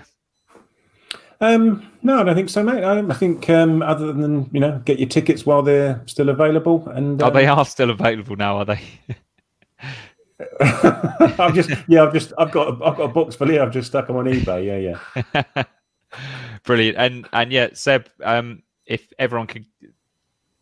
Um, 1.42 1.92
no, 2.02 2.20
I 2.20 2.24
don't 2.24 2.36
think 2.36 2.50
so, 2.50 2.64
mate. 2.64 2.84
I, 2.84 3.00
I 3.00 3.14
think 3.14 3.50
um, 3.50 3.82
other 3.82 4.14
than 4.14 4.50
you 4.54 4.60
know, 4.60 4.82
get 4.86 5.00
your 5.00 5.10
tickets 5.10 5.46
while 5.46 5.62
they're 5.62 6.02
still 6.06 6.30
available. 6.30 6.88
And 6.90 7.22
oh, 7.22 7.30
they 7.30 7.46
are 7.46 7.66
still 7.66 7.90
available 7.90 8.36
now, 8.36 8.58
are 8.58 8.66
they? 8.66 8.82
I've 10.60 11.54
just 11.54 11.70
yeah, 11.88 12.04
I've 12.04 12.14
just 12.14 12.34
I've 12.38 12.52
got 12.52 12.82
I've 12.82 12.98
got 12.98 13.06
a 13.06 13.08
box 13.10 13.36
for 13.36 13.46
here. 13.46 13.62
I've 13.62 13.72
just 13.72 13.88
stuck 13.88 14.08
them 14.08 14.16
on 14.16 14.26
eBay. 14.26 14.66
Yeah, 14.66 14.98
yeah. 15.46 15.64
Brilliant. 16.64 16.98
And 16.98 17.28
and 17.34 17.52
yeah, 17.52 17.70
Seb, 17.74 18.10
um, 18.24 18.64
if 18.86 19.12
everyone 19.20 19.48
could 19.48 19.66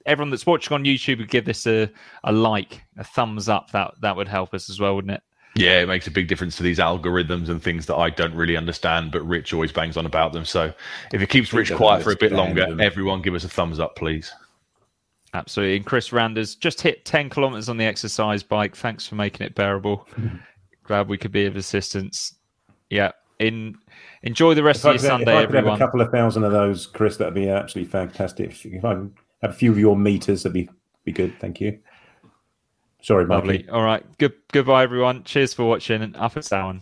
everyone 0.06 0.30
that's 0.30 0.45
watching 0.45 0.74
on 0.74 0.84
YouTube 0.84 1.20
would 1.20 1.30
give 1.30 1.45
this 1.45 1.66
a, 1.68 1.89
a 2.24 2.32
like, 2.32 2.84
a 2.97 3.04
thumbs 3.04 3.49
up, 3.49 3.72
that 3.72 3.93
that 4.01 4.16
would 4.16 4.28
help 4.28 4.54
us 4.54 4.70
as 4.70 4.80
well, 4.80 4.95
wouldn't 4.95 5.14
it? 5.14 5.24
Yeah, 5.56 5.82
it 5.82 5.88
makes 5.88 6.08
a 6.08 6.12
big 6.12 6.28
difference 6.28 6.56
to 6.58 6.64
these 6.64 6.80
algorithms 6.80 7.49
and 7.49 7.62
things 7.62 7.86
that 7.86 7.95
I 7.95 8.10
don't 8.10 8.34
really 8.34 8.58
understand, 8.58 9.12
but 9.12 9.22
Rich 9.22 9.54
always 9.54 9.72
bangs 9.72 9.97
on 9.97 10.06
about 10.06 10.34
them. 10.34 10.45
So 10.45 10.74
if 11.12 11.22
it 11.22 11.30
keeps 11.30 11.54
Rich 11.54 11.74
quiet 11.74 12.04
for 12.04 12.12
a 12.12 12.16
bit 12.16 12.32
longer, 12.32 12.76
everyone 12.82 13.22
give 13.22 13.36
us 13.36 13.43
a 13.43 13.49
thumbs 13.49 13.80
up, 13.80 13.95
please. 13.95 14.34
Absolutely. 15.36 15.78
And 15.78 15.86
Chris 15.86 16.12
Randers 16.12 16.56
just 16.56 16.82
hit 16.82 17.06
10 17.06 17.30
kilometers 17.30 17.70
on 17.70 17.78
the 17.78 17.86
exercise 17.86 18.43
bike. 18.43 18.76
Thanks 18.76 19.08
for 19.08 19.16
making 19.16 19.45
it 19.45 19.56
bearable. 19.56 20.08
Glad 20.84 21.08
we 21.08 21.18
could 21.18 21.32
be 21.32 21.45
of 21.45 21.56
assistance. 21.56 22.36
Yeah. 22.89 23.12
In 23.39 23.76
enjoy 24.22 24.54
the 24.54 24.64
rest 24.64 24.80
if 24.80 24.86
of 24.86 24.93
your 24.93 24.99
could, 25.01 25.08
Sunday, 25.08 25.38
I 25.38 25.45
could 25.45 25.56
everyone. 25.56 25.80
Have 25.80 25.82
a 25.82 25.86
couple 25.86 26.01
of 26.01 26.12
thousand 26.12 26.43
of 26.43 26.51
those, 26.51 26.86
Chris. 26.86 27.18
That'd 27.18 27.34
be 27.34 27.49
absolutely 27.49 27.91
fantastic. 27.91 28.66
If 28.66 28.86
I 28.86 28.89
have 28.89 29.10
a 29.44 29.54
few 29.54 29.72
of 29.72 29.78
your 29.78 29.96
meters. 29.96 30.44
That'd 30.44 30.54
be 30.54 30.70
be 31.04 31.12
good. 31.12 31.39
Thank 31.39 31.62
you. 31.62 31.80
Sorry, 33.02 33.26
Mikey. 33.26 33.48
Lovely. 33.48 33.70
All 33.70 33.84
right. 33.84 34.04
Good. 34.18 34.34
Goodbye, 34.52 34.84
everyone. 34.84 35.24
Cheers 35.24 35.54
for 35.54 35.66
watching 35.66 36.02
and 36.02 36.16
up 36.16 36.36
and 36.36 36.50
down. 36.50 36.82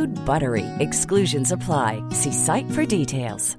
BUTTERY. 0.25 0.65
Exclusions 0.79 1.51
apply. 1.53 2.03
See 2.11 2.33
site 2.33 2.69
for 2.71 2.85
details. 2.85 3.57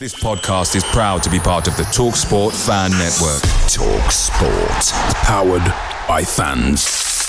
This 0.00 0.14
podcast 0.14 0.76
is 0.76 0.84
proud 0.84 1.22
to 1.24 1.30
be 1.30 1.38
part 1.38 1.68
of 1.68 1.76
the 1.76 1.82
TalkSport 1.82 2.52
Fan 2.66 2.90
Network. 2.92 3.42
Talk 3.68 4.10
Sport. 4.10 5.14
Powered 5.26 5.74
by 6.08 6.24
fans. 6.24 7.19